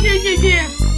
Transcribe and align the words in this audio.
Yeah, 0.00 0.12
yeah, 0.12 0.40
yeah. 0.40 0.97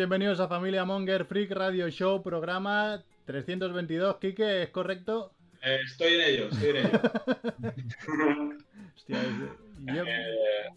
Bienvenidos 0.00 0.40
a 0.40 0.48
Familia 0.48 0.86
Monger 0.86 1.26
Freak 1.26 1.50
Radio 1.50 1.90
Show, 1.90 2.22
programa 2.22 3.02
322. 3.26 4.16
Quique, 4.16 4.62
¿es 4.62 4.70
correcto? 4.70 5.32
Eh, 5.62 5.78
estoy 5.84 6.14
en 6.14 6.20
ello, 6.22 6.48
estoy 6.50 6.68
en 6.70 6.76
ello. 6.78 6.90
Hostia, 8.96 9.20
es- 9.20 9.94
yo- 9.94 10.04
Eh, 10.06 10.70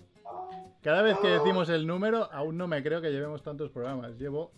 cada 0.82 1.04
vez 1.04 1.18
que 1.22 1.30
decimos 1.30 1.70
el 1.70 1.88
número, 1.88 2.30
aún 2.34 2.58
no 2.58 2.68
me 2.68 2.84
creo 2.84 3.02
que 3.02 3.12
llevemos 3.12 3.42
tantos 3.44 3.72
programas. 3.72 4.20
Llevo, 4.20 4.52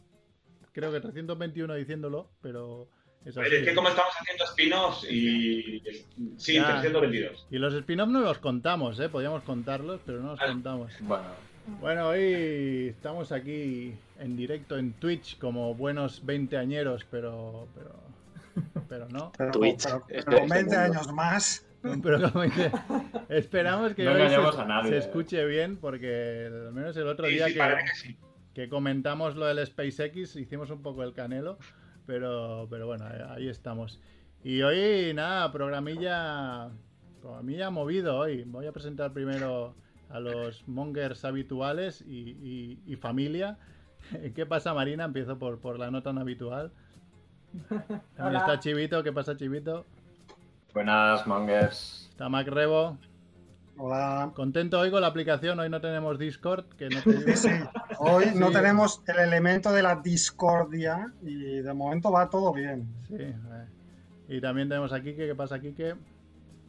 creo 0.72 0.92
que 0.92 1.00
321 1.00 1.76
diciéndolo, 1.76 2.32
pero 2.42 2.88
es 3.24 3.38
a 3.38 3.42
así. 3.42 3.52
ver, 3.52 3.60
es 3.62 3.68
que 3.70 3.76
como 3.76 3.90
estamos 3.90 4.14
haciendo 4.20 4.46
spin-offs 4.46 5.04
y... 5.12 5.84
Sí, 6.38 6.56
Ya. 6.56 6.82
322. 6.82 7.46
Y 7.52 7.60
los 7.60 7.72
spin-offs 7.76 8.12
no 8.12 8.22
los 8.22 8.40
contamos, 8.40 9.00
¿eh? 9.00 9.10
Podíamos 9.10 9.44
contarlos, 9.44 10.02
pero 10.08 10.22
no 10.22 10.32
los 10.32 10.42
Ah. 10.42 10.48
contamos. 10.48 10.92
Bueno, 11.02 11.26
Bueno, 11.82 12.10
hoy 12.10 12.88
estamos 12.90 13.32
aquí 13.32 13.96
en 14.20 14.36
directo 14.38 14.78
en 14.78 14.94
Twitch 14.94 15.38
como 15.40 15.74
buenos 15.74 16.24
veinteañeros, 16.26 17.06
pero, 17.10 17.68
pero, 17.76 17.92
pero 18.88 19.10
no. 19.10 19.32
Pero, 19.38 19.52
Twitch, 19.52 19.84
pero- 19.84 20.02
con 20.02 20.16
este 20.16 20.40
20 20.40 20.58
mundo. 20.64 20.80
años 20.80 21.14
más. 21.14 21.66
Pero 22.02 22.32
como 22.32 22.44
dice, 22.44 22.72
esperamos 23.30 23.94
que 23.94 24.04
No 24.06 24.12
hoy 24.12 24.18
se, 24.18 24.24
engañemos 24.26 24.58
a 24.58 24.66
nadie, 24.66 24.90
se 24.90 24.96
eh. 24.96 25.00
escuche 25.00 25.46
bien, 25.46 25.78
porque 25.78 26.48
al 26.52 26.74
menos 26.74 26.98
el 26.98 27.08
otro 27.08 27.28
Sí, 27.28 27.34
día 27.34 27.48
sí, 27.48 27.54
que, 27.54 27.60
parece 27.60 27.84
que 27.84 27.96
sí. 27.96 28.18
que 28.56 28.70
comentamos 28.70 29.36
lo 29.36 29.46
del 29.46 29.64
SpaceX 29.66 30.36
hicimos 30.36 30.72
un 30.72 30.82
poco 30.82 31.04
el 31.04 31.14
canelo, 31.14 31.60
pero, 32.08 32.66
pero 32.72 32.88
bueno, 32.88 33.08
eh, 33.08 33.24
ahí 33.30 33.48
estamos. 33.50 34.00
Y 34.44 34.62
hoy, 34.64 35.14
nada, 35.14 35.52
programilla, 35.52 36.70
programilla 37.22 37.70
movido 37.70 38.18
hoy. 38.18 38.44
Voy 38.46 38.66
a 38.66 38.72
presentar 38.72 39.14
primero 39.14 39.76
a 40.10 40.20
los 40.20 40.68
mongers 40.68 41.26
habituales 41.26 42.02
y, 42.08 42.32
y- 42.42 42.80
y 42.86 42.96
familia. 42.96 43.58
¿Qué 44.36 44.46
pasa, 44.46 44.74
Marina? 44.74 45.06
Empiezo 45.06 45.38
por, 45.40 45.60
por 45.60 45.80
la 45.80 45.92
nota 45.92 46.14
no 46.14 46.22
habitual. 46.22 46.72
También 48.16 48.42
está 48.42 48.60
Chivito. 48.60 49.04
¿Qué 49.04 49.12
pasa, 49.14 49.36
Chivito? 49.38 49.86
buenas 50.74 51.26
mongers. 51.26 52.08
Está 52.12 52.28
Mac 52.28 52.48
Rebo. 52.48 52.98
Hola. 53.78 54.32
Contento 54.36 54.80
hoy 54.80 54.92
con 54.92 55.02
la 55.02 55.08
aplicación. 55.08 55.58
Hoy 55.60 55.70
no 55.70 55.80
tenemos 55.82 56.18
Discord, 56.20 56.66
que 56.78 56.90
no 56.90 57.02
te. 57.02 57.36
Sí, 57.36 57.50
sí. 57.50 57.56
Hoy 58.00 58.26
no 58.36 58.52
tenemos 58.52 59.02
el 59.08 59.20
elemento 59.20 59.72
de 59.72 59.84
la 59.84 59.96
discordia 59.98 61.14
y 61.22 61.36
de 61.62 61.74
momento 61.74 62.12
va 62.12 62.30
todo 62.30 62.54
bien. 62.54 62.88
Sí, 63.08 63.16
eh. 63.20 63.36
Y 64.28 64.42
también 64.42 64.68
tenemos 64.70 64.92
a 64.94 65.02
Kike. 65.02 65.28
¿Qué 65.28 65.36
pasa, 65.36 65.60
Kike? 65.60 65.96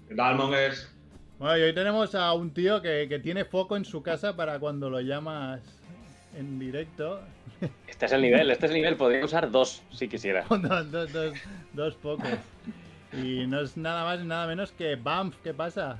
¿Qué 0.09 0.15
tal, 0.15 0.37
Mongers? 0.37 0.93
Bueno, 1.39 1.59
y 1.59 1.63
hoy 1.63 1.75
tenemos 1.75 2.15
a 2.15 2.33
un 2.33 2.51
tío 2.51 2.81
que, 2.81 3.07
que 3.09 3.19
tiene 3.19 3.45
foco 3.45 3.77
en 3.77 3.85
su 3.85 4.03
casa 4.03 4.37
para 4.37 4.59
cuando 4.59 4.89
lo 4.89 5.01
llamas 5.01 5.61
en 6.35 6.59
directo. 6.59 7.21
Este 7.87 8.07
es 8.07 8.13
el 8.13 8.23
nivel, 8.23 8.51
este 8.51 8.67
es 8.67 8.73
el 8.73 8.79
nivel. 8.79 8.97
Podría 8.97 9.23
usar 9.23 9.51
dos 9.51 9.83
si 9.93 10.09
quisiera. 10.09 10.47
Dos, 10.49 10.91
dos, 10.91 11.13
dos, 11.13 11.35
dos 11.75 11.97
focos. 11.97 12.39
Y 13.13 13.47
no 13.47 13.61
es 13.61 13.77
nada 13.77 14.05
más 14.05 14.25
nada 14.25 14.47
menos 14.47 14.73
que 14.73 14.97
Bamf. 14.97 15.37
¿Qué 15.43 15.53
pasa? 15.53 15.99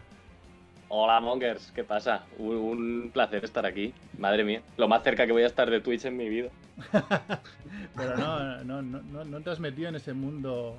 Hola, 0.89 1.21
Mongers, 1.21 1.71
¿qué 1.75 1.85
pasa? 1.85 2.25
Un, 2.39 2.57
un 2.57 3.11
placer 3.13 3.45
estar 3.45 3.67
aquí. 3.67 3.93
Madre 4.19 4.43
mía, 4.43 4.63
lo 4.79 4.89
más 4.89 5.03
cerca 5.03 5.27
que 5.27 5.33
voy 5.33 5.43
a 5.43 5.47
estar 5.47 5.71
de 5.71 5.81
Twitch 5.81 6.07
en 6.07 6.17
mi 6.17 6.29
vida. 6.31 6.49
Pero 7.97 8.17
no, 8.17 8.65
no, 8.65 8.83
no, 8.83 9.03
no, 9.03 9.25
no 9.25 9.41
te 9.41 9.51
has 9.51 9.61
metido 9.61 9.89
en 9.89 9.97
ese 9.97 10.15
mundo. 10.15 10.77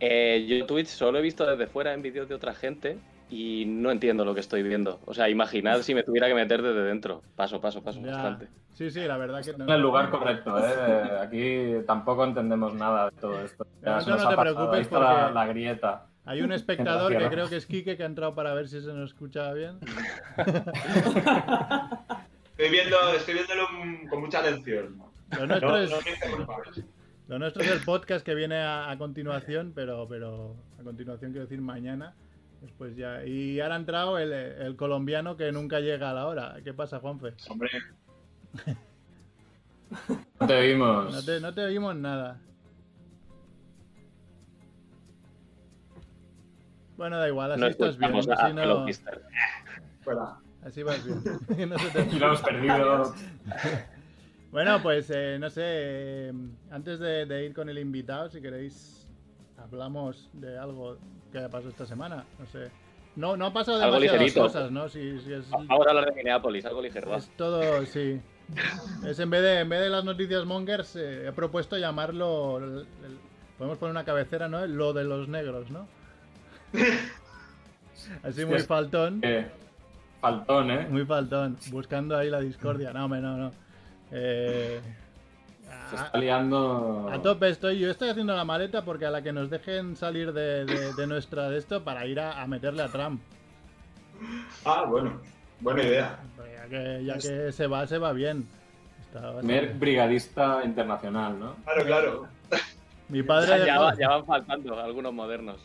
Eh, 0.00 0.44
yo 0.48 0.66
Twitch 0.66 0.88
solo 0.88 1.18
he 1.18 1.22
visto 1.22 1.46
desde 1.46 1.66
fuera 1.68 1.92
en 1.92 2.02
vídeos 2.02 2.28
de 2.28 2.34
otra 2.34 2.52
gente 2.54 2.98
y 3.34 3.64
no 3.66 3.90
entiendo 3.90 4.24
lo 4.24 4.32
que 4.34 4.40
estoy 4.40 4.62
viendo. 4.62 5.00
O 5.06 5.12
sea, 5.14 5.28
imaginad 5.28 5.80
si 5.82 5.92
me 5.94 6.02
tuviera 6.04 6.28
que 6.28 6.34
meter 6.34 6.62
desde 6.62 6.82
dentro. 6.82 7.22
Paso, 7.34 7.60
paso, 7.60 7.82
paso, 7.82 8.00
Ya. 8.00 8.12
bastante. 8.12 8.48
Sí, 8.74 8.90
sí, 8.90 9.00
la 9.00 9.16
verdad 9.16 9.42
que 9.42 9.50
En 9.50 9.68
el 9.68 9.80
lugar 9.80 10.10
correcto, 10.10 10.56
¿eh? 10.58 11.18
Aquí 11.20 11.84
tampoco 11.86 12.24
entendemos 12.24 12.74
nada 12.74 13.10
de 13.10 13.16
todo 13.16 13.40
esto. 13.44 13.66
No, 13.82 14.00
se 14.00 14.10
no 14.10 14.16
nos 14.16 14.28
te 14.28 14.36
preocupes 14.36 14.74
Ahí 14.74 14.80
está 14.82 14.98
porque- 15.22 15.34
la 15.34 15.46
grieta. 15.46 16.06
Hay 16.26 16.40
un 16.42 16.52
espectador 16.52 17.16
que 17.16 17.28
creo 17.28 17.48
que 17.48 17.56
es 17.56 17.66
Kike 17.66 17.96
que 17.96 18.02
ha 18.02 18.06
entrado 18.06 18.34
para 18.34 18.54
ver 18.54 18.66
si 18.68 18.80
se 18.80 18.92
nos 18.94 19.10
escuchaba 19.10 19.52
bien. 19.52 19.78
Estoy 22.56 22.70
viendo, 22.70 22.96
estoy 23.16 23.34
viéndolo 23.34 23.66
con 24.08 24.20
mucha 24.20 24.38
atención. 24.38 24.96
Lo 25.32 25.40
No, 25.40 25.46
nuestro 25.46 25.68
no 25.70 25.76
es, 25.76 25.90
culpable. 26.36 26.70
lo 27.28 27.38
nuestro 27.38 27.62
es 27.62 27.70
el 27.72 27.80
podcast 27.80 28.24
que 28.24 28.34
viene 28.34 28.56
a, 28.56 28.90
a 28.90 28.96
continuación, 28.98 29.72
pero, 29.74 30.06
pero 30.08 30.54
a 30.80 30.84
continuación 30.84 31.32
quiero 31.32 31.46
decir 31.46 31.60
mañana. 31.60 32.14
Después 32.64 32.96
ya. 32.96 33.24
Y 33.26 33.60
ahora 33.60 33.74
ha 33.74 33.78
entrado 33.78 34.18
el, 34.18 34.32
el 34.32 34.74
colombiano 34.76 35.36
que 35.36 35.52
nunca 35.52 35.80
llega 35.80 36.10
a 36.10 36.14
la 36.14 36.26
hora. 36.26 36.56
¿Qué 36.64 36.72
pasa, 36.72 36.98
Juanfe? 36.98 37.34
Hombre, 37.48 37.68
No 40.40 40.46
te 40.46 40.60
vimos. 40.62 41.12
No 41.12 41.22
te, 41.24 41.40
no 41.40 41.52
te 41.54 41.62
oímos 41.64 41.94
nada. 41.94 42.40
Bueno, 46.96 47.18
da 47.18 47.28
igual, 47.28 47.52
así 47.52 47.60
No 47.60 47.66
estás 47.66 47.98
bien. 47.98 48.14
Así, 48.14 48.30
a 48.30 48.52
no- 48.52 48.86
fuera. 50.02 50.36
así 50.64 50.82
vas 50.82 51.04
bien. 51.04 51.20
No 51.68 51.78
se 51.78 51.90
te- 51.90 52.16
Y 52.16 52.18
lo 52.18 52.26
hemos 52.26 52.40
perdido. 52.42 53.14
Bueno, 54.52 54.80
pues 54.82 55.10
eh, 55.10 55.36
no 55.40 55.50
sé, 55.50 55.62
eh, 55.64 56.32
antes 56.70 57.00
de, 57.00 57.26
de 57.26 57.46
ir 57.46 57.54
con 57.54 57.68
el 57.68 57.78
invitado, 57.78 58.28
si 58.30 58.40
queréis, 58.40 59.08
hablamos 59.58 60.30
de 60.32 60.56
algo 60.56 60.96
que 61.38 61.44
ha 61.44 61.48
pasado 61.48 61.70
esta 61.70 61.84
semana. 61.86 62.24
No 62.38 62.46
sé. 62.46 62.70
No, 63.16 63.36
no 63.36 63.46
ha 63.46 63.52
pasado 63.52 63.76
Algo 63.82 63.94
demasiadas 63.96 64.20
ligerito. 64.20 64.40
cosas, 64.42 64.70
¿no? 64.70 64.88
Si, 64.88 65.20
si 65.20 65.32
es, 65.32 65.48
Vamos 65.50 65.86
a 65.86 65.90
hablar 65.90 66.06
de 66.06 66.12
Minneapolis, 66.12 66.64
algo 66.64 66.80
ligero. 66.82 67.10
va. 67.10 67.16
es 67.18 67.28
todo, 67.36 67.84
sí. 67.86 68.20
Es 69.06 69.18
en 69.18 69.30
vez 69.30 69.42
de, 69.42 69.60
en 69.60 69.68
vez 69.68 69.80
de 69.80 69.88
las 69.90 70.04
noticias 70.04 70.44
mongers, 70.44 70.96
eh, 70.96 71.28
he 71.28 71.32
propuesto 71.32 71.76
llamarlo, 71.78 72.58
el- 72.58 72.78
el- 73.04 73.18
podemos 73.58 73.78
poner 73.78 73.92
una 73.92 74.04
cabecera, 74.04 74.48
¿no? 74.48 74.66
Lo 74.66 74.92
de 74.92 75.04
los 75.04 75.28
negros, 75.28 75.70
¿no? 75.70 75.86
Así 78.22 78.44
muy 78.44 78.58
faltón. 78.60 79.20
Eh, 79.22 79.46
faltón, 80.20 80.70
¿eh? 80.70 80.86
Muy 80.90 81.04
faltón, 81.06 81.56
buscando 81.70 82.16
ahí 82.16 82.28
la 82.30 82.40
discordia. 82.40 82.92
No, 82.92 83.04
hombre, 83.06 83.20
no, 83.20 83.36
no. 83.36 83.52
Eh, 84.10 84.80
Se 85.90 85.96
a, 85.96 86.04
está 86.06 86.18
liando. 86.18 87.08
a 87.12 87.20
tope 87.22 87.48
estoy. 87.48 87.78
Yo 87.78 87.90
estoy 87.90 88.08
haciendo 88.10 88.34
la 88.34 88.44
maleta 88.44 88.84
porque 88.84 89.06
a 89.06 89.10
la 89.10 89.22
que 89.22 89.32
nos 89.32 89.50
dejen 89.50 89.96
salir 89.96 90.32
de, 90.32 90.64
de- 90.64 90.92
de 90.94 91.06
nuestra 91.06 91.48
de 91.50 91.58
esto 91.58 91.82
para 91.84 92.06
ir 92.06 92.20
a, 92.20 92.40
a 92.42 92.46
meterle 92.46 92.82
a 92.82 92.88
Trump. 92.88 93.20
Ah, 94.64 94.84
bueno. 94.88 95.20
Buena 95.60 95.82
idea. 95.82 96.18
Ya 96.38 96.68
que, 96.68 97.04
ya 97.04 97.14
que 97.18 97.52
se 97.52 97.66
va, 97.66 97.86
se 97.86 97.98
va 97.98 98.12
bien. 98.12 98.46
Mer 99.42 99.74
brigadista 99.74 100.62
internacional, 100.64 101.38
¿no? 101.38 101.54
Claro, 101.64 101.84
claro. 101.84 102.28
Mi 103.08 103.22
padre 103.22 103.58
Ya, 103.58 103.64
dejó- 103.74 103.82
va- 103.84 103.94
ya 103.96 104.08
van 104.08 104.26
faltando 104.26 104.80
algunos 104.80 105.12
modernos. 105.12 105.60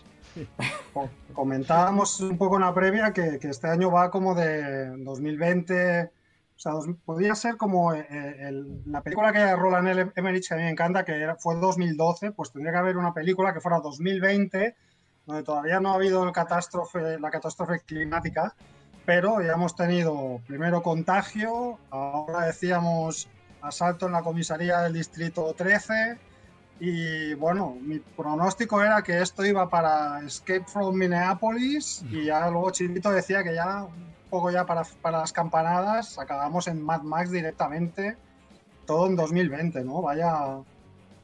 Co- 0.93 1.09
Comentábamos 1.33 2.19
un 2.19 2.37
poco 2.37 2.57
en 2.57 2.61
la 2.61 2.73
previa 2.73 3.11
que, 3.11 3.39
que 3.39 3.47
este 3.49 3.67
año 3.67 3.89
va 3.91 4.11
como 4.11 4.35
de 4.35 4.89
2020. 5.03 6.11
O 6.59 6.61
sea, 6.61 6.73
dos- 6.73 6.89
podría 7.05 7.35
ser 7.35 7.55
como 7.55 7.93
eh, 7.93 8.05
el- 8.41 8.81
la 8.85 9.01
película 9.01 9.31
que 9.31 9.55
Roland 9.55 10.11
Emmerich, 10.13 10.45
que 10.49 10.53
a 10.55 10.57
mí 10.57 10.63
me 10.63 10.69
encanta, 10.71 11.05
que 11.05 11.13
era- 11.13 11.37
fue 11.37 11.55
2012, 11.55 12.31
pues 12.33 12.51
tendría 12.51 12.73
que 12.73 12.79
haber 12.79 12.97
una 12.97 13.13
película 13.13 13.53
que 13.53 13.61
fuera 13.61 13.79
2020, 13.79 14.75
donde 15.25 15.43
todavía 15.43 15.79
no 15.79 15.91
ha 15.91 15.95
habido 15.95 16.21
el 16.25 16.33
catástrofe, 16.33 17.17
la 17.17 17.31
catástrofe 17.31 17.79
climática, 17.85 18.53
pero 19.05 19.41
ya 19.41 19.53
hemos 19.53 19.73
tenido 19.73 20.41
primero 20.47 20.83
contagio, 20.83 21.79
ahora 21.91 22.47
decíamos 22.47 23.29
asalto 23.61 24.07
en 24.07 24.11
la 24.11 24.21
comisaría 24.21 24.79
del 24.81 24.91
distrito 24.93 25.53
13, 25.53 26.17
y 26.81 27.35
bueno, 27.35 27.77
mi 27.81 27.99
pronóstico 27.99 28.81
era 28.83 29.01
que 29.01 29.21
esto 29.21 29.45
iba 29.45 29.69
para 29.69 30.19
Escape 30.25 30.65
from 30.67 30.93
Minneapolis 30.95 32.03
y 32.11 32.25
ya 32.25 32.49
luego 32.49 32.71
Chivito 32.71 33.11
decía 33.11 33.43
que 33.43 33.55
ya 33.55 33.87
poco 34.29 34.51
ya 34.51 34.65
para, 34.65 34.83
para 35.01 35.19
las 35.19 35.33
campanadas 35.33 36.17
acabamos 36.19 36.67
en 36.67 36.81
Mad 36.83 37.01
Max 37.01 37.31
directamente, 37.31 38.15
todo 38.85 39.07
en 39.07 39.15
2020, 39.15 39.83
¿no? 39.83 40.01
Vaya, 40.01 40.59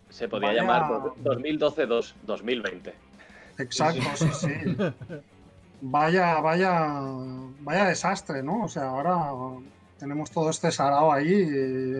Se 0.10 0.28
podía 0.28 0.50
Vaya- 0.50 0.62
llamar 0.62 0.92
2012-2020. 1.24 2.94
Exacto, 3.58 4.02
sí, 4.16 4.30
sí. 4.34 4.50
Vaya, 5.82 6.40
vaya, 6.42 6.90
vaya 7.62 7.86
desastre, 7.86 8.42
¿no? 8.44 8.64
O 8.64 8.68
sea, 8.68 8.90
ahora 8.90 9.32
tenemos 10.00 10.32
todo 10.32 10.50
este 10.50 10.72
sarao 10.72 11.12
ahí 11.12 11.48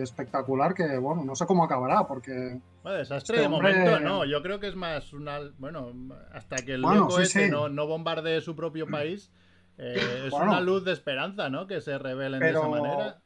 espectacular 0.02 0.74
que, 0.74 0.98
bueno, 0.98 1.24
no 1.24 1.34
sé 1.36 1.46
cómo 1.46 1.64
acabará, 1.64 2.06
porque 2.06 2.58
Bueno, 2.82 2.98
desastre 2.98 3.36
Este 3.38 3.48
de 3.48 3.54
hombre- 3.54 3.72
momento 3.74 4.00
no, 4.00 4.24
yo 4.24 4.42
creo 4.42 4.60
que 4.60 4.68
es 4.68 4.76
más 4.76 5.12
una... 5.12 5.38
Bueno, 5.58 5.92
hasta 6.32 6.56
que 6.56 6.74
el 6.74 6.82
Bueno, 6.82 7.00
loco 7.02 7.16
sí, 7.16 7.22
este 7.22 7.44
sí. 7.46 7.50
No, 7.50 7.68
no 7.68 7.86
bombardee 7.86 8.40
su 8.40 8.54
propio 8.56 8.86
país, 8.86 9.30
eh, 9.78 10.22
es 10.26 10.30
Bueno. 10.30 10.52
una 10.52 10.60
luz 10.60 10.84
de 10.84 10.92
esperanza, 10.92 11.48
¿no? 11.50 11.66
Que 11.66 11.80
se 11.80 11.98
revelen 11.98 12.40
de 12.40 12.50
esa 12.50 12.68
manera. 12.68 13.18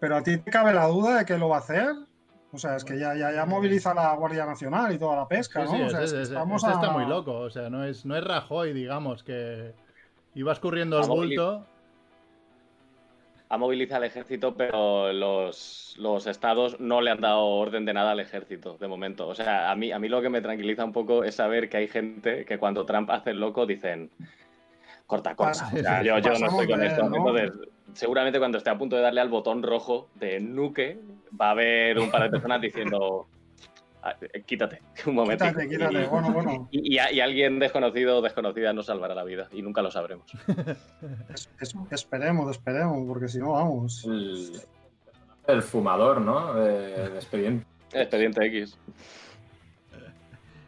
Pero 0.00 0.16
a 0.16 0.22
ti 0.22 0.36
te 0.38 0.50
cabe 0.50 0.74
la 0.74 0.86
duda 0.86 1.18
de 1.18 1.24
que 1.24 1.38
lo 1.38 1.48
va 1.48 1.56
a 1.56 1.60
hacer. 1.60 1.90
O 2.52 2.58
sea, 2.58 2.76
es 2.76 2.84
que 2.84 2.98
ya, 2.98 3.14
ya, 3.16 3.32
ya 3.32 3.46
moviliza 3.46 3.94
la 3.94 4.14
Guardia 4.14 4.46
Nacional 4.46 4.92
y 4.92 4.98
toda 4.98 5.16
la 5.16 5.26
pesca, 5.26 5.66
Sí, 5.66 5.72
¿no? 5.72 5.78
sí, 5.78 5.82
o 5.84 5.90
sea, 5.90 6.02
ese- 6.02 6.04
es 6.04 6.12
que 6.12 6.22
ese- 6.22 6.32
estamos 6.34 6.62
ese 6.62 6.72
está 6.72 6.86
a- 6.88 6.92
muy 6.92 7.04
loco, 7.06 7.32
o 7.38 7.50
sea, 7.50 7.68
no 7.68 7.84
es, 7.84 8.04
no 8.06 8.14
es 8.16 8.22
Rajoy, 8.22 8.72
digamos, 8.72 9.24
que 9.24 9.72
iba 10.34 10.52
escurriendo 10.52 11.00
el 11.00 11.08
bulto. 11.08 11.66
Ha 13.48 13.58
movilizado 13.58 14.02
al 14.02 14.08
ejército, 14.08 14.54
pero 14.56 15.12
los, 15.12 15.94
los 15.98 16.26
estados 16.26 16.80
no 16.80 17.00
le 17.00 17.10
han 17.10 17.20
dado 17.20 17.44
orden 17.44 17.84
de 17.84 17.92
nada 17.92 18.12
al 18.12 18.20
ejército 18.20 18.76
de 18.78 18.88
momento. 18.88 19.28
O 19.28 19.34
sea, 19.34 19.70
a 19.70 19.76
mí, 19.76 19.92
a 19.92 19.98
mí 19.98 20.08
lo 20.08 20.22
que 20.22 20.30
me 20.30 20.40
tranquiliza 20.40 20.84
un 20.84 20.92
poco 20.92 21.24
es 21.24 21.34
saber 21.36 21.68
que 21.68 21.76
hay 21.76 21.88
gente 21.88 22.44
que 22.46 22.58
cuando 22.58 22.86
Trump 22.86 23.10
hace 23.10 23.30
el 23.30 23.40
loco 23.40 23.66
dicen 23.66 24.10
corta, 25.06 25.34
O 25.36 25.54
sea, 25.54 26.02
yo, 26.02 26.18
yo 26.18 26.38
no 26.38 26.46
estoy 26.46 26.66
con 26.68 26.82
esto. 26.82 27.04
Entonces, 27.06 27.52
seguramente 27.92 28.38
cuando 28.38 28.58
esté 28.58 28.70
a 28.70 28.78
punto 28.78 28.96
de 28.96 29.02
darle 29.02 29.20
al 29.20 29.28
botón 29.28 29.62
rojo 29.62 30.08
de 30.14 30.40
nuke, 30.40 30.98
va 31.40 31.48
a 31.48 31.50
haber 31.50 31.98
un 31.98 32.10
par 32.10 32.22
de 32.24 32.30
personas 32.30 32.60
diciendo 32.60 33.26
"Ah, 34.02 34.14
eh, 34.20 34.42
quítate, 34.42 34.80
un 35.06 35.14
momento. 35.14 35.44
Quítate, 35.46 35.68
quítate. 35.68 36.06
Bueno, 36.06 36.32
bueno. 36.32 36.68
Y, 36.70 36.94
y 36.94 36.98
a- 36.98 37.12
y 37.12 37.20
alguien 37.20 37.58
desconocido 37.58 38.18
o 38.18 38.22
desconocida 38.22 38.72
nos 38.72 38.86
salvará 38.86 39.14
la 39.14 39.24
vida 39.24 39.48
y 39.52 39.62
nunca 39.62 39.82
lo 39.82 39.90
sabremos. 39.90 40.26
es- 41.34 41.48
es- 41.60 41.74
esperemos, 41.90 42.50
esperemos, 42.50 42.98
porque 43.06 43.28
si 43.28 43.38
no, 43.38 43.52
vamos. 43.52 44.04
El, 44.04 44.52
el 45.46 45.62
fumador, 45.62 46.20
¿no? 46.20 46.62
Expediente. 46.66 47.66
Expediente 47.92 48.44
X. 48.46 48.78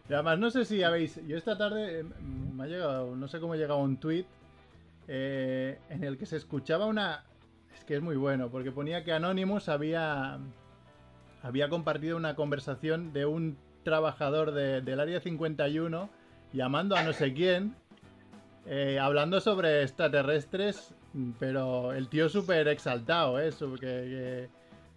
Y 0.09 0.15
además, 0.15 0.39
no 0.39 0.51
sé 0.51 0.65
si 0.65 0.83
habéis. 0.83 1.21
Yo 1.27 1.37
esta 1.37 1.59
tarde 1.59 2.01
eh, 2.01 2.05
me 2.55 2.65
ha 2.65 2.67
llegado, 2.67 3.17
no 3.17 3.27
sé 3.29 3.41
cómo 3.41 3.55
ha 3.55 3.57
llegado 3.57 3.81
un 3.81 3.97
tweet 3.97 4.25
en 5.09 6.05
el 6.05 6.17
que 6.19 6.27
se 6.27 6.37
escuchaba 6.37 6.87
una. 6.87 7.25
Es 7.77 7.85
que 7.85 7.97
es 7.97 8.03
muy 8.03 8.17
bueno, 8.17 8.49
porque 8.51 8.73
ponía 8.73 9.05
que 9.05 9.13
Anonymous 9.13 9.69
había. 9.69 10.39
Había 11.43 11.69
compartido 11.69 12.17
una 12.17 12.35
conversación 12.35 13.13
de 13.13 13.27
un 13.27 13.57
trabajador 13.85 14.51
de- 14.53 14.81
del 14.81 14.99
área 14.99 15.21
51 15.21 16.09
llamando 16.53 16.97
a 16.97 17.03
no 17.05 17.13
sé 17.13 17.35
quién, 17.35 17.77
eh, 18.65 18.99
hablando 18.99 19.41
sobre 19.41 19.83
extraterrestres, 19.83 20.93
pero 21.39 21.93
el 21.93 22.09
tío 22.09 22.29
súper 22.29 22.67
exaltado, 22.67 23.39
¿eh? 23.41 23.51
Que, 23.79 24.49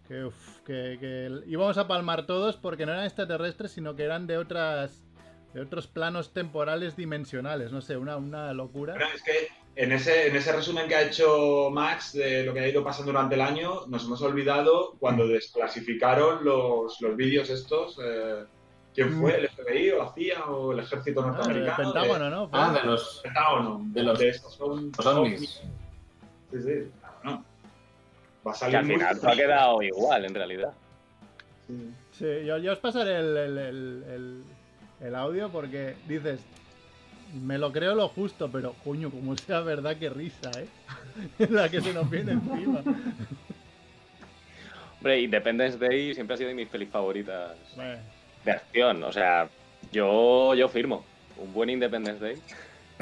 que, 0.09 0.25
uf, 0.25 0.59
que- 0.65 0.97
que 0.99 1.29
íbamos 1.47 1.77
a 1.77 1.87
palmar 1.87 2.25
todos 2.25 2.57
porque 2.57 2.85
no 2.85 2.91
eran 2.91 3.05
extraterrestres, 3.05 3.71
sino 3.71 3.95
que 3.95 4.03
eran 4.03 4.27
de 4.27 4.37
otras 4.37 5.05
de 5.53 5.61
otros 5.61 5.87
planos 5.87 6.31
temporales 6.33 6.95
dimensionales, 6.95 7.71
no 7.71 7.81
sé, 7.81 7.97
una, 7.97 8.17
una 8.17 8.53
locura. 8.53 8.95
Es 9.15 9.23
que 9.23 9.47
en 9.75 9.91
ese, 9.93 10.27
en 10.27 10.35
ese 10.35 10.51
resumen 10.51 10.87
que 10.87 10.93
ha 10.95 11.01
hecho 11.01 11.69
Max 11.71 12.13
de 12.13 12.43
lo 12.43 12.53
que 12.53 12.59
ha 12.59 12.67
ido 12.67 12.83
pasando 12.83 13.11
durante 13.11 13.33
el 13.33 13.41
año, 13.41 13.85
nos 13.87 14.03
hemos 14.05 14.21
olvidado 14.21 14.95
cuando 14.99 15.27
desclasificaron 15.27 16.43
los, 16.45 16.99
los 17.01 17.15
vídeos 17.15 17.49
estos. 17.49 17.97
eh, 18.03 18.43
¿Quién 18.93 19.19
fue? 19.19 19.37
¿El 19.37 19.47
FBI 19.49 19.91
o 19.91 20.03
la 20.03 20.13
CIA 20.13 20.45
o 20.45 20.71
el 20.73 20.79
ejército 20.81 21.21
Ah, 21.21 21.25
el 21.25 21.31
norteamericano? 21.33 21.93
Pentágono, 21.93 22.29
¿no? 22.29 22.49
Ah, 22.51 22.73
de 22.73 22.83
los, 22.87 23.19
Pentágono. 23.23 23.81
De 23.85 24.03
los- 24.03 24.21
estos 24.21 24.53
son 24.55 24.91
los 24.95 25.05
ovnis. 25.05 25.61
Sí, 26.51 26.61
sí. 26.61 26.91
Va 28.49 28.51
a 28.51 28.53
Que 28.53 28.59
salir 28.59 28.77
al 28.77 28.85
muy 28.85 28.95
final 28.95 29.19
se 29.19 29.27
ha 29.31 29.35
quedado 29.35 29.81
igual, 29.81 30.25
en 30.25 30.33
realidad. 30.35 30.73
Sí. 31.67 31.89
Sí, 32.17 32.45
yo, 32.45 32.57
yo 32.57 32.73
os 32.73 32.79
pasaré 32.79 33.17
el, 33.19 33.37
el- 33.37 33.57
el- 33.57 34.03
el- 34.09 34.43
el 35.07 35.15
audio 35.15 35.49
porque 35.49 35.95
dices, 36.07 36.39
me 37.45 37.57
lo 37.57 37.71
creo 37.71 37.95
lo 37.95 38.07
justo, 38.09 38.49
pero 38.51 38.73
coño, 38.83 39.09
como 39.11 39.35
sea 39.35 39.61
verdad, 39.61 39.95
qué 39.97 40.09
risa, 40.09 40.59
¿eh? 40.59 40.67
La 41.49 41.69
que 41.69 41.79
se 41.81 41.93
nos 41.93 42.09
viene 42.09 42.33
encima. 42.33 42.81
Hombre, 44.97 45.21
Independence 45.21 45.77
Day 45.77 46.13
siempre 46.13 46.33
ha 46.33 46.37
sido 46.37 46.49
de 46.49 46.55
mis 46.55 46.67
pelis 46.67 46.89
favoritas 46.89 47.55
Bueno, 47.75 47.99
de 48.43 48.51
acción. 48.51 49.03
O 49.03 49.11
sea, 49.13 49.47
yo, 49.91 50.53
yo 50.55 50.67
firmo. 50.67 51.05
Un 51.37 51.53
buen 51.53 51.69
Independence 51.69 52.19
Day. 52.21 52.35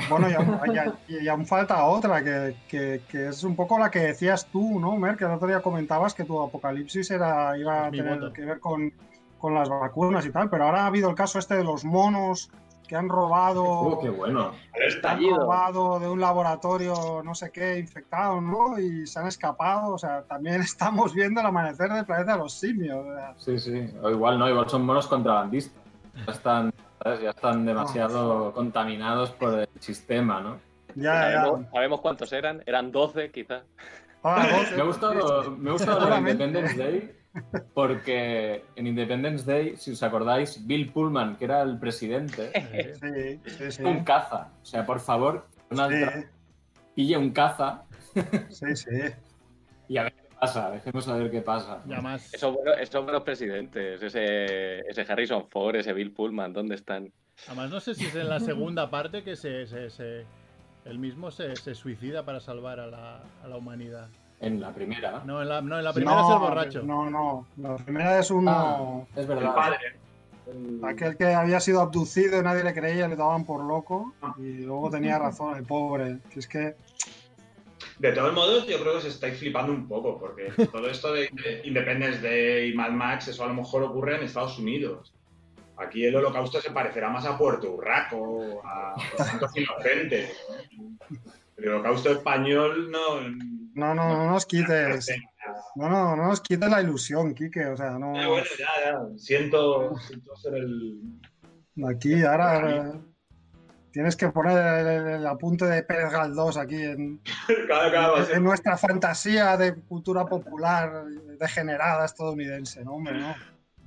Bueno, 0.09 0.29
y 0.29 0.33
aún, 0.33 0.59
y- 1.07 1.17
y 1.23 1.27
aún 1.27 1.45
falta 1.45 1.83
otra, 1.85 2.23
que, 2.23 2.55
que- 2.67 3.01
que 3.09 3.27
es 3.29 3.43
un 3.43 3.55
poco 3.55 3.79
la 3.79 3.89
que 3.89 3.99
decías 3.99 4.45
tú, 4.51 4.79
¿no, 4.79 4.95
Mer? 4.97 5.17
Que 5.17 5.25
el 5.25 5.31
otro 5.31 5.47
día 5.47 5.61
comentabas 5.61 6.13
que 6.13 6.23
tu 6.23 6.39
apocalipsis 6.41 7.09
era, 7.11 7.57
iba 7.57 7.87
a 7.87 7.91
tener 7.91 8.19
voto. 8.19 8.33
que 8.33 8.45
ver 8.45 8.59
con, 8.59 8.93
con 9.39 9.53
las 9.55 9.69
vacunas 9.69 10.25
y 10.25 10.31
tal, 10.31 10.49
pero 10.49 10.65
ahora 10.65 10.83
ha 10.83 10.87
habido 10.87 11.09
el 11.09 11.15
caso 11.15 11.39
este 11.39 11.55
de 11.55 11.63
los 11.63 11.83
monos 11.83 12.49
que 12.87 12.95
han 12.95 13.09
robado, 13.09 13.63
Uh, 13.81 13.99
qué 14.01 14.09
bueno. 14.09 14.51
Han 15.03 15.29
robado 15.35 15.99
de 15.99 16.07
un 16.07 16.21
laboratorio 16.21 17.21
no 17.23 17.35
sé 17.35 17.51
qué 17.51 17.77
infectado, 17.79 18.39
¿no? 18.39 18.79
Y 18.79 19.05
se 19.07 19.19
han 19.19 19.27
escapado, 19.27 19.93
o 19.93 19.97
sea, 19.97 20.21
también 20.23 20.61
estamos 20.61 21.13
viendo 21.13 21.41
el 21.41 21.47
amanecer 21.47 21.91
del 21.91 22.05
planeta 22.05 22.33
de 22.33 22.37
los 22.37 22.53
simios. 22.53 23.03
Sí, 23.37 23.59
sí. 23.59 23.93
O 24.01 24.09
igual 24.09 24.37
no, 24.39 24.47
igual 24.47 24.69
son 24.69 24.85
monos 24.85 25.07
contrabandistas. 25.07 25.81
Ya 26.25 26.31
están, 26.31 26.73
¿sabes? 27.01 27.21
Ya 27.21 27.29
están 27.31 27.65
demasiado 27.65 28.51
contaminados 28.53 29.31
por 29.31 29.59
el 29.59 29.69
sistema, 29.79 30.41
¿no? 30.41 30.59
ya, 30.95 31.31
ya. 31.31 31.41
¿Sabemos, 31.41 31.71
sabemos 31.71 32.01
cuántos 32.01 32.33
eran? 32.33 32.63
Eran 32.65 32.91
12, 32.91 33.31
quizás. 33.31 33.63
Doce, 34.23 34.75
Me 34.75 34.81
ha 34.81 34.85
gustado, 34.85 35.51
me 35.51 35.69
ha 35.69 35.73
gustado 35.73 35.99
lo 35.99 36.05
de 36.05 36.11
Seguramente. 36.11 36.43
Independence 36.43 36.77
Day 36.77 37.17
porque 37.73 38.65
en 38.75 38.87
Independence 38.87 39.45
Day, 39.45 39.75
si 39.77 39.91
os 39.91 40.01
acordáis, 40.03 40.65
Bill 40.65 40.91
Pullman, 40.91 41.35
que 41.35 41.45
era 41.45 41.61
el 41.61 41.77
presidente, 41.79 42.51
Sí, 42.99 43.39
sí, 43.57 43.71
sí. 43.71 43.83
un 43.83 44.03
caza. 44.03 44.49
O 44.61 44.65
sea, 44.65 44.85
por 44.85 44.99
favor, 44.99 45.47
Donald 45.69 45.93
Sí, 45.93 46.01
Trump 46.01 46.25
pille 46.95 47.17
un 47.17 47.29
caza 47.31 47.83
sí, 48.49 48.75
sí. 48.75 48.89
y 49.87 49.97
a 49.97 50.03
ver 50.03 50.13
pasa. 50.39 50.71
Dejemos 50.71 51.07
a 51.07 51.15
ver 51.15 51.31
qué 51.31 51.41
pasa. 51.41 51.81
ya 51.87 52.01
más. 52.01 52.33
Esos 52.33 52.53
buenos, 52.53 52.75
esos 52.79 53.03
buenos 53.03 53.23
presidentes. 53.23 54.01
Ese, 54.01 54.79
ese 54.89 55.01
Harrison 55.11 55.47
Ford, 55.49 55.75
ese 55.75 55.93
Bill 55.93 56.11
Pullman, 56.11 56.53
¿dónde 56.53 56.75
están? 56.75 57.11
Además, 57.47 57.69
no 57.69 57.79
sé 57.79 57.93
si 57.95 58.05
es 58.05 58.15
en 58.15 58.29
la 58.29 58.39
segunda 58.39 58.89
parte 58.89 59.23
que 59.23 59.35
se, 59.35 59.67
se- 59.67 59.89
se- 59.89 60.25
él 60.85 60.99
mismo 60.99 61.29
se, 61.31 61.55
se 61.55 61.75
suicida 61.75 62.23
para 62.23 62.39
salvar 62.39 62.79
a 62.79 62.87
la, 62.87 63.19
a 63.43 63.47
la 63.47 63.57
humanidad. 63.57 64.07
En 64.39 64.61
la 64.61 64.71
primera. 64.71 65.21
No, 65.25 65.41
en 65.41 65.49
la, 65.49 65.61
no, 65.61 65.77
en 65.79 65.83
la 65.83 65.93
primera 65.93 66.21
es 66.21 66.29
el 66.29 66.39
borracho. 66.39 66.83
No, 66.83 67.09
no. 67.09 67.47
La 67.57 67.75
primera 67.75 68.19
es 68.19 68.29
uno. 68.31 68.51
Ah, 68.51 69.03
es 69.15 69.21
El 69.21 69.27
verdad. 69.35 69.55
padre. 69.55 69.77
Aquel 70.83 71.17
que 71.17 71.25
había 71.33 71.59
sido 71.59 71.81
abducido 71.81 72.39
y 72.39 72.43
nadie 72.43 72.63
le 72.63 72.73
creía, 72.73 73.07
le 73.07 73.15
daban 73.17 73.45
por 73.45 73.63
loco. 73.65 74.13
Y 74.37 74.59
luego 74.59 74.89
tenía 74.89 75.19
razón, 75.19 75.57
el 75.57 75.63
pobre. 75.65 76.19
Que 76.31 76.39
es 76.39 76.47
que. 76.47 76.75
De 77.99 78.11
todos 78.11 78.33
modos, 78.33 78.67
yo 78.67 78.79
creo 78.79 78.93
que 78.93 78.97
os 78.99 79.05
estáis 79.05 79.39
flipando 79.39 79.71
un 79.71 79.87
poco, 79.87 80.19
porque 80.19 80.51
todo 80.71 80.87
esto 80.87 81.13
de 81.13 81.29
de 81.31 81.61
Independence 81.63 82.21
Day 82.21 82.71
y 82.71 82.75
Mad 82.75 82.91
Max, 82.91 83.27
eso 83.27 83.43
a 83.43 83.47
lo 83.47 83.55
mejor 83.55 83.83
ocurre 83.83 84.17
en 84.17 84.23
Estados 84.23 84.59
Unidos. 84.59 85.13
Aquí 85.77 86.05
el 86.05 86.15
holocausto 86.15 86.59
se 86.59 86.71
parecerá 86.71 87.09
más 87.09 87.25
a 87.25 87.37
Puerto 87.37 87.71
Urraco, 87.71 88.61
a 88.65 88.95
santos 89.17 89.51
inocentes. 89.55 90.31
El 91.55 91.69
holocausto 91.69 92.11
español 92.11 92.91
no... 92.91 93.21
No, 93.73 93.93
no, 93.93 94.17
no 94.17 94.31
nos 94.31 94.45
quites. 94.45 95.07
No, 95.75 95.87
no, 95.87 96.15
no 96.15 96.27
nos 96.27 96.41
quites 96.41 96.67
la 96.69 96.81
ilusión, 96.81 97.35
Quique. 97.35 97.63
O 97.67 97.77
sea, 97.77 97.91
no. 97.91 98.19
Eh, 98.19 98.25
bueno, 98.25 98.47
ya, 98.57 98.91
ya. 98.91 99.17
Siento, 99.17 99.95
siento 99.99 100.35
ser 100.35 100.55
el... 100.55 100.99
Aquí, 101.87 102.23
ahora. 102.23 102.99
Tienes 103.97 104.15
que 104.15 104.29
poner 104.29 104.55
el, 104.85 105.07
el 105.07 105.25
apunte 105.25 105.65
de 105.65 105.81
Pérez 105.81 106.11
Galdós 106.11 106.55
aquí 106.55 106.75
en, 106.75 107.19
nuestra 108.43 108.77
fantasía 108.77 109.57
de 109.57 109.73
cultura 109.73 110.23
popular 110.23 111.05
degenerada 111.39 112.05
estadounidense, 112.05 112.85
¿no, 112.85 112.91
hombre? 112.93 113.17
No. 113.19 113.33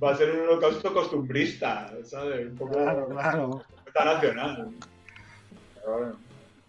va 0.03 0.11
a 0.11 0.17
ser 0.17 0.31
un 0.33 0.41
holocausto 0.49 0.93
costumbrista, 0.93 1.93
¿sabes? 2.03 2.45
Un 2.51 2.57
poco 2.57 2.73
Claro, 2.73 3.07
claro. 3.07 3.63
está 3.87 4.03
nacional. 4.03 4.67
Pero 5.75 5.97
bueno. 5.97 6.15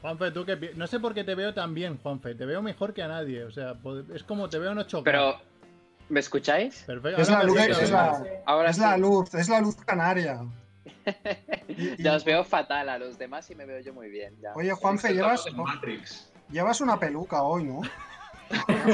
Juanfe, 0.03 0.31
tú 0.31 0.45
que 0.47 0.71
no 0.77 0.87
sé 0.87 1.01
por 1.01 1.13
qué 1.13 1.25
te 1.25 1.35
veo 1.35 1.53
tan 1.53 1.75
bien, 1.75 1.99
Juanfe. 2.01 2.37
Te 2.37 2.47
veo 2.47 2.63
mejor 2.63 2.95
que 2.95 3.03
a 3.03 3.09
nadie. 3.09 3.43
O 3.43 3.51
sea, 3.51 3.75
es 4.15 4.23
como 4.23 4.49
te 4.49 4.61
veo 4.61 4.71
en 4.71 4.79
8K. 4.79 5.03
Pero, 5.03 5.35
¿me 6.11 6.21
escucháis? 6.21 6.85
Perfecto. 6.87 7.21
Es 7.21 7.29
la 7.29 7.35
Ahora 7.39 7.47
luz, 7.49 7.57
perfecto, 7.57 7.83
es 7.83 7.91
venga. 7.91 8.03
la, 8.21 8.25
Ahora 8.47 8.71
es 8.71 8.77
sí. 8.77 8.83
la 8.83 8.97
luz, 8.99 9.35
es 9.35 9.49
la 9.49 9.61
luz 9.61 9.75
canaria. 9.85 10.41
Y- 11.69 11.73
y- 11.99 12.03
Ya 12.03 12.15
os 12.17 12.25
veo 12.25 12.45
fatal 12.45 12.89
a 12.89 12.99
los 12.99 13.19
demás 13.19 13.51
y 13.51 13.55
me 13.55 13.65
veo 13.67 13.81
yo 13.81 13.93
muy 13.95 14.09
bien. 14.11 14.37
Ya. 14.41 14.53
Oye, 14.55 14.73
Juanfe, 14.73 15.13
llevas, 15.15 15.47
En 15.47 15.57
Matrix. 15.57 16.31
llevas 16.51 16.81
una 16.81 16.99
peluca 16.99 17.43
hoy, 17.43 17.65
¿no? 17.65 17.81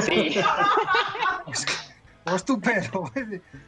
Sí, 0.01 0.35
¿Cómo 2.23 2.35
es 2.35 2.45
tu 2.45 2.59
pelo? 2.61 3.11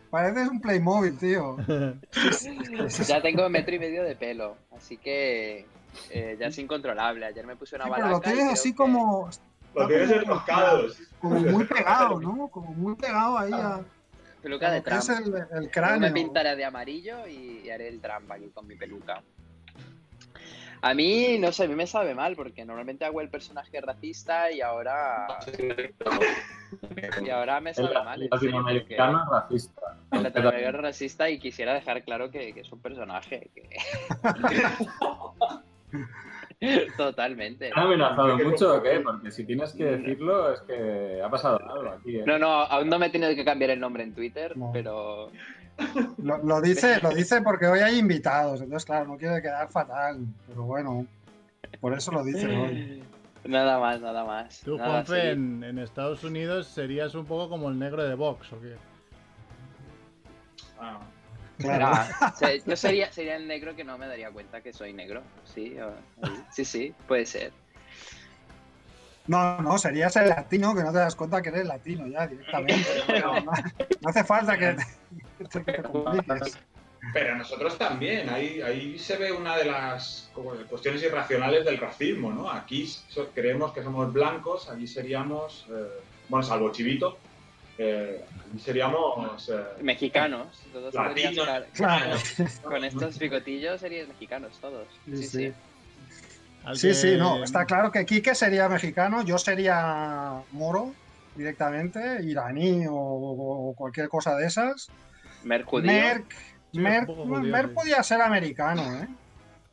Pareces 0.10 0.48
un 0.50 0.62
Playmobil, 0.62 1.18
tío. 1.18 1.58
Ya 3.08 3.22
tengo 3.22 3.50
metro 3.50 3.76
y 3.76 3.80
medio 3.80 4.04
de 4.04 4.16
pelo, 4.16 4.56
así 4.76 4.98
que 4.98 5.66
eh, 6.10 6.38
ya 6.40 6.48
es 6.48 6.58
incontrolable. 6.58 7.26
Ayer 7.26 7.46
me 7.46 7.56
puse 7.56 7.76
una 7.76 7.86
Sí, 7.86 7.90
balaca. 7.92 8.08
pero 8.08 8.18
lo 8.18 8.22
tienes 8.22 8.54
así 8.54 8.72
que- 8.72 8.76
como, 8.78 9.30
Lo 9.76 9.88
tienes 9.88 10.12
enroscados. 10.12 10.98
como 11.20 11.40
muy 11.40 11.66
pegado, 11.66 12.20
¿no? 12.20 12.48
Como 12.50 12.74
muy 12.74 12.96
pegado 12.96 13.38
ahí 13.38 13.52
a 13.54 13.82
Peluca 14.42 14.72
de 14.72 14.82
que 14.84 14.90
es 14.96 15.06
Trump. 15.06 15.36
el, 15.52 15.64
el 15.64 15.72
cráneo. 15.72 16.00
me 16.00 16.12
pintaré 16.12 16.56
de 16.56 16.66
amarillo 16.66 17.28
y, 17.28 17.62
y 17.66 17.70
haré 17.70 17.88
el 17.88 18.00
Trump 18.02 18.32
aquí 18.32 18.50
con 18.50 18.68
mi 18.68 18.76
peluca. 18.76 19.22
A 20.84 20.96
mí, 20.96 21.38
no 21.38 21.52
sé, 21.52 21.66
a 21.66 21.68
mí 21.68 21.76
me 21.76 21.86
sabe 21.86 22.16
mal 22.16 22.36
porque 22.36 22.66
normalmente 22.66 23.06
hago 23.06 23.22
el 23.22 23.30
personaje 23.30 23.80
racista 23.82 24.52
y 24.52 24.62
ahora, 24.62 25.28
y 27.24 27.30
ahora 27.30 27.62
me 27.62 27.70
El 27.70 27.76
sabe 27.76 27.94
mal. 28.04 28.24
en 28.24 28.30
serio, 28.40 28.62
latinoamericano 28.62 29.24
racista. 29.32 29.82
El 30.12 30.24
latinoamericano 30.24 30.78
es 30.80 30.84
racista 30.84 31.30
y 31.30 31.38
quisiera 31.40 31.76
dejar 31.76 32.04
claro 32.04 32.32
que, 32.32 32.52
que 32.54 32.62
es 32.62 32.72
un 32.72 32.80
personaje. 32.82 33.52
Que... 33.54 33.70
Totalmente. 36.98 37.72
¿Han 37.74 37.86
amenazado 37.88 38.38
mucho 38.38 38.76
o 38.78 38.84
qué? 38.84 39.00
Porque 39.00 39.32
si 39.32 39.46
tienes 39.46 39.74
que 39.74 39.84
decirlo, 39.86 40.54
es 40.54 40.62
que 40.62 41.22
ha 41.24 41.30
pasado 41.30 41.60
algo 41.70 41.90
aquí. 41.90 42.18
¿eh? 42.18 42.24
No, 42.26 42.38
no, 42.38 42.48
aún 42.52 42.88
no 42.88 43.00
me 43.00 43.08
he 43.08 43.10
tenido 43.10 43.34
que 43.36 43.44
cambiar 43.44 43.72
el 43.72 43.80
nombre 43.80 44.04
en 44.04 44.14
Twitter, 44.14 44.56
No. 44.56 44.70
pero 44.72 45.32
Lo, 46.20 46.38
lo 46.38 46.62
dice, 46.62 47.00
lo 47.02 47.10
dice 47.10 47.42
porque 47.42 47.66
hoy 47.66 47.80
hay 47.80 47.98
invitados, 47.98 48.62
entonces 48.62 48.86
claro, 48.86 49.08
no 49.08 49.18
quiere 49.18 49.42
quedar 49.42 49.68
fatal, 49.70 50.20
pero 50.48 50.64
bueno, 50.64 51.08
por 51.80 51.94
eso 51.94 52.12
lo 52.12 52.24
dice 52.24 52.46
hoy. 52.48 53.04
nada 53.46 53.80
más, 53.80 54.00
nada 54.00 54.24
más. 54.24 54.62
Tú, 54.64 54.78
Nada, 54.78 54.90
Juanfe, 54.92 55.22
sí. 55.22 55.28
en, 55.30 55.64
en 55.64 55.80
Estados 55.80 56.24
Unidos 56.24 56.68
serías 56.68 57.16
un 57.16 57.26
poco 57.26 57.50
como 57.50 57.70
el 57.70 57.80
negro 57.80 58.04
de 58.04 58.14
Vox, 58.14 58.54
¿o 58.54 58.62
qué? 58.62 58.76
Ah, 60.80 61.00
Claro. 61.62 61.92
Yo 62.66 62.76
sería, 62.76 63.12
sería 63.12 63.36
el 63.36 63.48
negro 63.48 63.76
que 63.76 63.84
no 63.84 63.98
me 63.98 64.08
daría 64.08 64.32
cuenta 64.32 64.62
que 64.62 64.74
soy 64.74 64.94
negro. 64.94 65.22
Sí, 65.54 65.78
o- 65.80 65.94
sí, 66.52 66.66
sí, 66.66 66.94
puede 67.08 67.26
ser. 67.26 67.52
No, 69.28 69.62
no, 69.62 69.78
serías 69.78 70.16
el 70.16 70.30
latino 70.30 70.74
que 70.76 70.84
no 70.84 70.92
te 70.92 70.98
das 70.98 71.16
cuenta 71.16 71.42
que 71.42 71.50
eres 71.50 71.66
latino 71.68 72.08
ya 72.08 72.28
directamente. 72.28 72.90
No, 73.22 73.36
no- 73.42 73.52
no 73.52 74.10
hace 74.10 74.24
falta 74.24 74.58
que 74.58 74.74
te, 74.74 75.64
que 75.64 75.72
te 75.74 75.84
compliques. 75.84 76.58
Pero 77.14 77.36
nosotros 77.36 77.78
también, 77.80 78.30
ahí, 78.30 78.62
ahí 78.62 79.00
se 79.00 79.18
ve 79.18 79.32
una 79.32 79.58
de 79.58 79.66
las 79.66 80.30
como, 80.34 80.52
cuestiones 80.70 81.02
irracionales 81.02 81.66
del 81.66 81.78
racismo, 81.80 82.32
¿no? 82.32 82.50
Aquí 82.52 82.86
so- 82.88 83.30
creemos 83.34 83.74
que 83.74 83.84
somos 83.84 84.12
blancos, 84.14 84.70
allí 84.70 84.86
seríamos, 84.88 85.66
eh, 85.70 85.88
bueno, 86.30 86.44
salvo 86.44 86.72
Chivito, 86.72 87.18
eh, 87.78 88.26
seríamos... 88.60 89.50
eh, 89.50 89.64
Mexicanos. 89.82 90.48
Todos 90.72 90.94
Latinos. 90.94 91.48
Claro. 91.74 92.18
Con 92.64 92.84
estos 92.84 93.18
bigotillos 93.20 93.82
serían 93.82 94.08
mexicanos 94.08 94.52
todos. 94.60 94.88
Sí, 95.06 95.24
Sí, 95.24 95.54
sí. 96.76 96.94
sí. 96.94 97.18
No, 97.18 97.44
está 97.44 97.66
claro 97.66 97.92
que 97.92 98.06
Quique 98.06 98.36
sería 98.36 98.70
mexicano, 98.70 99.24
yo 99.24 99.38
sería 99.40 100.42
moro 100.52 100.94
directamente, 101.36 102.20
iraní 102.24 102.86
o, 102.88 102.94
o 102.94 103.74
cualquier 103.76 104.10
cosa 104.10 104.36
de 104.36 104.46
esas. 104.46 104.90
Merck, 105.44 105.72
Merck, 106.74 107.08
poco 107.08 107.24
judío, 107.26 107.52
Merck 107.52 107.74
podía 107.74 108.04
ser 108.04 108.22
americano, 108.22 108.84
¿eh? 109.02 109.08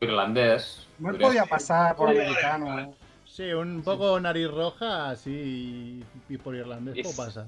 Irlandés. 0.01 0.87
Merck 0.99 1.21
podía 1.21 1.43
ser. 1.43 1.51
pasar 1.51 1.97
por 1.97 2.11
americano. 2.11 2.95
Sí, 3.27 3.53
un 3.53 3.83
poco 3.83 4.19
nariz 4.19 4.49
roja, 4.51 5.11
así, 5.11 6.03
y 6.29 6.39
por 6.39 6.55
irlandés, 6.57 6.97
puedo 7.03 7.17
pasar. 7.27 7.47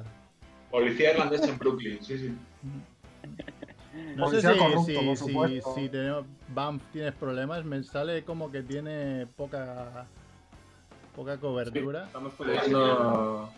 Policía 0.71 1.13
irlandés 1.13 1.43
en 1.43 1.59
Brooklyn, 1.59 1.99
sí, 2.03 2.19
sí. 2.19 2.35
No 4.17 4.31
sé 4.31 4.41
si, 4.41 4.47
corrupto, 4.59 4.85
si, 4.85 4.95
por 4.95 5.17
si, 5.17 5.25
supuesto. 5.27 5.75
si 5.75 5.89
tenemos- 5.89 6.25
Banff 6.49 6.83
tienes 6.93 7.15
problemas, 7.15 7.65
me 7.65 7.83
sale 7.83 8.23
como 8.25 8.51
que 8.51 8.63
tiene 8.63 9.27
poca 9.37 10.07
poca 11.15 11.37
cobertura. 11.39 12.05
Estamos 12.05 12.33
peleando. 12.35 13.51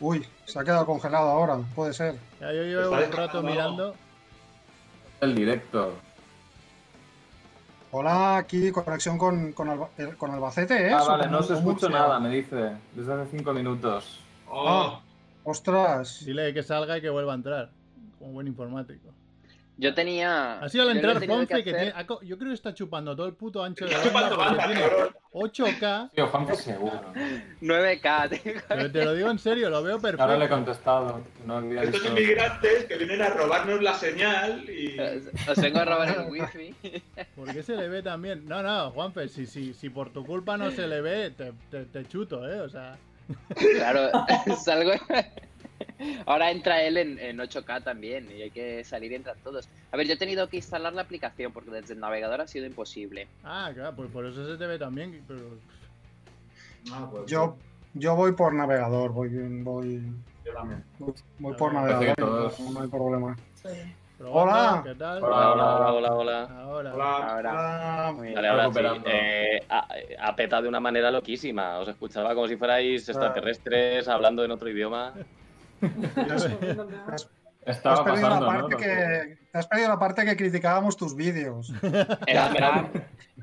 Uy, 0.00 0.26
se 0.44 0.58
ha 0.58 0.64
quedado 0.64 0.84
congelado 0.84 1.28
ahora, 1.30 1.58
puede 1.74 1.92
ser. 1.92 2.16
Ya, 2.40 2.52
yo 2.52 2.62
llevo 2.64 2.90
un 2.96 3.12
rato 3.12 3.42
mirando. 3.42 3.94
el 5.20 5.34
directo. 5.34 5.94
Hola, 7.92 8.36
aquí 8.38 8.70
conexión 8.72 9.16
con, 9.16 9.52
con, 9.52 9.68
Alba- 9.70 9.88
eh, 9.96 10.12
con 10.18 10.30
Albacete, 10.32 10.88
¿eh? 10.88 10.92
Ah, 10.92 11.04
vale, 11.04 11.28
no 11.28 11.38
escucho 11.40 11.62
Murcia. 11.62 11.88
nada, 11.88 12.20
me 12.20 12.28
dice. 12.28 12.72
Desde 12.94 13.12
hace 13.14 13.30
cinco 13.38 13.52
minutos. 13.54 14.20
Oh, 14.50 15.00
Ostras. 15.50 16.24
Dile 16.24 16.52
que 16.52 16.62
salga 16.62 16.98
y 16.98 17.00
que 17.00 17.08
vuelva 17.08 17.32
a 17.32 17.36
entrar. 17.36 17.70
Como 18.18 18.32
buen 18.32 18.46
informático. 18.48 19.14
Yo 19.78 19.92
tenía. 19.94 20.58
Ha 20.58 20.68
sido 20.70 20.84
al 20.88 20.96
entrar 20.96 21.24
Juanfe 21.24 21.62
que, 21.62 21.70
hacer- 21.70 21.92
tiene- 21.92 22.06
co- 22.06 22.22
yo 22.22 22.38
creo 22.38 22.48
que 22.48 22.54
está 22.54 22.72
chupando 22.74 23.14
todo 23.14 23.26
el 23.26 23.34
puto 23.34 23.62
ancho 23.62 23.84
de 23.84 23.92
Está 23.92 24.08
banda 24.10 24.30
porque 24.30 24.44
banda, 24.44 24.66
tiene 24.66 24.80
cabrón. 24.80 25.08
8K. 25.32 26.10
Tío, 26.14 26.26
Juanfe 26.28 26.56
seguro. 26.56 27.00
9K, 27.60 28.28
tío. 28.42 28.52
Pero 28.68 28.90
te 28.90 29.04
lo 29.04 29.12
digo 29.14 29.30
en 29.30 29.38
serio, 29.38 29.68
lo 29.68 29.82
veo 29.82 29.96
Ahora 29.96 30.08
le 30.10 30.16
he 30.16 30.48
perfecto. 30.48 30.54
contestado. 30.54 31.20
No 31.44 31.56
había 31.58 31.82
estos 31.82 32.02
visto. 32.02 32.08
inmigrantes 32.18 32.84
que 32.86 32.96
vienen 32.96 33.20
a 33.20 33.28
robarnos 33.28 33.82
la 33.82 33.92
señal 33.94 34.64
y... 34.68 34.96
Os 35.46 35.58
vengo 35.60 35.78
a 35.80 35.84
robar 35.84 36.08
el 36.20 36.30
wifi. 36.30 36.74
¿Por 37.36 37.52
qué 37.52 37.62
se 37.62 37.76
le 37.76 37.88
ve 37.88 38.02
también? 38.02 38.46
No, 38.48 38.62
no, 38.62 38.90
Juanfe, 38.92 39.28
si, 39.28 39.46
si, 39.46 39.74
si 39.74 39.90
por 39.90 40.08
tu 40.10 40.24
culpa 40.24 40.56
no 40.56 40.70
se 40.70 40.86
le 40.88 41.02
ve, 41.02 41.30
te, 41.32 41.52
te, 41.70 41.84
te 41.84 42.06
chuto, 42.08 42.50
¿eh? 42.50 42.60
O 42.62 42.68
sea, 42.70 42.96
Claro, 43.76 44.10
salgo. 44.64 44.92
Ahora 46.26 46.50
entra 46.50 46.82
él 46.82 46.96
en, 46.96 47.18
en 47.18 47.38
8K 47.38 47.82
también 47.84 48.30
y 48.30 48.42
hay 48.42 48.50
que 48.50 48.84
salir 48.84 49.12
y 49.12 49.14
entrar 49.16 49.36
todos. 49.42 49.68
A 49.92 49.96
ver, 49.96 50.06
yo 50.06 50.14
he 50.14 50.18
tenido 50.18 50.48
que 50.48 50.56
instalar 50.58 50.92
la 50.92 51.02
aplicación 51.02 51.52
porque 51.52 51.70
desde 51.70 51.94
el 51.94 52.00
navegador 52.00 52.40
ha 52.40 52.46
sido 52.46 52.66
imposible. 52.66 53.28
ah, 53.44 53.70
claro, 53.74 53.96
pues 53.96 54.10
por 54.10 54.26
eso 54.26 54.46
se 54.46 54.56
te 54.58 54.66
ve 54.66 54.78
también. 54.78 55.22
Pero 55.26 55.58
Ah, 56.92 57.08
pues, 57.10 57.26
Yo, 57.26 57.56
yo 57.94 58.14
voy 58.14 58.32
por 58.32 58.54
navegador, 58.54 59.12
voy, 59.12 59.28
voy, 59.62 60.02
yo 60.44 60.52
también. 60.52 60.84
voy, 60.98 61.14
voy 61.38 61.54
por 61.54 61.72
navegador, 61.74 62.14
todos- 62.14 62.60
no, 62.60 62.80
hay 62.80 62.88
problema. 62.88 63.36
probando, 63.62 63.92
Hola. 64.18 64.80
¿Qué 64.82 64.94
tal? 64.94 65.22
Hola, 65.22 65.52
hola, 65.52 65.92
hola, 65.92 66.14
hola. 66.14 66.48
Hola. 66.92 67.42
Ah, 67.48 68.14
bien. 68.18 68.34
Vale, 68.34 68.48
ahora 68.48 68.70
sí. 68.72 68.80
Eh, 69.04 69.60
ha, 69.68 69.88
ha 70.20 70.36
petado 70.36 70.62
de 70.62 70.68
una 70.68 70.80
manera 70.80 71.10
loquísima. 71.10 71.78
Os 71.78 71.88
escuchaba 71.88 72.34
como 72.34 72.48
si 72.48 72.56
fuerais 72.56 73.08
extraterrestres 73.08 74.08
hablando 74.08 74.42
en 74.44 74.50
otro 74.50 74.70
idioma. 74.70 75.12
has, 77.66 77.76
Estaba 77.76 77.96
has 77.96 78.02
perdido 78.02 78.28
la 78.30 78.38
pasando, 78.40 78.52
¿no? 78.52 78.68
parte 78.68 78.76
que, 78.84 79.36
te 79.52 79.58
has 79.58 79.66
perdido 79.66 79.88
la 79.88 79.98
parte 79.98 80.24
que 80.24 80.36
criticábamos 80.36 80.96
tus 80.96 81.14
vídeos. 81.16 81.72
Era- 82.26 82.48
menos, 82.50 82.86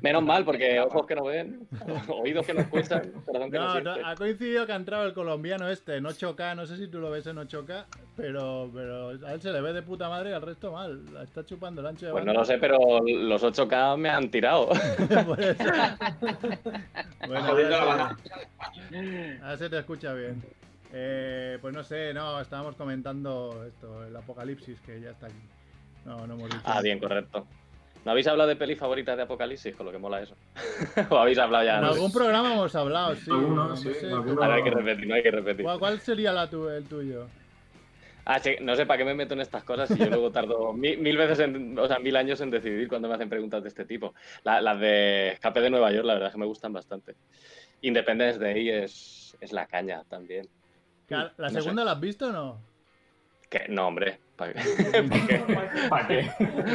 menos 0.00 0.22
mal, 0.22 0.44
porque 0.44 0.80
ojos 0.80 1.06
que 1.06 1.14
no 1.14 1.24
ven, 1.24 1.66
oídos 2.08 2.46
que 2.46 2.54
no 2.54 2.60
escuchan, 2.60 3.12
corazón 3.24 3.50
que 3.50 3.58
no, 3.58 3.80
No, 3.80 3.96
no, 3.96 4.06
ha 4.06 4.14
coincidido 4.14 4.66
que 4.66 4.72
ha 4.72 4.76
entrado 4.76 5.04
el 5.06 5.14
colombiano 5.14 5.68
este 5.68 5.96
en 5.96 6.04
8K, 6.04 6.56
no 6.56 6.66
sé 6.66 6.76
si 6.76 6.88
tú 6.88 7.00
lo 7.00 7.10
ves 7.10 7.26
en 7.26 7.36
8K, 7.36 7.84
pero, 8.16 8.70
pero 8.72 9.08
a 9.26 9.32
él 9.34 9.40
se 9.42 9.50
le 9.52 9.60
ve 9.60 9.72
de 9.72 9.82
puta 9.82 10.08
madre 10.08 10.30
y 10.30 10.32
al 10.32 10.42
resto 10.42 10.72
mal. 10.72 11.04
La 11.12 11.22
está 11.22 11.44
chupando 11.44 11.80
el 11.80 11.86
ancho 11.86 12.06
de 12.06 12.12
Pues 12.12 12.24
banda. 12.24 12.32
no 12.32 12.38
lo 12.40 12.44
sé, 12.44 12.58
pero 12.58 12.78
los 13.04 13.42
8K 13.42 13.96
me 13.98 14.08
han 14.08 14.30
tirado. 14.30 14.68
Por 15.26 15.40
eso. 15.40 15.64
bueno, 17.26 17.54
la 17.58 17.78
ahora, 17.80 18.16
ahora 19.42 19.56
se 19.56 19.68
te 19.70 19.78
escucha 19.78 20.12
bien. 20.14 20.42
Eh, 20.96 21.58
pues 21.60 21.74
no 21.74 21.82
sé, 21.82 22.14
no, 22.14 22.40
estábamos 22.40 22.76
comentando 22.76 23.64
esto, 23.66 24.04
el 24.04 24.14
apocalipsis 24.14 24.80
que 24.80 25.00
ya 25.00 25.10
está 25.10 25.26
aquí. 25.26 25.34
No, 26.04 26.24
no 26.26 26.34
hemos 26.34 26.48
dicho. 26.50 26.62
Ah, 26.64 26.80
bien, 26.80 27.00
correcto. 27.00 27.46
¿No 28.04 28.10
habéis 28.12 28.28
hablado 28.28 28.48
de 28.50 28.56
pelis 28.56 28.78
favoritas 28.78 29.16
de 29.16 29.22
Apocalipsis? 29.22 29.74
Con 29.74 29.86
lo 29.86 29.92
que 29.92 29.98
mola 29.98 30.20
eso. 30.20 30.36
¿O 31.10 31.16
habéis 31.16 31.38
hablado 31.38 31.64
ya? 31.64 31.76
En 31.78 31.80
No, 31.84 31.92
algún 31.92 32.12
programa 32.12 32.52
hemos 32.52 32.74
hablado, 32.76 33.16
sí. 33.16 33.30
Alguno, 33.30 33.68
no 33.68 33.76
sí, 33.76 33.92
sé. 33.94 34.12
alguno. 34.12 34.40
Ahora 34.42 34.54
hay 34.56 34.62
que 34.62 34.70
repetir, 34.70 35.06
no 35.08 35.14
hay 35.14 35.22
que 35.22 35.30
repetir. 35.30 35.66
¿Cuál, 35.78 36.00
sería 36.00 36.32
la 36.32 36.48
tu- 36.48 36.68
el 36.68 36.84
tuyo? 36.84 37.26
Ah, 38.26 38.38
sí, 38.38 38.56
no 38.60 38.76
sé 38.76 38.86
para 38.86 38.98
qué 38.98 39.04
me 39.04 39.14
meto 39.14 39.34
en 39.34 39.40
estas 39.40 39.64
cosas 39.64 39.90
y 39.90 39.98
yo 39.98 40.06
luego 40.10 40.30
tardo 40.30 40.72
mil, 40.74 40.98
mil 40.98 41.16
veces, 41.16 41.40
en, 41.40 41.78
o 41.78 41.88
sea, 41.88 41.98
mil 41.98 42.14
años 42.14 42.40
en 42.42 42.50
decidir 42.50 42.88
cuando 42.88 43.08
me 43.08 43.14
hacen 43.14 43.28
preguntas 43.30 43.62
de 43.62 43.68
este 43.70 43.84
tipo. 43.86 44.14
La- 44.44 44.60
las 44.60 44.78
de 44.78 45.30
Escape 45.30 45.60
de 45.60 45.70
Nueva 45.70 45.90
York, 45.90 46.04
la 46.06 46.14
verdad 46.14 46.28
es 46.28 46.34
que 46.34 46.40
me 46.40 46.46
gustan 46.46 46.72
bastante. 46.72 47.16
Independence 47.80 48.38
Day 48.38 48.68
es, 48.68 49.36
es 49.40 49.52
la 49.52 49.66
caña 49.66 50.04
también. 50.08 50.46
¿La 51.08 51.32
No 51.38 51.48
sé. 51.50 51.54
segunda 51.60 51.84
la 51.84 51.92
has 51.92 52.00
visto 52.00 52.28
o 52.28 52.32
no? 52.32 52.58
Que, 53.50 53.66
no, 53.68 53.88
hombre. 53.88 54.18
¿para 54.36 54.52
qué? 54.52 55.02
¿Por 55.08 55.26
qué? 55.26 55.88
¿Para 55.88 56.08
qué? 56.08 56.30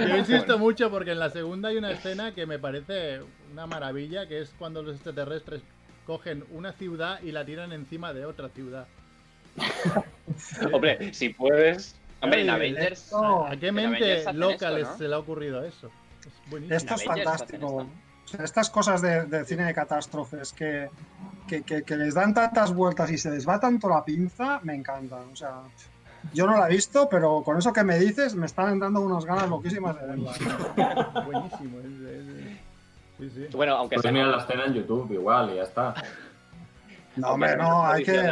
Yo 0.07 0.17
insisto 0.17 0.57
mucho 0.57 0.89
porque 0.89 1.11
en 1.11 1.19
la 1.19 1.29
segunda 1.29 1.69
hay 1.69 1.77
una 1.77 1.91
escena 1.91 2.33
que 2.33 2.45
me 2.45 2.57
parece 2.59 3.19
una 3.51 3.65
maravilla, 3.67 4.27
que 4.27 4.39
es 4.41 4.53
cuando 4.57 4.81
los 4.81 4.95
extraterrestres 4.95 5.61
cogen 6.05 6.45
una 6.51 6.71
ciudad 6.73 7.21
y 7.21 7.31
la 7.31 7.43
tiran 7.45 7.71
encima 7.73 8.13
de 8.13 8.25
otra 8.25 8.49
ciudad. 8.49 8.87
Hombre, 10.71 11.13
si 11.13 11.29
puedes. 11.29 11.95
Hombre, 12.21 12.41
en 12.41 12.49
Avengers. 12.49 13.03
esto- 13.03 13.45
¿A 13.45 13.55
qué 13.57 13.67
en 13.67 13.75
mente 13.75 14.33
loca 14.33 14.53
esto, 14.67 14.77
les 14.77 14.87
¿no? 14.87 14.97
se 14.97 15.07
le 15.07 15.15
ha 15.15 15.19
ocurrido 15.19 15.63
eso? 15.63 15.89
Es 16.25 16.49
buenísimo. 16.49 16.75
Esto 16.77 16.95
es 16.95 17.03
fantástico. 17.03 17.89
estas 18.43 18.69
cosas 18.69 19.01
de, 19.01 19.25
de 19.25 19.45
cine 19.45 19.63
de 19.65 19.73
catástrofes 19.73 20.51
que, 20.53 20.89
que, 21.49 21.63
que- 21.63 21.83
que 21.83 21.97
les 21.97 22.13
dan 22.13 22.33
tantas 22.33 22.73
vueltas 22.73 23.09
y 23.11 23.17
se 23.17 23.31
les 23.31 23.47
va 23.47 23.59
tanto 23.59 23.89
la 23.89 24.05
pinza, 24.05 24.59
me 24.63 24.75
encantan. 24.75 25.23
O 25.31 25.35
sea, 25.35 25.61
Yo 26.33 26.45
no 26.45 26.57
la 26.57 26.67
he 26.67 26.71
visto, 26.71 27.07
pero 27.09 27.41
con 27.43 27.57
eso 27.57 27.71
que 27.73 27.83
me 27.83 27.97
dices 27.97 28.35
me 28.35 28.45
están 28.45 28.77
dando 28.77 28.99
unas 29.01 29.23
ganas 29.25 29.49
loquísimas 29.49 29.95
de 29.99 30.05
verla. 30.07 30.31
Buenísimo. 31.25 31.79
es- 31.79 32.09
es- 32.11 32.57
sí, 33.17 33.29
sí. 33.47 33.47
Bueno, 33.55 33.75
aunque 33.75 33.95
Pues 33.95 34.03
sea 34.03 34.11
mira 34.11 34.25
la 34.27 34.37
escena 34.41 34.65
en 34.65 34.73
YouTube 34.73 35.11
igual 35.13 35.51
y 35.51 35.55
ya 35.55 35.63
está. 35.63 35.93
No, 37.15 37.29
hombre, 37.31 37.55
no, 37.57 37.85
hay 37.85 38.03
que. 38.03 38.31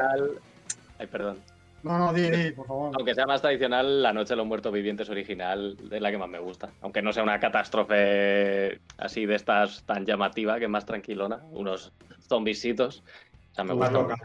Ay, 1.00 1.07
perdón. 1.07 1.38
No, 1.84 1.98
no, 1.98 2.12
di, 2.13 2.29
di, 2.29 2.51
por 2.51 2.67
favor. 2.67 2.91
Aunque 2.96 3.13
sea 3.13 3.25
más 3.25 3.41
tradicional, 3.41 4.01
La 4.03 4.12
Noche 4.12 4.29
de 4.29 4.38
los 4.38 4.46
Muertos 4.48 4.74
Vivientes 4.74 5.10
original 5.10 5.77
es 5.91 6.01
la 6.01 6.12
que 6.12 6.17
más 6.17 6.27
me 6.29 6.39
gusta. 6.39 6.69
Aunque 6.81 7.01
no 7.01 7.13
sea 7.13 7.24
una 7.24 7.39
catástrofe 7.39 8.79
así 8.98 9.25
de 9.25 9.36
estas 9.36 9.84
tan 9.86 10.05
llamativa, 10.05 10.57
que 10.57 10.65
es 10.65 10.69
más 10.69 10.86
tranquilona. 10.86 11.38
Unos 11.51 11.93
zombisitos. 12.27 13.03
O 13.51 13.55
sea, 13.55 13.63
me 13.63 13.74
gusta 13.74 13.91
loca. 13.91 14.15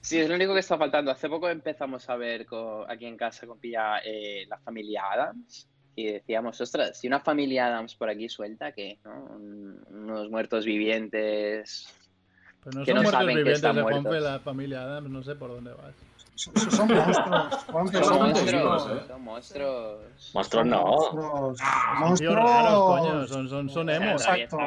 Sí, 0.00 0.18
es 0.18 0.28
lo 0.28 0.36
único 0.36 0.54
que 0.54 0.60
está 0.60 0.78
faltando. 0.78 1.10
Hace 1.10 1.28
poco 1.28 1.48
empezamos 1.48 2.08
a 2.08 2.16
ver 2.16 2.46
aquí 2.88 3.06
en 3.06 3.16
casa 3.16 3.46
con 3.46 3.58
Pilla 3.58 3.98
eh, 4.04 4.46
la 4.48 4.58
familia 4.58 5.02
Adams 5.12 5.68
y 5.96 6.12
decíamos, 6.12 6.60
ostras, 6.60 6.98
si 7.00 7.08
una 7.08 7.20
familia 7.20 7.66
Adams 7.66 7.94
por 7.96 8.08
aquí 8.08 8.28
suelta, 8.28 8.72
¿qué? 8.72 8.98
¿No? 9.04 9.24
Un- 9.24 9.84
Unos 9.90 10.30
muertos 10.30 10.64
vivientes. 10.64 11.88
Pero 12.62 12.78
no 12.78 12.84
que 12.84 12.92
son 12.92 12.94
no 12.96 13.02
muertos 13.02 13.12
saben 13.20 13.26
que 13.28 13.38
vivientes 13.42 13.56
están 13.56 13.76
de 13.76 13.82
muertos. 13.82 14.02
Juanfe, 14.04 14.20
la 14.20 14.38
familia 14.40 14.82
Adams, 14.82 15.10
no 15.10 15.22
sé 15.22 15.34
por 15.34 15.50
dónde 15.50 15.72
vas. 15.72 15.94
Son, 16.38 16.54
son 16.70 16.88
monstruos. 16.88 17.64
Juanfe, 17.64 18.04
Son 18.04 18.18
monstruos. 18.22 18.90
¿eh? 18.90 19.04
Son 19.08 19.22
monstruos. 19.24 20.30
Monstruos 20.34 20.66
no. 20.66 20.84
Monstruos. 20.84 22.18
Tíos 22.20 22.34
raros, 22.36 22.80
coño, 22.84 23.14
Monstruos. 23.14 23.28
son, 23.30 23.48
son, 23.48 23.70
son 23.70 23.86
Se 23.88 23.94
emos. 23.96 24.22
Exacto. 24.22 24.58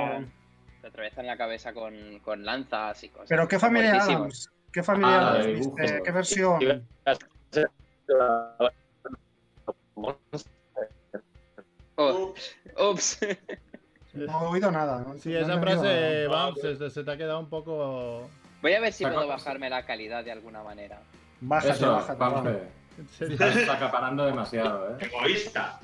Se 0.82 0.88
atraviesan 0.88 1.28
la 1.28 1.38
cabeza 1.38 1.72
con, 1.74 2.20
con 2.20 2.44
lanzas 2.44 3.04
y 3.06 3.10
cosas. 3.10 3.30
Pero 3.30 3.48
¿qué 3.48 3.58
familia. 3.58 4.04
Adams? 4.04 4.50
¿Qué 4.74 4.84
familia 4.84 5.18
Ah, 5.18 5.30
Adams 5.30 5.46
viste? 5.48 5.62
dibujos. 5.82 6.02
¿Qué 6.04 6.12
versión? 6.12 6.88
Oh, 11.96 12.34
ups. 12.92 13.20
No 14.14 14.42
he 14.42 14.46
oído 14.48 14.70
nada. 14.72 15.06
¿no? 15.08 15.18
Sí, 15.20 15.34
esa 15.34 15.58
frase, 15.62 16.28
vamos, 16.28 16.60
se, 16.60 16.90
se 16.90 17.02
te 17.02 17.12
ha 17.12 17.16
quedado 17.16 17.40
un 17.40 17.48
poco... 17.50 18.30
Voy 18.62 18.74
a 18.74 18.82
ver 18.82 18.92
si 18.92 19.06
puedo 19.06 19.26
bajarme 19.26 19.70
la 19.70 19.86
calidad 19.86 20.26
de 20.26 20.34
alguna 20.34 20.62
manera. 20.64 21.00
Bájate, 21.42 21.74
Eso, 21.74 21.92
bájate. 21.92 22.18
Juanfe. 22.18 22.68
En 22.98 23.08
serio. 23.10 23.34
Estás 23.34 23.70
acaparando 23.70 24.26
demasiado, 24.26 24.92
¿eh? 24.92 24.98
Egoísta. 25.00 25.80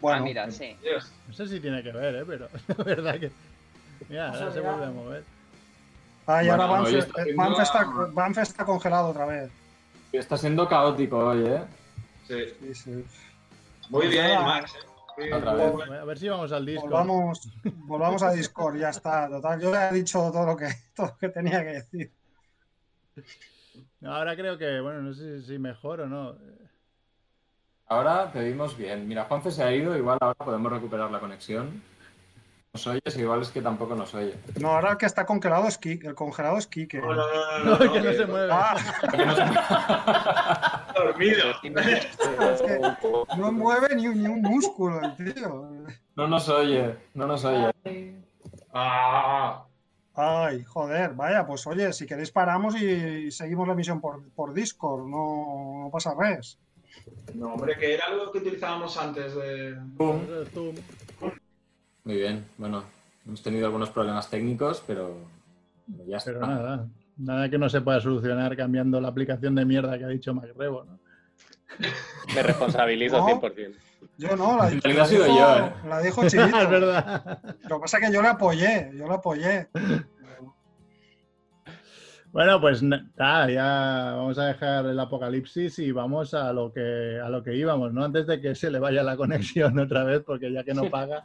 Bueno, 0.00 0.18
ah, 0.18 0.20
mira, 0.20 0.50
sí. 0.50 0.76
No 1.28 1.34
sé 1.34 1.46
si 1.48 1.60
tiene 1.60 1.82
que 1.82 1.92
ver, 1.92 2.14
¿eh? 2.16 2.24
Pero 2.26 2.48
la 2.78 2.84
verdad 2.84 3.20
que... 3.20 3.30
Mira, 4.08 4.28
ahora 4.30 4.50
se 4.52 4.60
vuelve 4.60 4.84
a 4.84 4.90
mover. 4.90 5.24
ah, 6.26 6.42
y 6.42 6.48
Bueno, 6.48 6.62
ahora 6.62 6.80
Banff, 6.82 6.94
está 6.94 7.22
eh, 7.22 7.62
está, 7.62 7.84
Banff 8.12 8.38
está 8.38 8.64
congelado 8.64 9.08
otra 9.08 9.26
vez. 9.26 9.50
Está 10.12 10.36
siendo 10.36 10.68
caótico 10.68 11.18
hoy, 11.18 11.46
¿eh? 11.46 11.62
Sí. 12.26 12.44
Sí, 12.60 12.74
sí. 12.74 13.04
Muy 13.90 14.08
bien, 14.08 14.28
Nada. 14.28 14.42
Max. 14.46 14.74
¿eh? 14.74 14.89
Otra 15.32 15.54
vez. 15.54 15.72
A 16.00 16.04
ver 16.04 16.18
si 16.18 16.28
vamos 16.28 16.52
al 16.52 16.64
disco. 16.66 16.82
Volvamos, 16.82 17.48
volvamos 17.86 18.22
a 18.22 18.30
Discord, 18.32 18.76
ya 18.78 18.90
está. 18.90 19.28
Total, 19.28 19.60
yo 19.60 19.72
ya 19.72 19.90
he 19.90 19.94
dicho 19.94 20.30
todo 20.32 20.46
lo 20.46 20.56
que, 20.56 20.68
todo 20.94 21.06
lo 21.08 21.16
que 21.18 21.28
tenía 21.28 21.60
que 21.64 21.72
decir. 21.72 22.12
No, 24.00 24.14
ahora 24.14 24.34
creo 24.36 24.56
que, 24.56 24.80
bueno, 24.80 25.02
no 25.02 25.12
sé 25.12 25.42
si 25.42 25.58
mejor 25.58 26.02
o 26.02 26.06
no. 26.06 26.36
Ahora 27.86 28.30
te 28.32 28.42
vimos 28.44 28.76
bien. 28.76 29.06
Mira, 29.08 29.24
Juanfe 29.24 29.50
se 29.50 29.62
ha 29.64 29.72
ido, 29.72 29.96
igual 29.96 30.18
ahora 30.20 30.34
podemos 30.34 30.70
recuperar 30.72 31.10
la 31.10 31.18
conexión. 31.20 31.82
¿Nos 32.72 32.86
oyes? 32.86 33.16
Igual 33.16 33.42
es 33.42 33.48
que 33.50 33.60
tampoco 33.62 33.96
nos 33.96 34.14
oye. 34.14 34.36
No, 34.60 34.68
ahora 34.68 34.92
el 34.92 34.96
que 34.96 35.06
está 35.06 35.26
congelado 35.26 35.66
es 35.66 35.76
Kike. 35.76 36.06
El 36.06 36.14
congelado 36.14 36.56
es 36.56 36.68
Kike. 36.68 37.00
No, 37.00 37.14
no, 37.14 37.16
no, 37.16 37.24
no, 37.24 37.64
No, 37.64 37.70
no, 37.84 37.92
que 37.92 38.00
no 38.00 38.10
que- 38.10 38.16
se 38.16 38.26
mueve. 38.26 38.48
Ah, 38.52 38.76
Dormido. 41.04 41.44
no 43.38 43.52
mueve 43.52 43.94
ni, 43.96 44.08
un- 44.08 44.22
ni 44.22 44.28
un 44.28 44.42
músculo 44.42 45.00
el 45.02 45.16
tío. 45.34 45.70
No 46.16 46.28
nos 46.28 46.48
oye, 46.48 46.96
no 47.14 47.26
nos 47.26 47.44
oye. 47.44 47.70
Ah, 48.72 49.64
Ay, 50.14 50.64
joder, 50.64 51.14
vaya, 51.14 51.46
pues 51.46 51.66
oye, 51.66 51.92
si 51.92 52.04
queréis 52.06 52.30
paramos 52.30 52.80
y 52.80 53.30
seguimos 53.30 53.66
la 53.66 53.72
emisión 53.74 54.00
por, 54.00 54.22
por 54.30 54.52
Discord, 54.52 55.06
no, 55.06 55.84
no 55.84 55.90
pasa 55.90 56.12
res. 56.18 56.58
no, 57.34 57.54
hombre, 57.54 57.76
que 57.78 57.94
era 57.94 58.06
algo 58.06 58.30
que 58.30 58.38
utilizábamos 58.38 58.96
antes 58.98 59.34
de. 59.34 59.76
Zoom. 60.52 60.74
Muy 62.04 62.16
bien, 62.16 62.44
bueno, 62.58 62.82
hemos 63.26 63.42
tenido 63.42 63.66
algunos 63.66 63.90
problemas 63.90 64.28
técnicos, 64.28 64.82
pero 64.86 65.16
ya 66.06 66.16
está. 66.18 66.32
Pero 66.32 66.46
nada, 66.46 66.86
nada 67.16 67.48
que 67.48 67.56
no 67.58 67.68
se 67.68 67.80
pueda 67.80 68.00
solucionar 68.00 68.56
cambiando 68.56 69.00
la 69.00 69.08
aplicación 69.08 69.54
de 69.54 69.64
mierda 69.64 69.96
que 69.96 70.04
ha 70.04 70.08
dicho 70.08 70.34
MacRebo, 70.34 70.84
¿no? 70.84 70.98
Me 72.34 72.42
responsabilizo 72.42 73.18
No. 73.18 73.40
100%. 73.40 73.74
Yo 74.18 74.36
no, 74.36 74.56
la, 74.56 74.70
la 74.70 75.02
ha 75.02 75.06
sido 75.06 75.24
dijo, 75.24 75.38
yo, 75.38 75.56
¿eh? 75.56 75.72
la 75.88 76.00
dijo 76.00 76.28
Chivito. 76.28 76.58
es 76.60 76.70
verdad. 76.70 77.38
Lo 77.68 77.76
que 77.76 77.80
pasa 77.80 77.98
es 77.98 78.06
que 78.06 78.12
yo 78.12 78.20
le 78.20 78.28
apoyé, 78.28 78.90
yo 78.94 79.08
le 79.08 79.14
apoyé. 79.14 79.68
Bueno, 82.32 82.60
pues 82.60 82.80
nada, 82.80 83.50
ya 83.50 84.14
vamos 84.16 84.38
a 84.38 84.46
dejar 84.46 84.86
el 84.86 85.00
apocalipsis 85.00 85.80
y 85.80 85.90
vamos 85.90 86.32
a 86.32 86.52
lo 86.52 86.72
que 86.72 87.18
a 87.20 87.28
lo 87.28 87.42
que 87.42 87.56
íbamos, 87.56 87.92
¿no? 87.92 88.04
Antes 88.04 88.28
de 88.28 88.40
que 88.40 88.54
se 88.54 88.70
le 88.70 88.78
vaya 88.78 89.02
la 89.02 89.16
conexión 89.16 89.76
otra 89.80 90.04
vez, 90.04 90.22
porque 90.24 90.52
ya 90.52 90.62
que 90.62 90.74
no 90.74 90.84
paga. 90.84 91.24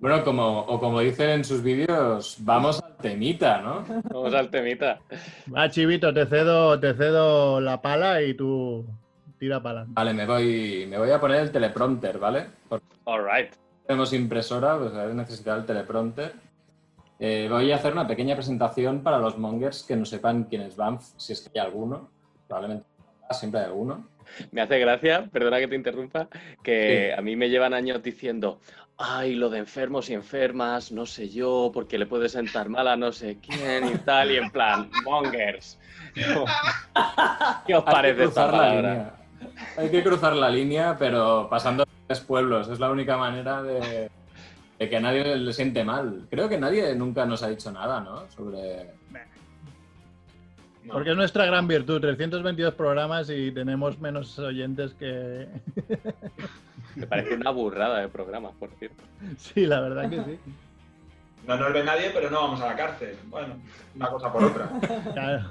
Bueno, 0.00 0.22
como, 0.22 0.60
o 0.60 0.78
como 0.78 1.00
dicen 1.00 1.30
en 1.30 1.44
sus 1.44 1.62
vídeos, 1.62 2.36
vamos 2.40 2.82
al 2.82 2.96
temita, 2.98 3.62
¿no? 3.62 3.84
Vamos 4.10 4.34
al 4.34 4.50
temita. 4.50 5.00
Va, 5.54 5.70
Chivito, 5.70 6.12
te 6.12 6.26
cedo, 6.26 6.78
te 6.78 6.92
cedo 6.92 7.62
la 7.62 7.80
pala 7.80 8.20
y 8.20 8.34
tú 8.34 8.84
tira 9.38 9.62
para 9.62 9.80
adelante. 9.80 9.92
Vale, 9.94 10.14
me 10.14 10.26
voy, 10.26 10.86
me 10.88 10.98
voy 10.98 11.10
a 11.10 11.20
poner 11.20 11.40
el 11.40 11.52
teleprompter, 11.52 12.18
¿vale? 12.18 12.46
Porque 12.68 12.86
Alright. 13.04 13.54
tenemos 13.86 14.12
impresora, 14.12 14.78
pues 14.78 14.94
a 14.94 15.04
ver, 15.04 15.14
necesitar 15.14 15.58
el 15.58 15.66
teleprompter. 15.66 16.32
Eh, 17.18 17.46
voy 17.50 17.70
a 17.70 17.76
hacer 17.76 17.92
una 17.92 18.06
pequeña 18.06 18.34
presentación 18.34 19.02
para 19.02 19.18
los 19.18 19.38
mongers 19.38 19.82
que 19.84 19.96
no 19.96 20.04
sepan 20.04 20.44
quién 20.44 20.62
es 20.62 20.76
Banff, 20.76 21.12
si 21.16 21.32
es 21.32 21.40
que 21.40 21.58
hay 21.58 21.66
alguno. 21.66 22.10
Probablemente 22.48 22.86
siempre 23.30 23.60
hay 23.60 23.66
alguno. 23.66 24.08
Me 24.50 24.62
hace 24.62 24.78
gracia, 24.78 25.28
perdona 25.30 25.58
que 25.58 25.68
te 25.68 25.76
interrumpa, 25.76 26.28
que 26.62 27.14
a 27.16 27.20
mí 27.20 27.36
me 27.36 27.50
llevan 27.50 27.74
años 27.74 28.02
diciendo, 28.02 28.60
ay, 28.96 29.34
lo 29.34 29.50
de 29.50 29.58
enfermos 29.58 30.08
y 30.10 30.14
enfermas, 30.14 30.92
no 30.92 31.06
sé 31.06 31.28
yo, 31.28 31.70
porque 31.72 31.98
le 31.98 32.06
puede 32.06 32.28
sentar 32.28 32.68
mal 32.68 32.88
a 32.88 32.96
no 32.96 33.12
sé 33.12 33.38
quién 33.38 33.88
y 33.88 33.98
tal, 33.98 34.30
y 34.30 34.36
en 34.36 34.50
plan, 34.50 34.90
mongers. 35.04 35.78
¿Qué 37.66 37.74
os 37.74 37.84
parece 37.84 38.24
esta 38.24 38.50
palabra? 38.50 39.23
Hay 39.76 39.90
que 39.90 40.02
cruzar 40.02 40.34
la 40.36 40.48
línea, 40.50 40.96
pero 40.98 41.48
pasando 41.50 41.84
tres 42.06 42.20
pueblos. 42.20 42.68
Es 42.68 42.80
la 42.80 42.90
única 42.90 43.16
manera 43.16 43.62
de, 43.62 44.10
de 44.78 44.88
que 44.88 44.96
a 44.96 45.00
nadie 45.00 45.36
le 45.36 45.52
siente 45.52 45.84
mal. 45.84 46.26
Creo 46.30 46.48
que 46.48 46.58
nadie 46.58 46.94
nunca 46.94 47.26
nos 47.26 47.42
ha 47.42 47.48
dicho 47.48 47.70
nada, 47.72 48.00
¿no? 48.00 48.30
Sobre. 48.30 48.92
No. 50.84 50.92
Porque 50.92 51.10
es 51.12 51.16
nuestra 51.16 51.46
gran 51.46 51.66
virtud, 51.66 52.00
322 52.00 52.74
programas 52.74 53.30
y 53.30 53.50
tenemos 53.52 53.98
menos 53.98 54.38
oyentes 54.38 54.92
que... 54.92 55.48
Me 56.94 57.06
parece 57.06 57.36
una 57.36 57.50
burrada 57.50 58.00
de 58.00 58.08
programa, 58.08 58.50
por 58.52 58.70
cierto. 58.78 59.02
Sí, 59.38 59.66
la 59.66 59.80
verdad 59.80 60.10
que 60.10 60.22
sí. 60.22 60.38
No 61.46 61.56
nos 61.56 61.72
ve 61.72 61.84
nadie, 61.84 62.10
pero 62.12 62.30
no 62.30 62.40
vamos 62.42 62.60
a 62.60 62.66
la 62.66 62.76
cárcel. 62.76 63.16
Bueno, 63.26 63.56
una 63.94 64.08
cosa 64.08 64.32
por 64.32 64.44
otra. 64.44 64.70
Claro. 65.12 65.50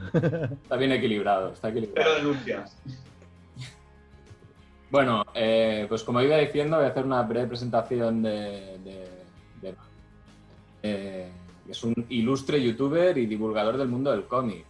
Está 0.64 0.76
bien 0.76 0.92
equilibrado, 0.92 1.54
está 1.54 1.70
equilibrado. 1.70 2.10
Pero 2.10 2.16
denuncias. 2.16 2.78
Bueno, 4.94 5.26
eh, 5.34 5.88
pues 5.90 6.04
como 6.04 6.22
iba 6.22 6.38
diciendo, 6.38 6.78
voy 6.78 6.86
a 6.86 6.90
hacer 6.90 7.04
una 7.04 7.24
breve 7.24 7.48
presentación 7.48 8.22
de. 8.22 8.78
de- 8.84 9.24
de- 9.60 9.76
eh, 10.84 11.32
es 11.68 11.84
un 11.84 11.96
ilustre 12.10 12.62
youtuber 12.62 13.18
y 13.18 13.26
divulgador 13.26 13.78
del 13.78 13.88
mundo 13.88 14.12
del 14.12 14.26
cómic. 14.28 14.66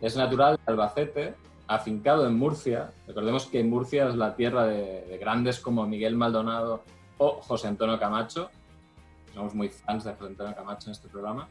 Es 0.00 0.16
natural 0.16 0.56
de 0.56 0.62
Albacete, 0.72 1.34
afincado 1.66 2.26
en 2.26 2.34
Murcia. 2.38 2.92
Recordemos 3.06 3.44
que 3.44 3.62
Murcia 3.62 4.08
es 4.08 4.14
la 4.16 4.34
tierra 4.36 4.64
de, 4.64 5.02
de 5.04 5.18
grandes 5.18 5.60
como 5.60 5.86
Miguel 5.86 6.16
Maldonado 6.16 6.82
o 7.18 7.32
José 7.42 7.68
Antonio 7.68 7.98
Camacho. 7.98 8.48
Somos 9.34 9.54
muy 9.54 9.68
fans 9.68 10.04
de 10.04 10.14
José 10.14 10.28
Antonio 10.28 10.54
Camacho 10.56 10.86
en 10.88 10.92
este 10.92 11.08
programa. 11.08 11.46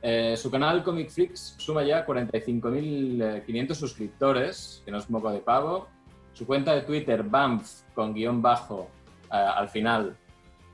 Eh, 0.00 0.38
su 0.38 0.50
canal 0.50 0.82
Comic 0.82 1.10
suma 1.34 1.82
ya 1.84 2.06
45.500 2.06 3.74
suscriptores, 3.74 4.80
que 4.86 4.90
no 4.90 4.96
es 4.96 5.10
moco 5.10 5.30
de 5.30 5.40
pavo. 5.40 5.88
Su 6.34 6.46
cuenta 6.46 6.74
de 6.74 6.82
Twitter, 6.82 7.22
Banff, 7.22 7.82
con 7.94 8.12
guion 8.12 8.42
bajo, 8.42 8.90
eh, 9.32 9.36
al 9.36 9.68
final, 9.68 10.16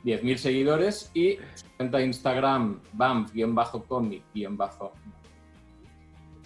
10.000 0.04 0.36
seguidores. 0.36 1.10
Y 1.14 1.36
su 1.54 1.66
cuenta 1.76 1.98
de 1.98 2.06
Instagram, 2.06 2.80
Banff, 2.92 3.32
guion 3.32 3.54
bajo, 3.54 3.84
comic, 3.84 4.24
guion 4.34 4.56
bajo, 4.56 4.92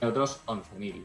otros 0.03 0.45
11.000. 0.47 1.05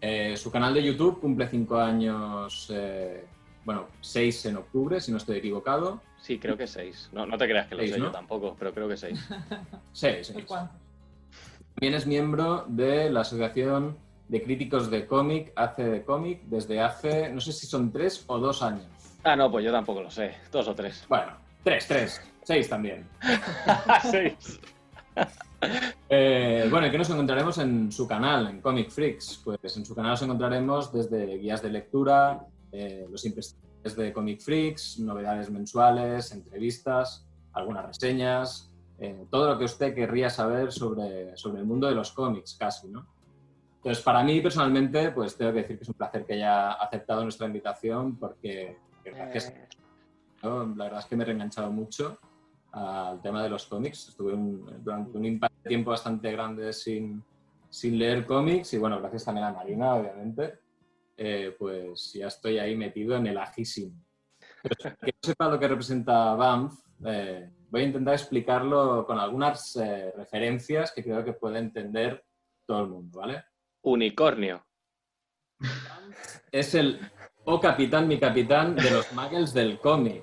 Eh, 0.00 0.36
su 0.36 0.50
canal 0.50 0.74
de 0.74 0.82
YouTube 0.82 1.20
cumple 1.20 1.48
5 1.48 1.76
años, 1.78 2.70
eh, 2.72 3.24
bueno, 3.64 3.86
6 4.00 4.46
en 4.46 4.56
octubre, 4.56 5.00
si 5.00 5.10
no 5.10 5.16
estoy 5.18 5.38
equivocado. 5.38 6.00
Sí, 6.20 6.38
creo 6.38 6.56
que 6.56 6.66
seis. 6.66 7.08
No, 7.12 7.26
no 7.26 7.38
te 7.38 7.46
creas 7.46 7.68
que 7.68 7.74
lo 7.76 7.80
Seis, 7.80 7.92
sé 7.92 7.98
¿no? 7.98 8.06
yo 8.06 8.10
tampoco, 8.10 8.56
pero 8.58 8.74
creo 8.74 8.88
que 8.88 8.96
seis. 8.96 9.18
6, 9.92 10.32
¿Por 10.32 10.44
cuánto? 10.46 10.74
También 11.74 11.94
es 11.94 12.06
miembro 12.06 12.64
de 12.66 13.08
la 13.10 13.20
Asociación 13.20 13.96
de 14.28 14.42
Críticos 14.42 14.90
de 14.90 15.06
Cómic, 15.06 15.52
AC 15.56 15.78
de 15.78 16.04
Cómic, 16.04 16.42
desde 16.44 16.80
hace, 16.80 17.30
no 17.30 17.40
sé 17.40 17.52
si 17.52 17.66
son 17.66 17.90
tres 17.90 18.24
o 18.26 18.38
dos 18.38 18.62
años. 18.62 18.86
Ah, 19.24 19.34
no, 19.34 19.50
pues 19.50 19.64
yo 19.64 19.72
tampoco 19.72 20.02
lo 20.02 20.10
sé. 20.10 20.34
Dos 20.52 20.68
o 20.68 20.74
tres. 20.74 21.04
Bueno, 21.08 21.32
tres, 21.64 21.86
tres, 21.86 22.20
seis 22.42 22.68
también. 22.68 23.06
Seis. 24.10 24.60
Eh, 26.08 26.68
bueno, 26.70 26.86
¿y 26.86 26.90
qué 26.92 26.98
nos 26.98 27.10
encontraremos 27.10 27.58
en 27.58 27.90
su 27.90 28.06
canal, 28.06 28.46
en 28.46 28.60
Comic 28.60 28.90
Freaks? 28.90 29.42
Pues 29.44 29.76
en 29.76 29.84
su 29.84 29.92
canal 29.92 30.12
nos 30.12 30.22
encontraremos 30.22 30.92
desde 30.92 31.36
guías 31.36 31.60
de 31.60 31.70
lectura, 31.70 32.46
eh, 32.70 33.04
los 33.10 33.24
imprescindibles 33.26 33.96
de 33.96 34.12
Comic 34.12 34.40
Freaks, 34.40 35.00
novedades 35.00 35.50
mensuales, 35.50 36.30
entrevistas, 36.30 37.26
algunas 37.52 37.86
reseñas, 37.86 38.72
eh, 39.00 39.26
todo 39.30 39.48
lo 39.52 39.58
que 39.58 39.64
usted 39.64 39.94
querría 39.96 40.30
saber 40.30 40.72
sobre, 40.72 41.36
sobre 41.36 41.60
el 41.60 41.66
mundo 41.66 41.88
de 41.88 41.94
los 41.96 42.12
cómics, 42.12 42.54
casi, 42.54 42.86
¿no? 42.88 43.06
Entonces, 43.78 44.02
para 44.04 44.22
mí 44.22 44.40
personalmente, 44.40 45.10
pues 45.12 45.36
tengo 45.36 45.52
que 45.52 45.58
decir 45.62 45.76
que 45.78 45.82
es 45.84 45.88
un 45.88 45.94
placer 45.94 46.24
que 46.26 46.34
haya 46.34 46.72
aceptado 46.72 47.22
nuestra 47.22 47.46
invitación 47.46 48.16
porque 48.18 48.76
gracias 49.04 49.48
Eh, 50.40 50.48
la 50.76 50.84
verdad 50.84 51.00
es 51.00 51.06
que 51.06 51.16
me 51.16 51.24
he 51.24 51.26
reenganchado 51.26 51.72
mucho 51.72 52.18
al 52.72 53.20
tema 53.20 53.42
de 53.42 53.48
los 53.48 53.66
cómics. 53.66 54.08
Estuve 54.10 54.34
un- 54.34 54.84
durante 54.84 55.16
un 55.18 55.24
impasse 55.24 55.54
de 55.64 55.68
tiempo 55.68 55.90
bastante 55.90 56.30
grande 56.30 56.72
sin, 56.72 57.24
sin 57.68 57.98
leer 57.98 58.24
cómics 58.26 58.72
y 58.74 58.78
bueno, 58.78 59.00
gracias 59.00 59.24
también 59.24 59.46
a 59.46 59.52
Marina, 59.52 59.94
obviamente, 59.96 60.60
eh, 61.16 61.56
pues 61.58 62.12
ya 62.12 62.28
estoy 62.28 62.58
ahí 62.58 62.76
metido 62.76 63.16
en 63.16 63.26
el 63.26 63.38
ajísimo. 63.38 63.94
Pero 64.62 64.96
que 65.00 65.06
no 65.06 65.18
sepa 65.22 65.48
lo 65.48 65.58
que 65.58 65.68
representa 65.68 66.34
BAMF, 66.34 66.74
eh, 67.06 67.50
voy 67.70 67.80
a 67.80 67.84
intentar 67.84 68.14
explicarlo 68.14 69.04
con 69.06 69.18
algunas 69.18 69.74
eh, 69.76 70.12
referencias 70.16 70.92
que 70.92 71.02
creo 71.02 71.24
que 71.24 71.32
puede 71.32 71.58
entender 71.58 72.24
todo 72.66 72.82
el 72.84 72.90
mundo, 72.90 73.18
¿vale? 73.20 73.42
Unicornio. 73.82 74.64
Es 76.52 76.74
el 76.74 77.00
O 77.44 77.58
Capitán, 77.60 78.06
mi 78.06 78.18
capitán 78.18 78.76
de 78.76 78.90
los 78.90 79.10
muggles 79.12 79.54
del 79.54 79.78
cómic. 79.78 80.22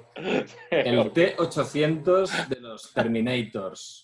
El 0.69 1.11
T-800 1.11 2.47
de 2.47 2.59
los 2.59 2.93
Terminators. 2.93 4.03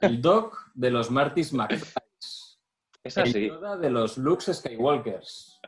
El 0.00 0.20
Doc 0.20 0.70
de 0.74 0.90
los 0.90 1.10
Martys 1.10 1.52
McFlys. 1.52 2.60
Es 3.02 3.16
El 3.16 3.22
así. 3.22 3.46
Yoda 3.48 3.78
de 3.78 3.88
los 3.88 4.18
Luke 4.18 4.52
Skywalkers. 4.52 5.58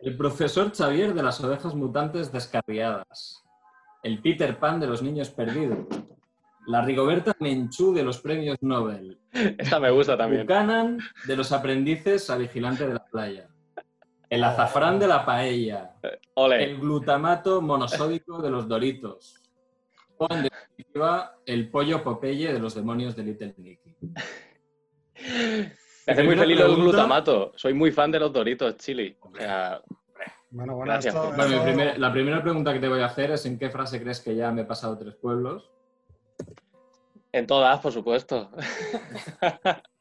El 0.00 0.16
profesor 0.16 0.70
Xavier 0.74 1.14
de 1.14 1.22
las 1.22 1.42
ovejas 1.42 1.74
mutantes 1.74 2.30
descarriadas. 2.30 3.42
El 4.02 4.20
Peter 4.20 4.58
Pan 4.58 4.80
de 4.80 4.88
los 4.88 5.00
niños 5.00 5.30
perdidos. 5.30 5.86
La 6.66 6.80
Rigoberta 6.82 7.34
Menchú 7.40 7.92
de 7.92 8.02
los 8.04 8.20
premios 8.20 8.56
Nobel. 8.60 9.18
Esta 9.32 9.80
me 9.80 9.90
gusta 9.90 10.16
también. 10.16 10.42
Buchanan 10.42 10.98
de 11.26 11.36
los 11.36 11.50
aprendices 11.52 12.28
a 12.30 12.36
vigilante 12.36 12.86
de 12.86 12.94
la 12.94 13.04
playa. 13.04 13.48
El 14.30 14.44
azafrán 14.44 14.98
de 14.98 15.06
la 15.08 15.26
paella. 15.26 15.94
Ole. 16.34 16.64
El 16.64 16.78
glutamato 16.78 17.60
monosódico 17.60 18.40
de 18.40 18.50
los 18.50 18.66
Doritos. 18.68 19.34
O, 20.16 20.26
en 20.32 20.44
definitiva, 20.44 21.36
el 21.44 21.68
pollo 21.68 22.02
Popeye 22.02 22.52
de 22.52 22.58
los 22.58 22.74
demonios 22.74 23.16
de 23.16 23.24
Little 23.24 23.54
Nicky. 23.58 23.96
Me 26.06 26.12
hace 26.12 26.22
muy 26.22 26.36
feliz 26.36 26.60
el 26.60 26.74
glutamato. 26.76 27.52
Soy 27.56 27.74
muy 27.74 27.90
fan 27.92 28.10
de 28.10 28.20
los 28.20 28.32
Doritos 28.32 28.76
Chili. 28.76 29.16
O 29.20 29.32
sea, 29.36 29.80
Bueno, 30.50 30.76
bueno, 30.76 30.92
Gracias, 30.92 31.14
esto. 31.14 31.28
Bueno, 31.34 31.44
esto- 31.54 31.64
primer- 31.64 31.98
la 31.98 32.12
primera 32.12 32.42
pregunta 32.42 32.72
que 32.72 32.78
te 32.80 32.88
voy 32.88 33.00
a 33.00 33.06
hacer 33.06 33.30
es 33.32 33.46
¿en 33.46 33.58
qué 33.58 33.70
frase 33.70 34.00
crees 34.02 34.20
que 34.20 34.34
ya 34.34 34.50
me 34.52 34.62
he 34.62 34.64
pasado 34.64 34.96
tres 34.98 35.14
pueblos? 35.14 35.70
En 37.32 37.46
todas, 37.46 37.80
por 37.80 37.92
supuesto. 37.92 38.50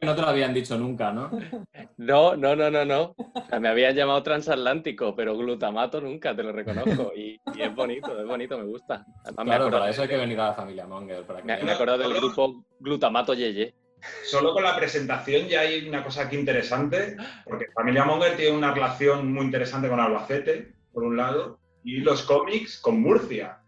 No 0.00 0.14
te 0.14 0.22
lo 0.22 0.28
habían 0.28 0.54
dicho 0.54 0.78
nunca, 0.78 1.12
¿no? 1.12 1.30
No, 1.98 2.36
no, 2.36 2.56
no, 2.56 2.70
no, 2.70 2.84
no. 2.84 3.14
O 3.18 3.46
sea, 3.48 3.60
me 3.60 3.68
habían 3.68 3.94
llamado 3.94 4.22
transatlántico, 4.22 5.14
pero 5.14 5.36
glutamato 5.36 6.00
nunca, 6.00 6.34
te 6.34 6.42
lo 6.42 6.52
reconozco. 6.52 7.12
Y, 7.14 7.38
y 7.54 7.62
es 7.62 7.74
bonito, 7.74 8.18
es 8.18 8.26
bonito, 8.26 8.56
me 8.56 8.64
gusta. 8.64 9.04
Además, 9.24 9.44
Claro, 9.44 9.70
para 9.70 9.90
eso 9.90 10.02
hay 10.02 10.08
que 10.08 10.16
venir 10.16 10.40
a 10.40 10.46
la 10.48 10.54
familia 10.54 10.86
Monger. 10.86 11.24
Para 11.24 11.40
que 11.40 11.46
me, 11.46 11.62
me 11.62 11.72
acuerdo 11.72 11.98
del 11.98 12.14
grupo 12.14 12.64
Glutamato 12.78 13.34
Yeye. 13.34 13.74
Solo 14.24 14.54
con 14.54 14.62
la 14.62 14.76
presentación 14.76 15.46
ya 15.46 15.60
hay 15.60 15.86
una 15.86 16.02
cosa 16.02 16.22
aquí 16.22 16.36
interesante, 16.36 17.16
porque 17.44 17.66
Familia 17.74 18.04
Monger 18.04 18.36
tiene 18.36 18.56
una 18.56 18.72
relación 18.72 19.30
muy 19.30 19.44
interesante 19.44 19.88
con 19.88 20.00
Albacete, 20.00 20.72
por 20.92 21.02
un 21.02 21.18
lado, 21.18 21.58
y 21.84 21.98
los 21.98 22.22
cómics 22.22 22.78
con 22.80 23.00
Murcia. 23.00 23.60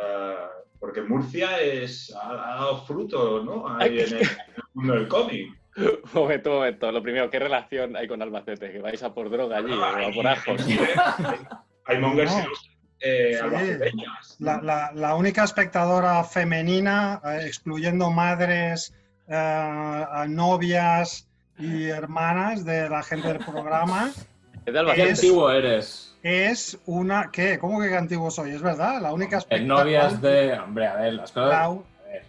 Eh, 0.00 0.45
porque 0.80 1.02
Murcia 1.02 1.60
es, 1.60 2.14
ha, 2.14 2.30
ha 2.30 2.54
dado 2.56 2.84
fruto 2.84 3.42
¿no? 3.44 3.68
Ahí 3.78 3.98
en, 4.00 4.04
el, 4.06 4.12
en 4.14 4.20
el 4.20 4.28
mundo 4.74 4.94
del 4.94 5.08
cómic. 5.08 5.46
Un 5.76 6.00
momento, 6.14 6.50
un 6.50 6.56
momento. 6.56 6.92
Lo 6.92 7.02
primero, 7.02 7.28
¿qué 7.30 7.38
relación 7.38 7.96
hay 7.96 8.08
con 8.08 8.22
Albacete? 8.22 8.72
¿Que 8.72 8.80
vais 8.80 9.02
a 9.02 9.12
por 9.12 9.28
droga 9.30 9.58
allí 9.58 9.72
o 9.72 9.84
a 9.84 10.10
por 10.14 10.26
ajos? 10.26 10.60
Hay 11.86 11.98
mongers 11.98 12.32
No. 12.32 12.44
eh, 13.00 13.38
Sí. 14.22 14.44
La, 14.44 14.60
la- 14.62 14.90
la 14.94 15.14
única 15.14 15.44
espectadora 15.44 16.24
femenina, 16.24 17.20
eh, 17.24 17.44
excluyendo 17.46 18.10
madres, 18.10 18.94
eh, 19.28 20.24
novias 20.28 21.28
y 21.58 21.84
hermanas 21.84 22.64
de 22.64 22.88
la 22.88 23.02
gente 23.02 23.28
del 23.28 23.38
programa, 23.38 24.10
Es 24.64 24.64
de 24.66 24.72
¿Qué 24.72 24.78
Albacete. 24.78 25.10
antiguo 25.10 25.50
eres? 25.50 26.15
Es 26.26 26.76
una... 26.86 27.30
¿Qué? 27.30 27.56
¿Cómo 27.58 27.80
que 27.80 27.94
antiguo 27.96 28.32
soy? 28.32 28.50
Es 28.50 28.60
verdad, 28.60 29.00
la 29.00 29.12
única 29.12 29.38
novias 29.60 30.20
de... 30.20 30.54
Hombre, 30.58 30.88
a 30.88 30.96
ver, 30.96 31.14
las 31.14 31.30
cosas... 31.30 31.50
la 31.50 31.78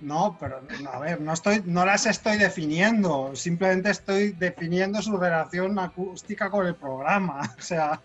No, 0.02 0.38
pero 0.40 0.62
no, 0.84 0.92
a 0.92 1.00
ver, 1.00 1.20
no, 1.20 1.34
estoy, 1.34 1.64
no 1.66 1.84
las 1.84 2.06
estoy 2.06 2.38
definiendo, 2.38 3.36
simplemente 3.36 3.90
estoy 3.90 4.34
definiendo 4.34 5.02
su 5.02 5.18
relación 5.18 5.80
acústica 5.80 6.52
con 6.52 6.68
el 6.68 6.76
programa. 6.76 7.42
O 7.58 7.62
sea, 7.62 8.00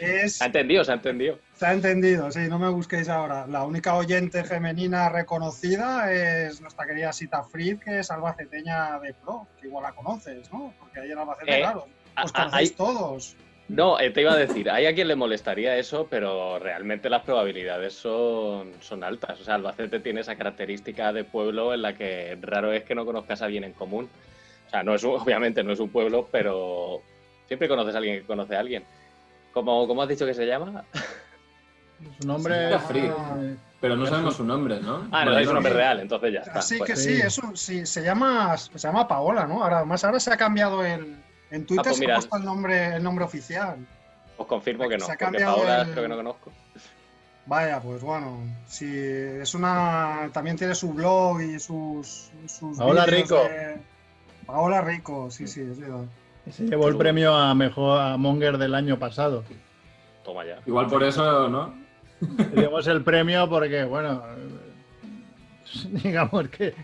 es, 0.00 0.38
Se 0.38 0.42
ha 0.44 0.46
entendido, 0.48 0.82
se 0.82 0.90
ha 0.90 0.94
entendido. 0.94 1.38
Se 1.54 1.66
ha 1.66 1.72
entendido, 1.72 2.32
sí, 2.32 2.40
no 2.48 2.58
me 2.58 2.68
busquéis 2.68 3.08
ahora. 3.08 3.46
La 3.46 3.62
única 3.62 3.94
oyente 3.94 4.42
femenina 4.42 5.08
reconocida 5.10 6.12
es 6.12 6.60
nuestra 6.60 6.86
querida 6.86 7.12
Sita 7.12 7.44
Fried, 7.44 7.78
que 7.78 8.00
es 8.00 8.10
albaceteña 8.10 8.98
de 8.98 9.14
pro, 9.14 9.46
que 9.60 9.68
igual 9.68 9.84
la 9.84 9.92
conoces, 9.92 10.52
¿no? 10.52 10.74
Porque 10.80 10.98
ahí 10.98 11.12
en 11.12 11.18
Albacete, 11.18 11.56
Eh, 11.56 11.60
claro, 11.60 11.86
os 12.20 12.32
conocéis 12.32 12.70
hay- 12.70 12.76
todos. 12.76 13.36
No, 13.68 14.00
eh, 14.00 14.10
te 14.10 14.22
iba 14.22 14.32
a 14.32 14.36
decir, 14.36 14.70
hay 14.70 14.86
a 14.86 14.94
quien 14.94 15.08
le 15.08 15.14
molestaría 15.14 15.76
eso, 15.76 16.06
pero 16.08 16.58
realmente 16.58 17.10
las 17.10 17.22
probabilidades 17.22 17.92
son, 17.92 18.72
son 18.80 19.04
altas. 19.04 19.38
O 19.40 19.44
sea, 19.44 19.56
Albacete 19.56 20.00
tiene 20.00 20.22
esa 20.22 20.36
característica 20.36 21.12
de 21.12 21.24
pueblo 21.24 21.74
en 21.74 21.82
la 21.82 21.92
que 21.92 22.38
raro 22.40 22.72
es 22.72 22.84
que 22.84 22.94
no 22.94 23.04
conozcas 23.04 23.42
a 23.42 23.44
alguien 23.44 23.64
en 23.64 23.72
común. 23.74 24.08
O 24.66 24.70
sea, 24.70 24.82
no 24.82 24.94
es 24.94 25.04
un- 25.04 25.16
obviamente 25.20 25.62
no 25.62 25.72
es 25.72 25.80
un 25.80 25.90
pueblo, 25.90 26.26
pero 26.32 27.02
siempre 27.46 27.68
conoces 27.68 27.94
a 27.94 27.98
alguien 27.98 28.20
que 28.20 28.26
conoce 28.26 28.56
a 28.56 28.60
alguien. 28.60 28.84
¿Cómo, 29.52 29.86
cómo 29.86 30.02
has 30.02 30.08
dicho 30.08 30.24
que 30.24 30.34
se 30.34 30.46
llama? 30.46 30.84
Su 32.20 32.26
nombre 32.26 32.74
es, 32.74 32.82
eh, 32.94 33.56
Pero 33.80 33.96
no 33.96 34.06
sabemos 34.06 34.36
su 34.36 34.44
nombre, 34.44 34.80
¿no? 34.80 35.08
Ah, 35.10 35.24
no, 35.24 35.36
es 35.38 35.46
un 35.48 35.54
nombre 35.54 35.72
real, 35.72 36.00
entonces 36.00 36.32
ya 36.32 36.40
está. 36.40 36.60
Así 36.60 36.78
pues. 36.78 36.90
que 36.90 36.96
sí. 36.96 37.16
sí, 37.16 37.20
eso 37.22 37.42
sí, 37.54 37.84
se 37.84 38.02
llama, 38.02 38.56
se 38.56 38.78
llama 38.78 39.08
Paola, 39.08 39.46
¿no? 39.46 39.62
Ahora, 39.62 39.78
además 39.78 40.04
ahora 40.04 40.20
se 40.20 40.32
ha 40.32 40.36
cambiado 40.36 40.84
el. 40.84 41.16
En 41.50 41.64
Twitter 41.66 41.84
pues 41.84 41.96
se 41.96 42.10
ha 42.10 42.14
puesto 42.16 42.36
el 42.36 42.44
nombre, 42.44 42.96
el 42.96 43.02
nombre 43.02 43.24
oficial. 43.24 43.76
Os 44.36 44.46
confirmo 44.46 44.88
que 44.88 44.98
no, 44.98 45.06
Se 45.06 45.12
ha 45.12 45.16
porque 45.18 45.38
Paola 45.44 45.82
el- 45.82 45.90
creo 45.90 46.02
que 46.04 46.08
no 46.08 46.16
conozco. 46.16 46.52
Vaya, 47.46 47.80
pues 47.80 48.02
bueno, 48.02 48.40
sí, 48.66 48.86
es 48.94 49.54
una. 49.54 50.28
También 50.32 50.56
tiene 50.56 50.74
su 50.74 50.92
blog 50.92 51.40
y 51.40 51.58
sus. 51.58 52.30
sus 52.46 52.76
Paola 52.76 53.06
Rico. 53.06 53.36
de- 53.36 53.80
Paola 54.46 54.82
Rico, 54.82 55.30
sí, 55.30 55.46
sí, 55.46 55.62
es 55.62 55.78
verdad. 55.78 56.04
se 56.50 56.64
llevó 56.64 56.88
el 56.88 56.96
premio 56.96 57.34
a 57.34 57.54
mejor 57.54 58.00
a 58.00 58.16
Monger 58.18 58.58
del 58.58 58.74
año 58.74 58.98
pasado. 58.98 59.44
Toma 60.24 60.44
ya. 60.44 60.60
Igual 60.66 60.86
por 60.88 61.02
eso, 61.02 61.48
¿no? 61.48 61.74
Le 62.54 62.62
dimos 62.62 62.86
el 62.86 63.02
premio 63.02 63.48
porque, 63.48 63.84
bueno, 63.84 64.22
digamos 66.02 66.48
que 66.48 66.74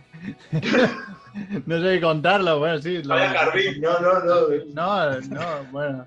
no 1.66 1.80
sé 1.80 1.94
si 1.94 2.00
contarlo, 2.00 2.58
bueno, 2.58 2.78
sí. 2.78 3.02
lo- 3.02 3.16
no, 3.16 4.00
no, 4.00 4.20
no. 4.20 4.48
No, 4.74 5.20
no, 5.20 5.64
bueno. 5.70 6.06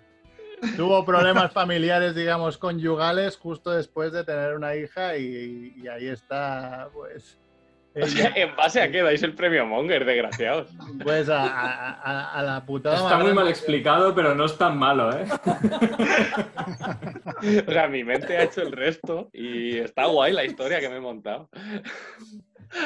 Tuvo 0.76 1.06
problemas 1.06 1.52
familiares, 1.52 2.16
digamos, 2.16 2.58
conyugales 2.58 3.38
justo 3.38 3.72
después 3.72 4.12
de 4.12 4.24
tener 4.24 4.56
una 4.56 4.76
hija 4.76 5.16
y, 5.18 5.74
y 5.78 5.88
ahí 5.88 6.08
está, 6.08 6.90
pues, 6.94 7.38
O 7.96 8.04
sea, 8.08 8.30
ella, 8.30 8.34
¿en 8.36 8.56
base 8.56 8.82
a 8.82 8.90
qué 8.92 9.04
dais 9.04 9.22
el 9.22 9.36
premio 9.36 9.68
Monger, 9.68 10.04
desgraciados? 10.04 10.70
pues 11.04 11.30
a, 11.30 11.44
a- 11.44 11.92
a- 12.02 12.32
a 12.40 12.42
la 12.42 12.66
putada. 12.66 12.96
Está 12.96 13.20
muy 13.20 13.34
mal 13.34 13.48
explicado, 13.48 14.16
pero 14.16 14.34
no 14.34 14.46
es 14.46 14.58
tan 14.58 14.78
malo, 14.80 15.12
¿eh? 15.16 15.28
O 17.68 17.72
sea, 17.72 17.88
mi 17.88 18.04
mente 18.04 18.36
ha 18.38 18.44
hecho 18.44 18.62
el 18.64 18.72
resto 18.72 19.30
y 19.34 19.78
está 19.78 20.06
guay 20.06 20.34
la 20.34 20.44
historia 20.44 20.80
que 20.80 20.90
me 20.90 20.98
he 20.98 21.02
montado. 21.02 21.50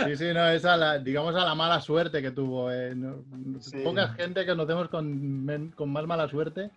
Sí, 0.05 0.15
sí, 0.15 0.33
no, 0.33 0.47
es 0.47 0.63
a 0.65 0.77
la, 0.77 0.99
digamos 0.99 1.35
a 1.35 1.43
la 1.45 1.55
mala 1.55 1.79
suerte 1.81 2.21
que 2.21 2.31
tuvo. 2.31 2.71
eh, 2.71 2.93
no- 2.95 3.23
Sí. 3.59 3.77
Poca 3.83 4.09
gente 4.09 4.41
que 4.41 4.51
conocemos 4.51 4.89
con, 4.89 5.43
men- 5.45 5.71
con 5.71 5.91
más 5.91 6.05
mala 6.05 6.27
suerte 6.27 6.69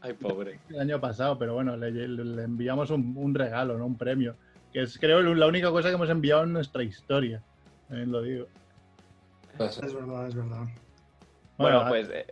Ay, 0.00 0.12
pobre. 0.14 0.60
el 0.68 0.80
año 0.80 1.00
pasado, 1.00 1.38
pero 1.38 1.54
bueno, 1.54 1.76
le, 1.76 1.90
le 1.90 2.42
enviamos 2.42 2.90
un, 2.90 3.14
un 3.16 3.34
regalo, 3.34 3.76
¿no? 3.78 3.86
Un 3.86 3.96
premio. 3.96 4.34
Que 4.72 4.82
es, 4.82 4.98
creo, 4.98 5.20
la 5.22 5.46
única 5.46 5.70
cosa 5.70 5.88
que 5.88 5.94
hemos 5.94 6.10
enviado 6.10 6.44
en 6.44 6.52
nuestra 6.52 6.82
historia. 6.82 7.42
También 7.88 8.12
lo 8.12 8.22
digo. 8.22 8.46
Puede 9.56 9.70
ser. 9.72 9.84
Es 9.86 9.94
verdad, 9.94 10.28
es 10.28 10.34
verdad. 10.34 10.58
Bueno, 11.56 11.78
Bueno, 11.84 11.88
pues 11.88 12.08
eh, 12.12 12.26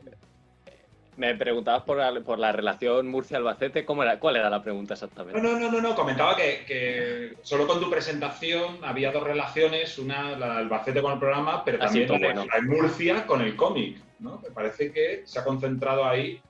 me 1.16 1.34
preguntabas 1.34 1.82
por 1.84 1.96
la, 1.96 2.20
por 2.20 2.38
la 2.38 2.52
relación 2.52 3.08
Murcia-Albacete. 3.08 3.84
¿Cuál 3.86 4.36
era 4.36 4.50
la 4.50 4.62
pregunta 4.62 4.94
exactamente? 4.94 5.40
No, 5.40 5.58
no, 5.58 5.70
no, 5.70 5.80
no, 5.80 5.94
comentaba 5.94 6.36
que, 6.36 6.64
que 6.66 7.34
solo 7.42 7.66
con 7.66 7.80
tu 7.80 7.88
presentación 7.90 8.84
había 8.84 9.12
dos 9.12 9.22
relaciones, 9.22 9.98
una 9.98 10.36
la 10.36 10.46
de 10.54 10.58
Albacete 10.58 11.00
con 11.00 11.12
el 11.14 11.18
programa, 11.18 11.64
pero 11.64 11.78
Ah, 11.80 11.86
también 11.86 12.08
la, 12.20 12.44
de, 12.44 12.62
Murcia 12.62 13.26
con 13.26 13.40
el 13.40 13.56
cómic, 13.56 13.98
¿no? 14.18 14.38
Me 14.42 14.50
parece 14.50 14.92
que 14.92 15.22
se 15.24 15.38
ha 15.38 15.44
concentrado 15.44 16.04
ahí. 16.04 16.40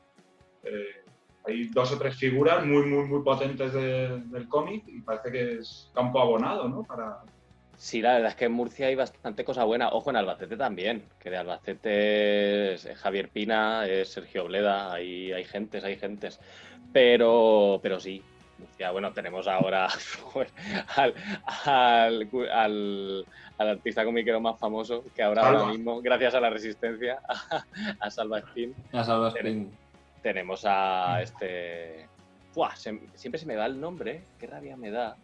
eh, 0.64 1.02
hay 1.48 1.68
dos 1.68 1.92
o 1.92 1.98
tres 1.98 2.16
figuras 2.16 2.66
muy, 2.66 2.84
muy, 2.86 3.04
muy 3.06 3.22
potentes 3.22 3.72
de- 3.72 4.18
del 4.20 4.48
cómic 4.48 4.82
y 4.88 5.00
parece 5.00 5.30
que 5.30 5.52
es 5.58 5.88
campo 5.94 6.20
abonado, 6.20 6.68
¿no? 6.68 6.82
Para, 6.82 7.20
Sí, 7.78 8.00
la 8.00 8.14
verdad 8.14 8.30
es 8.30 8.36
que 8.36 8.46
en 8.46 8.52
Murcia 8.52 8.86
hay 8.86 8.94
bastante 8.94 9.44
cosa 9.44 9.64
buena. 9.64 9.90
Ojo, 9.90 10.10
en 10.10 10.16
Albacete 10.16 10.56
también, 10.56 11.04
que 11.20 11.28
de 11.30 11.36
Albacete 11.36 12.72
es 12.74 12.88
Javier 12.96 13.28
Pina, 13.28 13.86
es 13.86 14.08
Sergio 14.12 14.44
Obleda, 14.44 14.92
hay, 14.92 15.32
hay 15.32 15.44
gentes, 15.44 15.84
hay 15.84 15.96
gentes. 15.96 16.40
Pero, 16.92 17.78
pero 17.82 18.00
sí, 18.00 18.22
Murcia, 18.58 18.90
bueno, 18.92 19.12
tenemos 19.12 19.46
ahora 19.46 19.86
al, 20.96 21.14
al, 21.66 22.28
al- 22.50 23.26
al 23.58 23.68
artista 23.68 24.04
comiquero 24.04 24.40
más 24.40 24.58
famoso, 24.58 25.04
que 25.14 25.22
ahora, 25.22 25.42
Salva. 25.42 25.60
ahora 25.60 25.72
mismo, 25.72 26.00
gracias 26.00 26.34
a 26.34 26.40
la 26.40 26.48
resistencia, 26.50 27.20
a 28.00 28.10
Salva 28.10 28.38
Spin, 28.38 28.74
Ya 28.92 29.04
sabes, 29.04 29.34
Spring. 29.34 29.68
tenemos 30.22 30.62
a 30.66 31.20
este... 31.22 32.08
Se- 32.76 32.98
siempre 33.16 33.38
se 33.38 33.44
me 33.44 33.54
va 33.54 33.66
el 33.66 33.78
nombre, 33.78 34.22
qué 34.38 34.46
rabia 34.46 34.78
me 34.78 34.90
da. 34.90 35.14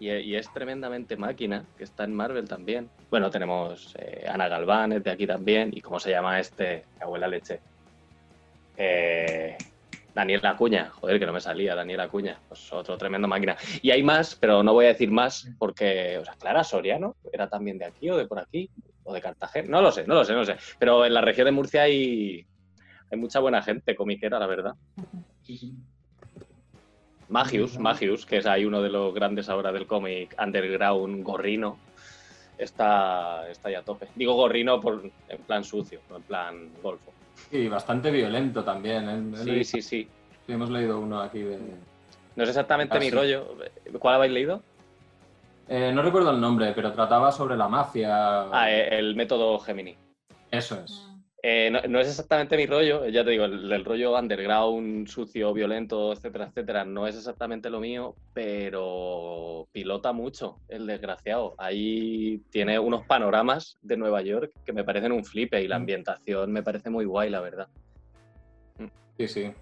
Y, 0.00 0.34
es 0.34 0.50
tremendamente 0.50 1.14
máquina, 1.18 1.66
que 1.76 1.84
está 1.84 2.04
en 2.04 2.14
Marvel 2.14 2.48
también. 2.48 2.88
Bueno, 3.10 3.30
tenemos 3.30 3.94
eh, 3.98 4.24
Ana 4.26 4.48
Galván, 4.48 4.92
es 4.92 5.04
de 5.04 5.10
aquí 5.10 5.26
también. 5.26 5.70
¿Y 5.74 5.82
cómo 5.82 6.00
se 6.00 6.10
llama 6.10 6.40
este? 6.40 6.86
Abuela 6.98 7.28
leche. 7.28 7.60
Eh, 8.78 9.58
Daniel 10.14 10.46
Acuña, 10.46 10.88
joder, 10.88 11.20
que 11.20 11.26
no 11.26 11.34
me 11.34 11.40
salía, 11.42 11.74
Daniel 11.74 12.00
Acuña. 12.00 12.40
Pues 12.48 12.72
otro 12.72 12.96
tremendo 12.96 13.28
máquina. 13.28 13.58
Y 13.82 13.90
hay 13.90 14.02
más, 14.02 14.34
pero 14.36 14.62
no 14.62 14.72
voy 14.72 14.86
a 14.86 14.88
decir 14.88 15.10
más 15.10 15.46
porque, 15.58 16.16
o 16.16 16.24
sea, 16.24 16.34
Clara 16.34 16.64
Soriano, 16.64 17.16
¿era 17.30 17.50
también 17.50 17.76
de 17.76 17.84
aquí 17.84 18.08
o 18.08 18.16
de 18.16 18.26
por 18.26 18.38
aquí? 18.38 18.70
¿O 19.04 19.12
de 19.12 19.20
Cartagena? 19.20 19.68
No 19.68 19.82
lo 19.82 19.92
sé, 19.92 20.06
no 20.06 20.14
lo 20.14 20.24
sé, 20.24 20.32
no 20.32 20.38
lo 20.38 20.46
sé. 20.46 20.56
Pero 20.78 21.04
en 21.04 21.12
la 21.12 21.20
región 21.20 21.44
de 21.44 21.52
Murcia 21.52 21.82
hay, 21.82 22.46
hay 23.10 23.18
mucha 23.18 23.38
buena 23.38 23.60
gente 23.60 23.94
comiquera, 23.94 24.38
la 24.38 24.46
verdad. 24.46 24.74
Magius, 27.30 27.78
Magius, 27.78 28.26
que 28.26 28.38
es 28.38 28.46
ahí 28.46 28.64
uno 28.64 28.82
de 28.82 28.90
los 28.90 29.14
grandes 29.14 29.48
ahora 29.48 29.72
del 29.72 29.86
cómic 29.86 30.34
underground 30.42 31.22
gorrino, 31.24 31.78
está, 32.58 33.48
está 33.48 33.68
ahí 33.68 33.74
a 33.74 33.82
tope. 33.82 34.08
Digo 34.14 34.34
gorrino 34.34 34.80
por, 34.80 35.02
en 35.28 35.38
plan 35.46 35.64
sucio, 35.64 36.00
en 36.14 36.22
plan 36.22 36.70
golfo. 36.82 37.12
Y 37.50 37.68
bastante 37.68 38.10
violento 38.10 38.62
también. 38.64 39.08
¿eh? 39.08 39.36
Sí, 39.38 39.44
leído- 39.50 39.64
sí, 39.64 39.82
sí. 39.82 40.08
sí, 40.46 40.52
Hemos 40.52 40.70
leído 40.70 40.98
uno 41.00 41.20
aquí 41.20 41.40
de. 41.40 41.58
No 42.36 42.42
es 42.44 42.48
exactamente 42.48 42.96
Ah, 42.96 43.00
mi 43.00 43.10
rollo. 43.10 43.54
¿Cuál 43.98 44.16
habéis 44.16 44.32
leído? 44.32 44.62
Eh, 45.68 45.92
no 45.94 46.02
recuerdo 46.02 46.32
el 46.32 46.40
nombre, 46.40 46.72
pero 46.74 46.92
trataba 46.92 47.30
sobre 47.30 47.56
la 47.56 47.68
mafia. 47.68 48.42
Ah, 48.52 48.70
eh, 48.70 48.88
el 48.98 49.14
método 49.14 49.58
Gemini. 49.60 49.96
Eso 50.50 50.80
es. 50.84 51.06
Eh, 51.42 51.70
no, 51.72 51.80
no 51.88 52.00
es 52.00 52.08
exactamente 52.08 52.54
mi 52.56 52.66
rollo, 52.66 53.06
ya 53.08 53.24
te 53.24 53.30
digo, 53.30 53.46
el, 53.46 53.72
el 53.72 53.84
rollo 53.84 54.14
underground, 54.18 55.08
sucio, 55.08 55.54
violento, 55.54 56.12
etcétera, 56.12 56.48
etcétera, 56.48 56.84
no 56.84 57.06
es 57.06 57.16
exactamente 57.16 57.70
lo 57.70 57.80
mío, 57.80 58.14
pero 58.34 59.66
pilota 59.72 60.12
mucho 60.12 60.58
el 60.68 60.86
desgraciado. 60.86 61.54
Ahí 61.56 62.42
tiene 62.50 62.78
unos 62.78 63.06
panoramas 63.06 63.78
de 63.80 63.96
Nueva 63.96 64.20
York 64.20 64.52
que 64.66 64.74
me 64.74 64.84
parecen 64.84 65.12
un 65.12 65.24
flipe 65.24 65.62
y 65.62 65.68
la 65.68 65.78
Mm. 65.78 65.82
ambientación 65.82 66.52
me 66.52 66.62
parece 66.62 66.90
muy 66.90 67.06
guay, 67.06 67.30
la 67.30 67.40
verdad. 67.40 67.68
Sí, 69.16 69.28
sí. 69.28 69.52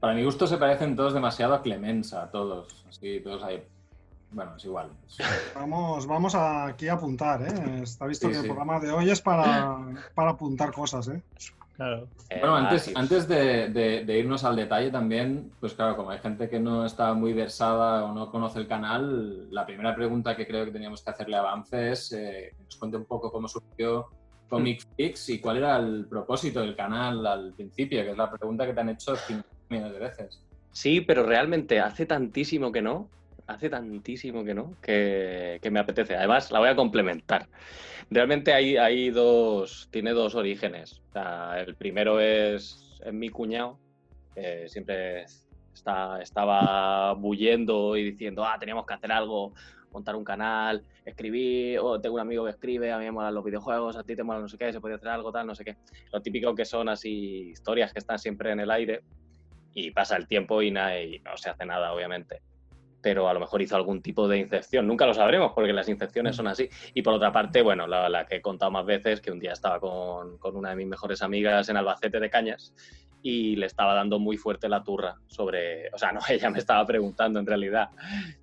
Para 0.00 0.12
mi 0.14 0.22
gusto 0.22 0.46
se 0.46 0.58
parecen 0.58 0.96
todos 0.96 1.14
demasiado 1.14 1.54
a 1.54 1.62
Clemenza, 1.62 2.30
todos. 2.30 2.84
Así, 2.88 3.20
todos 3.20 3.42
ahí. 3.42 3.62
Bueno, 4.30 4.54
es 4.56 4.64
igual. 4.64 4.90
Vamos, 5.54 6.06
vamos 6.06 6.34
aquí 6.34 6.88
a 6.88 6.94
apuntar, 6.94 7.42
¿eh? 7.42 7.82
Está 7.82 8.06
visto 8.06 8.26
Sí, 8.26 8.32
que 8.32 8.38
sí. 8.40 8.46
el 8.46 8.46
programa 8.54 8.80
de 8.80 8.90
hoy 8.90 9.08
es 9.10 9.20
para, 9.22 9.78
para 10.14 10.30
apuntar 10.32 10.72
cosas, 10.72 11.08
¿eh? 11.08 11.22
claro. 11.74 12.08
Eh, 12.30 12.38
Bueno, 12.40 12.56
antes, 12.56 12.90
antes 12.94 13.28
de, 13.28 13.68
de- 13.68 14.04
de 14.04 14.18
irnos 14.18 14.44
al 14.44 14.56
detalle 14.56 14.90
también, 14.90 15.52
pues 15.60 15.74
claro, 15.74 15.96
como 15.96 16.10
hay 16.10 16.18
gente 16.18 16.48
que 16.50 16.58
no 16.58 16.84
está 16.84 17.14
muy 17.14 17.32
versada 17.34 18.04
o 18.04 18.12
no 18.14 18.30
conoce 18.30 18.58
el 18.58 18.66
canal, 18.66 19.50
la 19.52 19.64
primera 19.64 19.94
pregunta 19.94 20.36
que 20.36 20.46
creo 20.46 20.64
que 20.64 20.72
teníamos 20.72 21.02
que 21.02 21.10
hacerle 21.10 21.36
a 21.36 21.40
Avance 21.40 21.92
es 21.92 22.12
eh, 22.12 22.52
que 22.56 22.64
nos 22.64 22.76
cuente 22.76 22.96
un 22.96 23.04
poco 23.04 23.30
cómo 23.30 23.46
surgió 23.48 24.06
Comic 24.48 24.82
Fix 24.96 25.28
y 25.30 25.40
cuál 25.40 25.58
era 25.58 25.76
el 25.78 26.06
propósito 26.06 26.60
del 26.60 26.74
canal 26.76 27.26
al 27.26 27.52
principio, 27.54 28.02
que 28.02 28.10
es 28.10 28.16
la 28.16 28.30
pregunta 28.30 28.66
que 28.66 28.72
te 28.74 28.80
han 28.80 28.88
hecho 28.90 29.14
5 29.16 29.44
millones 29.70 29.92
de 29.92 29.98
veces. 29.98 30.42
Sí, 30.72 31.00
pero 31.00 31.22
realmente 31.24 31.80
hace 31.80 32.06
tantísimo 32.06 32.70
que 32.72 32.82
no, 32.82 33.08
hace 33.46 33.70
tantísimo 33.70 34.44
que 34.44 34.54
no, 34.54 34.76
que, 34.82 35.58
que 35.62 35.70
me 35.70 35.80
apetece. 35.80 36.16
Además, 36.16 36.50
la 36.50 36.58
voy 36.58 36.68
a 36.68 36.76
complementar. 36.76 37.48
Realmente 38.10 38.52
hay, 38.52 38.76
hay 38.76 39.10
dos, 39.10 39.88
tiene 39.90 40.12
dos 40.12 40.34
orígenes. 40.34 41.00
O 41.10 41.12
sea, 41.12 41.60
el 41.60 41.74
primero 41.76 42.20
es, 42.20 43.00
mi 43.12 43.28
cuñado, 43.28 43.78
que 44.34 44.68
siempre 44.68 45.24
está, 45.72 46.20
estaba 46.20 47.12
bullendo 47.14 47.96
y 47.96 48.10
diciendo, 48.10 48.44
ah, 48.44 48.56
teníamos 48.58 48.86
que 48.86 48.94
hacer 48.94 49.12
algo, 49.12 49.54
montar 49.92 50.16
un 50.16 50.24
canal, 50.24 50.82
escribir, 51.04 51.78
o 51.78 52.00
tengo 52.00 52.16
un 52.16 52.20
amigo 52.20 52.44
que 52.44 52.50
escribe, 52.50 52.92
a 52.92 52.98
mí 52.98 53.04
me 53.04 53.12
molan 53.12 53.34
los 53.34 53.44
videojuegos, 53.44 53.96
a 53.96 54.02
ti 54.02 54.16
te 54.16 54.22
molan 54.22 54.42
no 54.42 54.48
sé 54.48 54.58
qué, 54.58 54.72
se 54.72 54.80
puede 54.80 54.96
hacer 54.96 55.08
algo, 55.08 55.32
tal, 55.32 55.46
no 55.46 55.54
sé 55.54 55.64
qué. 55.64 55.76
Lo 56.12 56.20
típico 56.20 56.54
que 56.54 56.64
son 56.64 56.88
así 56.88 57.50
historias 57.50 57.92
que 57.92 58.00
están 58.00 58.18
siempre 58.18 58.50
en 58.50 58.60
el 58.60 58.70
aire 58.70 59.02
y 59.72 59.90
pasa 59.92 60.16
el 60.16 60.26
tiempo 60.26 60.62
y, 60.62 60.70
na- 60.70 61.00
y 61.00 61.18
no 61.20 61.36
se 61.36 61.50
hace 61.50 61.64
nada, 61.64 61.92
obviamente. 61.92 62.40
Pero 63.06 63.28
a 63.28 63.34
lo 63.34 63.38
mejor 63.38 63.62
hizo 63.62 63.76
algún 63.76 64.02
tipo 64.02 64.26
de 64.26 64.38
incepción. 64.38 64.84
Nunca 64.84 65.06
lo 65.06 65.14
sabremos 65.14 65.52
porque 65.52 65.72
las 65.72 65.88
incepciones 65.88 66.34
son 66.34 66.48
así. 66.48 66.68
Y 66.92 67.02
por 67.02 67.14
otra 67.14 67.30
parte, 67.30 67.62
bueno, 67.62 67.86
la, 67.86 68.08
la 68.08 68.26
que 68.26 68.34
he 68.34 68.42
contado 68.42 68.72
más 68.72 68.84
veces, 68.84 69.20
que 69.20 69.30
un 69.30 69.38
día 69.38 69.52
estaba 69.52 69.78
con, 69.78 70.38
con 70.38 70.56
una 70.56 70.70
de 70.70 70.74
mis 70.74 70.88
mejores 70.88 71.22
amigas 71.22 71.68
en 71.68 71.76
Albacete 71.76 72.18
de 72.18 72.28
Cañas 72.28 72.74
y 73.22 73.54
le 73.54 73.66
estaba 73.66 73.94
dando 73.94 74.18
muy 74.18 74.36
fuerte 74.36 74.68
la 74.68 74.82
turra 74.82 75.20
sobre... 75.28 75.88
O 75.92 75.98
sea, 75.98 76.10
no, 76.10 76.18
ella 76.28 76.50
me 76.50 76.58
estaba 76.58 76.84
preguntando 76.84 77.38
en 77.38 77.46
realidad. 77.46 77.90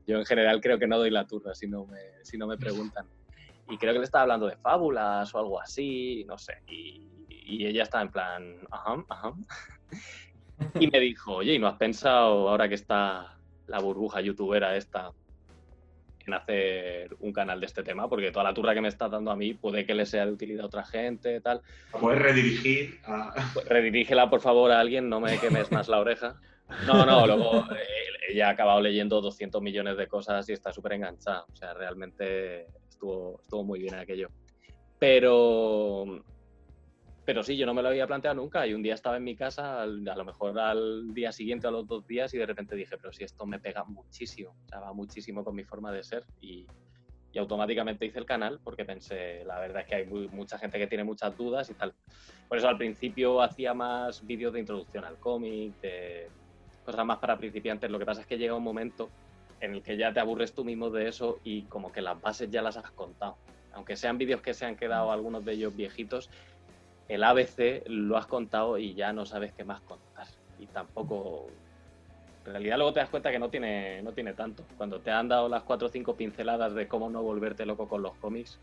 Yo 0.08 0.20
en 0.20 0.26
general 0.26 0.62
creo 0.62 0.80
que 0.80 0.88
no 0.88 0.98
doy 0.98 1.10
la 1.10 1.28
turra 1.28 1.54
si 1.54 1.68
no 1.68 1.86
me, 1.86 2.00
si 2.24 2.38
no 2.38 2.48
me 2.48 2.56
preguntan. 2.56 3.06
Y 3.70 3.78
creo 3.78 3.92
que 3.92 4.00
le 4.00 4.06
estaba 4.06 4.22
hablando 4.22 4.48
de 4.48 4.56
fábulas 4.56 5.36
o 5.36 5.40
algo 5.40 5.60
así, 5.60 6.24
no 6.26 6.38
sé. 6.38 6.64
Y, 6.70 7.28
y 7.28 7.66
ella 7.66 7.84
estaba 7.84 8.04
en 8.04 8.12
plan, 8.12 8.56
ajá, 8.72 9.04
ajá. 9.10 9.34
Y 10.80 10.88
me 10.88 11.02
dijo, 11.02 11.36
oye, 11.36 11.56
¿y 11.56 11.60
no 11.60 11.68
has 11.68 11.76
pensado 11.76 12.48
ahora 12.48 12.70
que 12.70 12.76
está 12.76 13.38
la 13.68 13.80
burbuja 13.80 14.22
youtubera 14.22 14.76
esta 14.76 15.12
en 16.26 16.34
hacer 16.34 17.16
un 17.20 17.34
canal 17.34 17.60
de 17.60 17.66
este 17.66 17.84
tema? 17.84 18.08
Porque 18.08 18.32
toda 18.32 18.46
la 18.46 18.54
turra 18.54 18.74
que 18.74 18.82
me 18.82 18.88
estás 18.88 19.12
dando 19.12 19.32
a 19.32 19.36
mí 19.36 19.54
puede 19.54 19.86
que 19.86 19.94
le 19.94 20.06
sea 20.06 20.26
de 20.26 20.32
utilidad 20.32 20.64
a 20.64 20.68
otra 20.68 20.86
gente, 20.86 21.42
tal. 21.42 21.62
Puedes 22.00 22.22
redirigir 22.22 23.00
a... 23.06 23.34
Pues 23.54 23.68
redirígela, 23.68 24.30
por 24.30 24.42
favor, 24.42 24.72
a 24.72 24.80
alguien, 24.80 25.10
no 25.10 25.20
me 25.20 25.38
quemes 25.40 25.72
más 25.72 25.88
la 25.88 26.00
oreja. 26.00 26.40
No, 26.88 27.06
no, 27.06 27.28
luego 27.28 27.60
eh, 27.72 28.30
ella 28.30 28.48
ha 28.48 28.52
acabado 28.52 28.82
leyendo 28.82 29.22
200 29.22 29.62
millones 29.62 29.98
de 29.98 30.08
cosas 30.08 30.48
y 30.50 30.54
está 30.54 30.72
súper 30.72 30.94
enganchada. 30.94 31.46
O 31.52 31.56
sea, 31.56 31.74
realmente 31.74 32.68
estuvo, 32.90 33.40
estuvo 33.42 33.64
muy 33.64 33.80
bien 33.80 33.96
aquello. 33.96 34.30
Pero, 35.00 36.24
pero 37.26 37.44
sí, 37.44 37.58
yo 37.58 37.66
no 37.66 37.74
me 37.74 37.82
lo 37.82 37.90
había 37.90 38.08
planteado 38.08 38.36
nunca 38.36 38.68
y 38.68 38.74
un 38.74 38.84
día 38.84 38.94
estaba 38.96 39.18
en 39.18 39.24
mi 39.24 39.36
casa, 39.36 39.82
al- 39.84 40.08
a 40.08 40.16
lo 40.16 40.26
mejor 40.26 40.58
al 40.60 41.14
día 41.14 41.32
siguiente 41.32 41.68
a 41.68 41.72
los 41.72 41.88
dos 41.88 42.06
días 42.06 42.34
y 42.34 42.38
de 42.38 42.46
repente 42.46 42.76
dije, 42.76 42.98
pero 42.98 43.14
si 43.14 43.24
esto 43.24 43.46
me 43.46 43.60
pega 43.60 43.84
muchísimo, 43.86 44.52
o 44.52 44.68
sea, 44.68 44.80
va 44.82 44.94
muchísimo 44.94 45.44
con 45.44 45.56
mi 45.56 45.64
forma 45.64 45.92
de 45.92 46.04
ser 46.04 46.26
y, 46.40 46.70
y 47.32 47.40
automáticamente 47.40 48.06
hice 48.06 48.20
el 48.20 48.26
canal 48.26 48.60
porque 48.64 48.86
pensé, 48.86 49.44
la 49.46 49.60
verdad 49.60 49.82
es 49.82 49.88
que 49.88 49.96
hay 49.96 50.06
mucha 50.08 50.58
gente 50.60 50.78
que 50.78 50.88
tiene 50.88 51.04
muchas 51.04 51.36
dudas 51.36 51.70
y 51.70 51.76
tal. 51.76 51.96
Por 52.48 52.58
eso 52.58 52.68
al 52.68 52.78
principio 52.78 53.42
hacía 53.42 53.74
más 53.74 54.26
vídeos 54.26 54.54
de 54.54 54.60
introducción 54.60 55.06
al 55.06 55.18
cómic, 55.20 55.78
de 55.82 56.32
cosas 56.84 57.06
más 57.06 57.20
para 57.20 57.38
principiantes. 57.38 57.90
Lo 57.90 58.00
que 58.00 58.06
pasa 58.06 58.22
es 58.22 58.28
que 58.28 58.38
llega 58.38 58.56
un 58.56 58.64
momento 58.64 59.14
en 59.60 59.74
el 59.76 59.84
que 59.84 59.98
ya 59.98 60.14
te 60.14 60.20
aburres 60.20 60.54
tú 60.54 60.66
mismo 60.66 60.90
de 60.90 61.08
eso 61.08 61.40
y 61.44 61.68
como 61.68 61.92
que 61.92 62.02
las 62.02 62.20
bases 62.20 62.50
ya 62.52 62.62
las 62.62 62.78
has 62.78 62.92
contado. 62.92 63.40
Aunque 63.72 63.96
sean 63.96 64.18
vídeos 64.18 64.42
que 64.42 64.54
se 64.54 64.66
han 64.66 64.76
quedado 64.76 65.12
algunos 65.12 65.44
de 65.44 65.54
ellos 65.54 65.76
viejitos, 65.76 66.30
el 67.14 67.24
ABC 67.24 67.84
lo 67.88 68.18
has 68.18 68.26
contado 68.26 68.78
y 68.78 68.94
ya 68.94 69.14
no 69.14 69.26
sabes 69.26 69.54
qué 69.54 69.64
más 69.64 69.82
contar. 69.82 70.28
Y 70.60 70.66
tampoco... 70.68 71.48
En 72.46 72.52
realidad 72.52 72.78
luego 72.78 72.92
te 72.92 73.00
das 73.00 73.10
cuenta 73.10 73.32
que 73.32 73.40
no 73.40 73.50
tiene, 73.50 74.02
no 74.02 74.12
tiene 74.12 74.34
tanto. 74.34 74.66
Cuando 74.78 75.00
te 75.00 75.12
han 75.12 75.30
dado 75.30 75.48
las 75.48 75.64
cuatro 75.64 75.88
o 75.88 75.92
cinco 75.92 76.16
pinceladas 76.16 76.74
de 76.76 76.88
cómo 76.88 77.10
no 77.10 77.22
volverte 77.22 77.66
loco 77.66 77.88
con 77.88 78.02
los 78.02 78.16
cómics, 78.16 78.60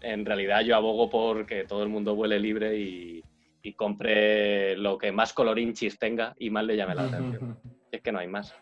en 0.00 0.24
realidad 0.24 0.62
yo 0.62 0.74
abogo 0.74 1.08
por 1.08 1.46
que 1.46 1.64
todo 1.64 1.82
el 1.84 1.88
mundo 1.88 2.16
vuele 2.16 2.40
libre 2.40 2.76
y, 2.76 3.22
y 3.62 3.74
compre 3.74 4.76
lo 4.76 4.98
que 4.98 5.12
más 5.12 5.32
colorinchis 5.32 5.98
tenga 5.98 6.34
y 6.38 6.50
más 6.50 6.64
le 6.64 6.76
llame 6.76 6.94
la 6.94 7.04
atención. 7.04 7.58
Es 7.92 8.00
que 8.00 8.10
no 8.10 8.18
hay 8.18 8.26
más. 8.26 8.54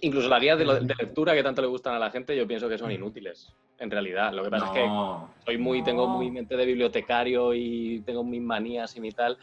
Incluso 0.00 0.28
las 0.28 0.40
guías 0.40 0.58
de 0.58 0.64
lectura 0.64 1.34
que 1.34 1.42
tanto 1.42 1.62
le 1.62 1.68
gustan 1.68 1.94
a 1.94 1.98
la 1.98 2.10
gente, 2.10 2.36
yo 2.36 2.46
pienso 2.46 2.68
que 2.68 2.78
son 2.78 2.90
inútiles. 2.90 3.54
En 3.82 3.90
realidad. 3.90 4.32
Lo 4.32 4.44
que 4.44 4.50
pasa 4.50 4.66
es 4.66 4.72
que 4.72 4.88
soy 5.44 5.58
muy, 5.58 5.82
tengo 5.82 6.06
muy 6.06 6.30
mente 6.30 6.56
de 6.56 6.64
bibliotecario 6.64 7.52
y 7.52 8.00
tengo 8.06 8.24
mis 8.24 8.40
manías 8.40 8.96
y 8.96 9.00
mi 9.00 9.10
tal. 9.12 9.36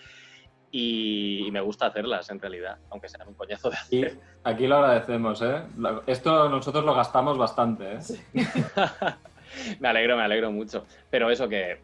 Y, 0.72 1.48
y 1.48 1.52
me 1.52 1.62
gusta 1.62 1.88
hacerlas, 1.88 2.30
en 2.30 2.40
realidad, 2.40 2.78
aunque 2.92 3.10
sean 3.10 3.28
un 3.28 3.34
coñazo 3.34 3.70
de 3.72 3.78
Y 3.90 4.06
hacer. 4.06 4.20
aquí 4.44 4.68
lo 4.68 4.78
agradecemos, 4.78 5.42
¿eh? 5.42 5.64
Esto 6.06 6.48
nosotros 6.48 6.86
lo 6.86 6.94
gastamos 6.94 7.38
bastante, 7.38 7.94
¿eh? 7.96 8.00
me 9.80 9.88
alegro, 9.88 10.16
me 10.16 10.24
alegro 10.24 10.52
mucho. 10.52 10.86
Pero 11.10 11.32
eso 11.32 11.50
que, 11.50 11.82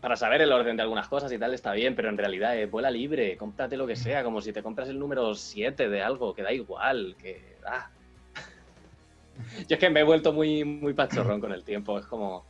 para 0.00 0.16
saber 0.16 0.40
el 0.40 0.50
orden 0.50 0.76
de 0.76 0.82
algunas 0.82 1.08
cosas 1.08 1.30
y 1.30 1.38
tal 1.38 1.52
está 1.52 1.72
bien, 1.72 1.94
pero 1.94 2.08
en 2.08 2.16
realidad 2.16 2.56
es 2.56 2.70
vuela 2.70 2.90
libre, 2.90 3.36
cómprate 3.36 3.76
lo 3.76 3.86
que 3.86 3.96
sea, 3.96 4.24
como 4.24 4.40
si 4.40 4.52
te 4.52 4.62
compras 4.62 4.88
el 4.88 4.98
número 4.98 5.34
7 5.34 5.90
de 5.90 6.02
algo, 6.02 6.34
que 6.34 6.42
da 6.42 6.52
igual, 6.52 7.16
que... 7.18 7.56
ah. 7.66 7.90
Yo 9.68 9.74
es 9.74 9.78
que 9.78 9.90
me 9.90 10.00
he 10.00 10.04
vuelto 10.04 10.32
muy, 10.32 10.64
muy 10.64 10.94
pachorrón 10.94 11.40
con 11.40 11.52
el 11.52 11.64
tiempo, 11.64 11.98
es 11.98 12.06
como... 12.06 12.46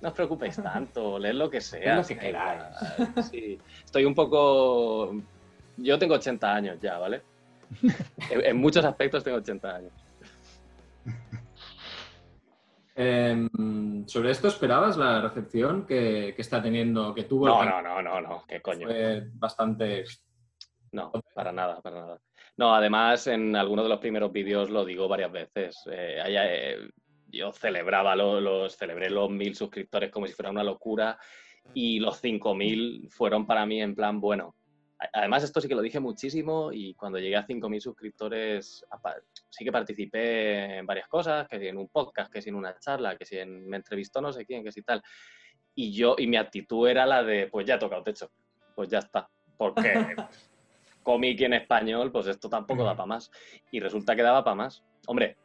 No 0.00 0.08
os 0.08 0.14
preocupéis 0.14 0.56
tanto, 0.56 1.18
leed 1.18 1.34
lo 1.34 1.48
que 1.48 1.60
sea. 1.60 1.96
Lo 1.96 2.04
que 2.04 2.18
queráis. 2.18 2.62
Sí. 3.30 3.58
Estoy 3.84 4.04
un 4.04 4.14
poco... 4.14 5.14
Yo 5.78 5.98
tengo 5.98 6.14
80 6.14 6.54
años 6.54 6.78
ya, 6.80 6.98
¿vale? 6.98 7.22
En, 8.30 8.44
en 8.44 8.56
muchos 8.56 8.84
aspectos 8.84 9.24
tengo 9.24 9.38
80 9.38 9.74
años. 9.74 9.92
Em, 12.96 14.06
¿Sobre 14.06 14.30
esto 14.30 14.48
esperabas 14.48 14.96
la 14.96 15.20
recepción 15.20 15.84
que, 15.84 16.32
que 16.36 16.42
está 16.42 16.62
teniendo, 16.62 17.12
que 17.12 17.24
tuvo 17.24 17.46
No, 17.46 17.62
el 17.62 17.68
no, 17.68 17.82
no, 17.82 18.02
no, 18.02 18.20
no, 18.20 18.44
qué 18.46 18.60
coño. 18.60 18.86
Fue 18.86 19.28
bastante... 19.32 20.04
No, 20.92 21.10
para 21.34 21.50
nada, 21.50 21.80
para 21.80 22.00
nada. 22.00 22.20
No, 22.56 22.74
además, 22.74 23.26
en 23.26 23.56
alguno 23.56 23.82
de 23.82 23.88
los 23.88 23.98
primeros 23.98 24.30
vídeos 24.32 24.70
lo 24.70 24.84
digo 24.84 25.08
varias 25.08 25.32
veces. 25.32 25.76
eh, 25.90 26.20
haya- 26.22 26.46
eh, 26.54 26.88
yo 27.28 27.52
celebraba 27.52 28.14
lo- 28.14 28.40
los, 28.40 28.76
celebré 28.76 29.10
los 29.10 29.28
mil 29.28 29.56
suscriptores 29.56 30.10
como 30.10 30.26
si 30.26 30.34
fuera 30.34 30.50
una 30.50 30.62
locura 30.62 31.18
y 31.74 31.98
los 31.98 32.20
5000 32.20 33.08
fueron 33.10 33.46
para 33.46 33.66
mí 33.66 33.82
en 33.82 33.94
plan, 33.94 34.20
bueno. 34.20 34.54
Además, 35.12 35.42
esto 35.42 35.60
sí 35.60 35.66
que 35.68 35.74
lo 35.74 35.82
dije 35.82 35.98
muchísimo 35.98 36.70
y 36.72 36.94
cuando 36.94 37.18
llegué 37.18 37.36
a 37.36 37.44
5000 37.44 37.80
suscriptores 37.80 38.86
sí 39.50 39.64
que 39.64 39.72
participé 39.72 40.78
en 40.78 40.86
varias 40.86 41.08
cosas, 41.08 41.48
que 41.48 41.58
si 41.58 41.66
en 41.66 41.76
un 41.76 41.88
podcast, 41.88 42.32
que 42.32 42.40
si 42.40 42.48
en 42.50 42.54
una 42.54 42.78
charla, 42.78 43.16
que 43.16 43.24
si 43.26 43.36
en, 43.36 43.68
me 43.68 43.76
entrevistó 43.78 44.20
no 44.20 44.32
sé 44.32 44.46
quién, 44.46 44.62
que 44.62 44.70
si 44.72 44.82
tal. 44.82 45.02
Y 45.74 45.92
yo, 45.92 46.14
y 46.16 46.26
mi 46.28 46.36
actitud 46.36 46.86
era 46.88 47.04
la 47.04 47.22
de, 47.24 47.48
pues 47.48 47.66
ya 47.66 47.74
he 47.74 47.78
tocado 47.78 48.02
techo, 48.04 48.30
pues 48.76 48.88
ya 48.88 48.98
está. 49.00 49.28
Porque 49.58 49.92
cómic 51.04 51.40
en 51.42 51.52
español, 51.52 52.10
pues 52.10 52.26
esto 52.26 52.48
tampoco 52.48 52.82
da 52.82 52.96
para 52.96 53.06
más. 53.06 53.30
Y 53.70 53.78
resulta 53.78 54.16
que 54.16 54.22
daba 54.22 54.42
para 54.42 54.56
más. 54.56 54.82
Hombre, 55.06 55.36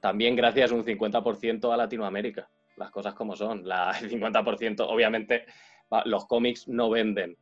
también 0.00 0.34
gracias 0.34 0.72
un 0.72 0.84
50% 0.84 1.72
a 1.72 1.76
Latinoamérica, 1.76 2.48
las 2.76 2.90
cosas 2.90 3.12
como 3.12 3.36
son. 3.36 3.68
La, 3.68 3.90
el 4.00 4.10
50%, 4.10 4.86
obviamente, 4.88 5.44
los 6.06 6.24
cómics 6.26 6.66
no 6.68 6.88
venden 6.88 7.36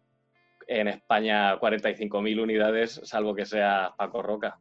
en 0.67 0.89
España 0.89 1.59
45.000 1.59 2.43
unidades, 2.43 3.01
salvo 3.05 3.35
que 3.35 3.47
sea 3.47 3.95
Paco 3.97 4.23
Roca. 4.23 4.59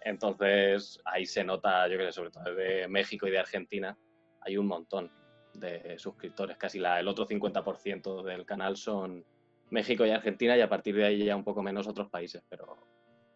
Entonces, 0.00 1.00
ahí 1.04 1.26
se 1.26 1.44
nota, 1.44 1.86
yo 1.88 1.94
creo 1.94 2.06
que 2.08 2.12
sobre 2.12 2.30
todo 2.30 2.54
de 2.54 2.88
México 2.88 3.26
y 3.26 3.30
de 3.30 3.38
Argentina, 3.38 3.96
hay 4.40 4.56
un 4.56 4.66
montón 4.66 5.10
de 5.54 5.98
suscriptores. 5.98 6.56
Casi 6.56 6.78
la, 6.78 6.98
el 6.98 7.08
otro 7.08 7.26
50% 7.26 8.22
del 8.22 8.44
canal 8.44 8.76
son 8.76 9.24
México 9.72 10.06
y 10.06 10.10
Argentina 10.10 10.56
y 10.56 10.60
a 10.60 10.68
partir 10.68 10.94
de 10.94 11.04
ahí 11.04 11.24
ya 11.24 11.34
un 11.34 11.44
poco 11.44 11.62
menos 11.62 11.88
otros 11.88 12.08
países, 12.10 12.42
pero, 12.48 12.76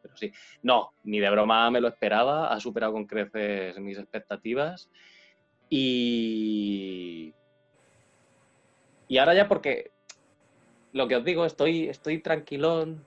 pero 0.02 0.16
sí. 0.16 0.30
No, 0.62 0.92
ni 1.04 1.18
de 1.18 1.30
broma 1.30 1.70
me 1.70 1.80
lo 1.80 1.88
esperaba, 1.88 2.52
ha 2.52 2.60
superado 2.60 2.92
con 2.92 3.06
creces 3.06 3.78
mis 3.80 3.98
expectativas 3.98 4.88
y... 5.68 7.32
Y 9.08 9.18
ahora 9.18 9.34
ya 9.34 9.46
porque, 9.46 9.92
lo 10.92 11.06
que 11.06 11.16
os 11.16 11.24
digo, 11.24 11.46
estoy, 11.46 11.88
estoy 11.88 12.18
tranquilón, 12.20 13.04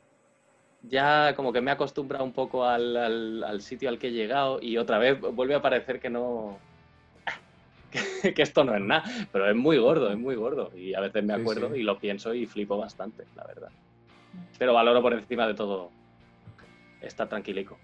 ya 0.84 1.34
como 1.36 1.52
que 1.52 1.60
me 1.62 1.72
he 1.72 1.74
acostumbrado 1.74 2.24
un 2.24 2.32
poco 2.32 2.64
al, 2.66 2.96
al- 2.96 3.44
al 3.44 3.62
sitio 3.62 3.90
al 3.90 4.00
que 4.00 4.08
he 4.08 4.12
llegado 4.12 4.60
y 4.62 4.78
otra 4.78 4.98
vez 4.98 5.20
vuelve 5.20 5.56
a 5.56 5.62
parecer 5.62 6.00
que 6.00 6.10
no... 6.10 6.58
que, 7.90 8.34
que 8.34 8.42
esto 8.42 8.64
no 8.64 8.76
es 8.76 8.82
nada, 8.82 9.04
pero 9.32 9.50
es 9.50 9.56
muy 9.56 9.78
gordo, 9.78 10.12
es 10.12 10.18
muy 10.18 10.36
gordo 10.36 10.72
y 10.76 10.94
a 10.94 11.00
veces 11.00 11.24
me 11.24 11.34
acuerdo 11.34 11.74
sí. 11.74 11.80
y 11.80 11.84
lo 11.84 12.00
pienso 12.00 12.34
y 12.34 12.46
flipo 12.46 12.78
bastante, 12.78 13.26
la 13.36 13.46
verdad. 13.46 13.70
Pero 14.58 14.74
valoro 14.74 15.02
por 15.02 15.14
encima 15.14 15.48
de 15.48 15.54
todo 15.54 15.92
estar 17.02 17.28
tranquilico. 17.28 17.78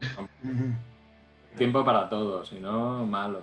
Tiempo 1.56 1.84
para 1.84 2.08
todo, 2.08 2.44
si 2.44 2.60
no, 2.60 3.04
malo. 3.04 3.42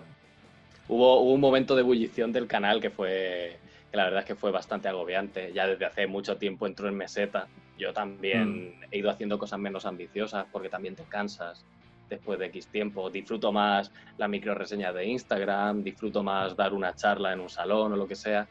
Hubo, 0.87 1.21
hubo 1.21 1.33
un 1.33 1.41
momento 1.41 1.75
de 1.75 1.81
ebullición 1.81 2.31
del 2.31 2.47
canal 2.47 2.79
que 2.79 2.89
fue, 2.89 3.57
que 3.91 3.97
la 3.97 4.05
verdad 4.05 4.19
es 4.21 4.25
que 4.25 4.35
fue 4.35 4.51
bastante 4.51 4.87
agobiante. 4.87 5.51
Ya 5.53 5.67
desde 5.67 5.85
hace 5.85 6.07
mucho 6.07 6.37
tiempo 6.37 6.67
entró 6.67 6.87
en 6.87 6.95
meseta. 6.95 7.47
Yo 7.77 7.91
también 7.91 8.75
he 8.91 8.99
ido 8.99 9.09
haciendo 9.09 9.37
cosas 9.37 9.59
menos 9.59 9.85
ambiciosas 9.85 10.45
porque 10.51 10.69
también 10.69 10.95
te 10.95 11.03
cansas 11.03 11.65
después 12.09 12.39
de 12.39 12.45
X 12.47 12.69
tiempo. 12.69 13.09
Disfruto 13.09 13.51
más 13.51 13.91
la 14.17 14.27
micro 14.27 14.55
reseña 14.55 14.93
de 14.93 15.05
Instagram, 15.05 15.83
disfruto 15.83 16.23
más 16.23 16.55
dar 16.55 16.73
una 16.73 16.93
charla 16.93 17.33
en 17.33 17.39
un 17.39 17.49
salón 17.49 17.93
o 17.93 17.95
lo 17.95 18.07
que 18.07 18.15
sea, 18.15 18.47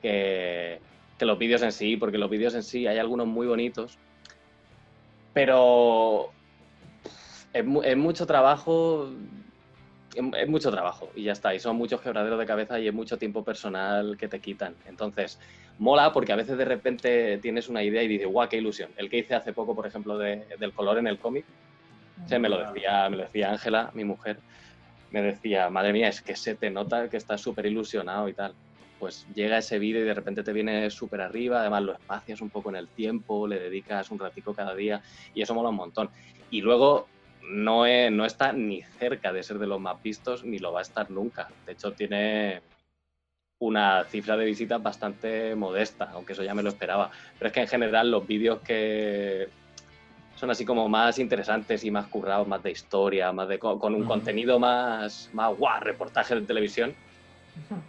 que, 0.00 0.80
los 1.20 1.38
vídeos 1.38 1.62
en 1.62 1.72
sí, 1.72 1.96
porque 1.96 2.18
los 2.18 2.30
vídeos 2.30 2.54
en 2.54 2.62
sí 2.62 2.86
hay 2.86 2.98
algunos 2.98 3.26
muy 3.26 3.46
bonitos, 3.46 3.98
pero 5.32 6.30
es, 7.52 7.64
mu- 7.64 7.82
es 7.82 7.96
mucho 7.96 8.26
trabajo, 8.26 9.10
es, 10.14 10.24
es 10.36 10.48
mucho 10.48 10.70
trabajo 10.70 11.10
y 11.14 11.24
ya 11.24 11.32
está, 11.32 11.54
y 11.54 11.58
son 11.60 11.76
muchos 11.76 12.00
quebraderos 12.00 12.38
de 12.38 12.46
cabeza 12.46 12.78
y 12.78 12.88
es 12.88 12.94
mucho 12.94 13.18
tiempo 13.18 13.44
personal 13.44 14.16
que 14.16 14.28
te 14.28 14.40
quitan. 14.40 14.76
Entonces, 14.86 15.38
mola 15.78 16.12
porque 16.12 16.32
a 16.32 16.36
veces 16.36 16.56
de 16.56 16.64
repente 16.64 17.38
tienes 17.38 17.68
una 17.68 17.82
idea 17.82 18.02
y 18.02 18.08
dices, 18.08 18.28
guau, 18.28 18.48
qué 18.48 18.56
ilusión. 18.58 18.90
El 18.96 19.10
que 19.10 19.18
hice 19.18 19.34
hace 19.34 19.52
poco, 19.52 19.74
por 19.74 19.86
ejemplo, 19.86 20.16
de- 20.18 20.46
del 20.58 20.72
color 20.72 20.98
en 20.98 21.06
el 21.08 21.18
cómic, 21.18 21.44
Sí, 22.26 22.38
me 22.38 22.48
lo 22.48 22.58
decía, 22.58 23.08
me 23.08 23.16
lo 23.16 23.22
decía 23.24 23.50
Ángela, 23.50 23.90
mi 23.94 24.04
mujer, 24.04 24.42
me 25.10 25.22
decía, 25.22 25.70
madre 25.70 25.92
mía, 25.92 26.08
es 26.08 26.22
que 26.22 26.36
se 26.36 26.56
te 26.56 26.70
nota 26.70 27.08
que 27.08 27.16
estás 27.16 27.40
súper 27.40 27.66
ilusionado 27.66 28.28
y 28.28 28.34
tal. 28.34 28.54
Pues 28.98 29.24
llega 29.32 29.58
ese 29.58 29.78
vídeo 29.78 30.02
y 30.02 30.04
de 30.04 30.14
repente 30.14 30.42
te 30.42 30.52
viene 30.52 30.90
súper 30.90 31.20
arriba, 31.20 31.60
además 31.60 31.82
lo 31.82 31.92
espacias 31.92 32.40
un 32.40 32.50
poco 32.50 32.70
en 32.70 32.76
el 32.76 32.90
tiempo, 32.90 33.46
le 33.46 33.60
dedicas 33.60 34.10
un 34.10 34.18
ratico 34.18 34.54
cada 34.54 34.74
día 34.74 35.00
y 35.32 35.42
eso 35.42 35.54
mola 35.54 35.68
un 35.68 35.76
montón. 35.76 36.10
Y 36.50 36.60
luego 36.60 37.08
no, 37.40 37.86
es- 37.86 38.10
no 38.10 38.24
está 38.26 38.52
ni 38.52 38.82
cerca 38.98 39.32
de 39.32 39.42
ser 39.44 39.58
de 39.58 39.68
los 39.68 39.80
más 39.80 40.02
vistos 40.02 40.44
ni 40.44 40.58
lo 40.58 40.72
va 40.72 40.80
a 40.80 40.82
estar 40.82 41.10
nunca. 41.10 41.48
De 41.64 41.72
hecho, 41.72 41.94
tiene 41.94 42.62
una 43.60 44.04
cifra 44.04 44.36
de 44.36 44.44
visitas 44.44 44.82
bastante 44.82 45.54
modesta, 45.54 46.10
aunque 46.12 46.32
eso 46.32 46.42
ya 46.44 46.54
me 46.54 46.62
lo 46.62 46.68
esperaba. 46.70 47.10
Pero 47.38 47.48
es 47.48 47.52
que 47.52 47.60
en 47.60 47.68
general 47.68 48.10
los 48.10 48.26
vídeos 48.26 48.60
que 48.62 49.48
son 50.38 50.50
así 50.50 50.64
como 50.64 50.88
más 50.88 51.18
interesantes 51.18 51.82
y 51.84 51.90
más 51.90 52.06
currados, 52.08 52.46
más 52.46 52.62
de 52.62 52.70
historia, 52.70 53.32
más 53.32 53.48
de 53.48 53.58
co- 53.58 53.78
con 53.78 53.94
un 53.94 54.04
contenido 54.04 54.60
más, 54.60 55.28
más 55.32 55.52
guau, 55.56 55.80
reportaje 55.80 56.34
de 56.36 56.46
televisión. 56.46 56.94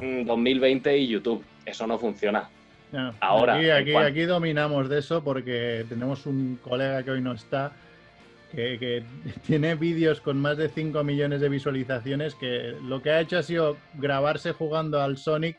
Mm, 0.00 0.26
2020 0.26 0.96
y 0.96 1.08
YouTube, 1.08 1.44
eso 1.64 1.84
no 1.84 1.98
funciona. 1.98 2.48
No, 2.92 3.16
Ahora, 3.20 3.56
aquí, 3.56 3.68
aquí, 3.68 3.94
aquí 3.96 4.22
dominamos 4.26 4.88
de 4.88 5.00
eso 5.00 5.24
porque 5.24 5.84
tenemos 5.88 6.24
un 6.24 6.56
colega 6.58 7.02
que 7.02 7.10
hoy 7.10 7.20
no 7.20 7.32
está 7.32 7.74
que, 8.48 8.78
que 8.78 9.02
tiene 9.44 9.74
vídeos 9.74 10.20
con 10.20 10.40
más 10.40 10.56
de 10.56 10.68
5 10.68 11.02
millones 11.02 11.40
de 11.40 11.48
visualizaciones 11.48 12.36
que 12.36 12.76
lo 12.82 13.02
que 13.02 13.10
ha 13.10 13.20
hecho 13.20 13.38
ha 13.38 13.42
sido 13.42 13.76
grabarse 13.94 14.52
jugando 14.52 15.02
al 15.02 15.16
Sonic 15.16 15.56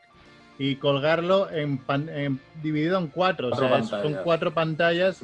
y 0.60 0.76
colgarlo 0.76 1.50
en, 1.50 1.78
pan- 1.78 2.10
en- 2.10 2.40
dividido 2.62 3.00
en 3.00 3.08
cuatro. 3.08 3.48
O 3.52 3.56
sea, 3.56 3.82
son 3.84 4.18
cuatro 4.24 4.54
pantallas, 4.54 5.22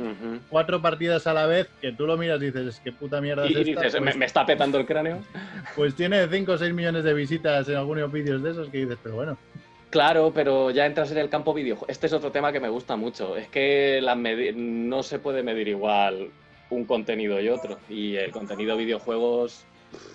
cuatro 0.49 0.81
partidas 0.81 1.27
a 1.27 1.33
la 1.33 1.45
vez, 1.45 1.67
que 1.81 1.91
tú 1.91 2.07
lo 2.07 2.17
miras 2.17 2.41
y 2.41 2.45
dices, 2.51 2.79
¿qué 2.83 2.91
puta 2.93 3.19
mierda 3.21 3.45
Y, 3.45 3.51
es 3.53 3.67
y 3.67 3.71
esta? 3.71 3.81
dices, 3.83 3.99
Pues- 3.99 4.15
¿me, 4.15 4.19
me 4.19 4.25
está 4.25 4.45
petando 4.45 4.77
el 4.79 4.85
cráneo? 4.85 5.19
pues 5.75 5.93
tiene 5.93 6.25
5 6.27 6.51
o 6.53 6.57
6 6.57 6.73
millones 6.73 7.03
de 7.03 7.13
visitas 7.13 7.67
en 7.67 7.75
algunos 7.75 8.09
vídeos 8.11 8.41
de 8.41 8.51
esos 8.51 8.69
que 8.69 8.77
dices, 8.79 8.97
pero 9.03 9.15
bueno. 9.15 9.37
Claro, 9.89 10.31
pero 10.33 10.71
ya 10.71 10.85
entras 10.85 11.11
en 11.11 11.17
el 11.17 11.29
campo 11.29 11.53
videojuego. 11.53 11.91
Este 11.91 12.07
es 12.07 12.13
otro 12.13 12.31
tema 12.31 12.51
que 12.51 12.59
me 12.61 12.69
gusta 12.69 12.95
mucho. 12.95 13.35
Es 13.37 13.47
que 13.49 13.99
las 14.01 14.17
medi- 14.17 14.53
no 14.55 15.03
se 15.03 15.19
puede 15.19 15.43
medir 15.43 15.67
igual 15.67 16.29
un 16.69 16.85
contenido 16.85 17.39
y 17.41 17.49
otro. 17.49 17.77
Y 17.89 18.15
el 18.15 18.31
contenido 18.31 18.75
videojuegos 18.75 19.63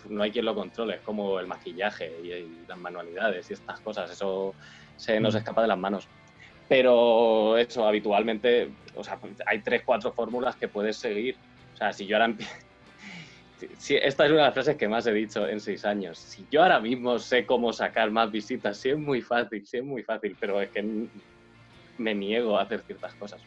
no 0.08 0.22
hay 0.22 0.32
quien 0.32 0.44
lo 0.44 0.54
controle. 0.54 0.94
Es 0.96 1.00
como 1.00 1.38
el 1.40 1.46
maquillaje 1.46 2.12
y, 2.22 2.26
y 2.32 2.58
las 2.68 2.76
manualidades 2.78 3.50
y 3.50 3.54
estas 3.54 3.80
cosas. 3.80 4.10
Eso 4.10 4.54
se 5.00 5.18
nos 5.18 5.34
Mm. 5.34 5.38
escapa 5.38 5.62
de 5.62 5.68
las 5.68 5.78
manos. 5.78 6.10
Pero 6.68 7.56
eso, 7.56 7.86
habitualmente, 7.86 8.76
o 8.94 9.02
sea, 9.02 9.18
hay 9.46 9.62
tres, 9.62 9.82
cuatro 9.84 10.12
fórmulas 10.12 10.56
que 10.56 10.68
puedes 10.68 10.98
seguir. 10.98 11.36
O 11.72 11.76
sea, 11.76 11.92
si 11.92 12.06
yo 12.06 12.16
ahora 12.16 12.36
esta 13.58 14.24
es 14.26 14.30
una 14.30 14.40
de 14.40 14.46
las 14.46 14.54
frases 14.54 14.76
que 14.76 14.88
más 14.88 15.06
he 15.06 15.12
dicho 15.12 15.48
en 15.48 15.58
seis 15.60 15.84
años. 15.84 16.18
Si 16.18 16.46
yo 16.50 16.62
ahora 16.62 16.78
mismo 16.80 17.18
sé 17.18 17.46
cómo 17.46 17.72
sacar 17.72 18.10
más 18.10 18.30
visitas, 18.30 18.78
sí 18.78 18.90
es 18.90 18.98
muy 18.98 19.22
fácil, 19.22 19.66
sí 19.66 19.78
es 19.78 19.84
muy 19.84 20.02
fácil, 20.02 20.36
pero 20.38 20.60
es 20.60 20.70
que 20.70 20.82
me 21.96 22.14
niego 22.14 22.58
a 22.58 22.62
hacer 22.62 22.82
ciertas 22.82 23.14
cosas. 23.16 23.42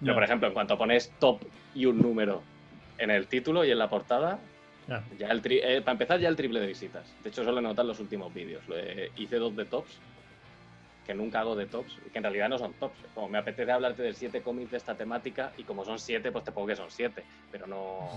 Pero, 0.00 0.12
No. 0.12 0.14
por 0.14 0.24
ejemplo, 0.24 0.48
en 0.48 0.54
cuanto 0.54 0.78
pones 0.78 1.14
top 1.18 1.44
y 1.72 1.84
un 1.86 1.98
número 1.98 2.48
en 2.96 3.10
el 3.10 3.28
título 3.28 3.64
y 3.64 3.70
en 3.72 3.78
la 3.78 3.90
portada, 3.90 4.40
Claro. 4.84 5.06
Ya 5.16 5.28
el 5.28 5.40
eh, 5.44 5.80
para 5.82 5.92
empezar, 5.92 6.18
ya 6.18 6.28
el 6.28 6.34
triple 6.34 6.58
de 6.58 6.66
visitas. 6.66 7.16
De 7.20 7.28
hecho, 7.28 7.42
eso 7.42 7.52
lo 7.52 7.60
he 7.60 7.62
notado 7.62 7.82
en 7.82 7.88
los 7.90 8.00
últimos 8.00 8.32
vídeos. 8.32 8.66
Lo 8.66 8.74
hice 9.14 9.36
dos 9.36 9.54
de 9.54 9.66
tops, 9.66 10.02
que 11.06 11.14
nunca 11.14 11.40
hago 11.40 11.56
de 11.56 11.66
tops, 11.66 11.98
y 12.06 12.10
que 12.10 12.18
en 12.18 12.24
realidad 12.24 12.48
no 12.48 12.58
son 12.58 12.74
tops. 12.74 12.96
Como 13.14 13.28
me 13.28 13.38
apetece 13.38 13.72
hablarte 13.72 14.02
de 14.02 14.14
siete 14.14 14.42
cómics 14.42 14.70
de 14.70 14.76
esta 14.76 14.94
temática, 14.94 15.52
y 15.56 15.64
como 15.64 15.84
son 15.84 15.98
siete, 15.98 16.30
pues 16.30 16.44
te 16.44 16.52
pongo 16.52 16.68
que 16.68 16.76
son 16.76 16.90
siete. 16.90 17.24
Pero 17.50 17.66
no, 17.66 18.08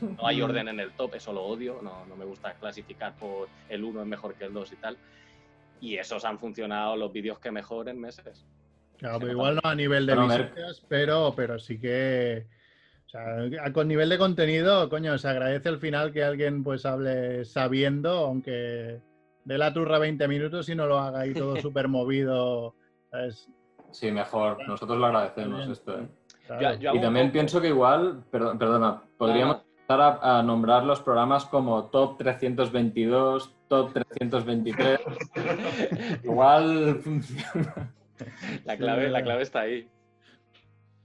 no 0.00 0.26
hay 0.26 0.40
orden 0.40 0.68
en 0.68 0.80
el 0.80 0.92
top, 0.92 1.14
eso 1.16 1.32
lo 1.32 1.42
odio. 1.42 1.80
No, 1.82 2.06
no 2.06 2.16
me 2.16 2.24
gusta 2.24 2.54
clasificar 2.54 3.14
por 3.16 3.48
el 3.68 3.84
uno 3.84 4.00
es 4.00 4.06
mejor 4.06 4.34
que 4.34 4.44
el 4.44 4.52
dos 4.52 4.72
y 4.72 4.76
tal. 4.76 4.96
Y 5.80 5.96
esos 5.96 6.24
han 6.24 6.38
funcionado 6.38 6.96
los 6.96 7.12
vídeos 7.12 7.38
que 7.38 7.50
mejor 7.50 7.88
en 7.88 8.00
meses. 8.00 8.46
Claro, 8.98 9.20
pero 9.20 9.32
igual 9.32 9.60
no 9.62 9.70
a 9.70 9.74
nivel 9.74 10.06
de 10.06 10.16
visitas, 10.16 10.82
pero, 10.88 11.32
pero 11.36 11.58
sí 11.58 11.78
que. 11.78 12.46
O 13.06 13.10
sea, 13.10 13.72
con 13.72 13.88
nivel 13.88 14.10
de 14.10 14.18
contenido, 14.18 14.90
coño, 14.90 15.16
se 15.16 15.28
agradece 15.28 15.70
al 15.70 15.78
final 15.78 16.12
que 16.12 16.22
alguien 16.22 16.62
pues 16.62 16.84
hable 16.84 17.44
sabiendo, 17.46 18.10
aunque 18.10 19.00
de 19.48 19.56
la 19.56 19.72
turra 19.72 19.98
20 19.98 20.28
minutos 20.28 20.68
y 20.68 20.74
no 20.74 20.86
lo 20.86 20.98
haga 20.98 21.20
ahí 21.20 21.32
todo 21.32 21.56
súper 21.62 21.88
movido. 21.88 22.74
¿sabes? 23.10 23.48
Sí, 23.90 24.12
mejor. 24.12 24.58
Nosotros 24.68 24.98
lo 24.98 25.06
agradecemos 25.06 25.60
Bien. 25.60 25.72
esto. 25.72 25.98
¿eh? 26.00 26.08
Claro. 26.46 26.62
Yo- 26.62 26.78
yo 26.78 26.90
hago 26.90 26.98
Y 26.98 27.02
también 27.02 27.26
poco- 27.28 27.32
pienso 27.32 27.60
que 27.60 27.68
igual, 27.68 28.24
perdón, 28.30 28.58
perdona, 28.58 29.02
podríamos 29.16 29.56
Ah, 29.56 29.62
empezar 29.80 30.00
a, 30.22 30.38
a 30.38 30.42
nombrar 30.42 30.84
los 30.84 31.00
programas 31.00 31.46
como 31.46 31.84
Top 31.86 32.18
322, 32.18 33.54
Top 33.68 33.92
323. 33.94 35.00
igual 36.24 37.00
funciona. 37.02 37.94
la, 38.66 38.76
clave, 38.76 39.06
Sí, 39.06 39.12
la 39.12 39.22
clave 39.22 39.42
está 39.42 39.60
ahí. 39.60 39.88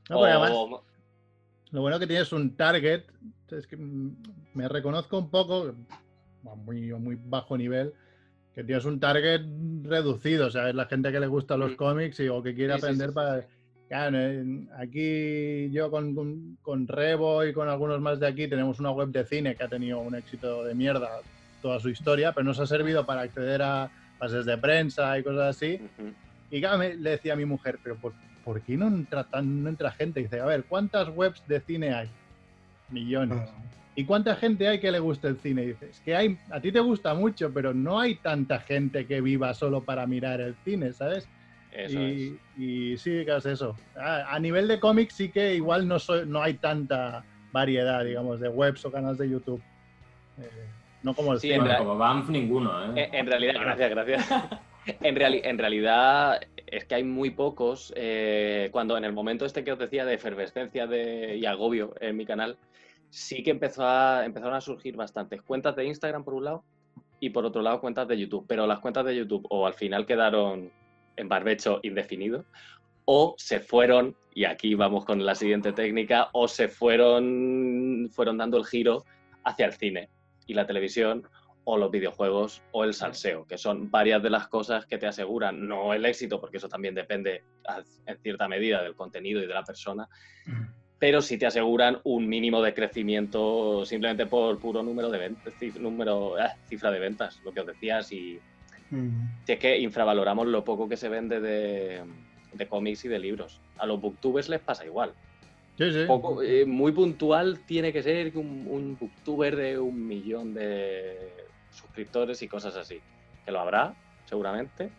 No, 0.10 0.24
además, 0.26 0.52
O- 0.54 0.84
Lo 1.72 1.82
bueno 1.82 1.98
que 1.98 2.08
tienes 2.08 2.34
un 2.34 2.58
target, 2.58 3.04
es 3.52 3.68
que 3.68 3.78
mm, 3.78 4.18
me 4.54 4.68
reconozco 4.68 5.18
un 5.18 5.30
poco, 5.30 5.74
a 6.52 6.56
muy, 6.56 6.92
a 6.92 6.98
muy 6.98 7.18
bajo 7.24 7.58
nivel, 7.58 7.94
que 8.54 8.64
tienes 8.64 8.86
un 8.86 9.00
target 9.00 9.42
reducido, 9.84 10.48
o 10.48 10.52
sea, 10.52 10.70
es 10.70 10.76
la 10.76 10.86
gente 10.86 11.12
que 11.12 11.20
le 11.20 11.28
gustan 11.28 11.60
los 11.60 11.72
Mm. 11.72 11.76
cómics 11.76 12.20
y, 12.20 12.28
o 12.30 12.42
que 12.44 12.54
quiere 12.54 12.74
Sí, 12.74 12.80
aprender 12.80 13.08
sí, 13.08 13.12
sí, 13.12 13.16
para... 13.16 13.42
sí. 13.42 13.48
Claro, 13.90 14.18
aquí 14.80 15.70
yo 15.72 15.92
con, 15.92 16.16
con, 16.16 16.58
con 16.64 16.88
Revo 16.88 17.46
y 17.46 17.54
con 17.54 17.70
algunos 17.70 18.00
más 18.02 18.20
de 18.20 18.26
aquí 18.28 18.48
tenemos 18.48 18.80
una 18.80 18.90
web 18.92 19.10
de 19.10 19.24
cine 19.26 19.56
que 19.56 19.64
ha 19.64 19.68
tenido 19.70 20.00
un 20.00 20.16
éxito 20.16 20.64
de 20.64 20.74
mierda 20.74 21.08
toda 21.62 21.80
su 21.80 21.90
historia, 21.90 22.32
pero 22.34 22.46
nos 22.46 22.60
ha 22.60 22.66
servido 22.66 23.06
para 23.06 23.22
acceder 23.22 23.62
a 23.62 23.92
pases 24.18 24.46
de 24.46 24.58
prensa 24.58 25.18
y 25.20 25.24
cosas 25.24 25.56
así. 25.56 25.80
Y 26.50 26.60
claro, 26.60 26.80
me- 26.80 26.96
le 26.96 27.12
decía 27.12 27.34
a 27.34 27.36
mi 27.36 27.46
mujer, 27.46 27.80
pero 27.84 27.96
¿por, 28.00 28.14
por 28.44 28.62
qué 28.64 28.76
no 28.78 28.88
entra, 28.88 29.26
tan- 29.26 29.62
no 29.62 29.70
entra 29.70 29.92
gente? 29.92 30.22
Y 30.22 30.24
dice, 30.24 30.40
a 30.40 30.46
ver, 30.46 30.64
¿cuántas 30.66 31.10
webs 31.10 31.44
de 31.48 31.60
cine 31.62 31.94
hay? 31.94 32.10
Millones. 32.90 33.48
¿Y 33.96 34.06
cuánta 34.06 34.36
gente 34.36 34.68
hay 34.68 34.80
que 34.80 34.92
le 34.92 35.00
guste 35.00 35.28
el 35.28 35.38
cine? 35.38 35.64
Y 35.64 35.68
dices, 35.68 36.02
que 36.04 36.16
hay, 36.16 36.38
a 36.50 36.60
ti 36.60 36.72
te 36.72 36.80
gusta 36.80 37.14
mucho, 37.14 37.54
pero 37.54 37.74
no 37.74 38.00
hay 38.00 38.16
tanta 38.16 38.60
gente 38.60 39.06
que 39.06 39.22
viva 39.22 39.54
solo 39.54 39.84
para 39.84 40.08
mirar 40.08 40.42
el 40.42 40.56
cine, 40.64 40.94
¿sabes? 40.94 41.28
Eso 41.72 42.00
y, 42.00 42.40
y 42.58 42.98
sí, 42.98 43.24
claro, 43.24 43.40
es 43.40 43.46
eso. 43.46 43.76
A, 43.96 44.34
a 44.36 44.40
nivel 44.40 44.68
de 44.68 44.80
cómics 44.80 45.14
sí 45.16 45.30
que 45.30 45.54
igual 45.56 45.88
no, 45.88 46.00
soy, 46.00 46.26
no 46.26 46.42
hay 46.42 46.56
tanta 46.56 47.24
variedad, 47.52 48.04
digamos, 48.04 48.40
de 48.40 48.50
webs 48.50 48.84
o 48.86 48.92
canales 48.92 49.18
de 49.20 49.30
YouTube. 49.30 49.62
Eh, 50.40 50.50
no 51.04 51.14
como 51.14 51.34
el 51.34 51.40
Sí, 51.40 51.50
cine. 51.52 51.78
como 51.78 51.98
Banff 51.98 52.30
ninguno, 52.30 52.84
En, 52.92 52.98
¿eh? 52.98 53.10
en 53.14 53.28
realidad, 53.28 53.54
gracias, 53.60 53.90
gracias. 53.90 54.30
En, 54.86 55.16
reali- 55.16 55.40
en 55.46 55.58
realidad 55.58 56.42
es 56.68 56.84
que 56.84 56.96
hay 56.96 57.06
muy 57.06 57.30
pocos. 57.30 57.94
eh, 57.96 58.68
cuando 58.74 58.98
en 58.98 59.06
el 59.06 59.14
momento 59.14 59.46
este 59.46 59.64
que 59.64 59.72
os 59.72 59.80
decía 59.80 60.04
de 60.04 60.16
efervescencia 60.16 60.88
de, 60.88 61.38
y 61.38 61.46
agobio 61.46 61.94
en 62.02 62.18
mi 62.18 62.26
canal, 62.26 62.58
sí 63.14 63.44
que 63.44 63.52
empezó 63.52 63.86
a, 63.86 64.26
empezaron 64.26 64.56
a 64.56 64.62
surgir 64.62 64.96
bastantes 64.96 65.44
cuentas 65.44 65.76
de 65.76 65.86
Instagram 65.86 66.24
por 66.24 66.34
un 66.34 66.46
lado 66.46 66.64
y 67.20 67.30
por 67.30 67.46
otro 67.46 67.62
lado 67.62 67.80
cuentas 67.80 68.08
de 68.08 68.18
YouTube. 68.18 68.46
Pero 68.48 68.66
las 68.66 68.80
cuentas 68.80 69.06
de 69.06 69.16
YouTube 69.16 69.46
o 69.52 69.68
al 69.68 69.76
final 69.76 70.08
quedaron 70.08 70.72
en 71.16 71.30
barbecho 71.30 71.80
indefinido 71.84 72.44
o 73.06 73.36
se 73.38 73.60
fueron, 73.60 74.16
y 74.34 74.46
aquí 74.46 74.74
vamos 74.74 75.06
con 75.06 75.24
la 75.24 75.36
siguiente 75.36 75.74
técnica, 75.74 76.30
o 76.32 76.48
se 76.48 76.70
fueron, 76.70 78.10
fueron 78.12 78.38
dando 78.38 78.58
el 78.58 78.66
giro 78.66 79.04
hacia 79.44 79.68
el 79.68 79.74
cine 79.74 80.10
y 80.48 80.54
la 80.54 80.66
televisión 80.66 81.28
o 81.66 81.78
los 81.78 81.92
videojuegos 81.92 82.64
o 82.72 82.84
el 82.84 82.94
salseo, 82.94 83.46
que 83.46 83.58
son 83.58 83.92
varias 83.92 84.24
de 84.24 84.30
las 84.30 84.48
cosas 84.48 84.86
que 84.86 84.98
te 84.98 85.06
aseguran, 85.06 85.68
no 85.68 85.94
el 85.94 86.06
éxito, 86.06 86.40
porque 86.40 86.58
eso 86.58 86.68
también 86.68 86.96
depende 86.96 87.44
en 88.06 88.18
cierta 88.20 88.48
medida 88.48 88.82
del 88.82 88.96
contenido 88.96 89.42
y 89.44 89.48
de 89.48 89.54
la 89.54 89.64
persona, 89.64 90.08
pero 91.04 91.22
sí 91.22 91.38
te 91.38 91.46
aseguran 91.46 92.00
un 92.06 92.30
mínimo 92.30 92.62
de 92.62 92.74
crecimiento 92.74 93.86
simplemente 93.86 94.26
por 94.26 94.58
puro 94.58 94.82
número 94.82 95.10
de 95.10 95.18
ventas, 95.18 95.54
número, 95.78 96.38
ah, 96.40 96.56
cifra 96.70 96.92
de 96.92 97.00
ventas, 97.00 97.42
lo 97.44 97.52
que 97.52 97.60
os 97.60 97.68
decía, 97.68 98.02
si, 98.02 98.40
Mm. 98.90 99.44
si 99.46 99.52
es 99.52 99.60
que 99.60 99.78
infravaloramos 99.80 100.48
lo 100.48 100.64
poco 100.64 100.88
que 100.88 100.96
se 100.96 101.10
vende 101.10 101.42
de, 101.42 102.04
de 102.54 102.68
cómics 102.70 103.04
y 103.04 103.10
de 103.10 103.20
libros. 103.20 103.60
A 103.80 103.86
los 103.86 104.00
booktubers 104.00 104.48
les 104.48 104.62
pasa 104.62 104.86
igual. 104.86 105.12
Sí, 105.78 105.92
sí. 105.92 106.06
Poco, 106.08 106.42
eh, 106.42 106.64
muy 106.66 106.94
puntual 106.94 107.60
tiene 107.66 107.92
que 107.92 108.02
ser 108.02 108.32
un, 108.38 108.66
un 108.70 108.98
booktuber 108.98 109.58
de 109.58 109.80
un 109.80 110.08
millón 110.08 110.54
de 110.54 111.18
suscriptores 111.70 112.42
y 112.44 112.48
cosas 112.48 112.78
así. 112.78 113.02
Que 113.44 113.52
lo 113.52 113.60
habrá, 113.60 113.94
seguramente. 114.24 114.90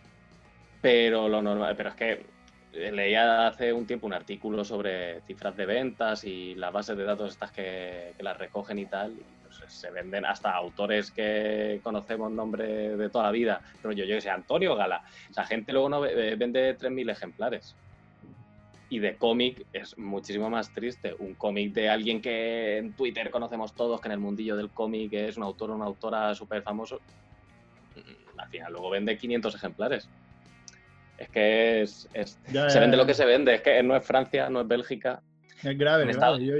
Pero 0.82 1.30
lo 1.30 1.40
normal, 1.40 1.74
pero 1.78 1.88
es 1.88 1.94
que 1.94 2.33
leía 2.74 3.46
hace 3.46 3.72
un 3.72 3.86
tiempo 3.86 4.06
un 4.06 4.14
artículo 4.14 4.64
sobre 4.64 5.20
cifras 5.22 5.56
de 5.56 5.66
ventas 5.66 6.24
y 6.24 6.54
las 6.54 6.72
bases 6.72 6.96
de 6.96 7.04
datos 7.04 7.32
estas 7.32 7.52
que, 7.52 8.14
las 8.18 8.36
recogen 8.38 8.78
y 8.78 8.86
tal. 8.86 9.14
Pues 9.42 9.60
se 9.68 9.90
venden 9.90 10.24
hasta 10.24 10.54
autores 10.54 11.10
que 11.10 11.80
conocemos 11.82 12.30
nombre 12.30 12.96
de 12.96 13.10
toda 13.10 13.24
la 13.24 13.30
vida. 13.30 13.62
Pero 13.80 13.92
yo, 13.92 14.04
yo 14.04 14.16
que 14.16 14.20
sé, 14.20 14.30
Antonio 14.30 14.74
Gala. 14.76 15.02
Esa 15.30 15.44
gente 15.44 15.72
luego 15.72 15.88
no 15.88 16.00
ve- 16.00 16.32
eh, 16.32 16.36
vende 16.36 16.74
3.000 16.74 17.08
ejemplares 17.10 17.76
y 18.90 18.98
de 18.98 19.16
cómic 19.16 19.66
es 19.72 19.96
muchísimo 19.98 20.50
más 20.50 20.72
triste. 20.72 21.14
Un 21.18 21.34
cómic 21.34 21.72
de 21.72 21.88
alguien 21.88 22.20
que 22.20 22.78
en 22.78 22.92
Twitter 22.92 23.30
conocemos 23.30 23.74
todos, 23.74 24.00
que 24.00 24.08
en 24.08 24.12
el 24.12 24.20
mundillo 24.20 24.56
del 24.56 24.70
cómic 24.70 25.12
es 25.14 25.36
un 25.36 25.42
autor 25.42 25.70
o 25.70 25.74
una 25.74 25.86
autora 25.86 26.34
súper 26.34 26.62
famoso, 26.62 27.00
mm, 27.96 28.38
al 28.38 28.48
final 28.48 28.72
luego 28.72 28.90
vende 28.90 29.16
500 29.16 29.54
ejemplares. 29.54 30.08
Es 31.18 31.28
que 31.30 31.82
es, 31.82 32.08
es- 32.12 32.38
Ya, 32.52 32.68
se 32.68 32.74
ya, 32.76 32.80
vende 32.80 32.96
ya. 32.96 33.02
lo 33.02 33.06
que 33.06 33.14
se 33.14 33.24
vende, 33.24 33.54
es 33.54 33.60
que 33.62 33.82
no 33.82 33.96
es 33.96 34.04
Francia, 34.04 34.48
no 34.50 34.60
es 34.62 34.68
Bélgica. 34.68 35.22
Es 35.62 35.78
grave, 35.78 36.06
grave. 36.12 36.44
Yo, 36.44 36.54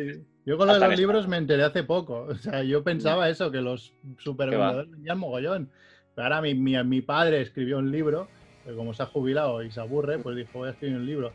yo 0.46 0.56
con 0.56 0.68
lo 0.68 0.74
de 0.74 0.80
los 0.80 0.96
libros 0.96 1.26
me 1.28 1.36
enteré 1.36 1.64
hace 1.64 1.82
poco. 1.84 2.26
O 2.30 2.34
sea, 2.36 2.62
yo 2.62 2.82
pensaba 2.84 3.28
eso, 3.28 3.50
que 3.50 3.60
los 3.60 3.92
supervendedores 4.18 4.90
vendían 4.90 5.18
mogollón. 5.18 5.70
Pero 6.14 6.24
ahora 6.26 6.40
mi, 6.40 6.54
mi, 6.54 6.82
mi 6.84 7.00
padre 7.02 7.40
escribió 7.40 7.78
un 7.78 7.90
libro, 7.90 8.28
que 8.64 8.72
como 8.74 8.94
se 8.94 9.02
ha 9.02 9.06
jubilado 9.06 9.62
y 9.62 9.70
se 9.70 9.80
aburre, 9.80 10.18
pues 10.18 10.36
dijo, 10.36 10.58
voy 10.60 10.68
a 10.68 10.72
escribir 10.72 10.96
un 10.96 11.06
libro. 11.06 11.32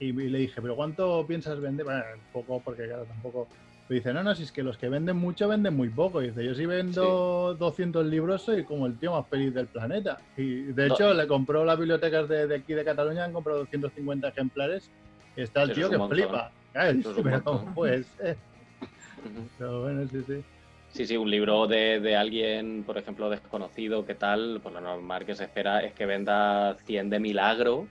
Y, 0.00 0.06
y 0.08 0.28
le 0.28 0.38
dije, 0.38 0.60
¿pero 0.60 0.74
cuánto 0.76 1.24
piensas 1.26 1.60
vender? 1.60 1.84
Bueno, 1.84 2.02
poco, 2.32 2.60
porque 2.64 2.86
claro, 2.86 3.04
tampoco... 3.04 3.48
Dice, 3.88 4.12
no, 4.12 4.22
no, 4.22 4.34
si 4.34 4.42
es 4.42 4.52
que 4.52 4.62
los 4.62 4.76
que 4.76 4.88
venden 4.90 5.16
mucho 5.16 5.48
venden 5.48 5.74
muy 5.74 5.88
poco. 5.88 6.22
Y 6.22 6.28
dice, 6.28 6.44
yo 6.44 6.54
si 6.54 6.66
vendo 6.66 7.54
200 7.54 8.04
libros 8.04 8.42
soy 8.42 8.64
como 8.64 8.86
el 8.86 8.98
tío 8.98 9.12
más 9.12 9.26
feliz 9.30 9.54
del 9.54 9.68
planeta. 9.68 10.18
Y 10.36 10.64
de 10.64 10.88
No. 10.88 10.94
hecho 10.94 11.14
le 11.14 11.26
compró 11.26 11.64
las 11.64 11.78
bibliotecas 11.78 12.28
de, 12.28 12.46
de 12.46 12.56
aquí 12.56 12.74
de 12.74 12.84
Cataluña, 12.84 13.24
han 13.24 13.32
comprado 13.32 13.60
250 13.60 14.28
ejemplares. 14.28 14.90
Y 15.36 15.42
está 15.42 15.62
el 15.62 15.70
Eso 15.70 15.80
tío 15.80 15.90
que 15.90 15.96
montón. 15.98 16.18
flipa. 16.18 16.52
Claro, 16.72 16.90
Eso 16.90 17.10
es 17.12 17.16
un 17.16 17.22
pero 17.24 17.36
montón. 17.36 17.58
¿cómo 17.60 17.74
puede 17.74 18.02
ser? 18.04 18.36
Ujú. 19.24 19.48
Pero 19.56 19.80
bueno, 19.82 20.06
sí, 20.06 20.22
sí. 20.26 20.44
Sí, 20.90 21.06
sí, 21.06 21.16
un 21.16 21.30
libro 21.30 21.66
de, 21.66 22.00
de 22.00 22.16
alguien, 22.16 22.82
por 22.84 22.96
ejemplo, 22.98 23.28
desconocido, 23.30 24.04
¿qué 24.06 24.14
tal? 24.14 24.60
Pues 24.62 24.74
lo 24.74 24.80
normal 24.80 25.24
que 25.26 25.34
se 25.34 25.44
espera 25.44 25.80
es 25.80 25.92
que 25.94 26.06
venda 26.06 26.76
100 26.86 27.10
de 27.10 27.20
milagro 27.20 27.88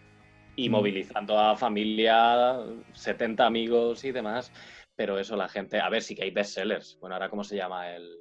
y 0.55 0.69
Mm. 0.69 0.71
movilizando 0.71 1.39
a 1.39 1.55
familia, 1.55 2.57
70 2.93 3.45
amigos 3.45 4.03
y 4.03 4.11
demás. 4.11 4.51
Pero 4.97 5.17
eso, 5.19 5.37
la 5.37 5.47
gente. 5.47 5.79
A 5.79 5.87
ver, 5.89 6.01
sí 6.03 6.13
que 6.15 6.23
hay 6.23 6.31
bestsellers. 6.31 6.97
Bueno, 6.99 7.15
ahora, 7.15 7.29
¿cómo 7.29 7.43
se 7.45 7.55
llama? 7.55 7.89
El. 7.95 8.17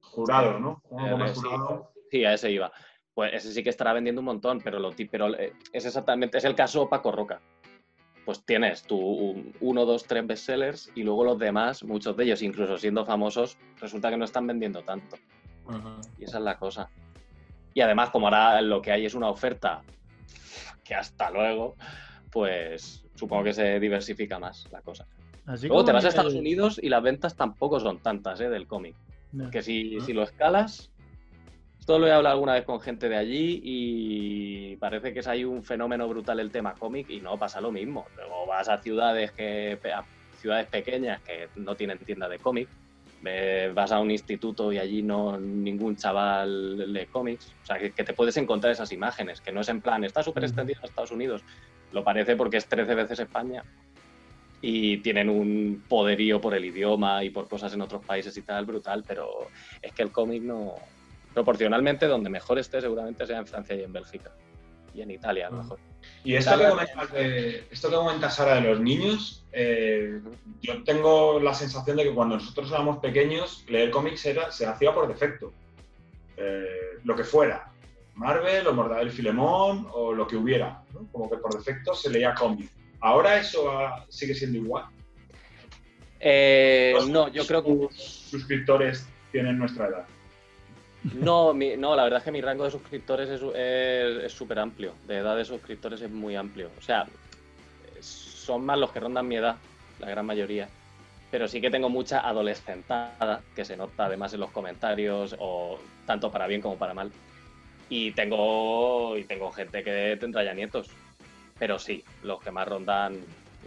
Jurado, 0.00 0.60
¿no? 0.60 0.80
El 0.96 1.28
sí. 1.34 1.40
jurado. 1.40 1.92
Sí, 2.10 2.24
a 2.24 2.34
ese 2.34 2.52
iba. 2.52 2.70
Pues 3.14 3.34
ese 3.34 3.52
sí 3.52 3.64
que 3.64 3.70
estará 3.70 3.92
vendiendo 3.92 4.20
un 4.20 4.26
montón, 4.26 4.60
pero, 4.62 4.78
lo, 4.78 4.90
pero 5.10 5.36
eh, 5.36 5.52
es 5.72 5.84
exactamente. 5.86 6.38
Es 6.38 6.44
el 6.44 6.54
caso 6.54 6.88
Paco 6.88 7.10
Roca. 7.10 7.40
Pues 8.24 8.44
tienes 8.44 8.82
tú 8.82 8.96
un- 8.98 9.54
uno, 9.60 9.84
dos, 9.86 10.04
tres 10.06 10.24
bestsellers 10.26 10.92
y 10.94 11.02
luego 11.02 11.24
los 11.24 11.38
demás, 11.38 11.82
muchos 11.82 12.14
de 12.16 12.24
ellos, 12.24 12.42
incluso 12.42 12.76
siendo 12.76 13.04
famosos, 13.06 13.56
resulta 13.80 14.10
que 14.10 14.18
no 14.18 14.24
están 14.26 14.46
vendiendo 14.46 14.82
tanto. 14.82 15.16
Y 16.18 16.24
esa 16.24 16.38
es 16.38 16.44
la 16.44 16.58
cosa. 16.58 16.90
Y 17.74 17.80
además, 17.80 18.10
como 18.10 18.26
ahora 18.26 18.60
lo 18.60 18.80
que 18.82 18.92
hay 18.92 19.06
es 19.06 19.14
una 19.14 19.30
oferta 19.30 19.82
que 20.84 20.94
hasta 20.94 21.30
luego, 21.30 21.74
pues 22.30 23.04
supongo 23.14 23.44
que 23.44 23.52
se 23.54 23.80
diversifica 23.80 24.38
más 24.38 24.68
la 24.70 24.82
cosa. 24.82 25.06
Así 25.48 25.66
Luego 25.66 25.84
te 25.84 25.92
vas 25.92 26.04
a 26.04 26.08
Estados 26.08 26.34
Unidos 26.34 26.78
y 26.82 26.90
las 26.90 27.02
ventas 27.02 27.34
tampoco 27.34 27.80
son 27.80 28.00
tantas 28.00 28.38
¿eh? 28.40 28.50
del 28.50 28.66
cómic. 28.66 28.94
Que 29.50 29.62
si, 29.62 29.98
si 30.02 30.12
lo 30.12 30.22
escalas, 30.22 30.90
esto 31.80 31.98
lo 31.98 32.06
he 32.06 32.12
hablado 32.12 32.34
alguna 32.34 32.52
vez 32.52 32.64
con 32.64 32.80
gente 32.80 33.08
de 33.08 33.16
allí 33.16 33.60
y 33.64 34.76
parece 34.76 35.14
que 35.14 35.20
es 35.20 35.26
ahí 35.26 35.44
un 35.44 35.62
fenómeno 35.62 36.06
brutal 36.06 36.38
el 36.38 36.50
tema 36.50 36.74
cómic 36.74 37.08
y 37.08 37.20
no 37.20 37.38
pasa 37.38 37.62
lo 37.62 37.72
mismo. 37.72 38.06
Luego 38.16 38.46
vas 38.46 38.68
a 38.68 38.76
ciudades 38.78 39.32
que 39.32 39.78
a 39.94 40.04
ciudades 40.38 40.66
pequeñas 40.66 41.22
que 41.22 41.48
no 41.56 41.74
tienen 41.74 41.98
tienda 41.98 42.28
de 42.28 42.38
cómic 42.38 42.68
Eh, 43.24 43.72
vas 43.74 43.90
a 43.90 43.98
un 43.98 44.10
instituto 44.10 44.72
y 44.72 44.78
allí 44.78 45.02
no 45.02 45.38
ningún 45.38 45.96
chaval 45.96 46.92
lee 46.92 47.06
cómics. 47.06 47.52
O 47.62 47.66
sea, 47.66 47.78
que, 47.78 47.90
que 47.90 48.04
te 48.04 48.12
puedes 48.12 48.36
encontrar 48.36 48.72
esas 48.72 48.92
imágenes, 48.92 49.40
que 49.40 49.50
no 49.50 49.62
es 49.62 49.68
en 49.68 49.80
plan, 49.80 50.04
está 50.04 50.22
súper 50.22 50.44
extendido 50.44 50.78
en 50.80 50.88
Estados 50.88 51.10
Unidos. 51.10 51.42
Lo 51.92 52.04
parece 52.04 52.36
porque 52.36 52.58
es 52.58 52.66
13 52.66 52.94
veces 52.94 53.18
España 53.20 53.64
y 54.60 54.98
tienen 54.98 55.28
un 55.28 55.84
poderío 55.88 56.40
por 56.40 56.54
el 56.54 56.64
idioma 56.64 57.22
y 57.22 57.30
por 57.30 57.48
cosas 57.48 57.72
en 57.74 57.80
otros 57.80 58.04
países 58.04 58.36
y 58.36 58.42
tal, 58.42 58.66
brutal, 58.66 59.04
pero 59.06 59.48
es 59.80 59.92
que 59.92 60.02
el 60.02 60.10
cómic 60.10 60.42
no... 60.42 60.74
Proporcionalmente, 61.32 62.06
donde 62.06 62.30
mejor 62.30 62.58
esté 62.58 62.80
seguramente 62.80 63.24
sea 63.26 63.38
en 63.38 63.46
Francia 63.46 63.76
y 63.76 63.82
en 63.82 63.92
Bélgica. 63.92 64.32
Y 64.92 65.02
en 65.02 65.10
Italia, 65.12 65.46
a 65.46 65.50
lo 65.50 65.58
mejor. 65.58 65.78
Y 66.24 66.34
esto 66.34 66.58
que, 66.58 66.68
comentas 66.68 67.12
de, 67.12 67.66
esto 67.70 67.90
que 67.90 67.94
comentas 67.94 68.34
Sara 68.34 68.56
de 68.56 68.62
los 68.62 68.80
niños, 68.80 69.44
eh, 69.52 70.20
yo 70.60 70.82
tengo 70.82 71.38
la 71.38 71.54
sensación 71.54 71.96
de 71.96 72.04
que 72.04 72.14
cuando 72.14 72.36
nosotros 72.36 72.70
éramos 72.72 72.98
pequeños, 72.98 73.64
leer 73.68 73.90
cómics 73.90 74.26
era, 74.26 74.50
se 74.50 74.66
hacía 74.66 74.92
por 74.92 75.06
defecto. 75.06 75.52
Eh, 76.36 76.98
lo 77.04 77.14
que 77.14 77.24
fuera. 77.24 77.70
Marvel 78.14 78.66
o 78.66 78.72
Mortadelo 78.72 79.12
Filemón 79.12 79.86
o 79.92 80.12
lo 80.12 80.26
que 80.26 80.36
hubiera. 80.36 80.82
¿no? 80.92 81.06
Como 81.12 81.30
que 81.30 81.36
por 81.36 81.54
defecto 81.54 81.94
se 81.94 82.10
leía 82.10 82.34
cómics. 82.34 82.72
¿Ahora 83.00 83.38
eso 83.38 83.70
sigue 84.08 84.34
siendo 84.34 84.58
igual? 84.58 84.84
Eh, 86.20 86.94
no, 87.08 87.28
yo 87.28 87.46
creo 87.46 87.62
que... 87.62 87.70
sus 87.70 87.96
suscriptores 88.30 89.06
tienen 89.30 89.58
nuestra 89.58 89.86
edad. 89.86 90.06
No, 91.14 91.54
mi- 91.54 91.76
no, 91.76 91.94
la 91.94 92.02
verdad 92.04 92.18
es 92.18 92.24
que 92.24 92.32
mi 92.32 92.40
rango 92.40 92.64
de 92.64 92.70
suscriptores 92.72 93.28
es 93.28 93.40
es- 93.54 94.24
es 94.24 94.32
súper 94.32 94.58
amplio. 94.58 94.94
De 95.06 95.18
edad 95.18 95.36
de 95.36 95.44
suscriptores 95.44 96.00
es 96.02 96.10
muy 96.10 96.34
amplio. 96.34 96.70
O 96.76 96.82
sea, 96.82 97.06
son 98.00 98.64
más 98.64 98.78
los 98.78 98.90
que 98.90 99.00
rondan 99.00 99.28
mi 99.28 99.36
edad, 99.36 99.56
la 100.00 100.10
gran 100.10 100.26
mayoría. 100.26 100.68
Pero 101.30 101.46
sí 101.46 101.60
que 101.60 101.70
tengo 101.70 101.88
mucha 101.88 102.20
adolescentada, 102.26 103.42
que 103.54 103.64
se 103.64 103.76
nota 103.76 104.06
además 104.06 104.32
en 104.34 104.40
los 104.40 104.50
comentarios, 104.50 105.36
o 105.38 105.78
tanto 106.06 106.32
para 106.32 106.46
bien 106.46 106.60
como 106.60 106.76
para 106.78 106.94
mal. 106.94 107.12
Y 107.90 108.10
tengo, 108.12 109.16
y 109.16 109.24
tengo 109.24 109.52
gente 109.52 109.84
que 109.84 110.16
tendrá 110.18 110.42
ya 110.42 110.52
nietos. 110.54 110.88
Pero 111.58 111.78
sí, 111.78 112.04
los 112.22 112.40
que 112.40 112.50
más 112.50 112.68
rondan 112.68 113.18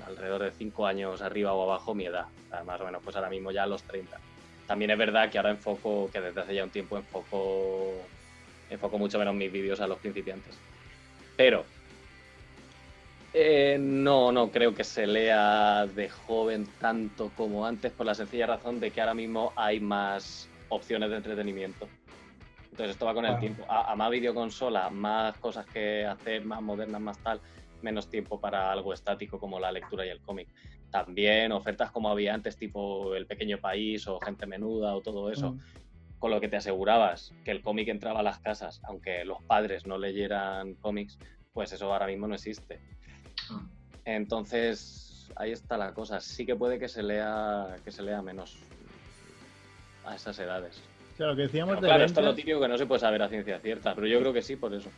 alrededor 0.06 0.44
de 0.44 0.52
5 0.52 0.86
años 0.86 1.22
arriba 1.22 1.54
o 1.54 1.64
abajo 1.64 1.94
mi 1.94 2.06
edad. 2.06 2.26
O 2.48 2.50
sea, 2.50 2.64
más 2.64 2.80
o 2.82 2.86
menos, 2.86 3.02
pues 3.04 3.16
ahora 3.16 3.30
mismo 3.30 3.52
ya 3.52 3.64
a 3.64 3.68
los 3.68 3.84
30. 3.84 4.18
También 4.68 4.92
es 4.92 4.98
verdad 4.98 5.30
que 5.30 5.38
ahora 5.38 5.52
enfoco, 5.52 6.10
que 6.12 6.22
desde 6.22 6.42
hace 6.42 6.56
ya 6.56 6.64
un 6.64 6.70
tiempo 6.70 6.98
enfoco, 6.98 7.94
enfoco 8.70 8.98
mucho 8.98 9.20
menos 9.20 9.36
mis 9.36 9.52
vídeos 9.52 9.82
a 9.82 9.88
los 9.88 10.00
principiantes. 10.00 10.58
Pero 11.36 11.66
eh, 13.34 13.78
no, 13.80 14.32
no 14.32 14.52
creo 14.52 14.74
que 14.74 14.84
se 14.84 15.08
lea 15.08 15.88
de 15.88 16.10
joven 16.10 16.68
tanto 16.80 17.32
como 17.36 17.66
antes 17.66 17.92
por 17.92 18.06
la 18.06 18.16
sencilla 18.16 18.48
razón 18.48 18.80
de 18.80 18.92
que 18.92 19.02
ahora 19.02 19.14
mismo 19.14 19.54
hay 19.56 19.80
más 19.80 20.50
opciones 20.70 21.10
de 21.10 21.18
entretenimiento. 21.18 21.88
Entonces 22.72 22.92
esto 22.92 23.06
va 23.06 23.14
con 23.14 23.26
el 23.26 23.38
tiempo. 23.40 23.66
A, 23.68 23.92
a 23.92 23.96
más 23.96 24.10
videoconsola, 24.10 24.90
más 24.90 25.36
cosas 25.38 25.66
que 25.66 26.06
hacer, 26.06 26.46
más 26.46 26.62
modernas, 26.62 27.02
más 27.02 27.18
tal, 27.20 27.42
menos 27.84 28.10
tiempo 28.10 28.40
para 28.40 28.72
algo 28.72 28.94
estático 28.94 29.40
como 29.40 29.60
la 29.60 29.72
lectura 29.72 30.06
y 30.06 30.10
el 30.10 30.22
cómic. 30.22 30.48
También 30.90 31.52
ofertas 31.52 31.92
como 31.92 32.10
había 32.10 32.34
antes, 32.34 32.58
tipo 32.58 33.16
El 33.16 33.26
Pequeño 33.26 33.58
País 33.60 34.08
o 34.08 34.20
Gente 34.20 34.46
Menuda 34.46 34.96
o 34.96 35.02
todo 35.02 35.32
eso, 35.32 35.52
Mm. 35.54 35.60
con 36.20 36.32
lo 36.32 36.40
que 36.42 36.48
te 36.50 36.58
asegurabas 36.58 37.34
que 37.44 37.52
el 37.52 37.62
cómic 37.62 37.88
entraba 37.88 38.20
a 38.20 38.24
las 38.24 38.40
casas, 38.40 38.80
aunque 38.84 39.26
los 39.26 39.42
padres 39.44 39.86
no 39.88 39.98
leyeran 39.98 40.76
cómics, 40.76 41.18
pues 41.54 41.72
eso 41.74 41.92
ahora 41.92 42.08
mismo 42.08 42.28
no 42.28 42.36
existe. 42.36 42.80
Entonces, 44.06 45.30
ahí 45.36 45.52
está 45.52 45.78
la 45.78 45.94
cosa. 45.94 46.20
Sí 46.20 46.46
que 46.46 46.56
puede 46.56 46.80
que 46.80 46.88
se 46.88 47.04
lea, 47.04 47.76
que 47.84 47.92
se 47.92 48.04
lea 48.04 48.22
menos 48.22 48.58
a 50.06 50.16
esas 50.16 50.38
edades. 50.40 50.82
O 51.14 51.18
sea, 51.18 51.28
lo 51.28 51.36
que 51.36 51.44
decíamos 51.44 51.76
Pero 51.76 51.82
de 51.82 51.88
claro, 51.88 52.04
esto 52.06 52.20
es 52.22 52.26
lo 52.26 52.36
típico 52.36 52.60
que 52.60 52.68
no 52.68 52.78
se 52.78 52.86
puede 52.86 53.00
saber 53.00 53.22
a 53.22 53.30
ciencia 53.30 53.60
cierta, 53.60 53.94
pero 53.94 54.08
yo 54.08 54.20
creo 54.20 54.34
que 54.34 54.42
sí 54.42 54.56
por 54.56 54.74
eso. 54.74 54.90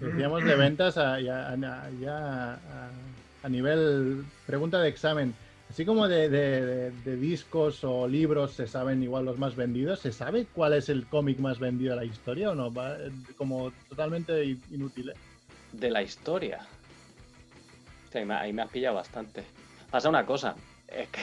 Decíamos 0.00 0.44
de 0.44 0.54
ventas 0.56 0.96
a, 0.98 1.20
ya, 1.20 1.48
a- 1.50 1.90
ya 2.00 2.54
a- 2.54 2.90
a 3.42 3.48
nivel 3.48 4.24
pregunta 4.46 4.80
de 4.80 4.88
examen. 4.88 5.34
Así 5.70 5.84
como 5.84 6.08
de, 6.08 6.28
de- 6.28 6.66
de- 6.66 6.90
de 6.90 7.16
discos 7.16 7.84
o 7.84 8.08
libros 8.08 8.52
se 8.52 8.66
saben 8.66 9.02
igual 9.02 9.24
los 9.24 9.38
más 9.38 9.54
vendidos, 9.54 10.00
¿se 10.00 10.10
sabe 10.10 10.46
cuál 10.52 10.72
es 10.72 10.88
el 10.88 11.06
cómic 11.06 11.38
más 11.38 11.60
vendido 11.60 11.90
de 11.94 12.00
la 12.00 12.04
historia 12.04 12.50
o 12.50 12.54
no? 12.56 12.72
Va, 12.72 12.96
como 13.36 13.70
totalmente 13.88 14.44
in- 14.44 14.60
inútil. 14.72 15.10
¿eh? 15.10 15.14
De 15.72 15.90
la 15.90 16.02
historia. 16.02 16.58
Sí, 18.12 18.18
ahí 18.18 18.24
me, 18.26 18.34
ahí 18.34 18.52
me 18.52 18.62
has 18.62 18.70
pillado 18.70 18.96
bastante. 18.96 19.44
Pasa 19.90 20.08
una 20.08 20.26
cosa, 20.26 20.56
es 20.88 21.08
que, 21.08 21.20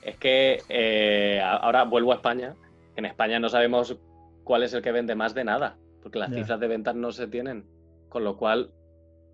es 0.02 0.16
que 0.16 0.62
eh, 0.68 1.40
ahora 1.42 1.82
vuelvo 1.84 2.12
a 2.12 2.16
España. 2.16 2.54
En 2.94 3.04
España 3.04 3.40
no 3.40 3.48
sabemos 3.48 3.96
cuál 4.44 4.62
es 4.62 4.72
el 4.72 4.80
que 4.82 4.92
vende 4.92 5.16
más 5.16 5.34
de 5.34 5.42
nada, 5.44 5.76
porque 6.06 6.20
las 6.20 6.32
cifras 6.32 6.60
de 6.60 6.68
ventas 6.68 6.94
no 6.94 7.10
se 7.10 7.26
tienen. 7.26 7.66
Con 8.08 8.22
lo 8.22 8.36
cual, 8.36 8.70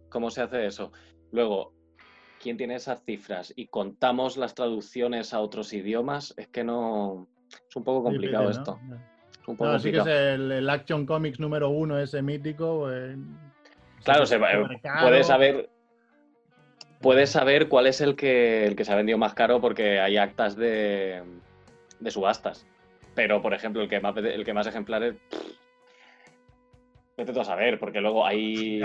¿cómo 0.09 0.31
se 0.31 0.41
hace 0.41 0.65
eso? 0.65 0.91
Luego, 1.31 1.75
¿quién 2.41 2.57
tiene 2.57 2.77
esas 2.77 3.05
cifras? 3.05 3.53
Y 3.55 3.67
contamos 3.67 4.39
las 4.39 4.55
traducciones 4.55 5.35
a 5.35 5.41
otros 5.41 5.75
idiomas, 5.75 6.33
es 6.39 6.49
que 6.49 6.65
no... 6.65 7.29
Es 7.69 7.77
un 7.77 7.85
poco 7.85 8.05
complicado 8.05 8.49
esto. 8.49 8.81
Ya. 8.89 8.95
Es 9.43 9.49
un 9.49 9.57
poco 9.59 9.71
No, 9.73 9.79
sí 9.79 9.91
que 9.91 9.99
es 9.99 10.07
el, 10.07 10.51
el 10.51 10.71
Action 10.71 11.05
Comics 11.05 11.39
número 11.41 11.69
uno, 11.69 11.99
ese 11.99 12.23
mítico. 12.23 12.91
eh, 12.91 13.17
Claro, 14.03 14.25
se- 14.25 14.37
supercaro. 14.37 15.03
puedes 15.03 15.27
saber 15.27 15.69
puedes 17.03 17.29
saber 17.29 17.69
cuál 17.69 17.87
es 17.89 18.01
el 18.01 18.17
que, 18.17 18.65
el 18.65 18.77
que 18.77 18.87
se 18.87 18.93
ha 18.95 18.97
vendido 18.97 19.19
más 19.19 19.35
caro 19.35 19.61
porque 19.61 20.01
hay 20.01 20.17
actas 20.17 20.57
de, 20.57 21.23
de 22.01 22.11
subastas. 22.11 22.65
Pero, 23.15 23.43
por 23.43 23.53
ejemplo, 23.53 23.83
el 23.83 23.91
que 23.91 24.01
más, 24.01 24.17
el 24.17 24.43
que 24.43 24.55
más 24.55 24.67
ejemplares, 24.67 25.17
pff, 25.29 25.53
vete 27.17 27.33
tú 27.33 27.41
a 27.41 27.45
saber, 27.45 27.79
porque 27.79 28.01
luego 28.01 28.25
hay... 28.27 28.81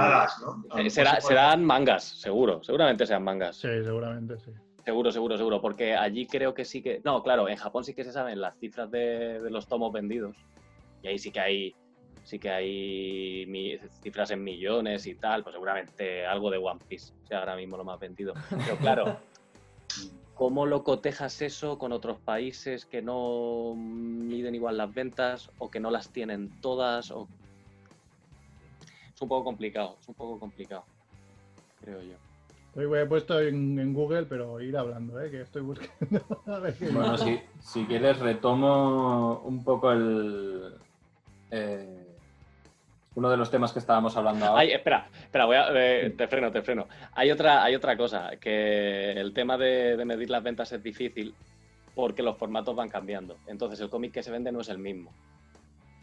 Eh, 0.75 0.89
será- 0.89 1.21
serán 1.21 1.63
mangas, 1.63 2.03
seguro, 2.03 2.63
seguramente 2.63 3.05
sean 3.05 3.23
mangas. 3.23 3.55
Sí, 3.57 3.67
seguramente, 3.83 4.37
sí. 4.39 4.51
Seguro, 4.83 5.11
seguro, 5.11 5.37
seguro, 5.37 5.61
porque 5.61 5.95
allí 5.95 6.25
creo 6.27 6.53
que 6.53 6.63
sí 6.65 6.81
que... 6.81 7.01
No, 7.03 7.21
claro, 7.23 7.49
en 7.49 7.57
Japón 7.57 7.83
sí 7.83 7.93
que 7.93 8.03
se 8.03 8.11
saben 8.11 8.39
las 8.39 8.57
cifras 8.57 8.89
de, 8.89 9.41
de 9.41 9.49
los 9.49 9.67
tomos 9.67 9.91
vendidos. 9.91 10.35
Y 11.01 11.07
ahí 11.07 11.17
sí 11.17 11.31
que 11.31 11.39
hay 11.39 11.75
sí 12.23 12.39
que 12.39 12.49
hay 12.49 13.45
mi- 13.47 13.77
cifras 14.01 14.31
en 14.31 14.43
millones 14.43 15.07
y 15.07 15.15
tal, 15.15 15.43
pues 15.43 15.53
seguramente 15.53 16.25
algo 16.25 16.51
de 16.51 16.57
One 16.57 16.81
Piece, 16.85 17.13
sea 17.23 17.39
ahora 17.39 17.55
mismo 17.55 17.77
lo 17.77 17.85
más 17.85 17.97
vendido. 17.99 18.33
Pero 18.49 18.75
claro, 18.77 19.17
¿cómo 20.33 20.65
lo 20.65 20.83
cotejas 20.83 21.41
eso 21.41 21.77
con 21.77 21.93
otros 21.93 22.19
países 22.19 22.85
que 22.85 23.01
no 23.01 23.73
miden 23.77 24.55
igual 24.55 24.75
las 24.75 24.93
ventas 24.93 25.49
o 25.57 25.69
que 25.71 25.79
no 25.79 25.89
las 25.89 26.11
tienen 26.11 26.59
todas? 26.61 27.11
O... 27.11 27.29
Es 29.17 29.21
un 29.23 29.29
poco 29.29 29.45
complicado, 29.45 29.97
es 29.99 30.07
un 30.09 30.13
poco 30.13 30.39
complicado, 30.39 30.83
creo 31.81 31.99
yo. 32.03 32.13
Hoy 32.75 32.99
he 32.99 33.05
puesto 33.07 33.41
en, 33.41 33.79
en 33.79 33.91
Google, 33.91 34.27
pero 34.27 34.61
ir 34.61 34.77
hablando, 34.77 35.19
¿eh? 35.19 35.31
que 35.31 35.41
estoy 35.41 35.63
buscando. 35.63 36.21
a 36.45 36.59
ver 36.59 36.75
qué 36.75 36.89
Bueno, 36.89 37.17
si, 37.17 37.39
si 37.59 37.83
quieres 37.85 38.19
retomo 38.19 39.41
un 39.43 39.63
poco 39.63 39.91
el... 39.91 40.71
eh, 41.49 42.05
uno 43.15 43.31
de 43.31 43.37
los 43.37 43.49
temas 43.49 43.73
que 43.73 43.79
estábamos 43.79 44.15
hablando 44.15 44.45
ahora. 44.45 44.61
Ay, 44.61 44.73
espera, 44.73 45.09
espera, 45.19 45.45
voy 45.45 45.55
a, 45.55 45.69
eh, 45.73 46.11
te 46.11 46.27
freno, 46.27 46.51
te 46.51 46.61
freno. 46.61 46.85
Hay 47.13 47.31
otra, 47.31 47.63
hay 47.63 47.73
otra 47.73 47.97
cosa, 47.97 48.35
que 48.39 49.13
el 49.13 49.33
tema 49.33 49.57
de, 49.57 49.97
de 49.97 50.05
medir 50.05 50.29
las 50.29 50.43
ventas 50.43 50.71
es 50.73 50.83
difícil 50.83 51.33
porque 51.95 52.21
los 52.21 52.37
formatos 52.37 52.75
van 52.75 52.89
cambiando. 52.89 53.37
Entonces 53.47 53.79
el 53.79 53.89
cómic 53.89 54.11
que 54.13 54.21
se 54.21 54.29
vende 54.29 54.51
no 54.51 54.61
es 54.61 54.69
el 54.69 54.77
mismo. 54.77 55.11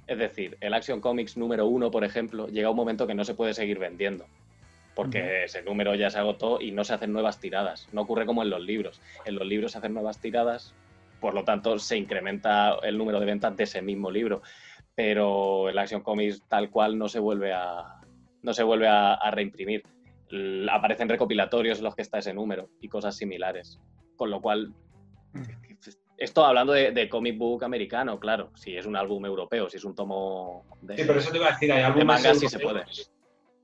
Es 0.06 0.18
decir, 0.18 0.56
el 0.60 0.74
Action 0.74 1.00
Comics 1.00 1.36
número 1.36 1.66
uno, 1.66 1.90
por 1.90 2.04
ejemplo, 2.04 2.48
llega 2.48 2.70
un 2.70 2.76
momento 2.76 3.06
que 3.06 3.14
no 3.14 3.24
se 3.24 3.34
puede 3.34 3.54
seguir 3.54 3.78
vendiendo. 3.78 4.26
Porque 4.94 5.44
ese 5.44 5.62
número 5.62 5.94
ya 5.96 6.08
se 6.08 6.18
agotó 6.18 6.60
y 6.60 6.70
no 6.70 6.84
se 6.84 6.94
hacen 6.94 7.12
nuevas 7.12 7.40
tiradas. 7.40 7.88
No 7.92 8.02
ocurre 8.02 8.26
como 8.26 8.42
en 8.42 8.50
los 8.50 8.60
libros. 8.60 9.00
En 9.24 9.34
los 9.34 9.46
libros 9.46 9.72
se 9.72 9.78
hacen 9.78 9.92
nuevas 9.92 10.20
tiradas, 10.20 10.72
por 11.20 11.34
lo 11.34 11.42
tanto 11.42 11.78
se 11.80 11.96
incrementa 11.96 12.76
el 12.82 12.96
número 12.96 13.18
de 13.18 13.26
ventas 13.26 13.56
de 13.56 13.64
ese 13.64 13.82
mismo 13.82 14.10
libro. 14.10 14.42
Pero 14.94 15.68
el 15.68 15.78
Action 15.78 16.02
Comics 16.02 16.42
tal 16.48 16.70
cual 16.70 16.96
no 16.96 17.08
se 17.08 17.18
vuelve 17.18 17.52
a, 17.52 18.00
no 18.42 18.54
se 18.54 18.62
vuelve 18.62 18.86
a, 18.86 19.14
a 19.14 19.30
reimprimir. 19.32 19.82
Aparecen 20.70 21.08
recopilatorios 21.08 21.78
en 21.78 21.84
los 21.84 21.96
que 21.96 22.02
está 22.02 22.18
ese 22.18 22.32
número 22.32 22.68
y 22.80 22.88
cosas 22.88 23.16
similares. 23.16 23.80
Con 24.16 24.30
lo 24.30 24.40
cual, 24.40 24.72
esto 26.16 26.44
hablando 26.44 26.72
de, 26.72 26.92
de 26.92 27.08
comic 27.08 27.36
book 27.36 27.64
americano, 27.64 28.18
claro, 28.18 28.50
si 28.54 28.76
es 28.76 28.86
un 28.86 28.96
álbum 28.96 29.24
europeo, 29.26 29.68
si 29.68 29.76
es 29.78 29.84
un 29.84 29.94
tomo 29.94 30.64
de... 30.82 30.96
Sí, 30.96 31.04
pero 31.06 31.18
eso 31.18 31.30
te 31.30 31.38
iba 31.38 31.48
a 31.48 31.52
decir, 31.52 31.72
hay 31.72 31.82
álbumes 31.82 32.06
manga 32.06 32.34
sí 32.34 32.48
se 32.48 32.62
europeos 32.62 33.10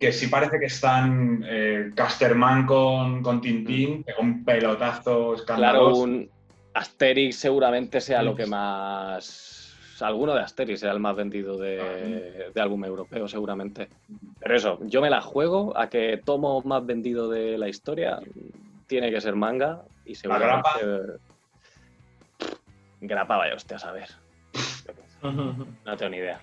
que 0.00 0.12
sí 0.12 0.28
parece 0.28 0.58
que 0.58 0.66
están 0.66 1.44
eh, 1.46 1.92
Casterman 1.94 2.64
con, 2.64 3.22
con 3.22 3.42
Tintín, 3.42 4.02
que 4.02 4.14
un 4.18 4.46
pelotazo 4.46 5.34
Claro, 5.44 5.94
un 5.94 6.28
Asterix 6.72 7.36
seguramente 7.36 8.00
sea 8.00 8.22
lo 8.22 8.34
que 8.34 8.46
más... 8.46 9.76
Alguno 10.00 10.34
de 10.34 10.40
Asterix 10.40 10.80
sea 10.80 10.92
el 10.92 11.00
más 11.00 11.14
vendido 11.14 11.58
de, 11.58 12.50
de 12.54 12.60
álbum 12.62 12.82
europeo, 12.86 13.28
seguramente. 13.28 13.90
Pero 14.38 14.56
eso, 14.56 14.78
yo 14.84 15.02
me 15.02 15.10
la 15.10 15.20
juego 15.20 15.76
a 15.76 15.90
que 15.90 16.18
tomo 16.24 16.62
más 16.62 16.86
vendido 16.86 17.28
de 17.28 17.58
la 17.58 17.68
historia 17.68 18.20
tiene 18.86 19.10
que 19.10 19.20
ser 19.20 19.36
manga 19.36 19.82
y 20.06 20.14
seguramente... 20.14 21.20
grapaba 23.00 23.48
yo, 23.48 23.56
hostia, 23.56 23.76
a 23.76 23.80
saber. 23.80 24.08
No 25.22 25.96
tengo 25.96 26.10
ni 26.10 26.16
idea. 26.16 26.40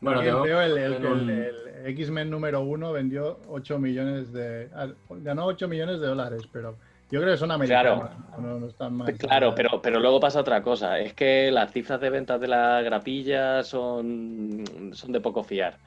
Bueno, 0.00 0.20
Aquí 0.20 0.30
veo 0.30 0.60
el, 0.60 0.78
el- 0.78 1.54
X-Men 1.86 2.30
número 2.30 2.60
uno 2.60 2.92
vendió 2.92 3.40
8 3.48 3.78
millones 3.78 4.32
de. 4.32 4.68
ah, 4.74 4.88
Ganó 5.10 5.46
8 5.46 5.66
millones 5.68 6.00
de 6.00 6.06
dólares, 6.06 6.42
pero 6.52 6.76
yo 7.10 7.20
creo 7.20 7.32
que 7.32 7.38
son 7.38 7.50
americanos. 7.50 8.10
No, 8.38 8.58
no 8.60 8.66
están 8.68 8.94
mal. 8.94 9.12
Claro, 9.16 9.54
pero, 9.54 9.80
pero 9.82 9.98
luego 9.98 10.20
pasa 10.20 10.40
otra 10.40 10.62
cosa. 10.62 10.98
Es 11.00 11.14
que 11.14 11.50
las 11.50 11.72
cifras 11.72 12.00
de 12.00 12.10
ventas 12.10 12.40
de 12.40 12.48
la 12.48 12.80
grapilla 12.82 13.62
son, 13.64 14.64
son 14.92 15.12
de 15.12 15.20
poco 15.20 15.42
fiar. 15.42 15.78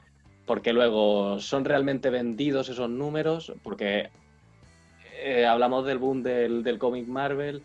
Porque 0.46 0.72
luego 0.72 1.38
son 1.38 1.64
realmente 1.64 2.10
vendidos 2.10 2.68
esos 2.68 2.90
números, 2.90 3.52
porque 3.62 4.10
eh, 5.22 5.46
hablamos 5.46 5.86
del 5.86 5.98
boom 5.98 6.22
del, 6.22 6.64
del 6.64 6.78
cómic 6.78 7.06
Marvel, 7.06 7.62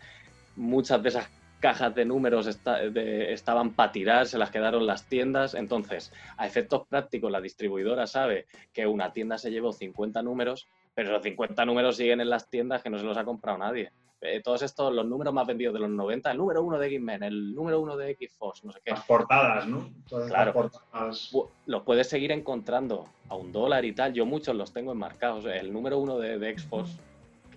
muchas 0.56 1.02
de 1.02 1.08
esas 1.08 1.28
cajas 1.60 1.94
de 1.94 2.04
números 2.04 2.46
esta- 2.46 2.78
de- 2.78 3.32
estaban 3.32 3.74
para 3.74 3.92
tirar, 3.92 4.26
se 4.26 4.38
las 4.38 4.50
quedaron 4.50 4.86
las 4.86 5.08
tiendas, 5.08 5.54
entonces 5.54 6.12
a 6.36 6.46
efectos 6.46 6.86
prácticos 6.88 7.30
la 7.32 7.40
distribuidora 7.40 8.06
sabe 8.06 8.46
que 8.72 8.86
una 8.86 9.12
tienda 9.12 9.38
se 9.38 9.50
llevó 9.50 9.72
50 9.72 10.22
números, 10.22 10.68
pero 10.94 11.10
esos 11.10 11.22
50 11.22 11.64
números 11.64 11.96
siguen 11.96 12.20
en 12.20 12.30
las 12.30 12.48
tiendas 12.48 12.82
que 12.82 12.90
no 12.90 12.98
se 12.98 13.04
los 13.04 13.16
ha 13.16 13.24
comprado 13.24 13.58
nadie. 13.58 13.90
Eh, 14.20 14.40
todos 14.42 14.62
estos, 14.62 14.92
los 14.92 15.06
números 15.06 15.32
más 15.32 15.46
vendidos 15.46 15.72
de 15.74 15.78
los 15.78 15.90
90, 15.90 16.32
el 16.32 16.38
número 16.38 16.60
uno 16.64 16.76
de 16.76 16.88
X-Men, 16.88 17.22
el 17.22 17.54
número 17.54 17.80
uno 17.80 17.96
de 17.96 18.10
X-Force, 18.10 18.66
no 18.66 18.72
sé 18.72 18.80
qué, 18.84 18.90
Las 18.90 19.04
portadas, 19.04 19.64
¿no? 19.68 19.88
Todas 20.08 20.26
Claro. 20.28 20.46
las 20.46 20.54
portadas. 20.54 21.32
los 21.66 21.82
puedes 21.84 22.08
seguir 22.08 22.32
encontrando 22.32 23.04
a 23.28 23.36
un 23.36 23.52
dólar 23.52 23.84
y 23.84 23.92
tal. 23.92 24.12
Yo 24.12 24.26
muchos 24.26 24.56
los 24.56 24.72
tengo 24.72 24.90
enmarcados. 24.90 25.44
El 25.44 25.72
número 25.72 25.98
uno 25.98 26.18
de, 26.18 26.36
de 26.36 26.50
X-Force, 26.50 26.98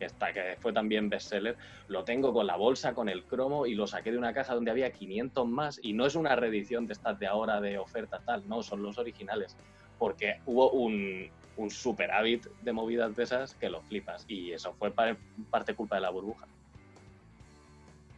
que, 0.01 0.07
está, 0.07 0.33
que 0.33 0.57
fue 0.59 0.73
también 0.73 1.09
bestseller, 1.09 1.55
lo 1.87 2.03
tengo 2.03 2.33
con 2.33 2.47
la 2.47 2.55
bolsa, 2.55 2.95
con 2.95 3.07
el 3.07 3.23
cromo 3.23 3.67
y 3.67 3.75
lo 3.75 3.85
saqué 3.85 4.11
de 4.11 4.17
una 4.17 4.33
caja 4.33 4.55
donde 4.55 4.71
había 4.71 4.91
500 4.91 5.47
más. 5.47 5.79
Y 5.83 5.93
no 5.93 6.07
es 6.07 6.15
una 6.15 6.35
reedición 6.35 6.87
de 6.87 6.93
estas 6.93 7.19
de 7.19 7.27
ahora 7.27 7.61
de 7.61 7.77
oferta 7.77 8.19
tal, 8.25 8.49
no, 8.49 8.63
son 8.63 8.81
los 8.81 8.97
originales. 8.97 9.55
Porque 9.99 10.39
hubo 10.47 10.71
un, 10.71 11.29
un 11.57 11.69
superávit 11.69 12.47
de 12.63 12.73
movidas 12.73 13.15
de 13.15 13.21
esas 13.23 13.53
que 13.53 13.69
lo 13.69 13.81
flipas. 13.83 14.25
Y 14.27 14.51
eso 14.51 14.73
fue 14.73 14.89
pa- 14.89 15.15
parte 15.51 15.75
culpa 15.75 15.97
de 15.97 16.01
la 16.01 16.09
burbuja. 16.09 16.47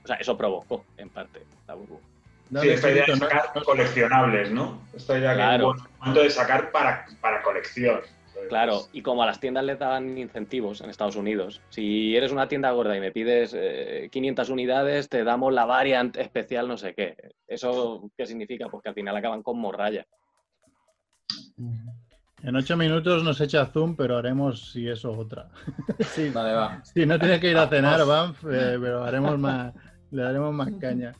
O 0.03 0.07
sea, 0.07 0.15
eso 0.15 0.37
provocó 0.37 0.85
en 0.95 1.09
parte 1.09 1.43
la 1.67 1.73
burbuja. 1.73 2.03
Sí, 2.61 2.69
esta 2.69 2.91
idea 2.91 3.05
de 3.07 3.11
no- 3.13 3.17
sacar 3.17 3.51
coleccionables, 3.65 4.51
¿no? 4.51 4.81
Esta 4.95 5.17
idea 5.19 5.33
Claro. 5.33 5.73
que 5.73 5.81
momento 5.99 6.21
de 6.23 6.29
sacar 6.29 6.71
para, 6.71 7.05
para 7.19 7.41
colección. 7.41 7.99
Claro, 8.49 8.87
y 8.93 9.01
como 9.01 9.23
a 9.23 9.25
las 9.25 9.39
tiendas 9.39 9.63
les 9.63 9.79
daban 9.79 10.17
incentivos 10.17 10.81
en 10.81 10.89
Estados 10.89 11.15
Unidos, 11.15 11.61
si 11.69 12.15
eres 12.15 12.31
una 12.31 12.47
tienda 12.47 12.71
gorda 12.71 12.95
y 12.95 12.99
me 12.99 13.11
pides 13.11 13.53
eh, 13.55 14.09
500 14.11 14.49
unidades, 14.49 15.09
te 15.09 15.23
damos 15.23 15.53
la 15.53 15.65
variant 15.65 16.15
especial 16.17 16.67
no 16.67 16.77
sé 16.77 16.93
qué. 16.93 17.15
¿Eso 17.47 18.09
qué 18.17 18.25
significa? 18.25 18.67
Pues 18.69 18.83
que 18.83 18.89
al 18.89 18.95
final 18.95 19.15
acaban 19.15 19.43
con 19.43 19.59
morralla. 19.59 20.05
En 22.43 22.55
8 22.55 22.75
minutos 22.75 23.23
nos 23.23 23.39
echa 23.39 23.65
Zoom, 23.67 23.95
pero 23.95 24.17
haremos 24.17 24.71
si 24.71 24.87
eso 24.87 25.11
otra. 25.11 25.49
sí, 25.99 26.29
Vale, 26.33 26.53
va. 26.53 26.83
sí, 26.83 27.05
no 27.05 27.17
tienes 27.17 27.39
que 27.39 27.51
ir 27.51 27.57
a 27.57 27.67
cenar, 27.67 28.05
Banff, 28.05 28.43
eh, 28.45 28.77
pero 28.81 29.03
haremos 29.03 29.39
más, 29.39 29.73
le 30.11 30.23
daremos 30.23 30.53
más 30.53 30.69
caña. 30.79 31.13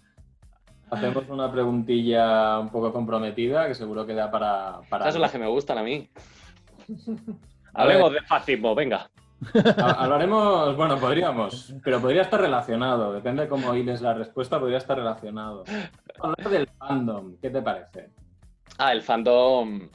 Hacemos 0.91 1.28
una 1.30 1.51
preguntilla 1.51 2.59
un 2.59 2.69
poco 2.69 2.93
comprometida 2.93 3.67
que 3.67 3.74
seguro 3.74 4.05
que 4.05 4.13
da 4.13 4.30
para... 4.30 4.82
para 4.89 5.05
Esas 5.05 5.13
son 5.13 5.21
las 5.24 5.32
que 5.32 5.39
me 5.39 5.47
gustan 5.47 5.80
a 5.80 5.84
mí. 5.84 6.07
Hablemos 7.73 8.13
de 8.13 8.21
fascismo, 8.21 8.75
venga. 8.75 9.09
Ha- 9.77 10.03
Hablaremos, 10.03 10.75
bueno, 10.77 10.97
podríamos, 10.97 11.73
pero 11.83 11.99
podría 11.99 12.21
estar 12.21 12.39
relacionado, 12.39 13.11
depende 13.13 13.43
de 13.43 13.49
cómo 13.49 13.75
hiles 13.75 14.01
la 14.01 14.13
respuesta, 14.13 14.59
podría 14.59 14.77
estar 14.77 14.97
relacionado. 14.97 15.63
Hablar 16.19 16.49
del 16.49 16.67
fandom, 16.77 17.35
¿qué 17.41 17.49
te 17.49 17.61
parece? 17.61 18.09
Ah, 18.77 18.93
el 18.93 19.01
fandom. 19.01 19.81
El 19.81 19.89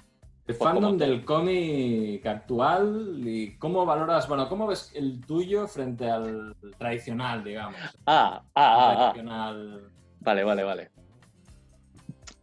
Pues 0.56 0.58
fandom 0.58 0.96
del 0.96 1.24
cómic 1.24 2.24
actual 2.26 3.16
y 3.18 3.56
cómo 3.58 3.84
valoras, 3.86 4.26
bueno, 4.28 4.48
cómo 4.48 4.66
ves 4.66 4.90
el 4.94 5.20
tuyo 5.26 5.66
frente 5.68 6.10
al 6.10 6.54
tradicional, 6.78 7.44
digamos. 7.44 7.76
Ah, 8.06 8.42
ah, 8.42 8.42
ah, 8.54 8.90
ah. 8.90 8.94
Tradicional. 9.12 9.90
Vale, 10.20 10.44
vale, 10.44 10.64
vale. 10.64 10.90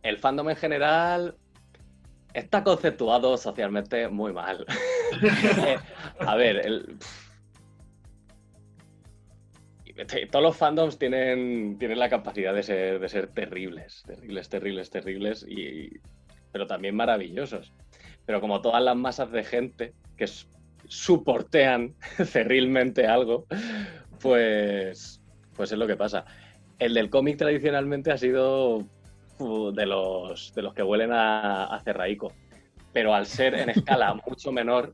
El 0.03 0.17
fandom 0.17 0.49
en 0.49 0.55
general 0.55 1.35
está 2.35 2.63
conceptuado 2.63 3.37
socialmente 3.37 4.07
muy 4.09 4.33
mal. 4.33 4.65
Eh, 5.21 5.77
a 6.19 6.35
ver, 6.35 6.65
el... 6.65 6.97
Todos 10.29 10.43
los 10.43 10.57
fandoms 10.57 10.97
tienen, 10.97 11.77
tienen 11.77 11.99
la 11.99 12.09
capacidad 12.09 12.53
de 12.53 12.63
ser, 12.63 12.99
de 12.99 13.07
ser 13.07 13.27
terribles, 13.27 14.03
terribles, 14.05 14.49
terribles, 14.49 14.89
terribles, 14.89 15.45
y, 15.47 16.01
pero 16.51 16.67
también 16.67 16.95
maravillosos. 16.95 17.71
Pero 18.25 18.41
como 18.41 18.61
todas 18.61 18.83
las 18.83 18.97
masas 18.97 19.31
de 19.31 19.43
gente 19.43 19.93
que 20.17 20.27
soportean 20.87 21.95
cerrilmente 22.25 23.07
algo, 23.07 23.45
pues, 24.19 25.21
pues 25.55 25.71
es 25.71 25.77
lo 25.77 25.87
que 25.87 25.95
pasa. 25.95 26.25
El 26.79 26.93
del 26.93 27.09
cómic 27.09 27.37
tradicionalmente 27.37 28.11
ha 28.11 28.17
sido 28.17 28.85
de 29.39 29.85
los, 29.85 30.53
de 30.53 30.61
los 30.61 30.73
que 30.73 30.83
huelen 30.83 31.11
a, 31.11 31.65
a 31.65 31.81
cerraico. 31.81 32.31
Pero 32.93 33.13
al 33.13 33.25
ser 33.25 33.55
en 33.55 33.69
escala 33.69 34.13
mucho 34.27 34.51
menor, 34.51 34.93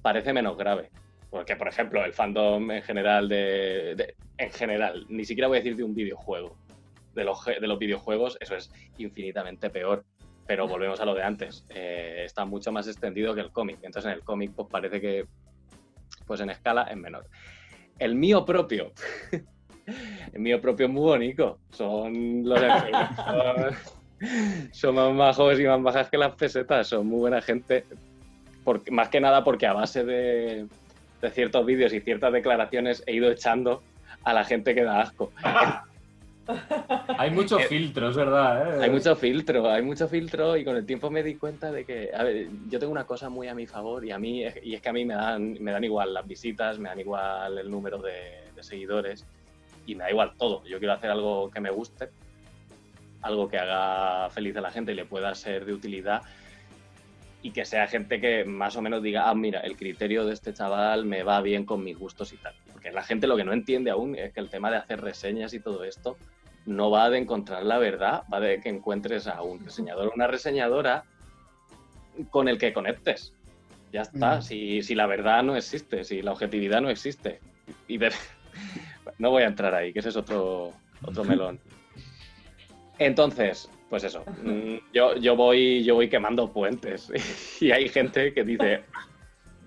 parece 0.00 0.32
menos 0.32 0.56
grave. 0.56 0.90
Porque, 1.30 1.56
por 1.56 1.68
ejemplo, 1.68 2.04
el 2.04 2.12
fandom 2.12 2.70
en 2.70 2.82
general 2.82 3.28
de, 3.28 3.94
de- 3.96 4.14
En 4.38 4.50
general, 4.50 5.06
ni 5.08 5.24
siquiera 5.24 5.48
voy 5.48 5.58
a 5.58 5.60
decir 5.60 5.76
de 5.76 5.84
un 5.84 5.94
videojuego. 5.94 6.56
De 7.14 7.24
los, 7.24 7.44
de 7.44 7.66
los 7.66 7.78
videojuegos, 7.78 8.36
eso 8.40 8.56
es 8.56 8.70
infinitamente 8.98 9.68
peor. 9.70 10.04
Pero 10.46 10.66
volvemos 10.66 11.00
a 11.00 11.04
lo 11.04 11.14
de 11.14 11.22
antes. 11.22 11.64
eh, 11.70 12.22
está 12.24 12.44
mucho 12.44 12.72
más 12.72 12.86
extendido 12.88 13.34
que 13.34 13.40
el 13.42 13.50
cómic. 13.52 13.78
Entonces, 13.82 14.10
en 14.10 14.16
el 14.18 14.24
cómic, 14.24 14.52
pues 14.54 14.68
parece 14.70 15.00
que. 15.00 15.24
Pues 16.26 16.40
en 16.40 16.50
escala 16.50 16.82
es 16.84 16.96
menor. 16.96 17.26
El 17.98 18.14
mío 18.14 18.44
propio. 18.44 18.92
El 20.32 20.40
mío 20.40 20.60
propio 20.60 20.86
es 20.86 20.92
muy 20.92 21.02
bonito. 21.02 21.58
Son 21.70 22.42
los 22.44 22.60
son, 22.60 23.74
son 24.72 24.94
más 24.94 25.12
majos 25.14 25.58
y 25.58 25.64
más 25.64 25.82
bajas 25.82 26.08
que 26.08 26.18
las 26.18 26.34
pesetas. 26.34 26.88
Son 26.88 27.06
muy 27.06 27.20
buena 27.20 27.40
gente. 27.40 27.84
Porque, 28.64 28.90
más 28.90 29.08
que 29.08 29.20
nada 29.20 29.42
porque 29.42 29.66
a 29.66 29.72
base 29.72 30.04
de, 30.04 30.66
de 31.20 31.30
ciertos 31.30 31.66
vídeos 31.66 31.92
y 31.92 32.00
ciertas 32.00 32.32
declaraciones 32.32 33.02
he 33.06 33.14
ido 33.14 33.30
echando 33.30 33.82
a 34.24 34.32
la 34.32 34.44
gente 34.44 34.74
que 34.74 34.84
da 34.84 35.00
asco. 35.00 35.32
Hay 37.18 37.30
mucho 37.30 37.58
Eh, 37.58 37.64
filtro, 37.64 38.10
es 38.10 38.16
verdad. 38.16 38.78
¿eh? 38.80 38.84
Hay 38.84 38.90
mucho 38.90 39.14
filtro, 39.16 39.70
hay 39.70 39.82
mucho 39.82 40.08
filtro 40.08 40.56
y 40.56 40.64
con 40.64 40.76
el 40.76 40.84
tiempo 40.84 41.10
me 41.10 41.22
di 41.22 41.36
cuenta 41.36 41.70
de 41.70 41.84
que, 41.84 42.10
a 42.14 42.22
ver, 42.24 42.48
yo 42.68 42.78
tengo 42.78 42.92
una 42.92 43.04
cosa 43.04 43.28
muy 43.28 43.48
a 43.48 43.54
mi 43.54 43.66
favor 43.66 44.04
y 44.04 44.10
a 44.10 44.18
mí 44.18 44.44
y 44.62 44.74
es 44.74 44.80
que 44.80 44.88
a 44.88 44.92
mí 44.92 45.04
me 45.04 45.14
dan, 45.14 45.56
me 45.60 45.70
dan 45.72 45.84
igual 45.84 46.12
las 46.14 46.26
visitas, 46.26 46.78
me 46.78 46.88
dan 46.88 47.00
igual 47.00 47.58
el 47.58 47.70
número 47.70 47.98
de, 47.98 48.50
de 48.54 48.62
seguidores 48.62 49.24
y 49.86 49.94
me 49.94 50.04
da 50.04 50.10
igual 50.10 50.32
todo. 50.38 50.64
Yo 50.66 50.78
quiero 50.78 50.94
hacer 50.94 51.10
algo 51.10 51.50
que 51.50 51.60
me 51.60 51.70
guste, 51.70 52.10
algo 53.22 53.48
que 53.48 53.58
haga 53.58 54.30
feliz 54.30 54.56
a 54.56 54.60
la 54.60 54.70
gente 54.70 54.92
y 54.92 54.94
le 54.94 55.04
pueda 55.04 55.34
ser 55.34 55.64
de 55.64 55.72
utilidad 55.72 56.22
y 57.42 57.50
que 57.50 57.64
sea 57.64 57.88
gente 57.88 58.20
que 58.20 58.44
más 58.44 58.76
o 58.76 58.82
menos 58.82 59.02
diga, 59.02 59.28
ah, 59.28 59.34
mira, 59.34 59.60
el 59.60 59.76
criterio 59.76 60.24
de 60.24 60.32
este 60.34 60.52
chaval 60.54 61.04
me 61.04 61.22
va 61.24 61.40
bien 61.40 61.64
con 61.64 61.82
mis 61.82 61.98
gustos 61.98 62.32
y 62.32 62.36
tal. 62.36 62.54
Porque 62.72 62.92
la 62.92 63.02
gente 63.02 63.26
lo 63.26 63.36
que 63.36 63.44
no 63.44 63.52
entiende 63.52 63.90
aún 63.90 64.14
es 64.14 64.32
que 64.32 64.40
el 64.40 64.48
tema 64.48 64.70
de 64.70 64.76
hacer 64.76 65.00
reseñas 65.00 65.52
y 65.54 65.60
todo 65.60 65.82
esto 65.84 66.16
no 66.66 66.90
va 66.92 67.10
de 67.10 67.18
encontrar 67.18 67.64
la 67.64 67.78
verdad, 67.78 68.22
va 68.32 68.38
de 68.38 68.60
que 68.60 68.68
encuentres 68.68 69.26
a 69.26 69.42
un 69.42 69.64
reseñador 69.64 70.08
o 70.08 70.12
una 70.14 70.28
reseñadora 70.28 71.02
con 72.30 72.46
el 72.46 72.58
que 72.58 72.72
conectes. 72.72 73.32
Ya 73.92 74.02
está, 74.02 74.40
si, 74.40 74.80
si 74.82 74.94
la 74.94 75.06
verdad 75.06 75.42
no 75.42 75.56
existe, 75.56 76.04
si 76.04 76.22
la 76.22 76.32
objetividad 76.32 76.80
no 76.80 76.90
existe. 76.90 77.40
Y 77.88 77.98
de- 77.98 78.12
No 79.18 79.30
voy 79.30 79.42
a 79.42 79.46
entrar 79.46 79.74
ahí, 79.74 79.92
que 79.92 80.00
ese 80.00 80.10
es 80.10 80.16
otro, 80.16 80.72
otro 81.02 81.24
melón. 81.24 81.60
Entonces, 82.98 83.68
pues 83.88 84.04
eso, 84.04 84.24
mm, 84.42 84.92
yo, 84.92 85.16
yo, 85.16 85.36
voy, 85.36 85.84
yo 85.84 85.94
voy 85.94 86.08
quemando 86.08 86.52
puentes 86.52 87.12
y 87.60 87.70
hay 87.70 87.88
gente 87.88 88.32
que 88.32 88.44
dice, 88.44 88.84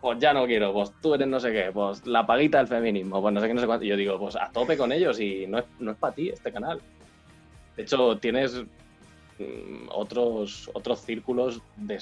pues 0.01 0.19
ya 0.19 0.33
no 0.33 0.45
quiero, 0.45 0.71
pues 0.73 0.91
tú 1.01 1.15
eres 1.15 1.27
no 1.27 1.39
sé 1.39 1.51
qué, 1.51 1.71
pues 1.73 2.05
la 2.05 2.25
paguita 2.25 2.59
del 2.59 2.67
feminismo, 2.67 3.21
pues 3.21 3.33
no 3.33 3.41
sé 3.41 3.47
qué, 3.47 3.53
no 3.53 3.61
sé 3.61 3.67
cuánto. 3.67 3.85
Y 3.85 3.89
yo 3.89 3.97
digo, 3.97 4.19
pues 4.19 4.35
a 4.35 4.51
tope 4.51 4.77
con 4.77 4.91
ellos 4.91 5.19
y 5.19 5.47
no 5.47 5.59
es, 5.59 5.65
no 5.79 5.91
es 5.91 5.97
para 5.97 6.13
ti 6.13 6.29
este 6.29 6.51
canal. 6.51 6.79
De 7.75 7.83
hecho, 7.83 8.17
tienes 8.17 8.63
mm, 9.39 9.89
otros, 9.89 10.69
otros 10.73 11.01
círculos 11.01 11.61
de, 11.75 11.99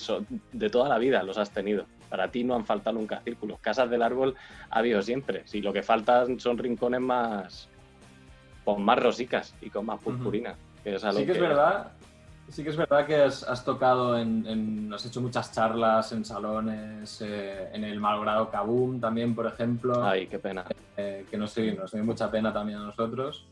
de 0.51 0.69
toda 0.69 0.89
la 0.89 0.97
vida, 0.97 1.23
los 1.23 1.37
has 1.37 1.51
tenido. 1.51 1.85
Para 2.13 2.27
ti 2.29 2.43
no 2.43 2.53
han 2.53 2.63
faltado 2.63 2.95
nunca 2.99 3.21
círculos. 3.21 3.57
Casas 3.59 3.89
del 3.89 4.03
árbol 4.03 4.35
ha 4.69 4.77
habido 4.77 5.01
siempre. 5.01 5.41
Si 5.47 5.61
lo 5.63 5.73
que 5.73 5.81
faltan 5.81 6.39
son 6.39 6.59
rincones 6.59 7.01
más, 7.01 7.67
pues 8.63 8.77
más 8.77 9.01
rosicas 9.01 9.55
y 9.61 9.71
con 9.71 9.87
más 9.87 9.99
purpurina. 9.99 10.53
que 10.83 10.93
es 10.93 11.03
a 11.03 11.07
lo 11.11 11.17
Sí 11.17 11.25
que 11.25 11.31
es 11.31 11.39
verdad, 11.39 11.87
sí 12.49 12.63
que 12.63 12.69
es 12.69 12.77
verdad 12.77 13.07
que 13.07 13.15
has, 13.15 13.41
has 13.41 13.65
tocado 13.65 14.15
en, 14.19 14.45
en- 14.45 14.93
has 14.93 15.03
hecho 15.07 15.21
muchas 15.21 15.51
charlas 15.51 16.11
en 16.11 16.23
salones, 16.23 17.19
eh, 17.21 17.69
en 17.73 17.83
el 17.83 17.99
malogrado 17.99 18.47
Kaboom 18.51 18.99
también, 18.99 19.33
por 19.33 19.47
ejemplo, 19.47 20.05
Ay, 20.05 20.27
qué 20.27 20.37
pena. 20.37 20.65
eh, 20.95 21.25
que 21.31 21.35
nos 21.35 21.55
dio, 21.55 21.73
nos 21.73 21.91
dio 21.93 22.03
mucha 22.03 22.29
pena 22.29 22.53
también 22.53 22.77
a 22.77 22.83
nosotros. 22.83 23.47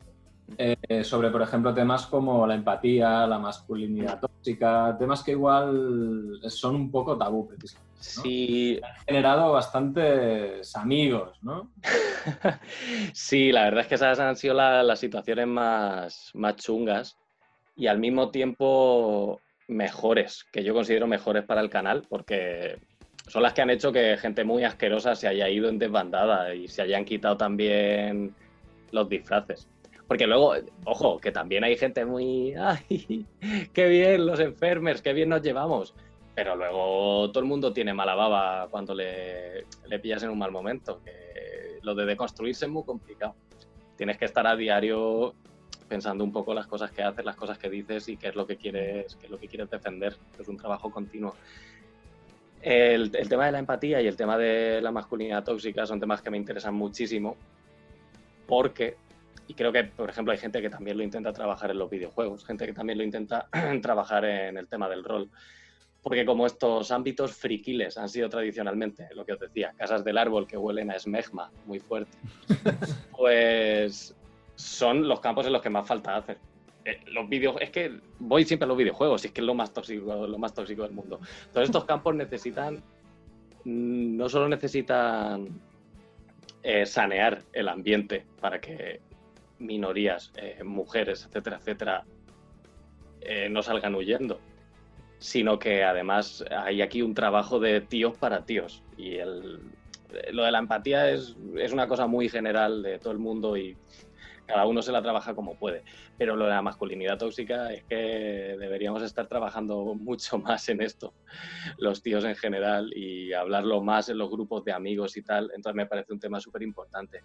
Eh, 0.57 1.03
sobre, 1.03 1.29
por 1.29 1.41
ejemplo, 1.41 1.73
temas 1.73 2.05
como 2.07 2.45
la 2.47 2.55
empatía, 2.55 3.25
la 3.27 3.39
masculinidad 3.39 4.19
tóxica, 4.19 4.95
temas 4.97 5.23
que 5.23 5.31
igual 5.31 6.39
son 6.47 6.75
un 6.75 6.91
poco 6.91 7.17
tabú, 7.17 7.47
precisamente. 7.47 7.91
¿no? 8.17 8.23
Sí, 8.23 8.79
Han 8.83 9.05
generado 9.05 9.51
bastantes 9.51 10.75
amigos, 10.75 11.37
¿no? 11.41 11.71
sí, 13.13 13.51
la 13.51 13.65
verdad 13.65 13.81
es 13.81 13.87
que 13.87 13.95
esas 13.95 14.19
han 14.19 14.35
sido 14.35 14.53
la- 14.55 14.83
las 14.83 14.99
situaciones 14.99 15.47
más, 15.47 16.31
más 16.33 16.55
chungas 16.57 17.17
y 17.75 17.87
al 17.87 17.99
mismo 17.99 18.31
tiempo 18.31 19.39
mejores, 19.67 20.45
que 20.51 20.63
yo 20.63 20.73
considero 20.73 21.07
mejores 21.07 21.43
para 21.45 21.61
el 21.61 21.69
canal, 21.69 22.05
porque 22.09 22.77
son 23.27 23.43
las 23.43 23.53
que 23.53 23.61
han 23.61 23.69
hecho 23.69 23.91
que 23.91 24.17
gente 24.17 24.43
muy 24.43 24.63
asquerosa 24.63 25.15
se 25.15 25.27
haya 25.27 25.47
ido 25.47 25.69
en 25.69 25.79
desbandada 25.79 26.53
y 26.53 26.67
se 26.67 26.81
hayan 26.81 27.05
quitado 27.05 27.37
también 27.37 28.35
los 28.91 29.07
disfraces. 29.07 29.69
Porque 30.11 30.27
luego, 30.27 30.55
ojo, 30.83 31.19
que 31.19 31.31
también 31.31 31.63
hay 31.63 31.77
gente 31.77 32.03
muy, 32.03 32.53
¡ay, 32.59 33.25
qué 33.71 33.87
bien 33.87 34.25
los 34.25 34.41
enfermers, 34.41 35.01
qué 35.01 35.13
bien 35.13 35.29
nos 35.29 35.41
llevamos! 35.41 35.93
Pero 36.35 36.57
luego 36.57 37.31
todo 37.31 37.39
el 37.39 37.45
mundo 37.45 37.71
tiene 37.71 37.93
mala 37.93 38.13
baba 38.13 38.67
cuando 38.69 38.93
le, 38.93 39.63
le 39.87 39.99
pillas 39.99 40.21
en 40.23 40.31
un 40.31 40.37
mal 40.37 40.51
momento. 40.51 40.99
Que 41.01 41.79
lo 41.81 41.95
de 41.95 42.05
deconstruirse 42.05 42.65
es 42.65 42.71
muy 42.71 42.83
complicado. 42.83 43.35
Tienes 43.95 44.17
que 44.17 44.25
estar 44.25 44.45
a 44.45 44.57
diario 44.57 45.33
pensando 45.87 46.25
un 46.25 46.33
poco 46.33 46.53
las 46.53 46.67
cosas 46.67 46.91
que 46.91 47.03
haces, 47.03 47.23
las 47.23 47.37
cosas 47.37 47.57
que 47.57 47.69
dices 47.69 48.09
y 48.09 48.17
qué 48.17 48.27
es 48.27 48.35
lo 48.35 48.45
que 48.45 48.57
quieres, 48.57 49.15
qué 49.15 49.27
es 49.27 49.31
lo 49.31 49.39
que 49.39 49.47
quieres 49.47 49.69
defender. 49.69 50.17
Es 50.37 50.45
un 50.49 50.57
trabajo 50.57 50.91
continuo. 50.91 51.35
El, 52.61 53.15
el 53.15 53.29
tema 53.29 53.45
de 53.45 53.53
la 53.53 53.59
empatía 53.59 54.01
y 54.01 54.07
el 54.07 54.17
tema 54.17 54.37
de 54.37 54.81
la 54.81 54.91
masculinidad 54.91 55.45
tóxica 55.45 55.85
son 55.85 56.01
temas 56.01 56.21
que 56.21 56.29
me 56.29 56.35
interesan 56.35 56.73
muchísimo 56.73 57.37
porque, 58.51 58.97
y 59.51 59.53
creo 59.53 59.73
que, 59.73 59.83
por 59.83 60.09
ejemplo, 60.09 60.31
hay 60.31 60.37
gente 60.37 60.61
que 60.61 60.69
también 60.69 60.97
lo 60.97 61.03
intenta 61.03 61.33
trabajar 61.33 61.71
en 61.71 61.77
los 61.77 61.89
videojuegos, 61.89 62.45
gente 62.45 62.65
que 62.65 62.71
también 62.71 62.97
lo 62.97 63.03
intenta 63.03 63.49
trabajar 63.81 64.23
en 64.23 64.55
el 64.55 64.65
tema 64.69 64.87
del 64.87 65.03
rol. 65.03 65.29
Porque 66.01 66.25
como 66.25 66.45
estos 66.45 66.89
ámbitos 66.89 67.33
friquiles 67.33 67.97
han 67.97 68.07
sido 68.07 68.29
tradicionalmente, 68.29 69.09
lo 69.13 69.25
que 69.25 69.33
os 69.33 69.39
decía, 69.41 69.73
casas 69.75 70.05
del 70.05 70.17
árbol 70.17 70.47
que 70.47 70.55
huelen 70.55 70.89
a 70.89 70.95
esmegma 70.95 71.51
muy 71.65 71.79
fuerte, 71.79 72.17
pues 73.17 74.15
son 74.55 75.05
los 75.05 75.19
campos 75.19 75.45
en 75.47 75.51
los 75.51 75.61
que 75.61 75.69
más 75.69 75.85
falta 75.85 76.15
hacer. 76.15 76.37
Eh, 76.85 77.01
los 77.07 77.27
videos, 77.27 77.57
es 77.59 77.71
que 77.71 77.99
voy 78.19 78.45
siempre 78.45 78.63
a 78.63 78.69
los 78.69 78.77
videojuegos, 78.77 79.25
y 79.25 79.27
es 79.27 79.33
que 79.33 79.41
es 79.41 79.47
lo 79.47 79.53
más 79.53 79.73
tóxico, 79.73 80.27
lo 80.27 80.37
más 80.37 80.53
tóxico 80.53 80.83
del 80.83 80.93
mundo. 80.93 81.19
Todos 81.51 81.65
estos 81.65 81.83
campos 81.83 82.15
necesitan, 82.15 82.81
no 83.65 84.29
solo 84.29 84.47
necesitan 84.47 85.49
eh, 86.63 86.85
sanear 86.85 87.43
el 87.51 87.67
ambiente 87.67 88.25
para 88.39 88.61
que 88.61 89.10
minorías, 89.61 90.31
eh, 90.35 90.63
mujeres, 90.63 91.25
etcétera, 91.25 91.57
etcétera, 91.57 92.05
eh, 93.21 93.49
no 93.49 93.61
salgan 93.61 93.95
huyendo, 93.95 94.39
sino 95.19 95.59
que 95.59 95.83
además 95.83 96.43
hay 96.49 96.81
aquí 96.81 97.01
un 97.01 97.13
trabajo 97.13 97.59
de 97.59 97.81
tíos 97.81 98.17
para 98.17 98.45
tíos. 98.45 98.83
Y 98.97 99.15
el, 99.15 99.59
lo 100.31 100.43
de 100.43 100.51
la 100.51 100.59
empatía 100.59 101.09
es, 101.09 101.35
es 101.57 101.71
una 101.71 101.87
cosa 101.87 102.07
muy 102.07 102.29
general 102.29 102.83
de 102.83 102.99
todo 102.99 103.13
el 103.13 103.19
mundo 103.19 103.55
y 103.57 103.77
cada 104.51 104.65
uno 104.65 104.81
se 104.81 104.91
la 104.91 105.01
trabaja 105.01 105.33
como 105.33 105.55
puede. 105.55 105.83
Pero 106.17 106.35
lo 106.35 106.45
de 106.45 106.51
la 106.51 106.61
masculinidad 106.61 107.17
tóxica 107.17 107.71
es 107.71 107.83
que 107.85 107.95
deberíamos 108.59 109.01
estar 109.01 109.27
trabajando 109.27 109.95
mucho 109.99 110.37
más 110.39 110.67
en 110.69 110.81
esto, 110.81 111.13
los 111.77 112.01
tíos 112.01 112.25
en 112.25 112.35
general, 112.35 112.91
y 112.95 113.33
hablarlo 113.33 113.81
más 113.81 114.09
en 114.09 114.17
los 114.17 114.29
grupos 114.29 114.63
de 114.65 114.73
amigos 114.73 115.15
y 115.17 115.23
tal. 115.23 115.51
Entonces 115.55 115.75
me 115.75 115.85
parece 115.85 116.13
un 116.13 116.19
tema 116.19 116.39
súper 116.39 116.63
importante. 116.63 117.23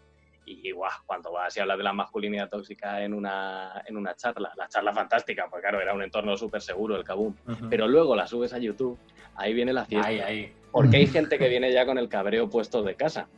Y 0.49 0.71
guau, 0.71 0.91
cuando 1.05 1.33
vas 1.33 1.57
y 1.57 1.61
hablas 1.61 1.77
de 1.77 1.83
la 1.83 1.93
masculinidad 1.93 2.49
tóxica 2.49 3.03
en 3.03 3.13
una, 3.13 3.83
en 3.85 3.97
una 3.97 4.15
charla, 4.15 4.53
la 4.57 4.69
charla 4.69 4.93
fantástica, 4.93 5.49
porque 5.51 5.63
claro, 5.63 5.81
era 5.81 5.93
un 5.93 6.03
entorno 6.03 6.37
súper 6.37 6.63
seguro 6.63 6.95
el 6.95 7.03
Kabum, 7.03 7.35
pero 7.69 7.89
luego 7.89 8.15
la 8.15 8.29
subes 8.29 8.53
a 8.53 8.59
YouTube, 8.59 8.97
ahí 9.35 9.53
viene 9.53 9.73
la 9.73 9.85
fiesta. 9.85 10.07
Ahí, 10.07 10.21
ahí. 10.21 10.53
Porque 10.71 10.99
hay 10.99 11.09
gente 11.09 11.37
que 11.37 11.49
viene 11.49 11.73
ya 11.73 11.85
con 11.85 11.99
el 11.99 12.09
cabreo 12.09 12.49
puesto 12.49 12.85
de 12.85 12.95
casa 12.95 13.29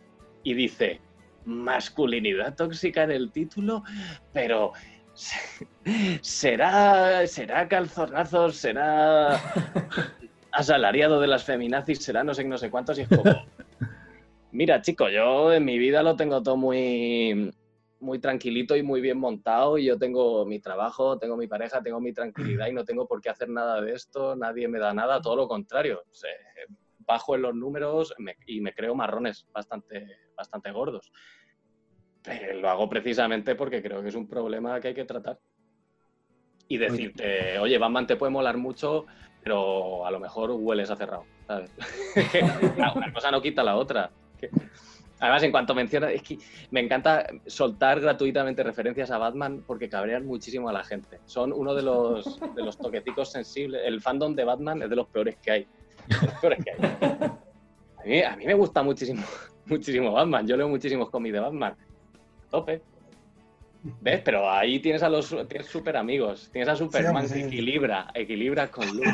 y 0.43 0.53
dice, 0.53 1.01
masculinidad 1.47 2.55
tóxica 2.55 3.05
en 3.05 3.11
el 3.11 3.33
título, 3.33 3.83
pero 4.35 4.73
será, 6.21 7.27
será 7.27 7.69
calzonazos, 7.69 8.57
será 8.57 9.41
asalariado 10.53 11.21
de 11.21 11.27
las 11.27 11.45
feminazis, 11.45 12.05
será 12.05 12.23
no 12.23 12.35
sé 12.35 12.45
no 12.45 12.59
sé 12.59 12.71
cuántos, 12.71 12.99
y 12.99 13.03
es 13.03 13.09
como, 13.09 13.47
mira 14.53 14.81
chico, 14.83 15.09
yo 15.09 15.53
en 15.53 15.65
mi 15.65 15.79
vida 15.79 16.03
lo 16.03 16.17
tengo 16.17 16.43
todo 16.43 16.57
muy, 16.57 17.51
muy 18.01 18.19
tranquilito 18.21 18.77
y 18.77 18.83
muy 18.83 19.01
bien 19.01 19.19
montado 19.19 19.79
y 19.79 19.85
yo 19.87 19.99
tengo 19.99 20.45
mi 20.47 20.61
trabajo, 20.61 21.19
tengo 21.19 21.37
mi 21.37 21.47
pareja, 21.47 21.83
tengo 21.83 22.01
mi 22.01 22.13
tranquilidad 22.13 22.67
y 22.69 22.73
no 22.73 22.85
tengo 22.85 23.07
por 23.07 23.21
qué 23.21 23.31
hacer 23.31 23.49
nada 23.49 23.81
de 23.81 23.93
esto, 23.93 24.37
nadie 24.37 24.69
me 24.69 24.79
da 24.79 24.95
nada, 24.95 25.21
todo 25.21 25.37
lo 25.37 25.49
contrario. 25.49 26.01
O 26.01 26.15
sea, 26.15 26.31
bajo 26.99 27.35
en 27.35 27.43
los 27.43 27.55
números 27.55 28.15
me- 28.19 28.37
y 28.47 28.61
me 28.61 28.73
creo 28.73 28.95
marrones 28.95 29.47
bastante, 29.53 30.07
bastante 30.37 30.71
gordos. 30.73 31.11
Pero 32.23 32.61
lo 32.61 32.69
hago 32.69 32.89
precisamente 32.89 33.55
porque 33.55 33.83
creo 33.83 34.03
que 34.03 34.09
es 34.09 34.15
un 34.15 34.29
problema 34.29 34.81
que 34.81 34.89
hay 34.89 34.95
que 34.95 35.05
tratar. 35.05 35.39
Y 36.71 36.77
decirte, 36.77 37.59
oye, 37.59 37.79
Batman 37.79 38.07
te 38.07 38.17
puede 38.17 38.31
molar 38.31 38.59
mucho, 38.59 39.07
pero 39.41 40.05
a 40.05 40.11
lo 40.11 40.21
mejor 40.21 40.51
hueles 40.51 40.91
a 40.91 40.97
cerrado. 40.97 41.25
¿sabes? 41.47 41.73
Una 42.97 43.13
cosa 43.13 43.31
no 43.31 43.41
quita 43.41 43.63
la 43.63 43.77
otra. 43.77 44.13
Que- 44.39 44.51
Además, 45.21 45.43
en 45.43 45.51
cuanto 45.51 45.75
menciona, 45.75 46.13
es 46.13 46.23
que 46.23 46.39
me 46.71 46.79
encanta 46.79 47.27
soltar 47.47 47.99
gratuitamente 48.01 48.63
referencias 48.63 49.11
a 49.11 49.19
Batman 49.19 49.65
porque 49.67 49.89
cabrean 49.89 50.25
muchísimo 50.25 50.69
a 50.69 50.73
la 50.73 50.85
gente. 50.85 51.19
Son 51.27 51.53
uno 51.53 51.75
de 51.75 51.83
los, 51.83 52.39
de 52.55 52.63
los 52.63 52.79
toqueticos 52.79 53.33
sensibles. 53.33 53.83
El 53.85 54.01
fandom 54.01 54.37
de 54.37 54.45
Batman 54.45 54.81
es 54.83 54.89
de 54.91 54.95
los 54.95 55.09
peores 55.09 55.37
que 55.43 55.51
hay. 55.51 55.67
De 56.07 56.27
los 56.27 56.35
peores 56.35 56.65
que 56.65 56.71
hay. 56.71 56.79
A 57.99 58.05
mí, 58.05 58.23
a 58.23 58.37
mí 58.37 58.47
me 58.47 58.55
gusta 58.55 58.81
muchísimo, 58.85 59.25
muchísimo 59.67 60.13
Batman. 60.13 60.47
Yo 60.47 60.57
leo 60.57 60.69
muchísimos 60.69 61.11
cómics 61.11 61.33
de 61.33 61.41
Batman. 61.41 61.75
Tope. 62.49 62.81
¿Ves? 64.01 64.21
Pero 64.25 64.49
ahí 64.49 64.79
tienes 64.79 65.03
a 65.03 65.09
los 65.09 65.31
tienes 65.49 65.67
super 65.67 65.97
amigos. 65.97 66.49
Tienes 66.53 66.69
a 66.69 66.77
Superman 66.77 67.29
Sí, 67.29 67.35
que 67.41 67.47
equilibra, 67.47 68.09
equilibra 68.15 68.69
con 68.71 68.87
luz. 68.87 69.09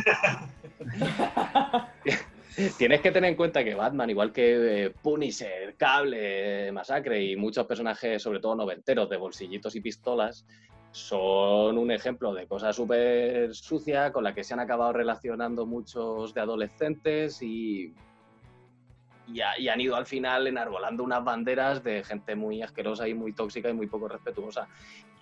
Tienes 2.78 3.00
que 3.00 3.10
tener 3.10 3.30
en 3.30 3.36
cuenta 3.36 3.64
que 3.64 3.74
Batman, 3.74 4.10
igual 4.10 4.32
que 4.32 4.84
eh, 4.84 4.90
Punisher, 4.90 5.74
Cable, 5.76 6.70
Masacre 6.70 7.22
y 7.22 7.36
muchos 7.36 7.66
personajes, 7.66 8.22
sobre 8.22 8.38
todo 8.38 8.54
noventeros, 8.54 9.10
de 9.10 9.16
bolsillitos 9.16 9.74
y 9.74 9.80
pistolas, 9.80 10.46
son 10.92 11.76
un 11.76 11.90
ejemplo 11.90 12.32
de 12.32 12.46
cosa 12.46 12.72
súper 12.72 13.52
sucia 13.56 14.12
con 14.12 14.22
la 14.22 14.32
que 14.32 14.44
se 14.44 14.54
han 14.54 14.60
acabado 14.60 14.92
relacionando 14.92 15.66
muchos 15.66 16.32
de 16.32 16.40
adolescentes 16.40 17.42
y, 17.42 17.92
y 19.26 19.40
han 19.40 19.80
ido 19.80 19.96
al 19.96 20.06
final 20.06 20.46
enarbolando 20.46 21.02
unas 21.02 21.24
banderas 21.24 21.82
de 21.82 22.04
gente 22.04 22.36
muy 22.36 22.62
asquerosa 22.62 23.08
y 23.08 23.14
muy 23.14 23.32
tóxica 23.32 23.68
y 23.68 23.74
muy 23.74 23.88
poco 23.88 24.06
respetuosa. 24.06 24.68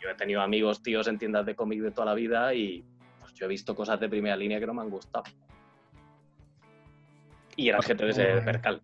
Yo 0.02 0.10
he 0.10 0.14
tenido 0.14 0.42
amigos, 0.42 0.82
tíos 0.82 1.08
en 1.08 1.18
tiendas 1.18 1.46
de 1.46 1.54
cómic 1.54 1.80
de 1.80 1.92
toda 1.92 2.06
la 2.06 2.14
vida 2.14 2.52
y 2.52 2.84
pues, 3.20 3.32
yo 3.32 3.46
he 3.46 3.48
visto 3.48 3.74
cosas 3.74 3.98
de 3.98 4.10
primera 4.10 4.36
línea 4.36 4.60
que 4.60 4.66
no 4.66 4.74
me 4.74 4.82
han 4.82 4.90
gustado. 4.90 5.24
Y 7.62 7.68
eran 7.68 7.82
gente 7.82 8.04
de 8.06 8.10
ese 8.10 8.24
percal. 8.42 8.82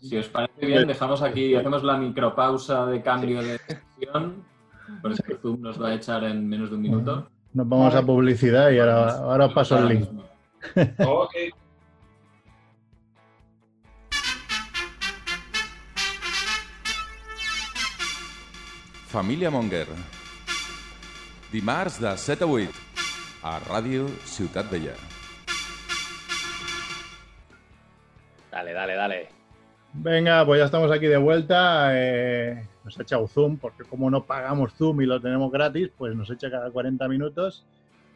Si 0.00 0.16
os 0.16 0.28
parece 0.28 0.66
bien, 0.66 0.88
dejamos 0.88 1.22
aquí, 1.22 1.54
hacemos 1.54 1.84
la 1.84 1.96
micropausa 1.96 2.86
de 2.86 3.00
cambio 3.02 3.40
de 3.40 3.58
sesión. 3.58 4.44
Por 5.00 5.12
eso 5.12 5.22
que 5.22 5.36
Zoom 5.36 5.60
nos 5.60 5.80
va 5.80 5.90
a 5.90 5.94
echar 5.94 6.24
en 6.24 6.48
menos 6.48 6.70
de 6.70 6.76
un 6.76 6.82
minuto. 6.82 7.30
Nos 7.52 7.68
vamos 7.68 7.94
a 7.94 8.04
publicidad 8.04 8.70
y 8.72 8.80
ahora, 8.80 9.18
ahora 9.18 9.46
os 9.46 9.52
paso 9.52 9.78
el 9.78 9.88
link. 9.88 10.08
Ok. 11.06 11.34
Família 19.06 19.50
Monger. 19.50 19.86
Dimarts 21.52 22.00
de 22.00 22.16
7 22.16 22.42
a 22.42 22.46
8 22.46 22.70
a 23.42 23.60
Ràdio 23.60 24.08
Ciutat 24.26 24.68
Vella. 24.68 24.94
Dale, 28.58 28.72
dale, 28.72 28.94
dale. 28.96 29.28
Venga, 29.92 30.44
pues 30.44 30.58
ya 30.58 30.64
estamos 30.64 30.90
aquí 30.90 31.06
de 31.06 31.16
vuelta. 31.16 31.90
eh, 31.92 32.66
nos 32.82 32.98
ha 32.98 33.02
echado 33.02 33.28
Zoom, 33.28 33.56
porque 33.56 33.84
como 33.84 34.10
no 34.10 34.24
pagamos 34.24 34.74
Zoom 34.74 35.00
y 35.00 35.06
lo 35.06 35.20
tenemos 35.20 35.52
gratis, 35.52 35.90
pues 35.96 36.16
nos 36.16 36.28
echa 36.28 36.50
cada 36.50 36.68
40 36.68 37.06
minutos. 37.06 37.64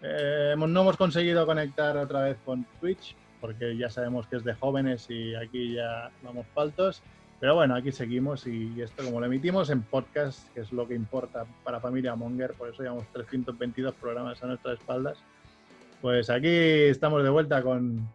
Eh, 0.02 0.56
no 0.58 0.80
hemos 0.80 0.96
conseguido 0.96 1.46
conectar 1.46 1.96
otra 1.96 2.22
vez 2.22 2.38
con 2.44 2.66
Twitch, 2.80 3.14
porque 3.40 3.76
ya 3.76 3.88
sabemos 3.88 4.26
que 4.26 4.34
es 4.34 4.42
de 4.42 4.54
jóvenes 4.54 5.08
y 5.10 5.36
aquí 5.36 5.74
ya 5.74 6.10
vamos 6.24 6.44
faltos. 6.52 7.04
Pero 7.38 7.54
bueno, 7.54 7.76
aquí 7.76 7.92
seguimos 7.92 8.44
y 8.48 8.80
esto 8.82 9.04
como 9.04 9.20
lo 9.20 9.26
emitimos 9.26 9.70
en 9.70 9.82
podcast, 9.82 10.52
que 10.54 10.62
es 10.62 10.72
lo 10.72 10.88
que 10.88 10.96
importa 10.96 11.46
para 11.62 11.78
Familia 11.78 12.16
Monger, 12.16 12.54
por 12.54 12.68
eso 12.68 12.82
llevamos 12.82 13.06
322 13.12 13.94
programas 13.94 14.42
a 14.42 14.48
nuestras 14.48 14.80
espaldas. 14.80 15.18
Pues 16.00 16.30
aquí 16.30 16.48
estamos 16.48 17.22
de 17.22 17.30
vuelta 17.30 17.62
con, 17.62 18.08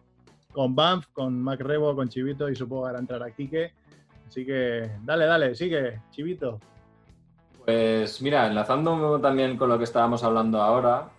con 0.58 0.74
Banff, 0.74 1.06
con 1.12 1.40
Mac 1.40 1.60
Rebo, 1.60 1.94
con 1.94 2.08
Chivito 2.08 2.48
y 2.48 2.56
supongo 2.56 2.82
que 2.82 2.86
ahora 2.88 2.98
entrará 2.98 3.30
Quique. 3.30 3.70
Así 4.26 4.44
que 4.44 4.90
dale, 5.04 5.24
dale, 5.24 5.54
sigue, 5.54 6.00
Chivito. 6.10 6.58
Pues 7.64 8.20
mira, 8.22 8.48
enlazando 8.48 9.20
también 9.20 9.56
con 9.56 9.68
lo 9.68 9.78
que 9.78 9.84
estábamos 9.84 10.24
hablando 10.24 10.60
ahora, 10.60 11.10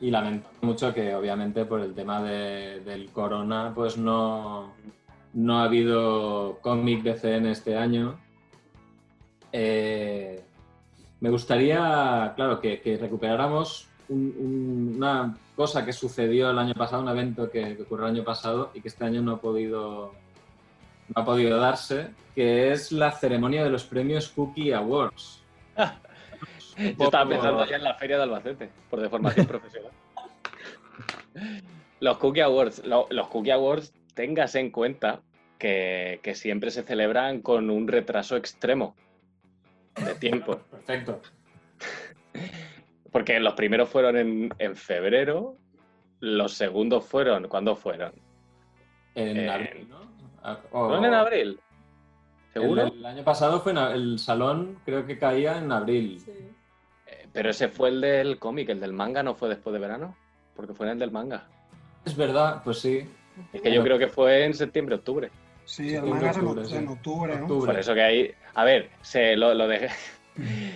y 0.00 0.10
lamento 0.10 0.50
mucho 0.60 0.92
que 0.92 1.14
obviamente 1.14 1.64
por 1.64 1.80
el 1.80 1.94
tema 1.94 2.22
de- 2.22 2.80
del 2.80 3.08
corona, 3.10 3.72
pues 3.74 3.96
no, 3.96 4.74
no 5.32 5.60
ha 5.60 5.64
habido 5.64 6.58
cómic 6.60 7.02
BCN 7.02 7.46
este 7.46 7.78
año. 7.78 8.18
Eh, 9.50 10.44
me 11.20 11.30
gustaría, 11.30 12.34
claro, 12.36 12.60
que, 12.60 12.82
que 12.82 12.98
recuperáramos 12.98 13.88
un- 14.08 14.34
un- 14.38 14.94
una 14.96 15.36
cosa 15.56 15.84
que 15.84 15.92
sucedió 15.92 16.50
el 16.50 16.58
año 16.58 16.74
pasado, 16.74 17.02
un 17.02 17.08
evento 17.08 17.50
que, 17.50 17.76
que 17.76 17.82
ocurrió 17.82 18.06
el 18.06 18.12
año 18.16 18.24
pasado 18.24 18.70
y 18.74 18.80
que 18.80 18.88
este 18.88 19.04
año 19.04 19.22
no 19.22 19.32
ha 19.32 19.40
podido, 19.40 20.12
no 21.14 21.22
ha 21.22 21.24
podido 21.24 21.58
darse, 21.58 22.10
que 22.34 22.72
es 22.72 22.90
la 22.92 23.12
ceremonia 23.12 23.62
de 23.64 23.70
los 23.70 23.84
premios 23.84 24.28
Cookie 24.28 24.72
Awards. 24.72 25.42
Yo 26.76 27.04
estaba 27.04 27.28
pensando 27.28 27.64
ya 27.66 27.76
en 27.76 27.84
la 27.84 27.94
feria 27.94 28.16
de 28.16 28.22
Albacete, 28.24 28.68
por 28.90 29.00
deformación 29.00 29.46
profesional. 29.46 29.92
Los 32.00 32.18
Cookie 32.18 32.40
Awards, 32.42 32.84
lo- 32.84 33.06
los 33.10 33.28
Cookie 33.28 33.50
Awards, 33.52 33.92
téngase 34.14 34.60
en 34.60 34.70
cuenta 34.70 35.20
que, 35.58 36.20
que 36.22 36.34
siempre 36.34 36.70
se 36.70 36.82
celebran 36.82 37.40
con 37.40 37.70
un 37.70 37.88
retraso 37.88 38.36
extremo 38.36 38.94
de 40.04 40.14
tiempo. 40.16 40.58
Perfecto. 40.70 41.20
Porque 43.14 43.38
los 43.38 43.54
primeros 43.54 43.88
fueron 43.88 44.16
en, 44.16 44.52
en 44.58 44.74
febrero, 44.74 45.54
los 46.18 46.52
segundos 46.54 47.06
fueron, 47.06 47.46
¿cuándo 47.46 47.76
fueron? 47.76 48.12
En 49.14 49.36
Eh, 49.36 49.48
abril, 49.48 49.88
¿no? 49.88 50.00
Ah, 50.42 50.58
o- 50.72 50.88
¿Fueron 50.88 51.04
en 51.04 51.14
abril? 51.14 51.60
¿Seguro? 52.52 52.88
El, 52.88 52.94
el 52.98 53.06
año 53.06 53.22
pasado 53.22 53.60
fue 53.60 53.70
en 53.70 53.78
el 53.78 54.18
salón, 54.18 54.80
creo 54.84 55.06
que 55.06 55.16
caía 55.16 55.58
en 55.58 55.70
abril. 55.70 56.24
Eh, 57.06 57.28
Pero 57.32 57.50
ese 57.50 57.68
fue 57.68 57.90
el 57.90 58.00
del 58.00 58.36
cómic, 58.40 58.68
el 58.70 58.80
del 58.80 58.92
manga 58.92 59.22
no 59.22 59.36
fue 59.36 59.48
después 59.48 59.72
de 59.74 59.78
verano, 59.78 60.16
porque 60.56 60.74
fue 60.74 60.86
en 60.86 60.92
el 60.94 60.98
del 60.98 61.12
manga. 61.12 61.46
Es 62.04 62.16
verdad, 62.16 62.62
pues 62.64 62.80
sí. 62.80 63.08
Es 63.52 63.60
que 63.62 63.72
yo 63.72 63.84
creo 63.84 63.96
que 63.96 64.08
fue 64.08 64.44
en 64.44 64.54
septiembre, 64.54 64.96
octubre. 64.96 65.30
Sí, 65.64 65.94
el 65.94 66.02
manga 66.02 66.30
es 66.32 66.36
en, 66.36 66.42
octubre, 66.48 66.64
oct- 66.64 66.68
sí. 66.68 66.76
en 66.78 66.88
octubre, 66.88 67.36
¿no? 67.36 67.42
Octubre. 67.42 67.66
Por 67.72 67.78
eso 67.78 67.94
que 67.94 68.02
ahí, 68.02 68.34
a 68.54 68.64
ver, 68.64 68.90
se 69.02 69.36
lo, 69.36 69.54
lo 69.54 69.68
dejé, 69.68 69.88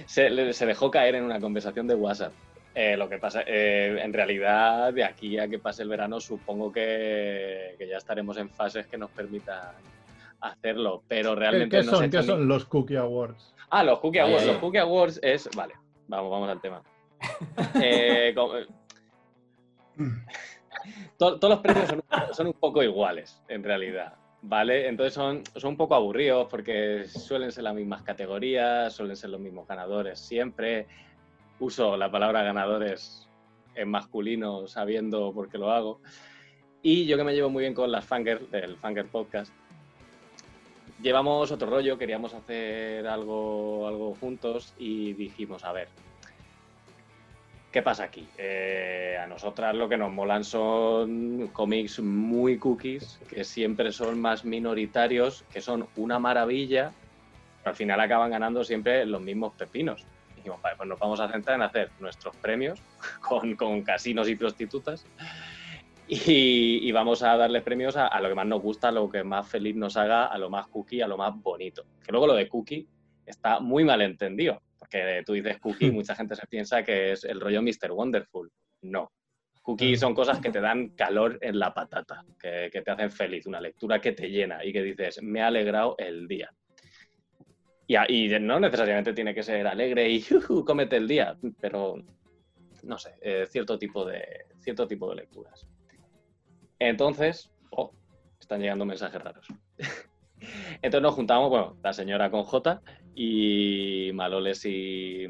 se, 0.07 0.31
le- 0.31 0.53
se 0.53 0.67
dejó 0.67 0.91
caer 0.91 1.15
en 1.17 1.25
una 1.25 1.41
conversación 1.41 1.87
de 1.87 1.95
WhatsApp. 1.95 2.33
Eh, 2.75 2.97
lo 2.97 3.09
que 3.09 3.19
pasa, 3.19 3.43
eh, 3.47 3.99
en 4.03 4.13
realidad, 4.13 4.93
de 4.93 5.03
aquí 5.05 5.39
a 5.39 5.49
que 5.49 5.59
pase 5.59 5.83
el 5.83 5.89
verano, 5.89 6.21
supongo 6.21 6.71
que, 6.73 7.75
que 7.79 7.89
ya 7.89 7.97
estaremos 7.97 8.37
en 8.37 8.51
fases 8.51 8.87
que 8.87 8.97
nos 8.97 9.11
permitan 9.11 9.73
hacerlo, 10.41 11.03
pero 11.09 11.35
¿Qué, 11.35 11.41
realmente 11.41 11.79
qué 11.79 11.83
no 11.85 11.91
son, 11.97 12.11
qué 12.11 12.23
son 12.23 12.47
los 12.47 12.65
Cookie 12.67 12.97
Awards? 12.97 13.53
Ah, 13.71 13.83
los 13.83 13.99
Cookie 13.99 14.21
Awards. 14.21 14.47
Los 14.47 14.59
Cookie 14.59 14.79
Awards 14.79 15.19
es. 15.23 15.49
Vale, 15.57 15.75
vamos, 16.07 16.31
vamos 16.31 16.49
al 16.51 16.61
tema. 16.61 16.83
Eh, 17.83 18.33
como- 18.37 18.55
todos 21.17 21.43
los 21.51 21.59
premios 21.61 21.89
son, 21.89 22.03
son 22.33 22.47
un 22.47 22.53
poco 22.53 22.83
iguales, 22.83 23.43
en 23.49 23.65
realidad. 23.65 24.15
¿Vale? 24.41 24.89
Entonces 24.89 25.14
son, 25.14 25.43
son 25.57 25.70
un 25.70 25.76
poco 25.76 25.95
aburridos 25.95 26.47
porque 26.49 27.07
suelen 27.09 27.51
ser 27.51 27.64
las 27.64 27.74
mismas 27.74 28.03
categorías, 28.03 28.93
suelen 28.93 29.16
ser 29.16 29.30
los 29.30 29.41
mismos 29.41 29.66
ganadores 29.66 30.20
siempre. 30.20 30.86
Uso 31.59 31.97
la 31.97 32.11
palabra 32.11 32.43
ganadores 32.43 33.28
en 33.74 33.89
masculino 33.89 34.68
sabiendo 34.68 35.32
por 35.32 35.49
qué 35.49 35.59
lo 35.59 35.72
hago. 35.72 36.01
Y 36.82 37.07
yo 37.07 37.16
que 37.16 37.24
me 37.24 37.34
llevo 37.34 37.51
muy 37.51 37.62
bien 37.62 37.74
con 37.74 37.91
las 37.91 38.05
Fanger, 38.05 38.49
del 38.49 38.76
Fanger 38.76 39.07
Podcast, 39.07 39.53
llevamos 41.03 41.51
otro 41.51 41.68
rollo, 41.68 41.99
queríamos 41.99 42.34
hacer 42.34 43.07
algo, 43.07 43.86
algo 43.89 44.14
juntos 44.14 44.74
y 44.78 45.12
dijimos, 45.14 45.64
a 45.64 45.72
ver, 45.72 45.89
¿qué 47.79 47.83
pasa 47.85 48.03
aquí? 48.03 48.26
Eh, 48.37 49.16
a 49.22 49.29
nosotras 49.29 49.72
lo 49.72 49.89
que 49.89 49.97
nos 49.97 50.11
molan 50.11 50.43
son 50.43 51.49
cómics 51.53 52.01
muy 52.01 52.59
cookies, 52.59 53.20
que 53.31 53.45
siempre 53.45 53.93
son 53.93 54.20
más 54.20 54.45
minoritarios, 54.45 55.45
que 55.53 55.61
son 55.61 55.87
una 55.95 56.18
maravilla, 56.18 56.91
pero 57.59 57.70
al 57.70 57.76
final 57.76 58.01
acaban 58.01 58.33
ganando 58.33 58.64
siempre 58.64 59.07
los 59.07 59.20
mismos 59.20 59.53
pepinos. 59.53 60.05
Dijimos, 60.35 60.61
vale, 60.61 60.74
pues 60.76 60.89
nos 60.89 60.99
vamos 60.99 61.20
a 61.20 61.31
centrar 61.31 61.55
en 61.55 61.62
hacer 61.62 61.91
nuestros 62.01 62.35
premios 62.39 62.83
con, 63.57 63.83
casinos 63.83 64.29
y 64.29 64.35
prostitutas 64.35 65.07
y, 66.09 66.81
y 66.83 66.91
vamos 66.91 67.22
a 67.22 67.37
darle 67.37 67.61
premios 67.61 67.97
a, 67.97 68.09
a 68.09 68.20
lo 68.20 68.29
que 68.29 68.35
más 68.35 68.47
nos 68.47 68.61
gusta, 68.61 68.89
a 68.89 68.93
lo 68.93 69.09
que 69.09 69.22
más 69.22 69.47
feliz 69.47 69.76
nos 69.76 69.97
haga, 69.97 70.26
a 70.26 70.37
lo 70.37 70.51
más 70.51 70.66
cookie, 70.66 71.01
a 71.01 71.07
lo 71.07 71.16
más 71.16 71.33
bonito. 71.41 71.85
Que 72.05 72.11
luego 72.11 72.26
lo 72.26 72.35
de 72.35 72.49
cookie 72.49 72.89
está 73.24 73.61
muy 73.61 73.85
mal 73.85 74.03
entendido, 74.03 74.61
porque 74.79 75.22
tú 75.26 75.33
dices 75.35 75.59
cookie 75.59 75.91
mucha 75.93 76.14
gente 76.14 76.37
se 76.37 76.47
piensa 76.47 76.83
que 76.83 77.12
es 77.12 77.24
el 77.24 77.41
rollo 77.41 77.62
Mr. 77.62 77.93
Wonderful. 77.93 78.51
No. 78.83 79.11
Cookie 79.62 79.97
son 79.97 80.14
cosas 80.14 80.41
que 80.41 80.51
te 80.51 80.61
dan 80.61 80.91
calor 80.91 81.39
en 81.43 81.59
la 81.59 81.74
patata, 81.74 82.24
que, 82.41 82.70
que 82.72 82.81
te 82.81 82.91
hacen 82.91 83.11
feliz, 83.11 83.47
una 83.47 83.61
lectura 83.61 84.01
que 84.01 84.12
te 84.12 84.31
llena 84.31 84.64
y 84.64 84.72
que 84.72 84.83
dices, 84.83 85.22
me 85.22 85.43
ha 85.43 85.49
alegrado 85.49 85.95
el 85.99 86.26
día. 86.26 86.51
Y, 87.89 88.29
no 88.39 88.61
necesariamente 88.61 89.14
tiene 89.14 89.35
que 89.35 89.43
ser 89.43 89.66
alegre 89.66 90.11
y 90.11 90.20
"Juju, 90.20 90.62
cómete 90.62 90.97
el 90.97 91.09
día, 91.09 91.39
pero 91.59 91.97
no 92.83 92.99
sé, 92.99 93.14
eh, 93.22 93.47
cierto, 93.49 93.79
tipo 93.79 94.05
de, 94.05 94.47
cierto 94.59 94.87
tipo 94.87 95.09
de 95.09 95.16
lecturas. 95.16 95.66
Entonces, 96.79 97.51
oh, 97.70 97.91
están 98.39 98.61
llegando 98.61 98.85
mensajes 98.85 99.22
raros. 99.22 99.47
Entonces 100.82 101.03
nos 101.03 101.14
juntamos, 101.14 101.51
bueno, 101.51 101.76
la 101.82 101.93
señora 101.93 102.30
con 102.30 102.45
J 102.45 102.80
y 103.14 104.11
Maloles 104.14 104.64
y, 104.64 105.26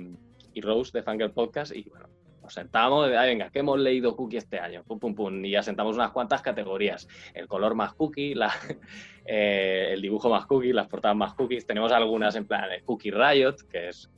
y 0.55 0.61
Rose 0.61 0.93
de 0.93 1.03
Fangirl 1.03 1.33
Podcast 1.33 1.75
y 1.75 1.89
bueno, 1.89 2.09
nos 2.43 2.55
sentamos, 2.55 3.09
de, 3.09 3.17
"Ay, 3.17 3.31
venga, 3.31 3.51
¿qué 3.51 3.59
hemos 3.59 3.79
leído 3.79 4.17
Cookie 4.17 4.39
este 4.39 4.59
año? 4.59 4.83
Pum, 4.85 4.99
pum, 4.99 5.15
pum, 5.15 5.45
y 5.45 5.51
ya 5.51 5.63
sentamos 5.63 5.97
unas 5.97 6.13
cuantas 6.13 6.41
categorías. 6.41 7.07
El 7.35 7.47
color 7.47 7.75
más 7.75 7.93
cookie, 7.93 8.35
la, 8.35 8.51
eh, 9.27 9.91
el 9.93 10.01
dibujo 10.01 10.31
más 10.31 10.47
cookie, 10.47 10.73
las 10.73 10.87
portadas 10.89 11.17
más 11.17 11.35
cookies. 11.35 11.67
Tenemos 11.67 11.93
algunas 11.93 12.37
en 12.37 12.47
plan 12.47 12.71
eh, 12.73 12.83
Cookie 12.85 13.11
Riot, 13.11 13.57
que 13.71 13.89
es, 13.89 14.11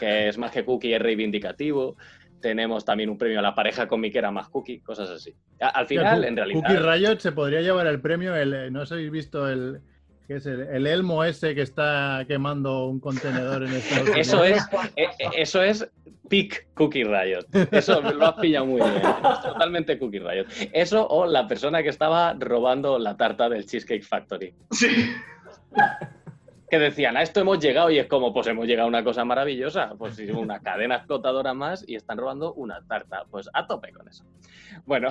que 0.00 0.28
es 0.28 0.38
más 0.38 0.50
que 0.50 0.64
cookie, 0.64 0.94
es 0.94 1.00
reivindicativo. 1.00 1.96
Tenemos 2.40 2.84
también 2.84 3.10
un 3.10 3.16
premio 3.16 3.38
a 3.38 3.42
la 3.42 3.54
pareja 3.54 3.88
comiquera 3.88 4.30
más 4.30 4.48
cookie, 4.48 4.80
cosas 4.80 5.08
así. 5.10 5.34
Al 5.60 5.86
final, 5.86 6.16
Cookie 6.16 6.28
en 6.28 6.36
realidad... 6.36 6.94
Riot 6.94 7.18
se 7.20 7.32
podría 7.32 7.60
llevar 7.62 7.86
el 7.86 8.00
premio, 8.00 8.34
el, 8.36 8.52
eh, 8.52 8.70
no 8.70 8.84
si 8.86 8.94
habéis 8.94 9.10
visto 9.10 9.48
el, 9.48 9.80
¿qué 10.26 10.36
es 10.36 10.46
el, 10.46 10.60
el 10.62 10.86
elmo 10.86 11.24
ese 11.24 11.54
que 11.54 11.62
está 11.62 12.24
quemando 12.26 12.86
un 12.86 13.00
contenedor 13.00 13.62
en 13.62 13.72
Estados 13.74 14.08
Unidos. 14.08 14.26
Eso 14.26 14.44
es, 14.44 14.62
eh, 14.96 15.08
eh, 15.18 15.28
eso 15.36 15.62
es 15.62 15.88
peak 16.28 16.68
Cookie 16.74 17.04
Riot. 17.04 17.46
Eso 17.70 18.00
lo 18.00 18.26
has 18.26 18.34
pillado 18.34 18.66
muy 18.66 18.80
bien. 18.80 18.96
Es 18.96 19.42
totalmente 19.42 19.98
Cookie 19.98 20.18
Riot. 20.18 20.46
Eso 20.72 21.06
o 21.08 21.26
la 21.26 21.46
persona 21.46 21.82
que 21.82 21.88
estaba 21.88 22.34
robando 22.38 22.98
la 22.98 23.16
tarta 23.16 23.48
del 23.48 23.66
Cheesecake 23.66 24.04
Factory. 24.04 24.54
Sí. 24.72 25.12
Que 26.68 26.78
decían, 26.78 27.16
a 27.16 27.22
esto 27.22 27.40
hemos 27.40 27.60
llegado 27.60 27.90
y 27.90 27.98
es 27.98 28.06
como, 28.06 28.34
pues 28.34 28.48
hemos 28.48 28.66
llegado 28.66 28.86
a 28.86 28.88
una 28.88 29.04
cosa 29.04 29.24
maravillosa. 29.24 29.94
Pues 29.96 30.18
una 30.18 30.60
cadena 30.60 30.96
explotadora 30.96 31.54
más 31.54 31.84
y 31.86 31.94
están 31.94 32.18
robando 32.18 32.54
una 32.54 32.82
tarta. 32.86 33.24
Pues 33.30 33.48
a 33.52 33.66
tope 33.66 33.92
con 33.92 34.08
eso. 34.08 34.24
Bueno. 34.84 35.08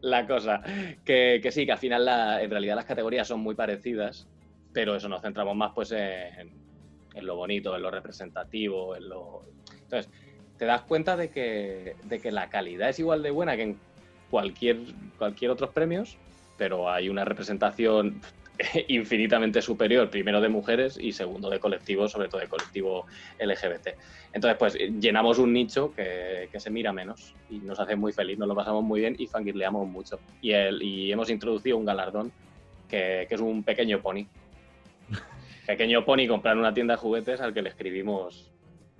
La 0.00 0.26
cosa, 0.26 0.62
que, 1.04 1.40
sí, 1.50 1.66
que 1.66 1.72
al 1.72 1.78
final 1.78 2.08
en 2.40 2.50
realidad 2.50 2.76
las 2.76 2.84
categorías 2.84 3.28
son 3.28 3.40
muy 3.40 3.54
parecidas, 3.54 4.28
pero 4.72 4.94
eso 4.94 5.08
nos 5.08 5.22
centramos 5.22 5.56
más 5.56 5.72
pues 5.74 5.92
en, 5.92 6.52
en 7.14 7.26
lo 7.26 7.36
bonito, 7.36 7.74
en 7.76 7.82
lo 7.82 7.90
representativo, 7.90 8.96
en 8.96 9.08
lo... 9.08 9.42
Entonces, 9.82 10.10
te 10.58 10.64
das 10.64 10.82
cuenta 10.82 11.16
de 11.16 11.30
que, 11.30 11.96
de 12.04 12.20
que 12.20 12.30
la 12.30 12.48
calidad 12.48 12.88
es 12.88 12.98
igual 12.98 13.22
de 13.22 13.30
buena 13.30 13.56
que 13.56 13.62
en 13.62 13.78
cualquier, 14.30 14.78
cualquier 15.18 15.50
otros 15.50 15.70
premios, 15.70 16.16
pero 16.56 16.90
hay 16.90 17.08
una 17.08 17.24
representación 17.24 18.20
infinitamente 18.88 19.62
superior, 19.62 20.10
primero 20.10 20.40
de 20.40 20.48
mujeres 20.48 20.98
y 21.00 21.12
segundo 21.12 21.50
de 21.50 21.58
colectivos, 21.60 22.12
sobre 22.12 22.28
todo 22.28 22.40
de 22.40 22.48
colectivo 22.48 23.06
LGBT. 23.38 23.88
Entonces, 24.32 24.56
pues 24.58 24.74
llenamos 24.74 25.38
un 25.38 25.52
nicho 25.52 25.92
que, 25.94 26.48
que 26.50 26.60
se 26.60 26.70
mira 26.70 26.92
menos 26.92 27.34
y 27.48 27.58
nos 27.58 27.80
hace 27.80 27.96
muy 27.96 28.12
feliz, 28.12 28.38
nos 28.38 28.48
lo 28.48 28.54
pasamos 28.54 28.84
muy 28.84 29.00
bien 29.00 29.16
y 29.18 29.26
fangirleamos 29.26 29.88
mucho. 29.88 30.20
Y, 30.40 30.52
el, 30.52 30.82
y 30.82 31.12
hemos 31.12 31.30
introducido 31.30 31.76
un 31.76 31.84
galardón 31.84 32.32
que, 32.88 33.26
que 33.28 33.34
es 33.34 33.40
un 33.40 33.62
pequeño 33.62 34.00
pony. 34.00 34.26
Pequeño 35.66 36.04
pony 36.04 36.26
comprar 36.26 36.56
una 36.58 36.74
tienda 36.74 36.94
de 36.94 36.98
juguetes 37.00 37.40
al 37.40 37.54
que 37.54 37.62
le 37.62 37.68
escribimos 37.68 38.51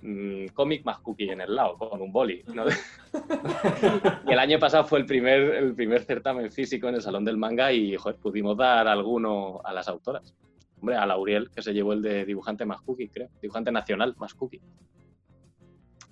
mm, 0.03 0.47
cómic 0.53 0.85
más 0.85 0.99
cookie 0.99 1.29
en 1.31 1.41
el 1.41 1.55
lado, 1.55 1.77
con 1.77 2.01
un 2.01 2.11
boli. 2.11 2.43
¿no? 2.53 2.65
y 4.27 4.31
el 4.31 4.39
año 4.39 4.59
pasado 4.59 4.83
fue 4.83 4.99
el 4.99 5.05
primer, 5.05 5.41
el 5.55 5.73
primer 5.73 6.03
certamen 6.03 6.51
físico 6.51 6.87
en 6.89 6.95
el 6.95 7.01
Salón 7.01 7.25
del 7.25 7.37
Manga 7.37 7.71
y 7.71 7.95
joder, 7.95 8.17
pudimos 8.17 8.55
dar 8.57 8.87
alguno 8.87 9.61
a 9.63 9.73
las 9.73 9.87
autoras. 9.87 10.35
Hombre, 10.79 10.97
a 10.97 11.05
Lauriel, 11.05 11.49
que 11.49 11.61
se 11.61 11.73
llevó 11.73 11.93
el 11.93 12.01
de 12.01 12.25
dibujante 12.25 12.65
más 12.65 12.81
cookie, 12.81 13.07
creo. 13.07 13.29
Dibujante 13.41 13.71
nacional 13.71 14.13
más 14.17 14.33
cookie. 14.33 14.59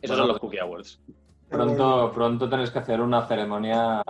Esos 0.01 0.17
Bueno, 0.17 0.23
son 0.23 0.27
los 0.29 0.39
Cookie 0.39 0.59
Awards. 0.59 0.99
Pronto, 1.49 2.11
pronto 2.13 2.49
tenéis 2.49 2.71
que 2.71 2.79
hacer 2.79 3.01
una 3.01 3.27
ceremonia 3.27 4.01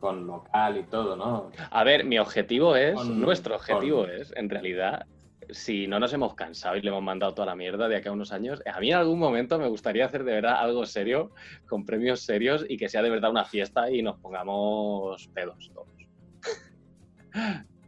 con 0.00 0.26
local 0.26 0.76
y 0.78 0.82
todo, 0.82 1.14
¿no? 1.16 1.50
A 1.70 1.84
ver, 1.84 2.04
mi 2.04 2.18
objetivo 2.18 2.74
es, 2.74 2.94
Con- 2.96 3.20
nuestro 3.20 3.54
objetivo 3.54 4.02
con- 4.02 4.10
es, 4.10 4.32
en 4.36 4.50
realidad, 4.50 5.06
si 5.50 5.86
no 5.86 5.98
nos 5.98 6.12
hemos 6.12 6.34
cansado 6.34 6.76
y 6.76 6.82
le 6.82 6.88
hemos 6.90 7.02
mandado 7.02 7.34
toda 7.34 7.46
la 7.46 7.54
mierda 7.56 7.88
de 7.88 7.96
acá 7.96 8.10
a 8.10 8.12
unos 8.12 8.32
años, 8.32 8.62
a 8.66 8.80
mí 8.80 8.90
en 8.90 8.96
algún 8.98 9.18
momento 9.18 9.58
me 9.58 9.68
gustaría 9.68 10.04
hacer 10.06 10.24
de 10.24 10.32
verdad 10.32 10.56
algo 10.58 10.84
serio, 10.86 11.32
con 11.66 11.84
premios 11.86 12.20
serios 12.20 12.64
y 12.68 12.76
que 12.76 12.88
sea 12.88 13.02
de 13.02 13.10
verdad 13.10 13.30
una 13.30 13.44
fiesta 13.44 13.90
y 13.90 14.02
nos 14.02 14.18
pongamos 14.18 15.28
pedos 15.34 15.70
todos. 15.72 15.88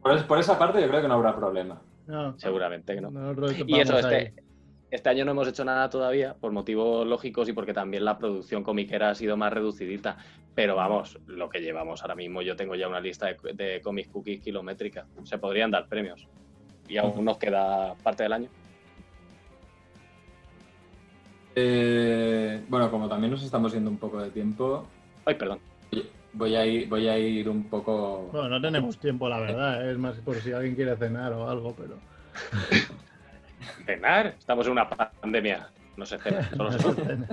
Por, 0.02 0.12
es- 0.16 0.22
por 0.24 0.38
esa 0.38 0.58
parte 0.58 0.80
yo 0.80 0.88
creo 0.88 1.02
que 1.02 1.08
no 1.08 1.14
habrá 1.14 1.36
problema. 1.36 1.82
No, 2.06 2.38
Seguramente 2.38 2.94
que 2.94 3.00
no. 3.00 3.10
nosotros 3.10 3.54
Y 3.66 3.78
eso, 3.78 3.98
este, 3.98 4.34
este 4.90 5.08
año 5.08 5.24
no 5.24 5.30
hemos 5.32 5.46
hecho 5.48 5.64
nada 5.64 5.88
todavía, 5.90 6.34
por 6.34 6.52
motivos 6.52 7.06
lógicos 7.06 7.48
y 7.48 7.52
porque 7.52 7.72
también 7.74 8.04
la 8.04 8.18
producción 8.18 8.64
comiquera 8.64 9.10
ha 9.10 9.14
sido 9.14 9.36
más 9.36 9.52
reducidita. 9.52 10.16
Pero 10.54 10.74
vamos, 10.76 11.18
lo 11.26 11.48
que 11.48 11.60
llevamos 11.60 12.02
ahora 12.02 12.16
mismo, 12.16 12.42
yo 12.42 12.56
tengo 12.56 12.74
ya 12.74 12.88
una 12.88 13.00
lista 13.00 13.26
de, 13.26 13.36
de 13.54 13.80
comics 13.80 14.08
cookies 14.08 14.42
kilométrica. 14.42 15.06
Se 15.24 15.38
podrían 15.38 15.70
dar 15.70 15.86
premios. 15.86 16.26
Y 16.90 16.98
aún 16.98 17.24
nos 17.24 17.38
queda 17.38 17.94
parte 18.02 18.24
del 18.24 18.32
año. 18.32 18.48
Eh, 21.54 22.62
bueno, 22.68 22.90
como 22.90 23.08
también 23.08 23.30
nos 23.30 23.42
estamos 23.42 23.72
yendo 23.72 23.90
un 23.90 23.96
poco 23.96 24.20
de 24.20 24.30
tiempo, 24.30 24.86
Ay, 25.24 25.34
perdón. 25.34 25.58
voy 26.32 26.56
a 26.56 26.66
ir, 26.66 26.88
voy 26.88 27.08
a 27.08 27.18
ir 27.18 27.48
un 27.48 27.64
poco... 27.64 28.28
Bueno, 28.32 28.48
no 28.48 28.60
tenemos 28.60 28.98
tiempo, 28.98 29.28
la 29.28 29.38
verdad. 29.38 29.86
¿eh? 29.86 29.92
Es 29.92 29.98
más 29.98 30.16
por 30.16 30.36
si 30.36 30.52
alguien 30.52 30.74
quiere 30.74 30.96
cenar 30.96 31.32
o 31.32 31.48
algo, 31.48 31.74
pero. 31.74 31.94
Cenar. 33.86 34.34
Estamos 34.38 34.66
en 34.66 34.72
una 34.72 34.88
pandemia. 34.88 35.68
No 35.96 36.06
se 36.06 36.18
cena, 36.18 36.48
solo 36.56 36.72
se 36.72 36.78
come. 36.82 37.26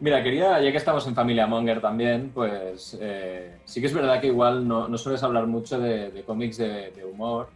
Mira, 0.00 0.22
quería, 0.22 0.60
ya 0.60 0.70
que 0.70 0.78
estamos 0.78 1.06
en 1.06 1.14
Familia 1.14 1.46
Monger 1.46 1.80
también, 1.80 2.30
pues 2.34 2.98
eh, 3.00 3.58
sí 3.64 3.80
que 3.80 3.86
es 3.86 3.92
verdad 3.94 4.20
que 4.20 4.28
igual 4.28 4.66
no, 4.66 4.88
no 4.88 4.98
sueles 4.98 5.22
hablar 5.22 5.46
mucho 5.46 5.78
de, 5.78 6.10
de 6.10 6.22
cómics 6.24 6.56
de, 6.56 6.90
de 6.90 7.04
humor, 7.04 7.50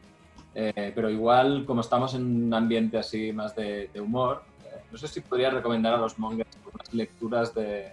eh, 0.54 0.92
pero 0.94 1.10
igual 1.10 1.64
como 1.66 1.80
estamos 1.80 2.14
en 2.14 2.46
un 2.46 2.54
ambiente 2.54 2.98
así 2.98 3.32
más 3.32 3.54
de, 3.56 3.88
de 3.92 4.00
humor, 4.00 4.42
eh, 4.64 4.80
no 4.90 4.98
sé 4.98 5.08
si 5.08 5.20
podrías 5.20 5.52
recomendar 5.52 5.94
a 5.94 5.98
los 5.98 6.18
Mongers 6.18 6.50
unas 6.72 6.94
lecturas 6.94 7.54
de, 7.54 7.92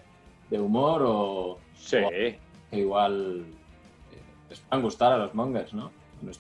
de 0.50 0.60
humor 0.60 1.02
o 1.06 1.60
Sí. 1.76 1.98
que 2.10 2.40
igual 2.74 3.46
eh, 4.12 4.22
les 4.50 4.60
puedan 4.60 4.84
gustar 4.84 5.12
a 5.14 5.18
los 5.18 5.34
Mongers, 5.34 5.74
¿no? 5.74 5.92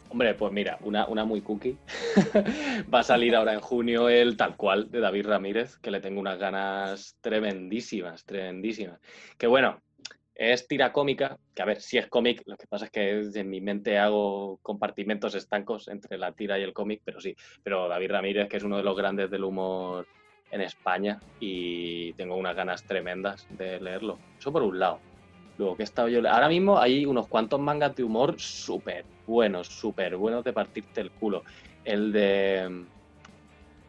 Hombre, 0.10 0.36
pues 0.36 0.54
mira, 0.54 0.78
una, 0.82 1.08
una 1.08 1.26
muy 1.26 1.42
cookie. 1.42 1.76
Va 2.94 3.00
a 3.00 3.04
salir 3.04 3.36
ahora 3.36 3.54
en 3.54 3.62
junio 3.62 4.10
el 4.10 4.38
tal 4.38 4.56
cual 4.56 4.92
de 4.92 5.00
David 5.00 5.26
Ramírez, 5.26 5.78
que 5.78 5.90
le 5.90 6.00
tengo 6.00 6.20
unas 6.20 6.38
ganas 6.38 7.18
tremendísimas, 7.22 8.24
tremendísimas. 8.24 9.00
Que 9.40 9.48
bueno, 9.48 9.82
es 10.42 10.68
tira 10.68 10.92
cómica, 10.92 11.38
que 11.54 11.62
a 11.62 11.66
ver, 11.66 11.80
si 11.82 12.00
es 12.00 12.08
cómic, 12.08 12.42
lo 12.48 12.58
que 12.58 12.66
pasa 12.66 12.86
es 12.86 12.92
que 12.92 13.22
en 13.40 13.48
mi 13.48 13.62
mente 13.62 14.00
hago 14.00 14.58
compartimentos 14.64 15.36
estancos 15.36 15.88
entre 15.88 16.18
la 16.18 16.32
tira 16.32 16.58
y 16.58 16.64
el 16.64 16.74
cómic, 16.74 17.02
pero 17.06 17.22
sí. 17.22 17.36
Pero 17.62 17.88
David 17.88 18.10
Ramírez, 18.10 18.50
que 18.50 18.58
es 18.58 18.64
uno 18.64 18.78
de 18.78 18.84
los 18.84 18.98
grandes 18.98 19.30
del 19.30 19.44
humor 19.44 20.08
en 20.50 20.62
España, 20.62 21.20
y 21.40 22.14
tengo 22.14 22.36
unas 22.38 22.56
ganas 22.56 22.84
tremendas 22.84 23.46
de 23.52 23.80
leerlo. 23.80 24.18
Eso 24.40 24.52
por 24.52 24.64
un 24.64 24.80
lado. 24.80 25.00
Luego 25.60 25.76
que 25.76 25.84
he 25.84 25.86
estado 25.86 26.08
yo. 26.08 26.28
Ahora 26.28 26.50
mismo 26.50 26.80
hay 26.80 27.06
unos 27.06 27.28
cuantos 27.28 27.60
mangas 27.60 27.96
de 27.96 28.04
humor 28.04 28.40
súper 28.40 29.06
buenos, 29.28 29.68
súper 29.68 30.18
buenos 30.18 30.44
de 30.44 30.54
partirte 30.54 31.02
el 31.02 31.12
culo. 31.12 31.44
El 31.86 32.12
de. 32.12 32.84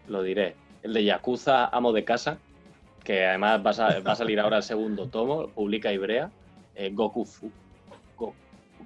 Lo 0.07 0.23
diré. 0.23 0.55
El 0.83 0.93
de 0.93 1.05
Yakuza 1.05 1.69
Amo 1.69 1.95
de 1.95 2.05
Casa, 2.05 2.37
que 3.03 3.25
además 3.25 3.63
va 3.65 3.71
a, 3.71 4.01
va 4.01 4.13
a 4.13 4.17
salir 4.17 4.39
ahora 4.39 4.59
el 4.59 4.63
segundo 4.63 5.09
tomo, 5.09 5.49
publica 5.49 5.91
Ibrea. 5.91 6.31
Eh, 6.75 6.91
Goku, 6.93 7.25
Fu- 7.25 7.51
Go- 8.16 8.35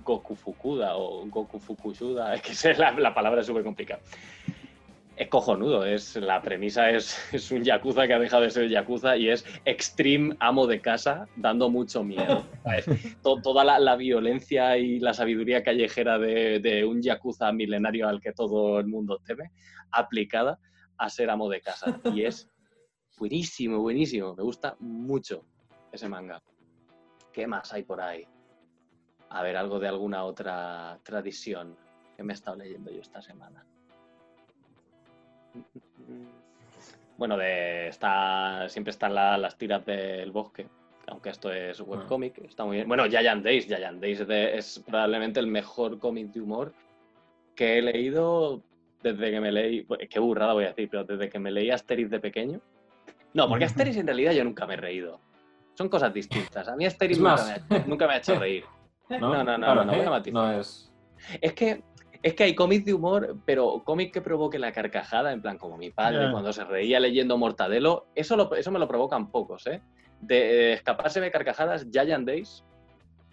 Goku 0.04 0.34
Fukuda 0.36 0.96
o 0.96 1.26
Goku 1.26 1.58
Fukushuda, 1.58 2.34
es 2.42 2.62
que 2.62 2.74
la, 2.74 2.92
la 2.92 3.14
palabra 3.14 3.40
es 3.40 3.46
súper 3.46 3.64
complicada. 3.64 4.00
Es 5.16 5.28
cojonudo, 5.28 5.86
es, 5.86 6.16
la 6.16 6.42
premisa 6.42 6.90
es, 6.90 7.16
es 7.32 7.50
un 7.50 7.62
yakuza 7.64 8.06
que 8.06 8.12
ha 8.12 8.18
dejado 8.18 8.42
de 8.42 8.50
ser 8.50 8.68
yakuza 8.68 9.16
y 9.16 9.30
es 9.30 9.46
extreme 9.64 10.36
amo 10.40 10.66
de 10.66 10.80
casa, 10.82 11.26
dando 11.36 11.70
mucho 11.70 12.04
miedo. 12.04 12.44
toda 13.42 13.64
la, 13.64 13.78
la 13.78 13.96
violencia 13.96 14.76
y 14.76 15.00
la 15.00 15.14
sabiduría 15.14 15.62
callejera 15.62 16.18
de, 16.18 16.60
de 16.60 16.84
un 16.84 17.00
yakuza 17.00 17.50
milenario 17.52 18.06
al 18.08 18.20
que 18.20 18.32
todo 18.32 18.78
el 18.78 18.86
mundo 18.88 19.18
teme, 19.24 19.52
aplicada 19.90 20.58
a 20.98 21.08
ser 21.08 21.30
amo 21.30 21.48
de 21.48 21.62
casa. 21.62 21.98
Y 22.12 22.24
es 22.24 22.50
buenísimo, 23.18 23.78
buenísimo. 23.80 24.34
Me 24.34 24.42
gusta 24.42 24.76
mucho 24.80 25.46
ese 25.92 26.10
manga. 26.10 26.42
¿Qué 27.36 27.46
más 27.46 27.70
hay 27.74 27.82
por 27.82 28.00
ahí? 28.00 28.26
A 29.28 29.42
ver, 29.42 29.58
algo 29.58 29.78
de 29.78 29.88
alguna 29.88 30.24
otra 30.24 30.98
tradición 31.02 31.76
que 32.16 32.22
me 32.22 32.32
he 32.32 32.34
estado 32.34 32.56
leyendo 32.56 32.90
yo 32.90 33.02
esta 33.02 33.20
semana. 33.20 33.62
Bueno, 37.18 37.36
de, 37.36 37.88
está, 37.88 38.66
siempre 38.70 38.92
están 38.92 39.14
la- 39.14 39.36
las 39.36 39.58
tiras 39.58 39.84
del 39.84 40.32
bosque, 40.32 40.66
aunque 41.08 41.28
esto 41.28 41.52
es 41.52 41.78
webcomic, 41.82 42.38
está 42.38 42.64
muy 42.64 42.76
bien. 42.76 42.88
Bueno, 42.88 43.04
Giant 43.04 43.44
Days, 43.44 43.66
Giant 43.66 44.00
Days 44.00 44.20
es, 44.20 44.28
de- 44.28 44.56
es 44.56 44.82
probablemente 44.86 45.38
el 45.38 45.46
mejor 45.46 45.98
cómic 45.98 46.28
de 46.32 46.40
humor 46.40 46.72
que 47.54 47.76
he 47.78 47.82
leído 47.82 48.62
desde 49.02 49.30
que 49.30 49.40
me 49.40 49.52
leí, 49.52 49.82
pues, 49.82 50.08
qué 50.08 50.18
burrada 50.20 50.54
voy 50.54 50.64
a 50.64 50.68
decir, 50.68 50.88
pero 50.90 51.04
desde 51.04 51.28
que 51.28 51.38
me 51.38 51.50
leí 51.50 51.70
Asterix 51.70 52.08
de 52.08 52.18
pequeño. 52.18 52.62
No, 53.34 53.46
porque 53.46 53.64
Asterix 53.92 53.98
en 53.98 54.06
realidad 54.06 54.32
yo 54.32 54.42
nunca 54.42 54.64
me 54.66 54.72
he 54.72 54.78
reído. 54.78 55.20
Son 55.76 55.88
cosas 55.88 56.12
distintas. 56.12 56.66
A 56.68 56.74
mí 56.76 56.86
Asterix 56.86 57.18
nunca, 57.18 57.44
me 57.68 57.76
ha, 57.76 57.84
nunca 57.86 58.06
me 58.06 58.14
ha 58.14 58.16
hecho 58.18 58.34
reír. 58.38 58.64
¿no? 59.10 59.18
No, 59.18 59.44
no, 59.44 59.58
no, 59.58 59.74
no, 59.84 59.92
voy 59.92 60.00
a 60.00 60.04
¿eh? 60.04 60.10
matizar. 60.10 60.34
No 60.34 60.52
es... 60.58 60.92
Es 61.40 61.52
que, 61.54 61.82
es 62.22 62.34
que 62.34 62.44
hay 62.44 62.54
cómics 62.54 62.84
de 62.84 62.94
humor, 62.94 63.36
pero 63.44 63.82
cómic 63.84 64.12
que 64.12 64.20
provoque 64.20 64.58
la 64.58 64.72
carcajada, 64.72 65.32
en 65.32 65.42
plan 65.42 65.58
como 65.58 65.76
mi 65.76 65.90
padre 65.90 66.30
cuando 66.30 66.52
se 66.52 66.64
reía 66.64 66.98
leyendo 67.00 67.36
Mortadelo, 67.38 68.06
eso, 68.14 68.36
lo- 68.36 68.54
eso 68.54 68.70
me 68.70 68.78
lo 68.78 68.86
provocan 68.88 69.30
pocos, 69.30 69.66
¿eh? 69.66 69.80
De 70.20 70.70
eh, 70.70 70.72
escaparse 70.74 71.20
de 71.20 71.30
carcajadas, 71.30 71.86
Giant 71.92 72.26
Days 72.26 72.64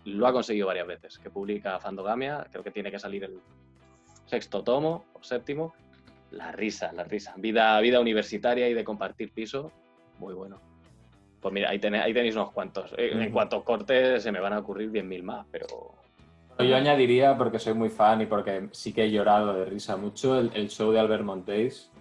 lo 0.06 0.28
ha 0.28 0.34
conseguido 0.34 0.68
varias 0.68 0.86
veces, 0.88 1.18
que 1.18 1.30
publica 1.30 1.80
Fandogamia, 1.80 2.46
creo 2.52 2.62
que 2.64 2.72
tiene 2.72 2.92
que 2.92 3.00
salir 3.00 3.24
el 3.24 3.40
sexto 4.26 4.64
tomo 4.64 5.06
o 5.14 5.24
séptimo. 5.24 5.74
La 6.32 6.52
risa, 6.52 6.92
la 6.94 7.04
risa. 7.04 7.34
Vida, 7.38 7.80
vida 7.80 8.00
universitaria 8.00 8.68
y 8.68 8.74
de 8.74 8.84
compartir 8.84 9.32
piso, 9.32 9.72
muy 10.20 10.34
bueno. 10.34 10.60
Pues 11.44 11.54
mira, 11.54 11.70
ahí 11.70 11.78
tenéis, 11.78 12.04
ahí 12.06 12.14
tenéis 12.14 12.36
unos 12.36 12.52
cuantos. 12.54 12.94
Eh, 12.98 13.12
En 13.22 13.30
cuanto 13.32 13.58
a 13.58 13.64
cortes 13.66 14.24
se 14.24 14.32
me 14.32 14.40
van 14.40 14.54
a 14.54 14.60
ocurrir 14.60 14.90
10.000 14.92 15.24
más, 15.24 15.46
pero 15.52 15.68
Yo 16.58 16.76
añadiría, 16.76 17.38
porque 17.38 17.60
soy 17.60 17.74
muy 17.74 17.90
fan 17.90 18.22
y 18.22 18.26
porque 18.28 18.70
sí 18.72 18.94
que 18.94 19.04
he 19.04 19.12
llorado 19.12 19.54
de 19.54 19.66
risa 19.66 19.98
mucho, 19.98 20.40
el, 20.40 20.52
el 20.54 20.70
show 20.70 20.92
de 20.94 21.00
Albert 21.02 21.24
Montéis. 21.26 21.92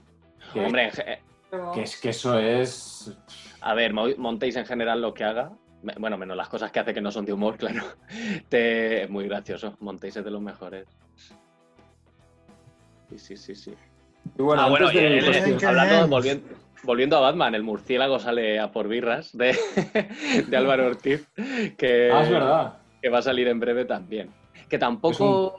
Que, 0.55 0.65
Hombre, 0.65 0.85
en 0.85 0.91
ge- 0.93 1.19
que 1.75 1.83
es 1.83 2.01
que 2.01 2.11
eso 2.11 2.39
es... 2.39 3.19
a 3.61 3.75
ver, 3.75 3.93
Mo- 3.93 4.15
Montéis 4.17 4.55
en 4.55 4.65
general 4.65 5.03
lo 5.03 5.13
que 5.13 5.25
haga, 5.25 5.51
bueno, 5.99 6.17
menos 6.17 6.37
las 6.37 6.49
cosas 6.49 6.71
que 6.71 6.79
hace 6.79 6.95
que 6.95 7.01
no 7.01 7.11
son 7.11 7.25
de 7.25 7.33
humor, 7.33 7.57
claro, 7.59 7.83
te, 8.49 9.03
es 9.03 9.11
muy 9.11 9.27
gracioso. 9.27 9.77
Montéis 9.81 10.17
es 10.19 10.25
de 10.25 10.31
los 10.31 10.41
mejores. 10.41 10.87
Sí, 13.11 13.19
sí, 13.19 13.37
sí, 13.37 13.55
sí. 13.57 13.75
Y 14.39 14.43
bueno, 14.43 14.63
ah, 14.63 14.69
bueno, 14.69 14.89
de- 14.89 15.19
eh, 15.19 15.57
hablando, 15.67 15.95
bien. 15.97 16.11
volviendo, 16.11 16.49
volviendo 16.83 17.17
a 17.17 17.21
Batman, 17.21 17.55
el 17.55 17.63
murciélago 17.63 18.19
sale 18.19 18.59
a 18.59 18.73
por 18.73 18.89
birras 18.89 19.37
de, 19.37 19.57
de 20.49 20.57
Álvaro 20.57 20.87
Ortiz, 20.87 21.29
que, 21.77 22.11
Ah, 22.13 22.23
es 22.23 22.31
verdad. 22.31 22.75
que 23.01 23.09
va 23.09 23.19
a 23.19 23.23
salir 23.23 23.49
en 23.49 23.61
breve 23.61 23.85
también. 23.85 24.31
Que 24.69 24.79
tampoco 24.79 25.57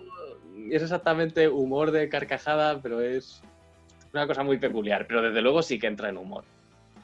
es, 0.71 0.81
exactamente 0.81 1.47
humor 1.47 1.91
de 1.91 2.09
carcajada, 2.09 2.79
pero 2.81 3.01
es 3.01 3.41
una 4.13 4.27
cosa 4.27 4.43
muy 4.43 4.57
peculiar. 4.57 5.05
Pero 5.07 5.21
desde 5.21 5.41
luego 5.41 5.61
sí 5.61 5.79
que 5.79 5.87
entra 5.87 6.09
en 6.09 6.17
humor. 6.17 6.43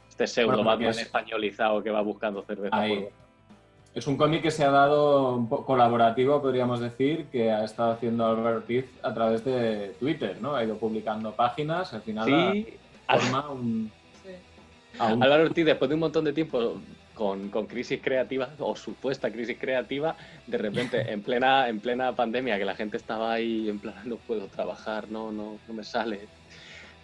Este 0.09 0.27
pseudo 0.27 0.49
Bueno, 0.49 0.63
Batman 0.63 0.89
es- 0.89 0.99
españolizado 1.01 1.81
que 1.83 1.91
va 1.91 2.01
buscando 2.01 2.41
cerveza. 2.43 2.75
Ahí. 2.77 2.95
por- 2.95 3.11
Es 3.95 4.05
un 4.07 4.17
cómic 4.17 4.41
que 4.43 4.51
se 4.51 4.63
ha 4.63 4.69
dado 4.69 5.33
un 5.35 5.47
poco 5.49 5.65
colaborativo, 5.65 6.41
podríamos 6.41 6.79
decir, 6.79 7.25
que 7.31 7.51
ha 7.51 7.63
estado 7.63 7.91
haciendo 7.93 8.25
Albert 8.25 8.57
Ortiz 8.57 8.85
a 9.01 9.13
través 9.13 9.43
de 9.45 9.95
Twitter, 9.99 10.37
¿no? 10.41 10.55
Ha 10.55 10.63
ido 10.63 10.77
publicando 10.77 11.31
páginas, 11.31 11.93
al 11.93 12.01
final 12.01 12.25
Sí, 12.27 12.77
forma 13.07 13.49
un... 13.49 13.91
a 14.99 15.13
un- 15.13 15.23
Álvaro 15.23 15.43
Ortiz, 15.43 15.65
después 15.65 15.89
de 15.89 15.95
un 15.95 16.01
montón 16.01 16.25
de 16.25 16.33
tiempo 16.33 16.79
con, 17.13 17.49
con 17.49 17.65
crisis 17.65 17.99
creativa 18.01 18.49
o 18.59 18.75
supuesta 18.75 19.29
crisis 19.31 19.57
creativa, 19.59 20.15
de 20.47 20.57
repente 20.57 21.01
en 21.11 21.21
plena, 21.21 21.67
en 21.67 21.79
plena 21.79 22.15
pandemia, 22.15 22.57
que 22.57 22.65
la 22.65 22.75
gente 22.75 22.97
estaba 22.97 23.33
ahí 23.33 23.67
en 23.69 23.79
plan, 23.79 23.95
no 24.05 24.15
puedo 24.17 24.47
trabajar, 24.47 25.09
no, 25.09 25.31
no, 25.31 25.57
no 25.67 25.73
me 25.73 25.83
sale. 25.83 26.21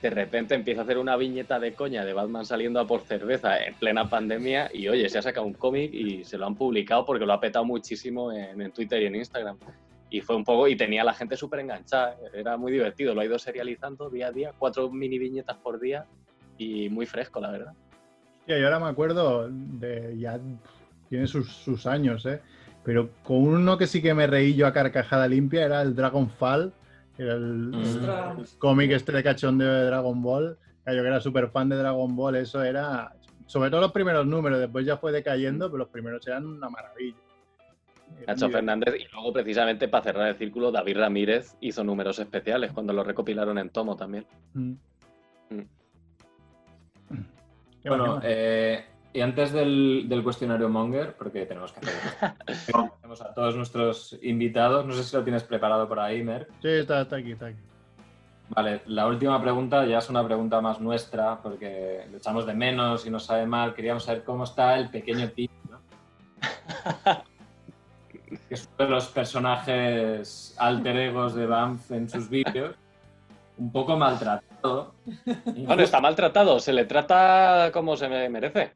De 0.01 0.09
repente 0.09 0.53
empieza 0.53 0.81
a 0.81 0.83
hacer 0.83 0.97
una 0.99 1.15
viñeta 1.15 1.59
de 1.59 1.73
coña 1.73 2.05
de 2.05 2.13
Batman 2.13 2.45
saliendo 2.45 2.79
a 2.79 2.85
por 2.85 3.01
cerveza 3.01 3.57
en 3.63 3.73
plena 3.75 4.07
pandemia 4.07 4.69
y 4.71 4.87
oye, 4.87 5.09
se 5.09 5.17
ha 5.17 5.21
sacado 5.21 5.47
un 5.47 5.53
cómic 5.53 5.91
y 5.93 6.23
se 6.25 6.37
lo 6.37 6.45
han 6.45 6.55
publicado 6.55 7.05
porque 7.05 7.25
lo 7.25 7.33
ha 7.33 7.39
petado 7.39 7.65
muchísimo 7.65 8.31
en, 8.31 8.61
en 8.61 8.71
Twitter 8.71 9.01
y 9.01 9.05
en 9.07 9.15
Instagram. 9.15 9.57
Y 10.11 10.21
fue 10.21 10.35
un 10.35 10.43
poco, 10.43 10.67
y 10.67 10.75
tenía 10.75 11.01
a 11.01 11.05
la 11.05 11.13
gente 11.13 11.35
súper 11.35 11.61
enganchada, 11.61 12.15
era 12.33 12.55
muy 12.55 12.71
divertido, 12.71 13.15
lo 13.15 13.21
ha 13.21 13.25
ido 13.25 13.39
serializando 13.39 14.09
día 14.09 14.27
a 14.27 14.31
día, 14.31 14.53
cuatro 14.57 14.89
mini 14.91 15.17
viñetas 15.17 15.57
por 15.57 15.79
día 15.79 16.05
y 16.57 16.87
muy 16.89 17.05
fresco, 17.07 17.39
la 17.39 17.49
verdad. 17.49 17.73
Yo 18.47 18.55
ahora 18.63 18.79
me 18.79 18.87
acuerdo 18.87 19.49
de 19.49 20.15
ya 20.17 20.39
tiene 21.09 21.27
sus, 21.27 21.49
sus 21.51 21.85
años, 21.85 22.25
¿eh? 22.25 22.41
Pero 22.83 23.09
con 23.23 23.37
uno 23.37 23.77
que 23.77 23.87
sí 23.87 24.01
que 24.01 24.13
me 24.13 24.27
reí 24.27 24.53
yo 24.53 24.67
a 24.67 24.73
carcajada 24.73 25.27
limpia 25.27 25.65
era 25.65 25.81
el 25.81 25.95
Dragonfall 25.95 26.71
Era 27.17 27.33
el, 27.33 27.71
el 27.73 28.47
cómic 28.59 28.91
este 28.91 29.11
de 29.11 29.23
cachondeo 29.23 29.73
de 29.73 29.85
Dragon 29.85 30.21
Ball. 30.21 30.57
Yo 30.85 30.91
que 31.01 31.07
era 31.07 31.19
súper 31.19 31.49
fan 31.49 31.69
de 31.69 31.77
Dragon 31.77 32.15
Ball, 32.15 32.35
eso 32.35 32.63
era. 32.63 33.11
Sobre 33.47 33.71
todo 33.71 33.81
los 33.81 33.91
primeros 33.91 34.25
números, 34.27 34.59
después 34.59 34.85
ya 34.85 34.97
fue 34.97 35.11
decayendo, 35.11 35.67
pero 35.67 35.79
los 35.79 35.89
primeros 35.89 36.25
eran 36.27 36.45
una 36.45 36.69
maravilla. 36.69 37.17
Nacho 38.27 38.49
Fernández 38.49 38.95
y 38.99 39.11
luego 39.11 39.33
precisamente 39.33 39.87
para 39.87 40.03
cerrar 40.03 40.29
el 40.29 40.35
círculo 40.35 40.71
David 40.71 40.97
Ramírez 40.97 41.55
hizo 41.59 41.83
números 41.83 42.19
especiales 42.19 42.71
cuando 42.71 42.93
lo 42.93 43.03
recopilaron 43.03 43.57
en 43.57 43.69
tomo 43.69 43.95
también. 43.95 44.25
Mm. 44.53 44.73
Mm. 45.49 45.67
Qué 47.85 47.89
Bueno, 47.89 48.05
bueno. 48.13 48.21
eh, 48.23 48.83
y 49.13 49.21
antes 49.21 49.51
del, 49.53 50.05
del 50.09 50.23
cuestionario 50.23 50.67
Monger, 50.69 51.13
porque 51.15 51.45
tenemos 51.45 51.71
que 51.71 51.81
hacer 51.81 52.33
Tenemos 52.99 53.21
a 53.21 53.31
todos 53.31 53.55
nuestros 53.55 54.17
invitados. 54.23 54.87
No 54.87 54.93
sé 54.93 55.03
si 55.03 55.15
lo 55.15 55.23
tienes 55.23 55.43
preparado 55.43 55.87
por 55.87 55.99
ahí, 55.99 56.23
Mer. 56.23 56.47
Sí, 56.63 56.69
está, 56.69 57.01
está 57.01 57.17
aquí, 57.17 57.33
está 57.33 57.45
aquí. 57.45 57.59
Vale, 58.49 58.81
la 58.87 59.05
última 59.05 59.39
pregunta 59.39 59.85
ya 59.85 59.99
es 59.99 60.09
una 60.09 60.25
pregunta 60.25 60.59
más 60.61 60.81
nuestra, 60.81 61.39
porque 61.43 62.07
le 62.09 62.17
echamos 62.17 62.47
de 62.47 62.55
menos 62.55 63.05
y 63.05 63.11
nos 63.11 63.25
sabe 63.25 63.45
mal. 63.45 63.75
Queríamos 63.75 64.03
saber 64.05 64.23
cómo 64.23 64.45
está 64.45 64.79
el 64.79 64.89
pequeño 64.89 65.29
Tim, 65.29 65.51
¿no? 65.69 65.79
que 68.49 68.53
es 68.55 68.67
uno 68.79 68.87
de 68.87 68.93
los 68.95 69.07
personajes 69.09 70.55
alter 70.57 70.97
egos 70.97 71.35
de 71.35 71.45
Banff 71.45 71.91
en 71.91 72.09
sus 72.09 72.27
vídeos. 72.31 72.75
Un 73.59 73.71
poco 73.71 73.95
maltratado. 73.95 74.54
Bueno, 75.65 75.81
está 75.83 75.99
maltratado, 76.01 76.59
se 76.59 76.73
le 76.73 76.85
trata 76.85 77.69
como 77.73 77.95
se 77.97 78.07
me- 78.09 78.29
merece. 78.29 78.73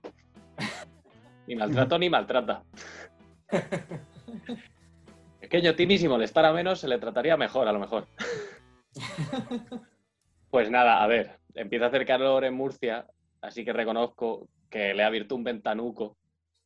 Ni 1.47 1.55
maltrato 1.55 1.97
ni 1.97 2.09
maltrata. 2.09 2.63
Pequeño 5.39 5.73
Timmy, 5.75 5.97
si 5.97 6.07
molestara 6.07 6.51
menos, 6.53 6.79
se 6.79 6.87
le 6.87 6.99
trataría 6.99 7.35
mejor, 7.37 7.67
a 7.67 7.71
lo 7.71 7.79
mejor. 7.79 8.07
Pues 10.51 10.71
nada, 10.71 11.03
a 11.03 11.07
ver, 11.07 11.37
empieza 11.53 11.85
a 11.85 11.87
hacer 11.89 12.07
calor 12.07 12.43
en 12.43 12.55
Murcia, 12.55 13.05
así 13.39 13.63
que 13.63 13.71
reconozco 13.71 14.47
que 14.71 14.95
le 14.95 15.03
ha 15.03 15.05
abierto 15.05 15.35
un 15.35 15.43
ventanuco 15.43 16.17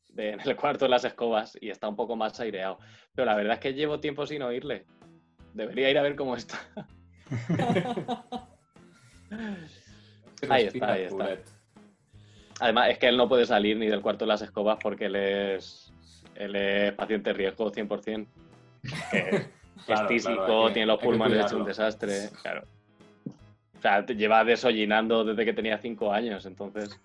de- 0.08 0.32
en 0.32 0.40
el 0.40 0.56
cuarto 0.56 0.86
de 0.86 0.90
las 0.90 1.04
escobas 1.04 1.58
y 1.60 1.70
está 1.70 1.90
un 1.90 1.98
poco 1.98 2.16
más 2.16 2.40
aireado. 2.40 2.80
Pero 3.14 3.26
la 3.26 3.36
verdad 3.36 3.56
es 3.56 3.60
que 3.60 3.74
llevo 3.74 4.00
tiempo 4.00 4.26
sin 4.26 4.42
oírle. 4.42 4.86
Debería 5.54 5.90
ir 5.90 5.98
a 5.98 6.02
ver 6.02 6.16
cómo 6.16 6.38
está. 6.38 6.58
Ahí 10.50 10.66
está, 10.66 10.92
ahí 10.94 11.04
está. 11.04 11.38
Además, 12.60 12.90
es 12.90 12.98
que 13.00 13.08
él 13.08 13.18
no 13.18 13.28
puede 13.28 13.46
salir 13.46 13.78
ni 13.78 13.88
del 13.88 14.02
cuarto 14.02 14.26
de 14.26 14.30
las 14.30 14.42
escobas 14.42 14.78
porque 14.82 15.06
él 15.06 15.16
es, 15.16 15.92
él 16.36 16.56
es 16.56 16.94
paciente 16.94 17.34
riesgo 17.34 17.72
100%. 17.72 18.28
Que 19.12 19.48
Claro, 19.86 20.02
es 20.04 20.08
tísico, 20.08 20.36
claro, 20.36 20.62
hay 20.62 20.68
que- 20.68 20.74
tiene 20.76 20.86
los 20.86 21.00
pulmones 21.00 21.34
cuidarlo. 21.34 21.58
un 21.60 21.66
desastre. 21.66 22.30
Claro. 22.42 22.64
O 23.78 23.82
sea, 23.82 24.06
te 24.06 24.16
lleva 24.16 24.44
desollinando 24.46 25.26
desde 25.26 25.44
que 25.44 25.52
tenía 25.52 25.78
cinco 25.78 26.14
años, 26.14 26.46
entonces. 26.46 26.98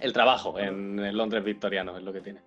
El 0.00 0.12
trabajo 0.14 0.58
en 0.58 0.98
el 1.00 1.14
Londres 1.16 1.44
victoriano 1.44 1.98
es 1.98 2.02
lo 2.02 2.12
que 2.12 2.20
tiene. 2.22 2.40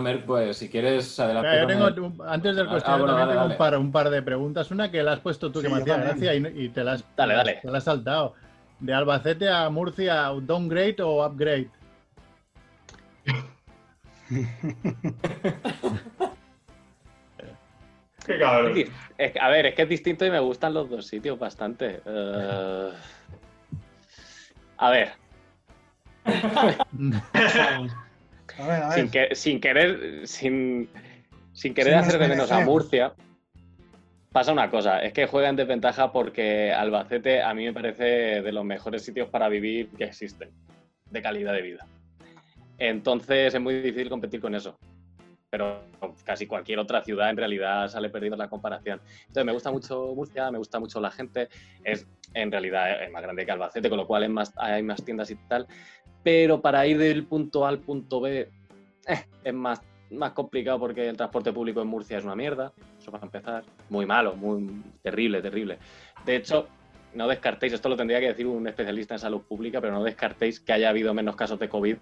Mer, 0.00 0.24
pues 0.26 0.58
si 0.58 0.68
quieres, 0.68 1.18
adelante. 1.18 1.58
Yo 1.58 1.66
tengo, 1.66 1.88
el- 1.88 2.12
antes 2.28 2.54
del 2.56 2.66
Ah, 2.66 2.70
cuestionario 2.70 3.06
bueno, 3.06 3.18
también 3.18 3.18
dale, 3.18 3.30
tengo 3.30 3.42
dale. 3.42 3.54
Un, 3.54 3.58
par, 3.58 3.78
un 3.78 3.92
par 3.92 4.10
de 4.10 4.22
preguntas. 4.22 4.70
Una 4.70 4.90
que 4.90 5.02
la 5.02 5.12
has 5.12 5.20
puesto 5.20 5.50
tú, 5.50 5.62
que 5.62 5.68
me 5.70 5.80
hacía 5.80 5.96
gracia 5.96 6.34
y, 6.34 6.46
y 6.64 6.68
te, 6.68 6.84
la 6.84 6.92
has, 6.92 7.04
Dale, 7.16 7.34
dale. 7.34 7.58
te 7.62 7.70
la 7.70 7.78
has 7.78 7.84
saltado. 7.84 8.34
De 8.78 8.92
Albacete 8.92 9.48
a 9.48 9.70
Murcia, 9.70 10.24
¿downgrade 10.42 10.96
o 11.00 11.24
upgrade? 11.26 11.70
Qué 18.26 18.38
cabrón. 18.38 18.72
Es 19.16 19.32
que- 19.32 19.40
a 19.40 19.48
ver, 19.48 19.64
es 19.66 19.74
que 19.74 19.82
es 19.82 19.88
distinto 19.88 20.26
y 20.26 20.30
me 20.30 20.40
gustan 20.40 20.74
los 20.74 20.90
dos 20.90 21.06
sitios 21.06 21.38
bastante. 21.38 22.02
Eh, 22.04 22.90
A 24.78 24.90
ver, 24.90 25.12
A 28.58 28.66
ver, 28.66 28.82
a 28.82 28.88
ver. 28.88 28.92
sin, 28.94 29.10
que- 29.10 29.34
sin 29.34 29.60
querer, 29.60 30.26
sin, 30.26 30.88
sin 31.52 31.74
querer 31.74 31.92
Sin 31.94 32.00
hacer 32.00 32.18
de 32.20 32.28
menos 32.28 32.50
a. 32.50 32.60
Murcia, 32.60 33.12
pasa 34.32 34.52
una 34.52 34.70
cosa, 34.70 35.00
es 35.02 35.12
que 35.12 35.26
juega 35.26 35.48
en 35.48 35.56
desventaja 35.56 36.12
porque 36.12 36.72
Albacete 36.72 37.42
a 37.42 37.54
mí 37.54 37.64
me 37.64 37.72
parece 37.72 38.42
de 38.42 38.52
los 38.52 38.64
mejores 38.64 39.02
sitios 39.04 39.28
para 39.28 39.48
vivir 39.48 39.88
que 39.90 40.04
existen, 40.04 40.50
de 41.10 41.22
calidad 41.22 41.52
de 41.52 41.62
vida. 41.62 41.86
Entonces 42.78 43.54
es 43.54 43.60
muy 43.60 43.80
difícil 43.80 44.08
competir 44.08 44.40
con 44.40 44.54
eso. 44.54 44.76
Pero 45.48 45.84
casi 46.24 46.46
cualquier 46.46 46.80
otra 46.80 47.02
ciudad 47.02 47.30
en 47.30 47.36
realidad 47.36 47.88
sale 47.88 48.10
perdido 48.10 48.34
en 48.34 48.40
la 48.40 48.48
comparación. 48.48 49.00
Entonces 49.20 49.44
me 49.44 49.52
gusta 49.52 49.70
mucho 49.70 50.12
Murcia, 50.14 50.50
me 50.50 50.58
gusta 50.58 50.78
mucho 50.80 51.00
la 51.00 51.10
gente. 51.10 51.48
Es 51.84 52.06
en 52.34 52.50
realidad 52.50 53.02
es 53.02 53.10
más 53.10 53.22
grande 53.22 53.46
que 53.46 53.52
Albacete, 53.52 53.88
con 53.88 53.96
lo 53.96 54.06
cual 54.06 54.24
es 54.24 54.30
más, 54.30 54.52
hay 54.56 54.82
más 54.82 55.02
tiendas 55.02 55.30
y 55.30 55.36
tal. 55.36 55.66
Pero 56.26 56.60
para 56.60 56.84
ir 56.88 56.98
del 56.98 57.22
punto 57.24 57.64
A 57.64 57.68
al 57.68 57.78
punto 57.78 58.20
B 58.20 58.48
eh, 59.06 59.24
es 59.44 59.54
más, 59.54 59.80
más 60.10 60.32
complicado 60.32 60.76
porque 60.80 61.08
el 61.08 61.16
transporte 61.16 61.52
público 61.52 61.80
en 61.80 61.86
Murcia 61.86 62.18
es 62.18 62.24
una 62.24 62.34
mierda. 62.34 62.72
Eso 63.00 63.12
para 63.12 63.26
empezar. 63.26 63.62
Muy 63.90 64.06
malo, 64.06 64.34
muy 64.34 64.82
terrible, 65.04 65.40
terrible. 65.40 65.78
De 66.24 66.34
hecho, 66.34 66.66
no 67.14 67.28
descartéis, 67.28 67.74
esto 67.74 67.88
lo 67.88 67.96
tendría 67.96 68.18
que 68.18 68.26
decir 68.26 68.44
un 68.48 68.66
especialista 68.66 69.14
en 69.14 69.20
salud 69.20 69.42
pública, 69.42 69.80
pero 69.80 69.92
no 69.92 70.02
descartéis 70.02 70.58
que 70.58 70.72
haya 70.72 70.88
habido 70.88 71.14
menos 71.14 71.36
casos 71.36 71.60
de 71.60 71.68
COVID 71.68 71.96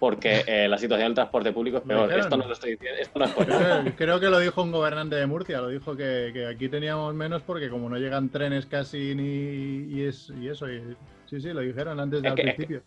porque 0.00 0.44
eh, 0.46 0.66
la 0.66 0.78
situación 0.78 1.08
del 1.08 1.14
transporte 1.16 1.52
público 1.52 1.76
es 1.76 1.82
peor. 1.84 2.10
Esto 2.10 2.38
no 2.38 2.46
lo 2.46 2.54
estoy 2.54 2.70
diciendo, 2.70 2.98
esto 3.02 3.18
no 3.18 3.26
es 3.26 3.32
por 3.32 3.44
Creo, 3.44 3.84
creo 3.98 4.18
que 4.20 4.30
lo 4.30 4.38
dijo 4.38 4.62
un 4.62 4.72
gobernante 4.72 5.16
de 5.16 5.26
Murcia, 5.26 5.60
lo 5.60 5.68
dijo 5.68 5.94
que, 5.94 6.30
que 6.32 6.46
aquí 6.46 6.70
teníamos 6.70 7.14
menos 7.14 7.42
porque 7.42 7.68
como 7.68 7.90
no 7.90 7.98
llegan 7.98 8.30
trenes 8.30 8.64
casi 8.64 9.14
ni 9.14 9.94
y, 9.94 10.04
es, 10.04 10.32
y 10.40 10.48
eso. 10.48 10.70
y- 10.72 10.96
sí, 11.26 11.38
sí, 11.38 11.52
lo 11.52 11.60
dijeron 11.60 12.00
antes 12.00 12.16
Es 12.16 12.22
del 12.22 12.32
es 12.32 12.36
que- 12.36 12.42
principio. 12.54 12.82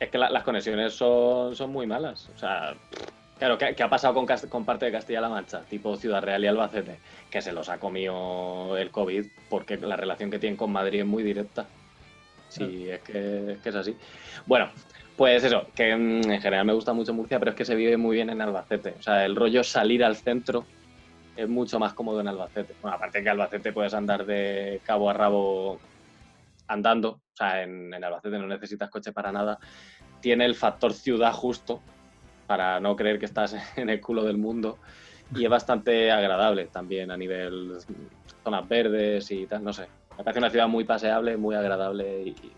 Es 0.00 0.08
que 0.10 0.18
la- 0.18 0.30
las 0.30 0.42
conexiones 0.42 0.94
son, 0.94 1.54
son 1.54 1.70
muy 1.70 1.86
malas. 1.86 2.28
O 2.34 2.38
sea, 2.38 2.74
claro, 3.38 3.58
¿qué, 3.58 3.74
qué 3.76 3.82
ha 3.82 3.88
pasado 3.90 4.14
con 4.14 4.64
parte 4.64 4.86
de 4.86 4.92
Castilla-La 4.92 5.28
Mancha? 5.28 5.60
Tipo 5.68 5.96
Ciudad 5.96 6.22
Real 6.22 6.42
y 6.42 6.46
Albacete, 6.48 6.98
que 7.30 7.42
se 7.42 7.52
los 7.52 7.68
ha 7.68 7.78
comido 7.78 8.76
el 8.78 8.90
COVID 8.90 9.26
porque 9.48 9.76
la 9.76 9.96
relación 9.96 10.30
que 10.30 10.38
tienen 10.38 10.56
con 10.56 10.72
Madrid 10.72 11.00
es 11.00 11.06
muy 11.06 11.22
directa. 11.22 11.66
Sí, 12.48 12.88
es 12.88 13.00
que, 13.02 13.52
es 13.52 13.58
que 13.60 13.68
es 13.68 13.74
así. 13.76 13.96
Bueno, 14.46 14.70
pues 15.16 15.44
eso, 15.44 15.66
que 15.76 15.94
mm, 15.94 16.30
en 16.32 16.40
general 16.40 16.64
me 16.64 16.72
gusta 16.72 16.92
mucho 16.92 17.14
Murcia, 17.14 17.38
pero 17.38 17.52
es 17.52 17.56
que 17.56 17.64
se 17.64 17.76
vive 17.76 17.96
muy 17.96 18.16
bien 18.16 18.30
en 18.30 18.40
Albacete. 18.40 18.94
O 18.98 19.02
sea, 19.02 19.24
el 19.24 19.36
rollo 19.36 19.62
salir 19.62 20.02
al 20.02 20.16
centro 20.16 20.64
es 21.36 21.48
mucho 21.48 21.78
más 21.78 21.92
cómodo 21.92 22.20
en 22.20 22.26
Albacete. 22.28 22.74
Bueno, 22.82 22.96
aparte 22.96 23.22
que 23.22 23.28
Albacete 23.28 23.72
puedes 23.72 23.94
andar 23.94 24.24
de 24.26 24.80
cabo 24.84 25.08
a 25.10 25.12
rabo 25.12 25.78
andando, 26.70 27.10
o 27.10 27.20
sea, 27.36 27.62
en, 27.62 27.92
en 27.92 28.04
Albacete 28.04 28.38
no 28.38 28.46
necesitas 28.46 28.88
coche 28.90 29.12
para 29.12 29.32
nada. 29.32 29.58
Tiene 30.20 30.44
el 30.44 30.54
factor 30.54 30.92
ciudad 30.92 31.32
justo 31.32 31.82
para 32.46 32.80
no 32.80 32.96
creer 32.96 33.18
que 33.18 33.26
estás 33.26 33.54
en 33.76 33.90
el 33.90 34.00
culo 34.00 34.24
del 34.24 34.38
mundo 34.38 34.78
y 35.34 35.44
es 35.44 35.50
bastante 35.50 36.10
agradable 36.10 36.66
también 36.66 37.10
a 37.10 37.16
nivel 37.16 37.76
zonas 38.42 38.68
verdes 38.68 39.30
y 39.30 39.46
tal, 39.46 39.62
no 39.62 39.72
sé. 39.72 39.88
Me 40.18 40.24
parece 40.24 40.38
una 40.38 40.50
ciudad 40.50 40.68
muy 40.68 40.84
paseable, 40.84 41.36
muy 41.36 41.54
agradable 41.54 42.22
y, 42.22 42.28
y 42.30 42.52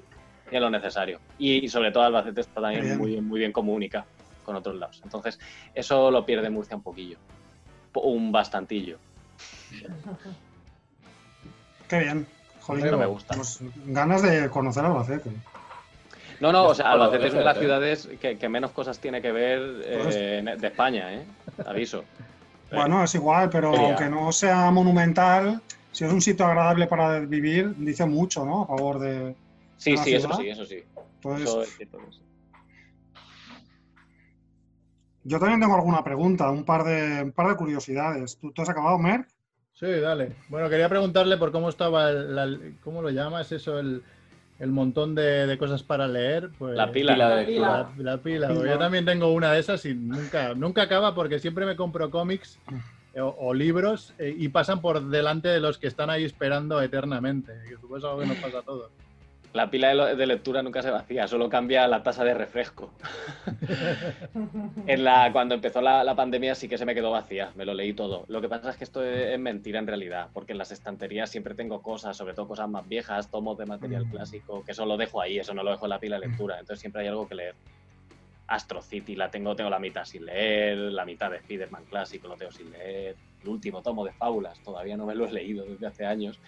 es 0.51 0.61
lo 0.61 0.71
necesario. 0.71 1.21
Y, 1.39 1.65
y 1.65 1.69
sobre 1.69 1.91
todo 1.93 2.03
Albacete 2.05 2.41
está 2.41 2.61
también 2.61 2.85
Bien. 2.85 2.99
muy, 2.99 3.11
bien- 3.13 3.27
muy 3.29 3.39
bien 3.41 3.53
comunica 3.53 4.07
con 4.43 4.57
otros 4.57 4.77
lados. 4.77 5.01
Entonces, 5.05 5.39
eso 5.75 6.11
lo 6.11 6.25
pierde 6.27 6.51
Murcia 6.51 6.77
un 6.77 6.83
poquillo. 6.83 7.19
Po- 7.93 8.01
Un 8.03 8.33
bastantillo. 8.33 8.99
Qué 11.89 11.99
bien. 12.01 12.27
Jolín, 12.63 12.91
No 12.91 12.99
me 12.99 13.07
gusta. 13.07 13.35
pues, 13.35 13.59
ganas 13.87 14.23
de 14.23 14.49
conocer 14.51 14.85
Albacete. 14.85 15.31
No, 16.41 16.51
no, 16.53 16.65
o 16.67 16.75
sea, 16.75 16.91
Albacete 16.93 17.27
es 17.29 17.33
de 17.33 17.39
puede 17.39 17.45
las 17.45 17.59
ciudades 17.59 18.09
que, 18.21 18.37
que 18.39 18.49
menos 18.49 18.73
cosas 18.73 18.99
tiene 18.99 19.21
que 19.23 19.31
ver 19.33 19.61
Pues- 20.03 20.17
eh, 20.19 20.45
de 20.59 20.67
España, 20.67 21.13
¿eh? 21.15 21.25
Aviso. 21.67 22.05
Bueno, 22.73 23.05
es 23.05 23.15
igual, 23.15 23.51
pero 23.51 23.75
aunque 23.77 24.09
no 24.09 24.33
sea 24.33 24.71
monumental, 24.71 25.61
si 25.93 26.05
es 26.05 26.13
un 26.13 26.23
sitio 26.23 26.47
agradable 26.47 26.87
para 26.87 27.21
vivir, 27.21 27.75
dice 27.77 28.07
mucho, 28.07 28.45
¿no? 28.47 28.63
A 28.63 28.67
favor 28.67 28.99
de. 28.99 29.37
Sí, 29.77 29.93
¿Una 29.93 30.05
sí, 30.05 30.15
eso 30.15 30.33
sí, 30.35 30.49
eso 30.49 30.65
sí. 30.65 30.83
Entonces, 31.17 31.49
Eso 31.49 31.63
es 31.63 31.77
cierto, 31.77 31.99
sí. 32.11 32.21
yo 35.25 35.39
también 35.39 35.61
tengo 35.61 35.75
alguna 35.75 36.03
pregunta, 36.03 36.51
un 36.51 36.65
par 36.65 36.85
de, 36.85 37.23
un 37.23 37.33
par 37.33 37.49
de 37.49 37.57
curiosidades. 37.57 38.39
¿Tú, 38.39 38.51
tú 38.53 38.63
has 38.63 38.69
acabado, 38.69 38.99
Mer? 38.99 39.27
Sí, 39.83 39.91
dale. 40.01 40.33
Bueno, 40.49 40.71
quería 40.71 40.89
preguntarle 40.89 41.37
por 41.39 41.51
cómo 41.51 41.69
estaba, 41.69 42.09
el, 42.11 42.37
la- 42.37 42.57
¿cómo 42.85 43.03
lo 43.03 43.11
llamas 43.11 43.51
eso? 43.51 43.81
El, 43.81 44.03
el 44.61 44.71
montón 44.71 45.17
de, 45.17 45.49
de 45.49 45.59
cosas 45.59 45.83
para 45.83 46.07
leer. 46.07 46.51
Pues, 46.57 46.77
La 46.77 46.93
pila. 46.93 47.15
Pila 47.15 47.37
de 47.37 47.45
Pila. 47.47 47.93
La, 47.99 48.13
la 48.13 48.19
pila. 48.19 48.49
Yo 48.55 48.79
también 48.79 49.05
tengo 49.05 49.33
una 49.33 49.51
de 49.53 49.59
esas 49.59 49.85
y 49.85 49.93
nunca, 49.95 50.55
nunca 50.55 50.83
acaba 50.83 51.17
porque 51.17 51.41
siempre 51.41 51.67
me 51.67 51.75
compro 51.75 52.11
cómics 52.13 52.61
eh, 53.15 53.21
o, 53.21 53.35
o 53.41 53.53
libros 53.55 54.15
eh, 54.21 54.33
y 54.39 54.49
pasan 54.51 54.81
por 54.81 55.09
delante 55.09 55.49
de 55.49 55.59
los 55.59 55.79
que 55.79 55.89
están 55.89 56.11
ahí 56.11 56.23
esperando 56.23 56.81
eternamente. 56.81 57.53
Que 57.69 57.75
supongo 57.75 57.97
es 57.99 58.05
algo 58.05 58.21
que 58.21 58.27
nos 58.27 58.37
pasa 58.37 58.59
a 58.61 58.63
todos. 58.63 58.91
La 59.53 59.71
pila 59.71 60.15
de, 60.15 60.27
lectura 60.27 60.63
nunca 60.63 60.83
se 60.83 60.91
vacía, 60.91 61.29
solo 61.29 61.49
cambia 61.49 61.87
la 61.87 62.03
tasa 62.03 62.25
de 62.25 62.33
refresco. 62.33 62.91
en 64.87 65.05
la, 65.05 65.31
cuando 65.31 65.55
empezó 65.55 65.81
la, 65.81 66.03
la 66.05 66.17
pandemia 66.17 66.55
sí 66.55 66.69
que 66.69 66.79
se 66.79 66.87
me 66.87 66.95
quedó 66.95 67.11
vacía, 67.11 67.53
me 67.55 67.67
lo 67.67 67.75
leí 67.75 67.93
todo. 67.93 68.25
Lo 68.29 68.41
que 68.41 68.49
pasa 68.49 68.71
es 68.71 68.77
que 68.77 68.85
esto 68.85 69.05
es, 69.05 69.33
es 69.33 69.39
mentira 69.39 69.79
en 69.79 69.87
realidad, 69.87 70.31
porque 70.33 70.53
en 70.53 70.59
las 70.59 70.73
estanterías 70.73 71.31
siempre 71.31 71.55
tengo 71.55 71.83
cosas, 71.83 72.17
sobre 72.17 72.33
todo 72.35 72.49
cosas 72.49 72.69
más 72.69 72.89
viejas, 72.89 73.31
tomos 73.31 73.59
de 73.59 73.67
material 73.67 73.93
Mm. 74.01 74.11
clásico, 74.11 74.65
que 74.65 74.73
eso 74.73 74.87
lo 74.87 74.97
dejo 74.97 75.21
ahí, 75.21 75.39
eso 75.39 75.55
no 75.55 75.63
lo 75.63 75.71
dejo 75.71 75.87
en 75.87 75.91
la 75.91 75.99
pila 75.99 76.19
de 76.19 76.29
lectura, 76.29 76.59
entonces 76.59 76.81
siempre 76.81 77.03
hay 77.03 77.09
algo 77.09 77.29
que 77.29 77.35
leer. 77.35 77.55
Astro 78.47 78.83
City 78.83 79.17
la 79.17 79.31
tengo, 79.31 79.57
tengo 79.57 79.71
la 79.71 79.79
mitad 79.79 80.05
sin 80.05 80.27
leer, 80.27 80.77
la 80.77 81.05
mitad 81.05 81.31
de 81.31 81.39
Spider-Man 81.39 81.85
clásico 81.89 82.29
lo 82.29 82.37
tengo 82.37 82.53
sin 82.53 82.71
leer, 82.71 83.17
el 83.43 83.49
último 83.49 83.83
tomo 83.83 84.05
de 84.05 84.13
fábulas, 84.13 84.61
todavía 84.63 84.97
no 84.97 85.07
me 85.07 85.15
lo 85.15 85.27
he 85.27 85.33
leído 85.33 85.65
desde 85.65 85.87
hace 85.87 86.05
años. 86.05 86.39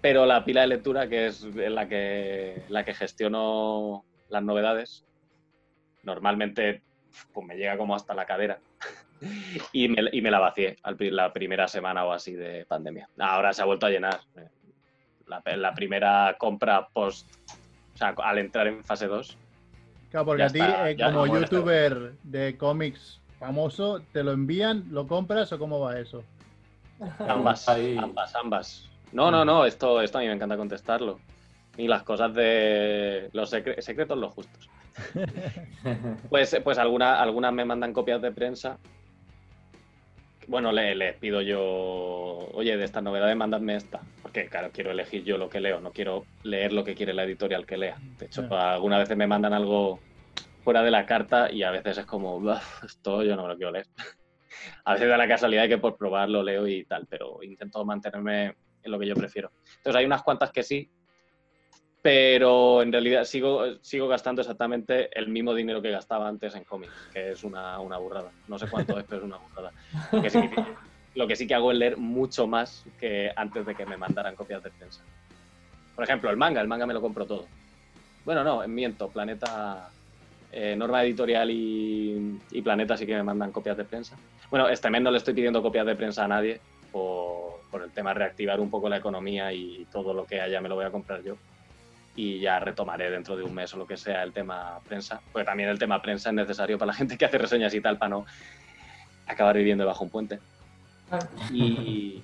Pero 0.00 0.26
la 0.26 0.44
pila 0.44 0.62
de 0.62 0.66
lectura, 0.68 1.08
que 1.08 1.26
es 1.26 1.42
en 1.42 1.74
la 1.74 1.88
que, 1.88 2.62
la 2.68 2.84
que 2.84 2.94
gestiono 2.94 4.04
las 4.28 4.42
novedades, 4.42 5.04
normalmente 6.02 6.82
pues 7.32 7.46
me 7.46 7.56
llega 7.56 7.76
como 7.76 7.94
hasta 7.94 8.14
la 8.14 8.26
cadera. 8.26 8.58
Y 9.72 9.88
me, 9.88 10.10
y 10.12 10.20
me 10.20 10.30
la 10.30 10.38
vacié 10.38 10.76
la 10.98 11.32
primera 11.32 11.68
semana 11.68 12.04
o 12.04 12.12
así 12.12 12.34
de 12.34 12.66
pandemia. 12.66 13.08
Ahora 13.18 13.54
se 13.54 13.62
ha 13.62 13.64
vuelto 13.64 13.86
a 13.86 13.90
llenar. 13.90 14.20
La, 15.26 15.42
la 15.56 15.72
primera 15.72 16.36
compra 16.38 16.86
post, 16.88 17.26
o 17.94 17.96
sea, 17.96 18.14
al 18.22 18.36
entrar 18.36 18.66
en 18.66 18.84
fase 18.84 19.06
2, 19.06 19.38
Claro, 20.10 20.26
porque 20.26 20.42
a 20.44 20.48
ti, 20.48 20.60
está, 20.60 20.90
eh, 20.90 20.96
como 20.96 21.26
youtuber 21.26 22.12
de 22.22 22.56
cómics 22.56 23.20
famoso, 23.38 24.00
¿te 24.12 24.22
lo 24.22 24.32
envían, 24.32 24.86
lo 24.90 25.06
compras 25.06 25.52
o 25.52 25.58
cómo 25.58 25.80
va 25.80 25.98
eso? 25.98 26.22
Ambas, 27.18 27.68
ambas, 27.68 28.34
ambas. 28.34 28.88
No, 29.12 29.30
no, 29.30 29.44
no, 29.44 29.64
esto, 29.64 30.00
esto 30.02 30.18
a 30.18 30.20
mí 30.20 30.26
me 30.26 30.34
encanta 30.34 30.56
contestarlo. 30.56 31.20
Y 31.78 31.88
las 31.88 32.02
cosas 32.02 32.34
de 32.34 33.28
los 33.32 33.52
secre- 33.52 33.80
secretos, 33.80 34.16
los 34.18 34.32
justos. 34.32 34.68
Pues, 36.30 36.58
pues 36.64 36.78
alguna- 36.78 37.20
algunas 37.20 37.52
me 37.52 37.64
mandan 37.64 37.92
copias 37.92 38.20
de 38.22 38.32
prensa. 38.32 38.78
Bueno, 40.48 40.70
le- 40.72 40.94
les 40.94 41.16
pido 41.16 41.42
yo, 41.42 41.60
oye, 42.54 42.76
de 42.76 42.84
estas 42.84 43.02
novedades, 43.02 43.36
mandadme 43.36 43.76
esta. 43.76 44.00
Porque, 44.22 44.46
claro, 44.46 44.70
quiero 44.72 44.90
elegir 44.90 45.24
yo 45.24 45.38
lo 45.38 45.48
que 45.48 45.60
leo, 45.60 45.80
no 45.80 45.90
quiero 45.92 46.24
leer 46.44 46.72
lo 46.72 46.84
que 46.84 46.94
quiere 46.94 47.12
la 47.14 47.24
editorial 47.24 47.66
que 47.66 47.76
lea. 47.76 47.96
De 48.18 48.26
hecho, 48.26 48.46
Claro. 48.48 48.74
algunas 48.74 49.00
veces 49.00 49.16
me 49.16 49.26
mandan 49.26 49.52
algo 49.52 50.00
fuera 50.64 50.82
de 50.82 50.90
la 50.90 51.04
carta 51.06 51.50
y 51.52 51.62
a 51.62 51.70
veces 51.70 51.98
es 51.98 52.06
como, 52.06 52.40
"Buf, 52.40 52.84
esto 52.84 53.22
yo 53.22 53.36
no 53.36 53.42
me 53.42 53.48
lo 53.48 53.56
quiero 53.56 53.72
leer. 53.72 53.86
A 54.84 54.94
veces 54.94 55.08
da 55.08 55.16
la 55.16 55.28
casualidad 55.28 55.62
de 55.62 55.68
que 55.68 55.78
por 55.78 55.96
probar 55.96 56.28
lo 56.28 56.42
leo 56.42 56.66
y 56.66 56.84
tal, 56.84 57.06
pero 57.08 57.42
intento 57.42 57.84
mantenerme 57.84 58.54
en 58.86 58.92
lo 58.92 58.98
que 58.98 59.06
yo 59.06 59.14
prefiero. 59.14 59.50
Entonces 59.76 59.96
hay 59.96 60.06
unas 60.06 60.22
cuantas 60.22 60.50
que 60.50 60.62
sí, 60.62 60.88
pero 62.00 62.82
en 62.82 62.92
realidad 62.92 63.24
sigo, 63.24 63.64
sigo 63.82 64.08
gastando 64.08 64.40
exactamente 64.40 65.10
el 65.18 65.28
mismo 65.28 65.52
dinero 65.54 65.82
que 65.82 65.90
gastaba 65.90 66.28
antes 66.28 66.54
en 66.54 66.64
cómics, 66.64 66.92
que 67.12 67.32
es 67.32 67.44
una, 67.44 67.80
una 67.80 67.98
burrada. 67.98 68.30
No 68.48 68.58
sé 68.58 68.68
cuánto 68.68 68.98
es, 68.98 69.04
pero 69.08 69.22
es 69.22 69.24
una 69.24 69.38
burrada. 69.38 69.72
Lo 70.12 70.22
que, 70.22 70.30
sí, 70.30 70.40
lo 71.14 71.26
que 71.26 71.36
sí 71.36 71.46
que 71.46 71.54
hago 71.54 71.72
es 71.72 71.78
leer 71.78 71.96
mucho 71.96 72.46
más 72.46 72.84
que 72.98 73.32
antes 73.34 73.66
de 73.66 73.74
que 73.74 73.84
me 73.84 73.96
mandaran 73.96 74.36
copias 74.36 74.62
de 74.62 74.70
prensa. 74.70 75.02
Por 75.94 76.04
ejemplo, 76.04 76.30
el 76.30 76.36
manga, 76.36 76.60
el 76.60 76.68
manga 76.68 76.86
me 76.86 76.94
lo 76.94 77.00
compro 77.00 77.26
todo. 77.26 77.46
Bueno, 78.24 78.44
no, 78.44 78.66
miento, 78.68 79.08
Planeta, 79.08 79.88
eh, 80.52 80.76
Norma 80.76 81.02
Editorial 81.02 81.50
y, 81.50 82.40
y 82.52 82.62
Planeta 82.62 82.96
sí 82.96 83.06
que 83.06 83.14
me 83.14 83.22
mandan 83.22 83.50
copias 83.50 83.76
de 83.76 83.84
prensa. 83.84 84.16
Bueno, 84.50 84.68
este 84.68 84.90
mes 84.90 85.02
no 85.02 85.10
le 85.10 85.18
estoy 85.18 85.34
pidiendo 85.34 85.60
copias 85.60 85.86
de 85.86 85.96
prensa 85.96 86.24
a 86.24 86.28
nadie 86.28 86.60
por, 86.96 87.60
por 87.70 87.82
el 87.82 87.90
tema 87.90 88.14
reactivar 88.14 88.58
un 88.60 88.70
poco 88.70 88.88
la 88.88 88.96
economía 88.96 89.52
y 89.52 89.86
todo 89.92 90.14
lo 90.14 90.24
que 90.24 90.40
haya 90.40 90.60
me 90.62 90.68
lo 90.68 90.76
voy 90.76 90.84
a 90.86 90.90
comprar 90.90 91.22
yo. 91.22 91.36
Y 92.14 92.40
ya 92.40 92.58
retomaré 92.58 93.10
dentro 93.10 93.36
de 93.36 93.42
un 93.42 93.52
mes 93.52 93.74
o 93.74 93.76
lo 93.76 93.86
que 93.86 93.98
sea 93.98 94.22
el 94.22 94.32
tema 94.32 94.80
prensa. 94.88 95.20
Porque 95.30 95.44
también 95.44 95.68
el 95.68 95.78
tema 95.78 96.00
prensa 96.00 96.30
es 96.30 96.34
necesario 96.34 96.78
para 96.78 96.92
la 96.92 96.94
gente 96.98 97.18
que 97.18 97.26
hace 97.26 97.36
reseñas 97.36 97.74
y 97.74 97.80
tal 97.82 97.98
para 97.98 98.08
no 98.10 98.26
acabar 99.26 99.56
viviendo 99.56 99.84
bajo 99.84 100.04
un 100.04 100.10
puente. 100.10 100.38
Y, 101.52 102.22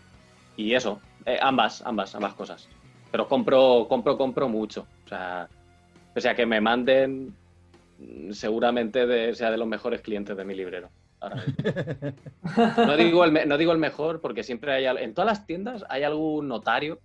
y 0.57 0.75
eso, 0.75 1.01
eh, 1.27 1.39
ambas, 1.43 1.83
ambas, 1.85 2.15
ambas 2.15 2.33
cosas. 2.35 2.69
Pero 3.11 3.29
compro, 3.29 3.87
compro, 3.89 4.17
compro 4.17 4.49
mucho. 4.49 4.87
O 5.05 5.09
sea, 5.09 5.47
pese 6.15 6.31
a 6.31 6.35
que 6.35 6.47
me 6.47 6.61
manden, 6.63 7.35
seguramente 8.31 9.07
de- 9.07 9.35
sea 9.35 9.51
de 9.51 9.59
los 9.59 9.69
mejores 9.69 10.01
clientes 10.01 10.35
de 10.37 10.45
mi 10.45 10.55
librero. 10.55 10.89
Ahora 11.23 11.37
mismo. 11.37 12.87
No 12.87 12.97
digo, 12.97 13.25
el, 13.25 13.33
me- 13.33 13.47
no 13.47 13.57
digo 13.57 13.73
el 13.73 13.79
mejor, 13.79 14.21
porque 14.21 14.43
siempre 14.43 14.73
hay, 14.73 14.87
en 15.03 15.15
todas 15.15 15.27
las 15.39 15.47
tiendas 15.47 15.85
hay 15.89 16.03
algún 16.03 16.49
notario, 16.49 16.99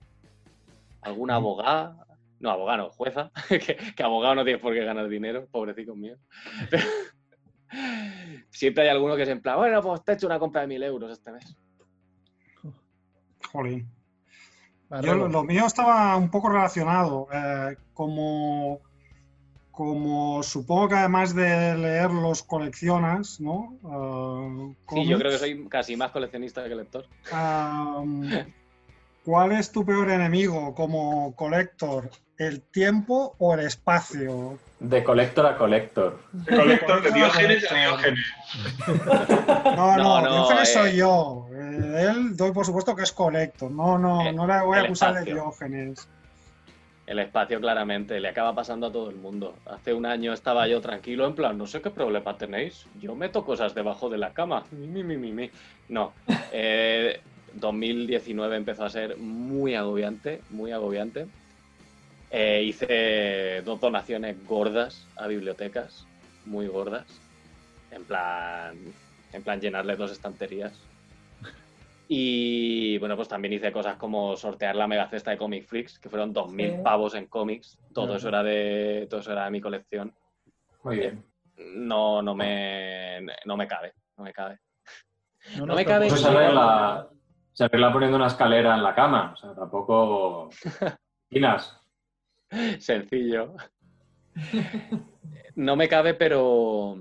algún 1.02 1.32
abogado, 1.32 1.96
no, 2.40 2.50
abogado, 2.52 2.78
no, 2.78 2.90
jueza, 2.92 3.32
que, 3.50 3.78
que 3.96 4.04
abogado 4.04 4.36
no 4.36 4.44
tiene 4.44 4.60
por 4.60 4.74
qué 4.74 4.84
ganar 4.84 5.08
dinero, 5.08 5.48
pobrecito 5.52 5.96
mío. 5.96 6.18
Pero 6.70 6.84
siempre 8.50 8.84
hay 8.84 8.90
alguno 8.90 9.16
que 9.16 9.24
es 9.24 9.30
en 9.30 9.42
plan, 9.42 9.58
bueno, 9.58 9.82
pues 9.82 10.04
te 10.04 10.12
he 10.12 10.16
hecho 10.16 10.28
una 10.28 10.40
compra 10.40 10.62
de 10.62 10.68
mil 10.68 10.84
euros 10.84 11.12
este 11.12 11.32
mes. 11.32 11.56
Jolín. 13.52 13.88
Yo, 15.02 15.16
lo 15.16 15.44
mío 15.44 15.66
estaba 15.66 16.16
un 16.16 16.30
poco 16.32 16.50
relacionado. 16.50 17.28
eh, 17.32 17.76
como, 17.94 18.80
como 19.78 20.42
supongo 20.42 20.90
que 20.90 20.96
además 20.96 21.36
de 21.36 21.78
leerlos 21.78 22.42
coleccionas, 22.42 23.40
¿no? 23.40 23.76
Eh, 23.86 24.76
Sí, 24.90 25.06
yo 25.06 25.20
creo 25.20 25.32
que 25.32 25.38
soy 25.38 25.68
casi 25.70 25.96
más 25.96 26.10
coleccionista 26.10 26.64
que 26.68 26.74
lector. 26.74 27.06
¿Cuál 29.24 29.52
es 29.52 29.72
tu 29.72 29.86
peor 29.86 30.10
enemigo 30.10 30.74
como 30.74 31.36
colector? 31.36 32.10
¿El 32.40 32.62
tiempo 32.62 33.36
o 33.38 33.54
el 33.54 33.60
espacio? 33.60 34.58
De 34.80 35.04
colector 35.04 35.46
a 35.46 35.58
colector. 35.60 36.24
De 36.32 36.56
colector 36.56 37.04
de 37.04 37.12
Diógenes 37.12 37.72
a 37.72 37.76
Diógenes. 37.76 38.26
No, 39.76 39.96
no, 39.96 39.98
No, 39.98 40.22
no, 40.22 40.32
Diógenes 40.34 40.70
eh. 40.70 40.74
soy 40.74 40.96
yo. 40.96 41.46
Eh, 41.52 42.08
él 42.10 42.36
doy 42.36 42.52
por 42.52 42.66
supuesto 42.66 42.96
que 42.96 43.04
es 43.04 43.12
colector. 43.12 43.70
No, 43.70 44.00
no, 44.00 44.26
Eh, 44.26 44.34
no 44.34 44.48
le 44.48 44.60
voy 44.64 44.80
a 44.80 44.82
acusar 44.82 45.14
de. 45.24 45.34
Diógenes. 45.34 46.08
El 47.08 47.20
espacio 47.20 47.62
claramente 47.62 48.20
le 48.20 48.28
acaba 48.28 48.54
pasando 48.54 48.88
a 48.88 48.92
todo 48.92 49.10
el 49.10 49.16
mundo. 49.16 49.56
Hace 49.66 49.94
un 49.94 50.06
año 50.06 50.34
estaba 50.34 50.68
yo 50.68 50.82
tranquilo, 50.82 51.26
en 51.26 51.36
plan, 51.36 51.58
no 51.58 51.66
sé 51.66 51.82
qué 51.82 51.90
problema 51.90 52.38
tenéis. 52.38 52.86
Yo 53.00 53.16
meto 53.16 53.46
cosas 53.46 53.74
debajo 53.74 54.10
de 54.10 54.18
la 54.18 54.34
cama. 54.34 54.66
Mi, 54.72 55.04
mi, 55.04 55.16
mi. 55.16 55.50
No. 55.88 56.14
Eh, 56.52 57.22
2019 57.54 58.58
empezó 58.58 58.86
a 58.86 58.90
ser 58.90 59.18
muy 59.18 59.76
agobiante, 59.76 60.42
muy 60.50 60.72
agobiante. 60.72 61.28
Eh, 62.30 62.64
hice 62.66 63.62
dos 63.64 63.80
donaciones 63.80 64.46
gordas 64.46 65.08
a 65.16 65.28
bibliotecas, 65.28 66.06
muy 66.46 66.68
gordas. 66.68 67.06
En 67.92 68.04
plan, 68.04 68.78
en 69.32 69.44
plan 69.44 69.62
llenarle 69.62 69.96
dos 69.96 70.12
estanterías. 70.12 70.74
Y 72.10 72.98
bueno, 73.00 73.16
pues 73.16 73.28
también 73.28 73.54
hice 73.54 73.72
cosas 73.72 73.98
como 73.98 74.36
sortear 74.38 74.76
la 74.76 74.88
mega 74.88 75.10
cesta 75.10 75.32
de 75.32 75.38
Comic 75.38 75.66
Freaks, 75.66 76.00
que 76.00 76.10
fueron 76.10 76.34
2.000 76.34 76.78
Sí. 76.78 76.82
pavos 76.84 77.16
en 77.16 77.28
cómics. 77.28 77.78
Todo 77.94 78.16
eso 78.16 78.30
era 78.30 78.44
de 78.44 79.08
todo 79.10 79.20
eso 79.20 79.32
era 79.34 79.46
de 79.46 79.52
mi 79.52 79.60
colección. 79.62 80.14
Muy 80.84 80.98
bien. 80.98 81.26
No, 81.58 82.22
no 82.22 82.34
me, 82.36 83.20
no 83.46 83.58
me 83.58 83.68
cabe, 83.68 83.94
no 84.18 84.24
me 84.24 84.32
cabe. 84.32 84.60
No, 85.58 85.66
no 85.66 85.76
me 85.76 85.86
cabe- 85.86 86.10
se 86.10 86.28
arregla, 86.28 87.10
se 87.52 87.64
arregla 87.66 87.92
poniendo 87.92 88.16
una 88.18 88.28
escalera 88.28 88.76
en 88.76 88.84
la 88.84 88.94
cama. 88.96 89.32
O 89.34 89.36
sea, 89.38 89.54
tampoco. 89.54 90.50
Finas. 91.30 91.78
Sencillo. 92.80 93.54
No 95.56 95.76
me 95.76 95.88
cabe, 95.90 96.14
pero 96.14 97.00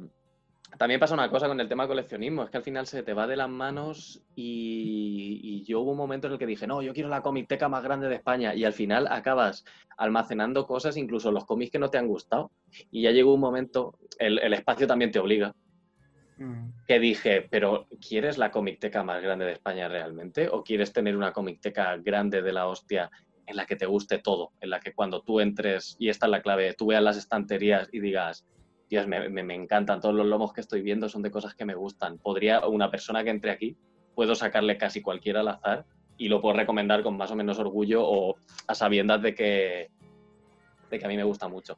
también 0.78 1.01
pasa 1.01 1.15
una 1.15 1.31
cosa 1.31 1.48
con 1.48 1.61
el 1.61 1.69
tema 1.69 1.85
de 1.85 1.89
coleccionismo, 1.89 2.44
es 2.44 2.51
que 2.51 2.57
al 2.57 2.62
final 2.62 2.86
se 2.86 3.03
te 3.03 3.15
va 3.15 3.27
de 3.27 3.36
las 3.36 3.48
manos 3.48 4.23
y, 4.35 5.40
y 5.43 5.65
yo 5.65 5.81
hubo 5.81 5.93
un 5.93 5.97
momento 5.97 6.27
en 6.27 6.35
el 6.35 6.39
que 6.39 6.47
dije, 6.47 6.66
no, 6.66 6.82
yo 6.82 6.93
quiero 6.93 7.09
la 7.09 7.23
comicteca 7.23 7.69
más 7.69 7.82
grande 7.82 8.09
de 8.09 8.16
España 8.16 8.55
y 8.55 8.65
al 8.65 8.73
final 8.73 9.07
acabas 9.09 9.65
almacenando 9.97 10.66
cosas, 10.66 10.97
incluso 10.97 11.32
los 11.32 11.44
cómics 11.44 11.73
que 11.73 11.78
no 11.78 11.90
te 11.90 11.98
han 11.98 12.09
gustado. 12.09 12.51
Y 12.90 13.03
ya 13.03 13.11
llegó 13.11 13.35
un 13.35 13.40
momento, 13.40 13.98
el, 14.19 14.39
el 14.39 14.53
espacio 14.53 14.86
también 14.86 15.11
te 15.11 15.19
obliga, 15.19 15.55
Mm. 16.39 16.69
que 16.86 16.98
dije, 16.98 17.47
pero 17.51 17.89
¿quieres 18.07 18.36
la 18.36 18.51
comicteca 18.51 19.03
más 19.03 19.23
grande 19.23 19.47
de 19.47 19.53
España 19.53 19.89
realmente? 19.89 20.48
¿O 20.48 20.62
quieres 20.62 20.93
tener 20.93 21.16
una 21.16 21.32
comicteca 21.32 21.97
grande 21.97 22.43
de 22.43 22.53
la 22.53 22.66
hostia 22.66 23.11
en 23.47 23.57
la 23.57 23.65
que 23.65 23.77
te 23.77 23.86
guste 23.86 24.19
todo? 24.19 24.53
En 24.61 24.70
la 24.70 24.81
que 24.81 24.93
cuando 24.93 25.23
tú 25.23 25.40
entres, 25.40 25.97
y 25.98 26.11
esta 26.11 26.27
es 26.27 26.31
la 26.31 26.43
clave, 26.43 26.74
tú 26.74 26.89
veas 26.89 27.03
las 27.03 27.16
estanterías 27.16 27.89
y 27.90 28.01
digas, 28.01 28.44
Dios, 28.88 29.06
me, 29.06 29.54
encantan, 29.54 30.00
todos 30.00 30.14
los 30.14 30.26
lomos 30.26 30.52
que 30.52 30.60
estoy 30.60 30.80
viendo 30.80 31.08
son 31.08 31.22
de 31.22 31.30
cosas 31.30 31.54
que 31.54 31.64
me 31.64 31.74
gustan. 31.74 32.18
Podría, 32.18 32.66
una 32.66 32.90
persona 32.90 33.24
que 33.24 33.30
entre 33.30 33.50
aquí, 33.50 33.76
puedo 34.14 34.34
sacarle 34.34 34.78
casi 34.78 35.02
cualquiera 35.02 35.40
al 35.40 35.48
azar 35.48 35.84
y 36.16 36.28
lo 36.28 36.40
puedo 36.40 36.56
recomendar 36.56 37.02
con 37.02 37.16
más 37.16 37.30
o 37.30 37.36
menos 37.36 37.58
orgullo 37.58 38.02
o 38.04 38.36
a 38.66 38.74
sabiendas 38.74 39.20
de 39.22 39.34
que, 39.34 39.90
de 40.90 40.98
que 40.98 41.04
a 41.04 41.08
mí 41.08 41.16
me 41.16 41.24
gusta 41.24 41.48
mucho. 41.48 41.76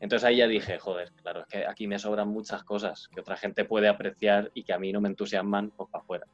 Entonces 0.00 0.26
ahí 0.26 0.36
ya 0.36 0.46
dije, 0.46 0.78
joder, 0.78 1.12
claro, 1.12 1.40
es 1.40 1.46
que 1.46 1.66
aquí 1.66 1.86
me 1.86 1.98
sobran 1.98 2.28
muchas 2.28 2.62
cosas 2.62 3.08
que 3.08 3.20
otra 3.20 3.36
gente 3.36 3.64
puede 3.64 3.88
apreciar 3.88 4.50
y 4.54 4.64
que 4.64 4.72
a 4.72 4.78
mí 4.78 4.92
no 4.92 5.00
me 5.00 5.08
entusiasman, 5.08 5.70
pues 5.70 5.90
para 5.90 6.02
afuera. 6.02 6.26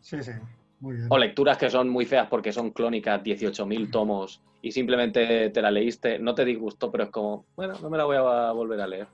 Sí, 0.00 0.22
sí. 0.22 0.32
Muy 0.80 0.96
bien. 0.96 1.08
O 1.10 1.18
lecturas 1.18 1.58
que 1.58 1.70
son 1.70 1.88
muy 1.88 2.06
feas 2.06 2.28
porque 2.28 2.52
son 2.52 2.70
clónicas, 2.70 3.22
18.000 3.22 3.90
tomos, 3.90 4.42
y 4.62 4.72
simplemente 4.72 5.50
te 5.50 5.62
la 5.62 5.70
leíste, 5.70 6.18
no 6.18 6.34
te 6.34 6.44
disgustó, 6.44 6.90
pero 6.90 7.04
es 7.04 7.10
como, 7.10 7.46
bueno, 7.56 7.74
no 7.80 7.90
me 7.90 7.98
la 7.98 8.04
voy 8.04 8.16
a 8.16 8.52
volver 8.52 8.80
a 8.80 8.86
leer. 8.86 9.06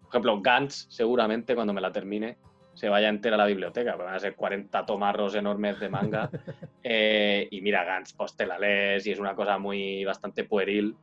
Por 0.00 0.08
ejemplo, 0.08 0.40
Gantz, 0.40 0.86
seguramente 0.88 1.54
cuando 1.54 1.72
me 1.72 1.80
la 1.80 1.90
termine, 1.90 2.36
se 2.74 2.88
vaya 2.88 3.08
entera 3.08 3.34
a 3.36 3.38
la 3.38 3.46
biblioteca, 3.46 3.96
van 3.96 4.14
a 4.14 4.18
ser 4.18 4.34
40 4.34 4.86
tomarros 4.86 5.34
enormes 5.34 5.80
de 5.80 5.88
manga. 5.88 6.30
Eh, 6.84 7.46
y 7.52 7.60
mira, 7.60 7.84
Gantz, 7.84 8.12
pues 8.12 8.34
te 8.34 8.44
la 8.44 8.58
lees 8.58 9.06
y 9.06 9.12
es 9.12 9.20
una 9.20 9.36
cosa 9.36 9.56
muy 9.56 10.04
bastante 10.04 10.42
pueril 10.42 10.96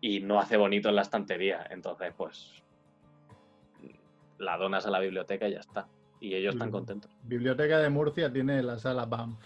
y 0.00 0.20
no 0.20 0.38
hace 0.38 0.56
bonito 0.56 0.88
en 0.88 0.94
la 0.94 1.02
estantería. 1.02 1.66
Entonces, 1.68 2.14
pues 2.16 2.62
la 4.38 4.56
donas 4.56 4.86
a 4.86 4.90
la 4.90 5.00
biblioteca 5.00 5.48
y 5.48 5.54
ya 5.54 5.58
está. 5.58 5.88
Y 6.26 6.34
ellos 6.34 6.54
están 6.54 6.72
contentos. 6.72 7.08
Biblioteca 7.22 7.78
de 7.78 7.88
Murcia 7.88 8.32
tiene 8.32 8.60
la 8.60 8.78
sala 8.78 9.04
BAMF. 9.04 9.38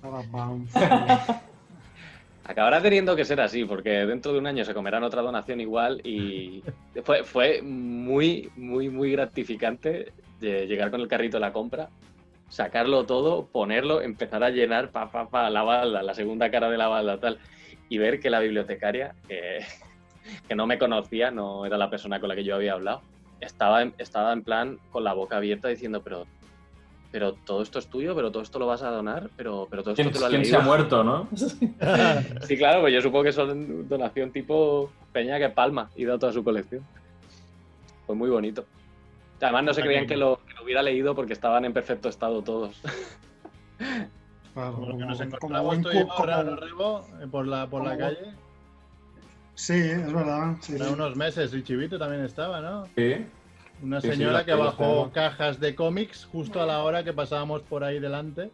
Nada, 0.00 0.22
bam. 0.30 0.66
Acabará 2.44 2.80
teniendo 2.80 3.16
que 3.16 3.24
ser 3.24 3.40
así, 3.40 3.64
porque 3.64 3.90
dentro 4.06 4.32
de 4.32 4.38
un 4.38 4.46
año 4.46 4.64
se 4.64 4.74
comerán 4.74 5.02
otra 5.02 5.22
donación 5.22 5.60
igual 5.60 6.00
y 6.04 6.62
fue, 7.02 7.24
fue 7.24 7.62
muy, 7.62 8.48
muy, 8.54 8.90
muy 8.90 9.10
gratificante 9.10 10.12
de 10.38 10.68
llegar 10.68 10.92
con 10.92 11.00
el 11.00 11.08
carrito 11.08 11.38
de 11.38 11.40
la 11.40 11.52
compra, 11.52 11.88
sacarlo 12.48 13.04
todo, 13.04 13.46
ponerlo, 13.46 14.02
empezar 14.02 14.44
a 14.44 14.50
llenar 14.50 14.90
pa, 14.90 15.10
pa, 15.10 15.28
pa, 15.28 15.50
la 15.50 15.64
balda, 15.64 16.02
la 16.04 16.14
segunda 16.14 16.48
cara 16.52 16.70
de 16.70 16.78
la 16.78 16.86
balda, 16.86 17.18
tal, 17.18 17.38
y 17.88 17.98
ver 17.98 18.20
que 18.20 18.30
la 18.30 18.38
bibliotecaria, 18.38 19.16
que 19.26 19.64
no 20.54 20.68
me 20.68 20.78
conocía, 20.78 21.32
no 21.32 21.66
era 21.66 21.76
la 21.76 21.90
persona 21.90 22.20
con 22.20 22.28
la 22.28 22.36
que 22.36 22.44
yo 22.44 22.54
había 22.54 22.74
hablado, 22.74 23.02
estaba 23.42 23.82
en, 23.82 23.94
estaba 23.98 24.32
en 24.32 24.42
plan 24.42 24.78
con 24.90 25.04
la 25.04 25.12
boca 25.12 25.36
abierta 25.36 25.68
diciendo, 25.68 26.02
pero, 26.02 26.26
pero 27.10 27.34
todo 27.34 27.62
esto 27.62 27.78
es 27.78 27.86
tuyo, 27.88 28.14
pero 28.14 28.30
todo 28.32 28.42
esto 28.42 28.58
lo 28.58 28.66
vas 28.66 28.82
a 28.82 28.90
donar, 28.90 29.30
pero, 29.36 29.66
pero 29.70 29.82
todo 29.82 29.92
esto 29.92 30.02
¿Quién, 30.02 30.12
te 30.12 30.18
lo 30.20 30.26
has 30.26 30.30
quién 30.30 30.44
se 30.44 30.50
leído". 30.52 30.62
ha 30.62 30.64
muerto, 30.64 31.04
no? 31.04 31.28
Sí, 32.46 32.56
claro, 32.56 32.80
pues 32.80 32.94
yo 32.94 33.00
supongo 33.00 33.24
que 33.24 33.32
son 33.32 33.88
donación 33.88 34.30
tipo 34.32 34.90
Peña 35.12 35.38
que 35.38 35.48
palma 35.50 35.90
y 35.96 36.04
da 36.04 36.18
toda 36.18 36.32
su 36.32 36.42
colección. 36.42 36.82
Fue 38.06 38.14
muy 38.14 38.30
bonito. 38.30 38.64
Además 39.40 39.64
no 39.64 39.74
se 39.74 39.82
creían 39.82 40.06
que 40.06 40.16
lo, 40.16 40.40
que 40.46 40.54
lo 40.54 40.62
hubiera 40.64 40.82
leído 40.82 41.14
porque 41.14 41.32
estaban 41.32 41.64
en 41.64 41.72
perfecto 41.72 42.08
estado 42.08 42.42
todos. 42.42 42.80
Claro, 44.54 44.74
Como 44.74 44.86
que 44.86 44.92
como- 44.92 45.04
nos 45.06 45.18
como 45.18 45.24
encontramos 45.34 45.66
buen 45.66 45.82
tú 45.82 45.90
y 45.90 45.94
yo, 45.94 46.02
cu- 46.06 46.08
como- 46.14 46.26
Raro 46.26 46.56
Rebo, 46.56 47.06
por 47.30 47.46
la, 47.46 47.66
por 47.68 47.82
la 47.84 47.90
como- 47.90 48.00
calle. 48.00 48.34
Sí, 49.54 49.74
es 49.74 50.12
verdad. 50.12 50.56
sí, 50.60 50.74
Hace 50.74 50.84
sí. 50.86 50.92
unos 50.92 51.16
meses 51.16 51.52
y 51.54 51.62
Chivito 51.62 51.98
también 51.98 52.24
estaba, 52.24 52.60
¿no? 52.60 52.86
Sí. 52.96 53.24
Una 53.82 54.00
Sí, 54.00 54.10
sí, 54.10 54.16
señora 54.16 54.44
que 54.44 54.54
bajó 54.54 55.10
cajas 55.12 55.58
de 55.60 55.74
cómics 55.74 56.26
justo 56.30 56.62
a 56.62 56.66
la 56.66 56.82
hora 56.82 57.02
que 57.04 57.12
pasábamos 57.12 57.62
por 57.62 57.84
ahí 57.84 57.98
delante. 58.00 58.50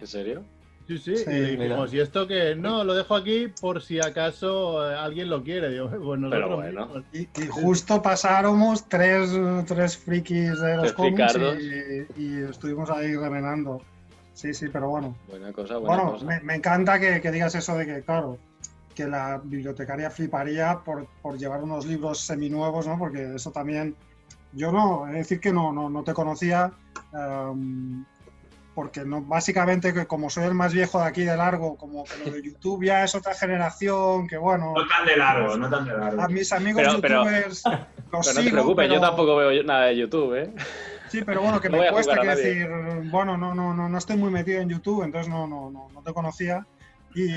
¿En 0.00 0.06
serio? 0.06 0.42
Sí, 0.86 0.96
sí, 0.98 1.16
Sí, 1.18 1.30
y 1.30 1.56
le 1.56 1.64
dijimos, 1.64 1.92
¿y 1.92 2.00
esto 2.00 2.26
que 2.26 2.54
No, 2.54 2.82
lo 2.84 2.94
dejo 2.94 3.14
aquí 3.14 3.48
por 3.60 3.82
si 3.82 4.00
acaso 4.00 4.90
eh, 4.90 4.94
alguien 4.94 5.28
lo 5.28 5.42
quiere. 5.42 5.70
Digo, 5.70 5.90
pues 6.02 6.20
nosotros 6.20 6.56
bueno. 6.56 7.04
Y, 7.12 7.20
y 7.22 7.46
justo 7.50 8.00
pasáramos 8.00 8.88
tres, 8.88 9.30
tres 9.66 9.96
frikis 9.98 10.58
de 10.60 10.76
los 10.76 10.92
cómics 10.92 11.34
y 12.16 12.38
estuvimos 12.42 12.88
ahí 12.90 13.14
remenando. 13.16 13.82
Sí, 14.32 14.54
sí, 14.54 14.68
pero 14.72 14.88
bueno. 14.88 15.14
Buena 15.28 15.52
cosa, 15.52 15.78
buena 15.78 15.96
Bueno, 15.96 16.12
cosa. 16.12 16.24
me, 16.24 16.40
me 16.40 16.54
encanta 16.54 16.98
que, 17.00 17.20
que 17.20 17.30
digas 17.32 17.54
eso 17.54 17.76
de 17.76 17.84
que, 17.86 18.02
claro, 18.02 18.38
que 18.98 19.06
la 19.06 19.40
bibliotecaria 19.42 20.10
fliparía 20.10 20.80
por, 20.84 21.06
por 21.22 21.38
llevar 21.38 21.62
unos 21.62 21.86
libros 21.86 22.18
seminuevos, 22.20 22.88
¿no? 22.88 22.98
Porque 22.98 23.36
eso 23.36 23.52
también. 23.52 23.94
Yo 24.52 24.72
no, 24.72 25.06
es 25.06 25.14
decir 25.14 25.38
que 25.38 25.52
no, 25.52 25.72
no, 25.72 25.88
no 25.88 26.02
te 26.02 26.12
conocía, 26.14 26.72
em, 27.14 28.04
porque 28.74 29.04
no, 29.04 29.20
básicamente 29.22 29.94
que 29.94 30.06
como 30.06 30.30
soy 30.30 30.46
el 30.46 30.54
más 30.54 30.72
viejo 30.72 30.98
de 30.98 31.06
aquí 31.06 31.22
de 31.22 31.36
largo, 31.36 31.76
como 31.76 32.02
que 32.02 32.28
lo 32.28 32.32
de 32.36 32.42
YouTube 32.50 32.84
ya 32.84 33.04
es 33.04 33.14
otra 33.14 33.34
generación, 33.34 34.26
que 34.26 34.36
bueno, 34.36 34.72
No 34.74 34.86
tan 34.88 35.06
de 35.06 35.16
largo, 35.16 35.56
no 35.56 35.70
tan 35.70 35.84
de 35.84 35.92
largo. 35.96 36.20
a 36.22 36.28
mis 36.28 36.52
amigos 36.52 36.82
Pero- 36.82 37.00
pero- 37.00 37.24
youtubers 37.24 37.62
los 37.64 37.72
Pero 38.10 38.18
no 38.18 38.20
te 38.22 38.32
sigo, 38.42 38.50
preocupes, 38.52 38.88
yo 38.88 38.94
pero- 38.94 39.06
tampoco 39.06 39.36
veo 39.36 39.62
nada 39.62 39.84
de 39.86 39.96
YouTube, 39.96 40.34
¿eh? 40.34 40.52
Sí, 41.08 41.22
pero 41.24 41.40
bueno, 41.42 41.60
que 41.60 41.68
No 41.70 41.78
me 41.78 41.90
cuesta, 41.92 42.16
nadie. 42.16 42.34
decir, 42.34 42.68
bueno, 43.12 43.36
no, 43.36 43.54
no, 43.54 43.72
no, 43.74 43.88
no 43.88 43.98
estoy 43.98 44.16
muy 44.16 44.30
metido 44.30 44.60
en 44.60 44.68
YouTube, 44.70 45.04
entonces 45.04 45.28
no, 45.32 45.46
no, 45.46 45.70
no, 45.70 45.88
no 45.94 46.02
te 46.02 46.12
conocía. 46.12 46.66
Y, 47.14 47.32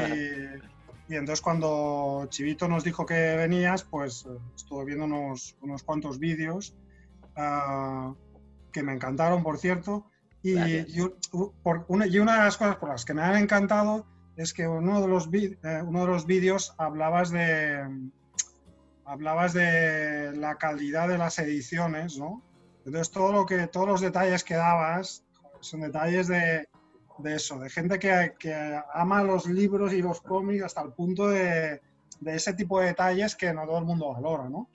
y 1.12 1.16
entonces 1.16 1.42
cuando 1.42 2.26
Chivito 2.30 2.70
nos 2.70 2.86
dijo 2.86 3.06
que 3.06 3.36
venías, 3.36 3.84
pues 3.84 4.26
eh, 4.26 4.30
estuve 4.56 4.86
viendo 4.86 5.04
unos, 5.04 5.58
unos 5.60 5.84
cuantos 5.84 6.20
vídeos 6.20 6.74
ah, 7.36 8.14
que 8.72 8.82
me 8.82 8.94
encantaron, 8.94 9.44
por 9.44 9.58
cierto. 9.58 10.06
Y, 10.42 10.86
por 11.62 11.84
una, 11.90 12.08
y 12.08 12.18
una 12.18 12.36
de 12.36 12.44
las 12.46 12.56
cosas 12.56 12.78
por 12.78 12.88
las 12.88 13.04
que 13.04 13.14
me 13.14 13.24
han 13.24 13.36
encantado 13.36 14.08
es 14.38 14.54
que 14.54 14.66
uno 14.66 15.02
de 15.02 15.08
los, 15.10 15.30
eh, 15.34 15.84
uno 15.86 16.00
de 16.00 16.08
los 16.08 16.26
vídeos 16.26 16.74
hablabas 16.78 17.30
de, 17.30 18.10
hablabas 19.04 19.52
de 19.52 20.32
la 20.38 20.56
calidad 20.56 21.10
de 21.10 21.18
las 21.18 21.38
ediciones, 21.40 22.18
¿no? 22.18 22.42
Entonces 22.86 23.12
todo 23.12 23.34
lo 23.34 23.46
que, 23.46 23.68
todos 23.68 23.88
los 23.88 24.00
detalles 24.00 24.46
que 24.46 24.56
dabas 24.56 25.26
son 25.60 25.82
detalles 25.82 26.28
de, 26.28 26.70
de 27.22 27.36
eso, 27.36 27.60
de 27.60 27.70
gente 27.70 28.00
que, 28.00 28.34
que 28.40 28.80
ama 28.94 29.24
los 29.24 29.46
libros 29.48 29.94
y 29.94 30.02
los 30.02 30.22
cómics 30.22 30.64
hasta 30.64 30.82
el 30.82 30.94
punto 30.94 31.28
de, 31.30 31.82
de 32.20 32.36
ese 32.36 32.54
tipo 32.54 32.80
de 32.80 32.88
detalles 32.88 33.36
que 33.36 33.54
no 33.54 33.66
todo 33.66 33.80
el 33.80 33.86
mundo 33.86 34.14
valora, 34.14 34.50
¿no? 34.50 34.70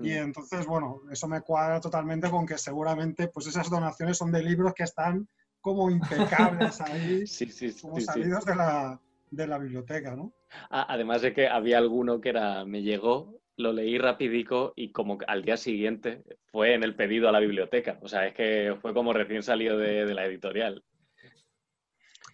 Y 0.00 0.10
Mm. 0.10 0.16
entonces, 0.24 0.66
bueno, 0.66 1.00
eso 1.12 1.28
me 1.28 1.42
cuadra 1.42 1.80
totalmente 1.80 2.28
con 2.28 2.44
que 2.46 2.58
seguramente 2.58 3.28
pues 3.28 3.46
esas 3.46 3.70
donaciones 3.70 4.18
son 4.18 4.32
de 4.32 4.42
libros 4.42 4.74
que 4.74 4.82
están 4.84 5.28
como 5.60 5.90
impecables 5.90 6.80
ahí, 6.80 7.26
Sí, 7.26 7.46
sí, 7.46 7.70
sí. 7.70 7.80
como 7.80 7.96
sí. 8.00 8.06
salidos 8.06 8.44
de 8.44 8.54
la, 8.56 9.00
de 9.30 9.46
la 9.46 9.58
biblioteca, 9.58 10.16
¿no? 10.16 10.32
Ah, 10.70 10.86
Además 10.88 11.22
de 11.22 11.32
que 11.32 11.46
había 11.48 11.78
alguno 11.78 12.20
que 12.20 12.30
era, 12.30 12.64
me 12.64 12.82
llegó, 12.82 13.38
lo 13.56 13.72
leí 13.72 13.96
rapidico 13.98 14.72
y 14.76 14.90
como 14.92 15.18
al 15.26 15.42
día 15.44 15.56
siguiente 15.56 16.24
fue 16.50 16.74
en 16.74 16.82
el 16.82 16.96
pedido 16.96 17.28
a 17.28 17.32
la 17.32 17.38
biblioteca. 17.40 17.98
O 18.02 18.08
sea, 18.08 18.26
es 18.26 18.34
que 18.34 18.76
fue 18.80 18.92
como 18.94 19.12
recién 19.12 19.42
salido 19.42 19.78
de, 19.78 20.04
de 20.04 20.14
la 20.14 20.24
editorial. 20.26 20.82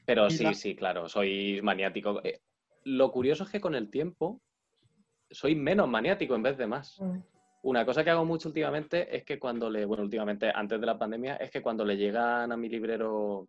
Pero 0.09 0.31
sí, 0.31 0.45
sí, 0.55 0.75
claro, 0.75 1.07
soy 1.07 1.61
maniático. 1.63 2.23
Eh, 2.25 2.41
Lo 2.85 3.13
curioso 3.13 3.45
es 3.45 3.51
que 3.51 3.61
con 3.61 3.75
el 3.75 3.91
tiempo 3.91 4.41
soy 5.31 5.55
menos 5.55 5.87
maniático 5.87 6.35
en 6.35 6.43
vez 6.43 6.57
de 6.57 6.67
más. 6.67 6.99
Una 7.63 7.85
cosa 7.85 8.03
que 8.03 8.09
hago 8.09 8.25
mucho 8.25 8.49
últimamente 8.49 9.15
es 9.15 9.25
que 9.25 9.39
cuando 9.39 9.69
le, 9.69 9.85
bueno, 9.85 10.05
últimamente 10.05 10.51
antes 10.55 10.81
de 10.81 10.87
la 10.87 10.99
pandemia, 10.99 11.37
es 11.37 11.51
que 11.51 11.61
cuando 11.61 11.85
le 11.85 11.99
llegan 11.99 12.51
a 12.51 12.57
mi 12.57 12.71
librero 12.71 13.49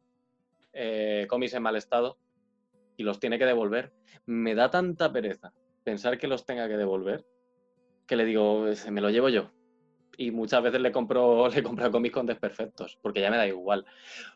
eh, 0.73 1.25
cómics 1.29 1.53
en 1.53 1.63
mal 1.63 1.77
estado 1.77 2.17
y 2.97 3.03
los 3.03 3.21
tiene 3.21 3.39
que 3.39 3.45
devolver, 3.45 3.93
me 4.25 4.53
da 4.53 4.69
tanta 4.69 5.13
pereza 5.13 5.53
pensar 5.85 6.17
que 6.17 6.27
los 6.27 6.45
tenga 6.45 6.67
que 6.67 6.75
devolver 6.75 7.23
que 8.05 8.17
le 8.17 8.25
digo, 8.25 8.67
"Eh, 8.67 8.75
me 8.91 8.99
lo 8.99 9.09
llevo 9.11 9.29
yo. 9.29 9.49
Y 10.19 10.31
muchas 10.31 10.61
veces 10.61 10.81
le 10.81 10.91
compro, 10.91 11.47
le 11.55 11.63
compro 11.63 11.89
cómics 11.89 12.13
con 12.13 12.25
desperfectos, 12.25 12.99
porque 13.01 13.21
ya 13.21 13.31
me 13.31 13.37
da 13.37 13.47
igual. 13.47 13.85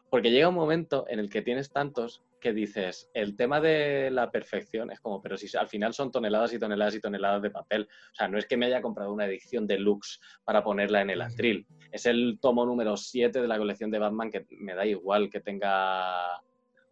Porque 0.10 0.32
llega 0.32 0.48
un 0.48 0.56
momento 0.56 1.06
en 1.10 1.20
el 1.20 1.30
que 1.30 1.42
tienes 1.42 1.72
tantos 1.72 2.24
que 2.40 2.54
dices, 2.54 3.10
el 3.14 3.36
tema 3.36 3.60
de 3.60 4.10
la 4.10 4.32
perfección 4.32 4.92
es 4.92 5.02
como, 5.02 5.22
pero 5.22 5.36
si 5.38 5.46
al 5.58 5.68
final 5.68 5.94
son 5.94 6.10
toneladas 6.10 6.54
y 6.54 6.60
toneladas 6.60 6.96
y 6.96 7.02
toneladas 7.02 7.42
de 7.42 7.50
papel. 7.50 7.90
O 8.14 8.16
sea, 8.16 8.30
no 8.30 8.38
es 8.38 8.46
que 8.46 8.56
me 8.56 8.68
haya 8.68 8.82
comprado 8.82 9.12
una 9.12 9.26
edición 9.26 9.68
deluxe 9.68 10.22
para 10.46 10.64
ponerla 10.64 11.02
en 11.02 11.10
el 11.10 11.22
atril. 11.22 11.68
Es 11.92 12.06
el 12.06 12.40
tomo 12.42 12.66
número 12.66 12.96
7 12.96 13.42
de 13.42 13.48
la 13.48 13.58
colección 13.58 13.92
de 13.92 14.00
Batman 14.00 14.32
que 14.32 14.46
me 14.52 14.76
da 14.76 14.86
igual 14.86 15.30
que 15.30 15.42
tenga 15.42 16.42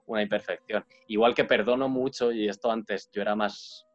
una 0.06 0.22
imperfección. 0.22 0.84
Igual 1.08 1.34
que 1.34 1.46
perdono 1.46 1.88
mucho, 1.88 2.34
y 2.34 2.50
esto 2.50 2.70
antes 2.70 3.10
yo 3.14 3.22
era 3.22 3.38
más, 3.38 3.88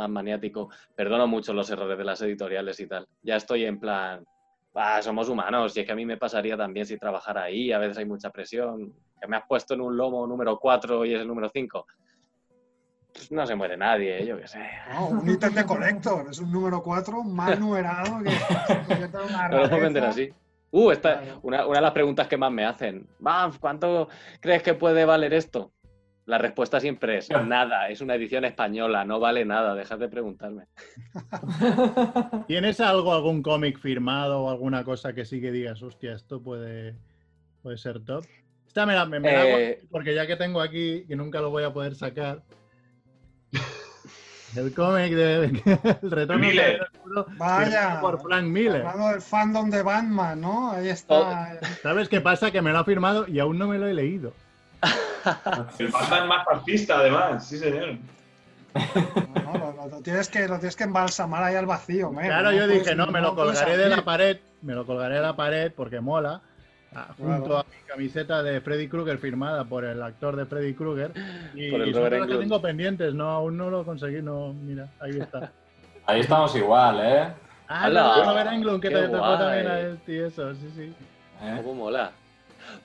más 0.00 0.08
maniático, 0.10 0.70
perdono 0.96 1.26
mucho 1.26 1.52
los 1.52 1.70
errores 1.70 1.98
de 1.98 2.04
las 2.04 2.20
editoriales 2.22 2.80
y 2.80 2.86
tal. 2.86 3.06
Ya 3.22 3.36
estoy 3.36 3.64
en 3.66 3.78
plan, 3.78 4.24
"Ah, 4.74 5.00
somos 5.02 5.28
humanos, 5.28 5.76
y 5.76 5.80
es 5.80 5.86
que 5.86 5.92
a 5.92 5.96
mí 5.96 6.06
me 6.06 6.16
pasaría 6.16 6.56
también 6.56 6.86
si 6.86 6.96
trabajara 6.96 7.42
ahí, 7.44 7.70
a 7.72 7.78
veces 7.78 7.98
hay 7.98 8.06
mucha 8.06 8.30
presión. 8.30 8.92
Que 9.20 9.28
me 9.28 9.36
has 9.36 9.42
puesto 9.46 9.74
en 9.74 9.82
un 9.82 9.96
lomo 9.96 10.26
número 10.26 10.58
4 10.58 11.04
y 11.04 11.12
es 11.14 11.20
el 11.20 11.28
número 11.28 11.50
5. 11.52 11.86
Pues 13.12 13.30
no 13.32 13.46
se 13.46 13.54
muere 13.54 13.76
nadie, 13.76 14.24
yo 14.24 14.38
qué 14.38 14.46
sé. 14.46 14.64
No, 14.94 15.08
un 15.08 15.28
ítem 15.28 15.52
de 15.52 15.64
collector, 15.66 16.26
es 16.30 16.38
un 16.38 16.50
número 16.50 16.82
4 16.82 17.22
mal 17.22 17.58
numerado 17.60 18.22
que 18.22 18.30
se 18.30 18.92
en 19.04 19.16
una 19.16 19.48
No 19.48 19.58
lo 19.58 19.68
puedo 19.68 19.82
vender 19.82 20.04
así. 20.04 20.32
Uh, 20.70 20.92
esta, 20.92 21.20
Claro. 21.20 21.40
una, 21.42 21.66
una 21.66 21.78
de 21.78 21.82
las 21.82 21.92
preguntas 21.92 22.28
que 22.28 22.36
más 22.36 22.52
me 22.52 22.64
hacen. 22.64 23.06
¿cuánto 23.60 24.08
crees 24.40 24.62
que 24.62 24.74
puede 24.74 25.04
valer 25.04 25.34
esto? 25.34 25.72
La 26.30 26.38
respuesta 26.38 26.78
siempre 26.78 27.18
es 27.18 27.28
nada, 27.28 27.88
es 27.88 28.00
una 28.00 28.14
edición 28.14 28.44
española, 28.44 29.04
no 29.04 29.18
vale 29.18 29.44
nada, 29.44 29.74
dejad 29.74 29.98
de 29.98 30.08
preguntarme. 30.08 30.66
¿Tienes 32.46 32.78
algo, 32.78 33.12
algún 33.12 33.42
cómic 33.42 33.80
firmado 33.80 34.42
o 34.42 34.48
alguna 34.48 34.84
cosa 34.84 35.12
que 35.12 35.24
sí 35.24 35.40
que 35.40 35.50
digas, 35.50 35.82
hostia, 35.82 36.14
esto 36.14 36.40
puede, 36.40 36.94
puede 37.62 37.78
ser 37.78 37.98
top? 38.04 38.24
Esta 38.68 38.86
me 38.86 38.94
la, 38.94 39.06
me, 39.06 39.18
me 39.18 39.32
la 39.32 39.40
hago 39.40 39.58
Eh, 39.58 39.80
porque 39.90 40.14
ya 40.14 40.24
que 40.28 40.36
tengo 40.36 40.60
aquí, 40.60 41.04
que 41.08 41.16
nunca 41.16 41.40
lo 41.40 41.50
voy 41.50 41.64
a 41.64 41.72
poder 41.72 41.96
sacar. 41.96 42.44
El 44.54 44.72
cómic 44.72 45.12
de 45.12 45.44
el 46.02 46.10
retorno 46.12 46.46
Miller. 46.46 46.78
del 46.78 46.82
Escudo, 46.92 47.26
Vaya. 47.38 48.00
por 48.00 48.22
Frank 48.22 48.44
Miller. 48.44 48.86
Hablando 48.86 49.08
del 49.08 49.20
fandom 49.20 49.68
de 49.68 49.82
Batman, 49.82 50.40
¿no? 50.40 50.70
Ahí 50.70 50.90
está. 50.90 51.58
¿Sabes 51.82 52.08
qué 52.08 52.20
pasa? 52.20 52.52
Que 52.52 52.62
me 52.62 52.70
lo 52.70 52.78
ha 52.78 52.84
firmado 52.84 53.26
y 53.26 53.40
aún 53.40 53.58
no 53.58 53.66
me 53.66 53.78
lo 53.78 53.88
he 53.88 53.94
leído. 53.94 54.32
El 55.78 55.88
Batman 55.88 56.28
más 56.28 56.44
fascista, 56.44 56.98
además, 56.98 57.46
sí, 57.46 57.58
señor. 57.58 57.96
No, 59.44 59.52
lo, 59.58 59.72
lo- 59.72 59.88
lo 59.88 60.00
tienes 60.02 60.28
que, 60.28 60.46
lo 60.48 60.56
tienes 60.58 60.76
que 60.76 60.84
embalsamar 60.84 61.42
ahí 61.42 61.54
al 61.56 61.66
vacío, 61.66 62.10
men. 62.10 62.26
Claro, 62.26 62.50
No 62.50 62.56
yo 62.56 62.64
puedes- 62.66 62.82
dije, 62.84 62.94
no, 62.94 63.06
me 63.08 63.20
lo 63.20 63.34
colgaré 63.34 63.76
de 63.76 63.88
la 63.88 64.04
pared, 64.04 64.38
me 64.62 64.74
lo 64.74 64.86
colgaré 64.86 65.16
de 65.16 65.20
la 65.22 65.34
pared 65.36 65.72
porque 65.76 66.00
mola, 66.00 66.40
ah, 66.94 67.08
junto 67.18 67.44
Claro. 67.46 67.58
a 67.58 67.64
mi 67.64 67.86
camiseta 67.86 68.42
de 68.42 68.60
Freddy 68.60 68.88
Krueger 68.88 69.18
firmada 69.18 69.64
por 69.64 69.84
el 69.84 70.02
actor 70.02 70.36
de 70.36 70.46
Freddy 70.46 70.74
Krueger. 70.74 71.12
Y, 71.54 71.70
Por 71.70 71.80
el 71.82 71.88
y 71.88 71.94
son 71.94 72.28
que 72.28 72.36
tengo 72.36 72.62
pendientes, 72.62 73.12
no, 73.12 73.28
aún 73.28 73.56
no 73.58 73.70
lo 73.70 73.84
conseguí, 73.84 74.22
no, 74.22 74.52
mira, 74.52 74.88
ahí 75.00 75.18
está. 75.18 75.50
Ahí 76.06 76.20
estamos 76.20 76.56
igual, 76.56 76.98
¿eh? 77.04 77.28
Ah, 77.68 77.84
¡Hala! 77.84 78.02
no, 78.16 78.24
Robert 78.24 78.50
Englund, 78.52 78.82
que 78.82 78.88
¡Qué 78.88 78.94
te 78.96 79.08
tocó 79.08 79.38
también 79.38 79.66
a 79.68 79.78
él 79.80 79.98
y 80.08 80.16
eso, 80.18 80.52
sí, 80.54 80.68
sí. 80.74 80.94
¿Eh? 81.42 81.54
¿Cómo 81.62 81.74
mola? 81.84 82.10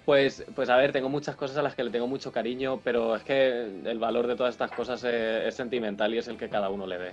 Pues, 0.06 0.45
pues 0.56 0.70
a 0.70 0.78
ver, 0.78 0.91
tengo 0.91 1.10
muchas 1.10 1.36
cosas 1.36 1.57
a 1.57 1.62
las 1.62 1.76
que 1.76 1.84
le 1.84 1.91
tengo 1.91 2.07
mucho 2.07 2.32
cariño, 2.32 2.80
pero 2.84 3.16
es 3.16 3.24
que 3.24 3.62
el 3.86 3.99
valor 3.99 4.28
de 4.28 4.36
todas 4.36 4.53
estas 4.53 4.72
cosas 4.72 5.03
es, 5.03 5.45
es 5.45 5.56
sentimental 5.56 6.14
y 6.14 6.20
es 6.20 6.28
el 6.28 6.38
que 6.38 6.49
cada 6.49 6.70
uno 6.70 6.86
le 6.86 6.98
ve, 6.98 7.12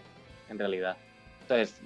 en 0.50 0.58
realidad. 0.58 0.96
Entonces, 1.42 1.80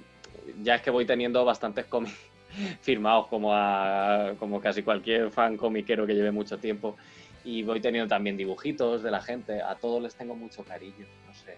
ya 0.62 0.76
es 0.76 0.82
que 0.82 0.90
voy 0.90 1.06
teniendo 1.06 1.44
bastantes 1.44 1.86
cómics 1.86 2.18
firmados 2.80 3.28
como 3.28 3.54
a 3.54 4.32
como 4.38 4.60
casi 4.60 4.82
cualquier 4.82 5.30
fan 5.30 5.56
comiquero 5.56 6.06
que 6.06 6.14
lleve 6.14 6.30
mucho 6.30 6.58
tiempo 6.58 6.96
y 7.44 7.62
voy 7.62 7.80
teniendo 7.80 8.08
también 8.08 8.36
dibujitos 8.36 9.02
de 9.02 9.10
la 9.10 9.20
gente, 9.20 9.62
a 9.62 9.76
todos 9.76 10.02
les 10.02 10.14
tengo 10.16 10.34
mucho 10.34 10.64
cariño, 10.64 11.06
no 11.26 11.34
sé. 11.34 11.56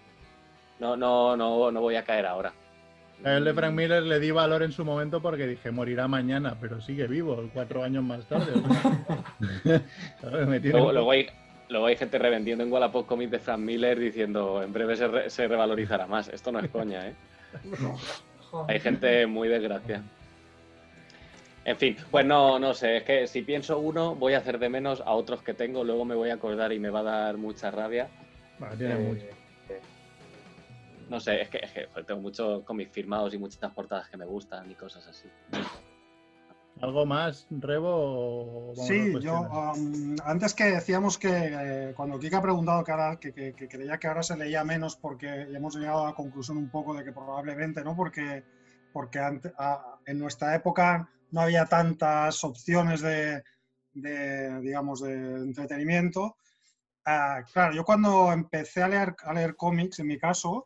No, 0.79 0.95
no, 0.95 1.35
no, 1.35 1.71
no 1.71 1.81
voy 1.81 1.95
a 1.95 2.03
caer 2.03 2.27
ahora. 2.27 2.53
A 3.23 3.33
él 3.37 3.43
de 3.43 3.53
Frank 3.53 3.73
Miller 3.73 4.01
le 4.03 4.19
di 4.19 4.31
valor 4.31 4.63
en 4.63 4.71
su 4.71 4.85
momento 4.85 5.21
porque 5.21 5.45
dije, 5.45 5.71
morirá 5.71 6.07
mañana, 6.07 6.55
pero 6.59 6.79
sigue 6.79 7.05
vivo, 7.07 7.49
cuatro 7.53 7.83
años 7.83 8.03
más 8.03 8.25
tarde. 8.25 8.53
Me 10.47 10.59
tiene 10.59 10.79
Luego, 10.79 11.11
hay, 11.11 11.27
luego 11.67 11.85
hay 11.87 11.97
gente 11.97 12.17
revendiendo 12.17 12.63
en 12.63 12.71
Wallapop 12.71 13.05
Comics 13.05 13.31
de 13.31 13.39
Frank 13.39 13.59
Miller 13.59 13.99
diciendo 13.99 14.63
en 14.63 14.71
breve 14.71 14.95
se, 14.95 15.07
re- 15.07 15.29
se 15.29 15.47
revalorizará 15.47 16.07
más. 16.07 16.29
Esto 16.29 16.51
no 16.51 16.59
es 16.59 16.69
coña, 16.69 17.07
¿eh? 17.07 17.13
Hay 18.67 18.79
gente 18.79 19.27
muy 19.27 19.47
desgraciada. 19.49 20.03
En 21.65 21.75
fin, 21.77 21.97
pues 22.09 22.25
no, 22.25 22.57
no 22.57 22.73
sé, 22.73 22.97
es 22.97 23.03
que 23.03 23.27
si 23.27 23.41
pienso 23.41 23.79
uno, 23.79 24.15
voy 24.15 24.33
a 24.33 24.37
hacer 24.39 24.57
de 24.59 24.69
menos 24.69 25.01
a 25.01 25.11
otros 25.11 25.43
que 25.43 25.53
tengo, 25.53 25.83
luego 25.83 26.05
me 26.05 26.15
voy 26.15 26.29
a 26.29 26.35
acordar 26.35 26.71
y 26.71 26.79
me 26.79 26.89
va 26.89 27.01
a 27.01 27.03
dar 27.03 27.37
mucha 27.37 27.69
rabia. 27.69 28.07
Tiene 28.77 28.93
Eh, 28.95 28.97
mucho. 28.97 29.25
No 31.09 31.19
sé, 31.19 31.41
es 31.41 31.49
que, 31.49 31.57
es 31.61 31.71
que, 31.71 31.87
tengo 32.05 32.21
muchos 32.21 32.63
cómics 32.63 32.91
firmados 32.91 33.33
y 33.33 33.37
muchas 33.39 33.73
portadas 33.73 34.09
que 34.09 34.17
me 34.17 34.25
gustan 34.25 34.69
y 34.69 34.75
cosas 34.75 35.07
así. 35.07 35.27
¿Algo 36.81 37.05
más, 37.05 37.45
Rebo? 37.49 38.73
Sí, 38.75 39.11
yo 39.21 39.41
um, 39.41 40.15
antes 40.23 40.53
que 40.53 40.65
decíamos 40.65 41.17
que 41.17 41.29
eh, 41.31 41.93
cuando 41.95 42.17
Kika 42.19 42.37
ha 42.37 42.41
preguntado 42.41 42.83
que, 42.83 42.91
ahora, 42.91 43.17
que, 43.19 43.33
que- 43.33 43.53
que 43.53 43.67
creía 43.67 43.97
que 43.97 44.07
ahora 44.07 44.23
se 44.23 44.37
leía 44.37 44.63
menos 44.63 44.95
porque 44.95 45.47
ya 45.51 45.57
hemos 45.57 45.75
llegado 45.75 46.03
a 46.03 46.09
la 46.11 46.13
conclusión 46.15 46.57
un 46.57 46.69
poco 46.69 46.93
de 46.93 47.03
que 47.03 47.11
probablemente, 47.11 47.83
¿no? 47.83 47.95
Porque, 47.97 48.45
porque 48.93 49.19
ante- 49.19 49.51
a- 49.57 49.99
en 50.05 50.19
nuestra 50.19 50.55
época 50.55 51.09
no 51.31 51.41
había 51.41 51.65
tantas 51.65 52.41
opciones 52.45 53.01
de, 53.01 53.43
de, 53.93 54.61
digamos, 54.61 55.01
de 55.01 55.13
entretenimiento. 55.15 56.37
Ah, 57.05 57.41
claro, 57.51 57.73
yo 57.73 57.83
cuando 57.83 58.31
empecé 58.31 58.83
a 58.83 58.87
leer, 58.87 59.15
a 59.23 59.33
leer 59.33 59.55
cómics, 59.57 59.99
en 59.99 60.07
mi 60.07 60.17
caso, 60.17 60.65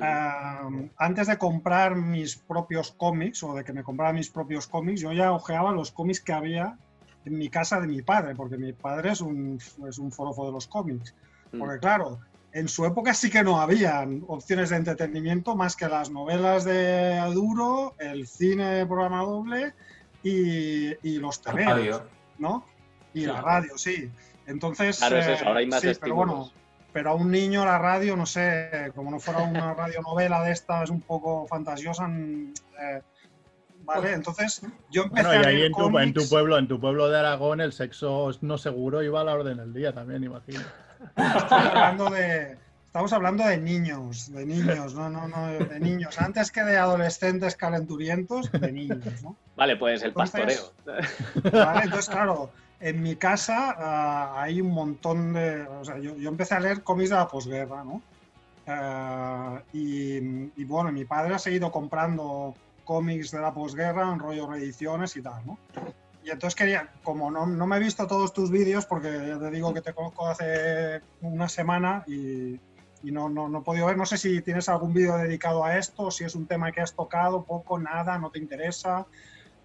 Antes 0.00 1.26
de 1.28 1.38
comprar 1.38 1.94
mis 1.96 2.36
propios 2.36 2.92
cómics 2.92 3.42
o 3.42 3.54
de 3.54 3.64
que 3.64 3.72
me 3.72 3.82
comprara 3.84 4.12
mis 4.12 4.30
propios 4.30 4.66
cómics, 4.66 5.00
yo 5.00 5.12
ya 5.12 5.32
ojeaba 5.32 5.72
los 5.72 5.92
cómics 5.92 6.20
que 6.20 6.32
había 6.32 6.76
en 7.24 7.38
mi 7.38 7.48
casa 7.48 7.80
de 7.80 7.86
mi 7.86 8.02
padre, 8.02 8.34
porque 8.34 8.56
mi 8.58 8.72
padre 8.72 9.12
es 9.12 9.20
un, 9.20 9.58
es 9.88 9.98
un 9.98 10.12
forofo 10.12 10.46
de 10.46 10.52
los 10.52 10.66
cómics. 10.66 11.14
Mm. 11.52 11.58
Porque 11.58 11.78
claro, 11.78 12.18
en 12.52 12.68
su 12.68 12.84
época 12.84 13.14
sí 13.14 13.30
que 13.30 13.42
no 13.42 13.60
habían 13.60 14.24
opciones 14.28 14.70
de 14.70 14.76
entretenimiento 14.76 15.56
más 15.56 15.74
que 15.76 15.88
las 15.88 16.10
novelas 16.10 16.64
de 16.64 17.14
Aduro, 17.18 17.94
el 17.98 18.26
cine 18.26 18.84
programa 18.86 19.22
doble 19.22 19.74
y, 20.22 20.88
y 21.08 21.18
los 21.18 21.42
Radio. 21.44 22.02
¿no? 22.38 22.64
Y 23.12 23.20
Sí. 23.20 23.26
la 23.26 23.40
radio, 23.40 23.78
sí. 23.78 24.10
Entonces, 24.46 24.98
Claro, 24.98 25.18
es 25.18 25.26
eh, 25.26 25.32
eso, 25.34 25.46
ahora 25.46 25.60
hay 25.60 25.66
más 25.66 25.80
sí, 25.80 25.86
pero 25.86 25.92
estímulos. 25.92 26.36
bueno, 26.36 26.52
pero 26.94 27.10
a 27.10 27.14
un 27.14 27.28
niño 27.28 27.64
la 27.64 27.76
radio, 27.76 28.16
no 28.16 28.24
sé, 28.24 28.92
como 28.94 29.10
no 29.10 29.18
fuera 29.18 29.42
una 29.42 29.74
radionovela 29.74 30.42
de 30.44 30.52
estas 30.52 30.90
un 30.90 31.00
poco 31.00 31.44
fantasiosa, 31.48 32.06
mm, 32.06 32.54
eh, 32.80 33.02
¿vale? 33.80 34.12
Entonces 34.12 34.62
yo 34.92 35.02
empecé 35.02 35.26
Bueno, 35.26 35.42
y 35.42 35.44
a 35.44 35.48
ahí 35.48 35.56
leer 35.56 35.66
en 35.66 35.72
tu, 35.72 35.80
en 35.98 36.12
tu 36.12 36.20
cómics, 36.20 36.30
pueblo, 36.30 36.56
en 36.58 36.68
tu 36.68 36.80
pueblo 36.80 37.08
de 37.08 37.18
Aragón, 37.18 37.60
el 37.60 37.72
sexo 37.72 38.30
no 38.42 38.58
seguro 38.58 39.02
iba 39.02 39.20
a 39.20 39.24
la 39.24 39.34
orden 39.34 39.56
del 39.56 39.74
día 39.74 39.92
también, 39.92 40.22
imagino. 40.22 40.60
estamos 41.16 41.52
hablando 41.52 42.10
de, 42.10 42.56
estamos 42.86 43.12
hablando 43.12 43.44
de 43.44 43.58
niños, 43.58 44.32
de 44.32 44.46
niños, 44.46 44.94
no, 44.94 45.10
no, 45.10 45.26
no, 45.26 45.48
de 45.48 45.80
niños, 45.80 46.20
antes 46.20 46.52
que 46.52 46.62
de 46.62 46.76
adolescentes 46.76 47.56
calenturientos, 47.56 48.52
de 48.52 48.70
niños, 48.70 49.20
¿no? 49.20 49.36
Vale, 49.56 49.76
pues 49.76 50.00
el 50.02 50.10
Entonces- 50.10 50.72
pastoreo. 50.84 51.64
¿Vale? 51.64 51.84
Entonces, 51.86 52.08
claro, 52.08 52.52
en 52.84 53.02
mi 53.02 53.16
casa 53.16 53.74
ah, 53.78 54.42
hay 54.42 54.60
un 54.60 54.70
montón 54.72 55.32
de. 55.32 55.62
O 55.62 55.84
sea, 55.84 55.98
yo, 55.98 56.14
yo 56.16 56.28
empecé 56.28 56.54
a 56.54 56.60
leer 56.60 56.82
cómics 56.82 57.10
de 57.10 57.16
la 57.16 57.26
posguerra, 57.28 57.82
¿no? 57.82 58.02
Ah, 58.66 59.62
y, 59.72 60.16
y 60.60 60.64
bueno, 60.64 60.92
mi 60.92 61.04
padre 61.04 61.34
ha 61.34 61.38
seguido 61.38 61.70
comprando 61.70 62.54
cómics 62.84 63.30
de 63.30 63.40
la 63.40 63.52
posguerra 63.54 64.12
en 64.12 64.18
rollo 64.18 64.46
reediciones 64.50 65.16
y 65.16 65.22
tal, 65.22 65.46
¿no? 65.46 65.58
Y 66.22 66.30
entonces 66.30 66.54
quería, 66.54 66.90
como 67.02 67.30
no, 67.30 67.46
no 67.46 67.66
me 67.66 67.76
he 67.76 67.80
visto 67.80 68.06
todos 68.06 68.32
tus 68.32 68.50
vídeos, 68.50 68.86
porque 68.86 69.10
ya 69.28 69.38
te 69.38 69.50
digo 69.50 69.72
que 69.74 69.82
te 69.82 69.92
conozco 69.92 70.26
hace 70.26 71.00
una 71.20 71.48
semana 71.48 72.02
y, 72.06 72.54
y 73.02 73.12
no, 73.12 73.28
no, 73.28 73.48
no 73.48 73.58
he 73.58 73.62
podido 73.62 73.86
ver, 73.86 73.96
no 73.98 74.06
sé 74.06 74.16
si 74.16 74.40
tienes 74.42 74.68
algún 74.70 74.94
vídeo 74.94 75.16
dedicado 75.18 75.64
a 75.64 75.76
esto, 75.76 76.10
si 76.10 76.24
es 76.24 76.34
un 76.34 76.46
tema 76.46 76.72
que 76.72 76.80
has 76.80 76.94
tocado, 76.94 77.44
poco, 77.44 77.78
nada, 77.78 78.18
no 78.18 78.30
te 78.30 78.38
interesa. 78.38 79.06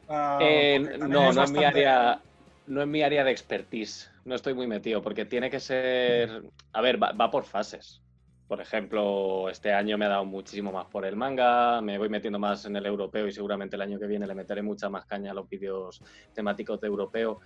Ah, 0.10 0.38
Eh, 0.41 0.80
no, 0.80 1.30
es 1.30 1.36
no 1.36 1.44
es 1.44 1.52
mi 1.52 1.60
bastante- 1.60 1.66
área, 1.88 2.22
no 2.70 2.82
es 2.84 2.88
mi 2.88 3.02
área 3.02 3.24
de 3.24 3.32
expertise. 3.32 4.10
No 4.26 4.36
estoy 4.36 4.54
muy 4.54 4.68
metido 4.68 5.02
porque 5.02 5.26
tiene 5.26 5.50
que 5.50 5.60
ser, 5.60 6.44
a 6.72 6.82
ver, 6.82 7.02
va, 7.02 7.12
va 7.12 7.32
por 7.32 7.44
fases. 7.44 8.02
Por 8.48 8.62
ejemplo, 8.62 9.50
este 9.50 9.74
año 9.74 9.98
me 9.98 10.06
ha 10.06 10.10
dado 10.10 10.26
muchísimo 10.26 10.72
más 10.72 10.86
por 10.86 11.06
el 11.06 11.16
manga, 11.16 11.82
me 11.82 11.98
voy 11.98 12.10
metiendo 12.10 12.38
más 12.38 12.66
en 12.66 12.76
el 12.76 12.86
europeo 12.86 13.28
y 13.28 13.32
seguramente 13.32 13.76
el 13.76 13.82
año 13.82 14.00
que 14.00 14.06
viene 14.06 14.28
le 14.28 14.36
meteré 14.36 14.62
mucha 14.62 14.88
más 14.88 15.06
caña 15.06 15.32
a 15.32 15.34
los 15.34 15.50
vídeos 15.50 16.02
temáticos 16.34 16.80
de 16.80 16.88
europeo. 16.88 17.40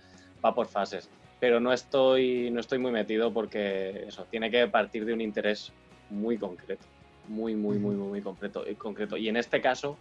Va 0.44 0.54
por 0.54 0.66
fases. 0.66 1.08
Pero 1.40 1.58
no 1.58 1.72
estoy, 1.72 2.50
no 2.50 2.60
estoy 2.60 2.78
muy 2.78 2.92
metido 2.92 3.32
porque 3.32 4.04
eso, 4.06 4.26
tiene 4.30 4.50
que 4.50 4.66
partir 4.68 5.06
de 5.06 5.14
un 5.14 5.22
interés 5.22 5.72
muy 6.10 6.36
concreto. 6.36 6.84
Muy, 7.28 7.54
muy, 7.54 7.78
muy, 7.78 7.94
muy, 7.94 8.08
muy 8.08 8.20
concreto, 8.20 8.62
concreto. 8.76 9.16
Y 9.16 9.30
en 9.30 9.38
este 9.38 9.62
caso, 9.62 9.96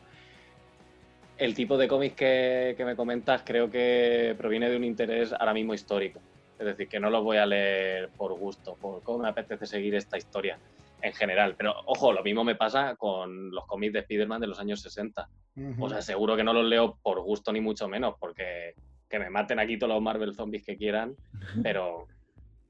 el 1.38 1.54
tipo 1.54 1.78
de 1.78 1.88
cómics 1.88 2.16
que, 2.16 2.74
que 2.78 2.86
me 2.86 2.96
comentas 2.96 3.44
creo 3.44 3.70
que 3.70 4.36
proviene 4.38 4.70
de 4.70 4.78
un 4.78 4.84
interés 4.84 5.34
ahora 5.34 5.54
mismo 5.54 5.74
histórico. 5.74 6.20
Es 6.60 6.66
decir, 6.66 6.88
que 6.88 7.00
no 7.00 7.10
los 7.10 7.24
voy 7.24 7.38
a 7.38 7.46
leer 7.46 8.10
por 8.10 8.34
gusto, 8.34 8.76
por 8.76 9.02
cómo 9.04 9.20
me 9.20 9.30
apetece 9.30 9.66
seguir 9.66 9.96
esta 9.96 10.18
historia 10.18 10.58
en 11.02 11.14
general. 11.14 11.56
Pero 11.58 11.74
ojo, 11.86 12.14
lo 12.14 12.24
mismo 12.24 12.44
me 12.44 12.56
pasa 12.56 12.96
con 12.96 13.52
los 13.52 13.66
cómics 13.66 13.94
de 13.94 14.00
Spider-Man 14.00 14.42
de 14.42 14.48
los 14.48 14.60
años 14.60 14.82
60. 14.82 15.28
Ujú. 15.56 15.86
O 15.86 15.90
sea, 15.90 16.02
seguro 16.02 16.36
que 16.36 16.44
no 16.44 16.54
los 16.54 16.66
leo 16.66 16.98
por 17.04 17.22
gusto 17.22 17.52
ni 17.52 17.60
mucho 17.60 17.88
menos, 17.88 18.16
porque 18.20 18.74
que 19.10 19.20
me 19.20 19.30
maten 19.30 19.60
aquí 19.60 19.78
todos 19.78 19.94
los 19.94 20.02
Marvel 20.02 20.34
zombies 20.34 20.66
que 20.66 20.78
quieran, 20.78 21.16
pero 21.64 22.08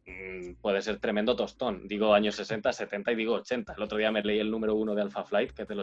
mm, 0.05 0.55
puede 0.61 0.81
ser 0.81 0.99
tremendo 0.99 1.35
tostón. 1.35 1.87
Digo 1.87 2.13
años 2.13 2.35
60, 2.35 2.73
70 2.73 3.11
y 3.11 3.15
digo 3.15 3.35
80. 3.35 3.73
El 3.77 3.83
otro 3.83 3.97
día 3.97 4.11
me 4.11 4.23
leí 4.23 4.39
el 4.39 4.51
número 4.51 4.75
uno 4.75 4.95
de 4.95 5.03
Alpha 5.03 5.23
Flight, 5.23 5.51
que 5.51 5.61
es 5.61 5.67
del 5.67 5.79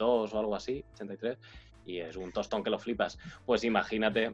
82 0.00 0.34
o 0.34 0.38
algo 0.38 0.54
así, 0.54 0.84
83, 0.94 1.38
y 1.86 1.98
es 1.98 2.16
un 2.16 2.32
tostón 2.32 2.62
que 2.62 2.70
lo 2.70 2.78
flipas. 2.78 3.18
Pues 3.44 3.64
imagínate, 3.64 4.32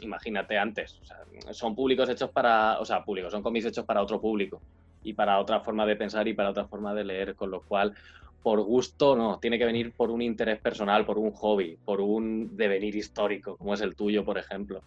imagínate 0.00 0.58
antes. 0.58 0.98
O 1.00 1.04
sea, 1.04 1.18
son 1.52 1.74
públicos 1.74 2.08
hechos 2.08 2.30
para, 2.30 2.78
o 2.80 2.84
sea, 2.84 3.04
públicos, 3.04 3.32
son 3.32 3.42
cómics 3.42 3.66
hechos 3.66 3.84
para 3.84 4.02
otro 4.02 4.20
público 4.20 4.60
y 5.02 5.12
para 5.12 5.38
otra 5.38 5.60
forma 5.60 5.86
de 5.86 5.96
pensar 5.96 6.26
y 6.28 6.34
para 6.34 6.50
otra 6.50 6.66
forma 6.66 6.94
de 6.94 7.04
leer, 7.04 7.34
con 7.34 7.50
lo 7.50 7.62
cual 7.62 7.94
por 8.42 8.62
gusto 8.62 9.16
no, 9.16 9.38
tiene 9.38 9.58
que 9.58 9.64
venir 9.64 9.92
por 9.92 10.10
un 10.10 10.22
interés 10.22 10.60
personal, 10.60 11.04
por 11.04 11.18
un 11.18 11.32
hobby, 11.32 11.76
por 11.84 12.00
un 12.00 12.56
devenir 12.56 12.94
histórico, 12.96 13.56
como 13.56 13.74
es 13.74 13.80
el 13.80 13.94
tuyo, 13.94 14.24
por 14.24 14.38
ejemplo. 14.38 14.82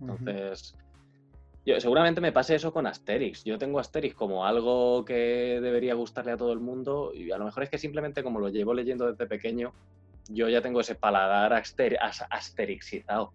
Entonces, 0.00 0.76
yo, 1.64 1.80
seguramente 1.80 2.20
me 2.20 2.32
pase 2.32 2.54
eso 2.54 2.72
con 2.72 2.86
Asterix. 2.86 3.44
Yo 3.44 3.58
tengo 3.58 3.78
Asterix 3.78 4.14
como 4.14 4.46
algo 4.46 5.04
que 5.04 5.58
debería 5.60 5.94
gustarle 5.94 6.32
a 6.32 6.36
todo 6.36 6.52
el 6.52 6.60
mundo 6.60 7.12
y 7.14 7.30
a 7.30 7.38
lo 7.38 7.44
mejor 7.44 7.62
es 7.64 7.70
que 7.70 7.78
simplemente 7.78 8.22
como 8.22 8.40
lo 8.40 8.48
llevo 8.48 8.72
leyendo 8.74 9.10
desde 9.10 9.26
pequeño, 9.26 9.72
yo 10.28 10.48
ya 10.48 10.60
tengo 10.62 10.80
ese 10.80 10.94
paladar 10.94 11.52
aster- 11.52 11.98
as- 12.00 12.24
asterixizado, 12.30 13.32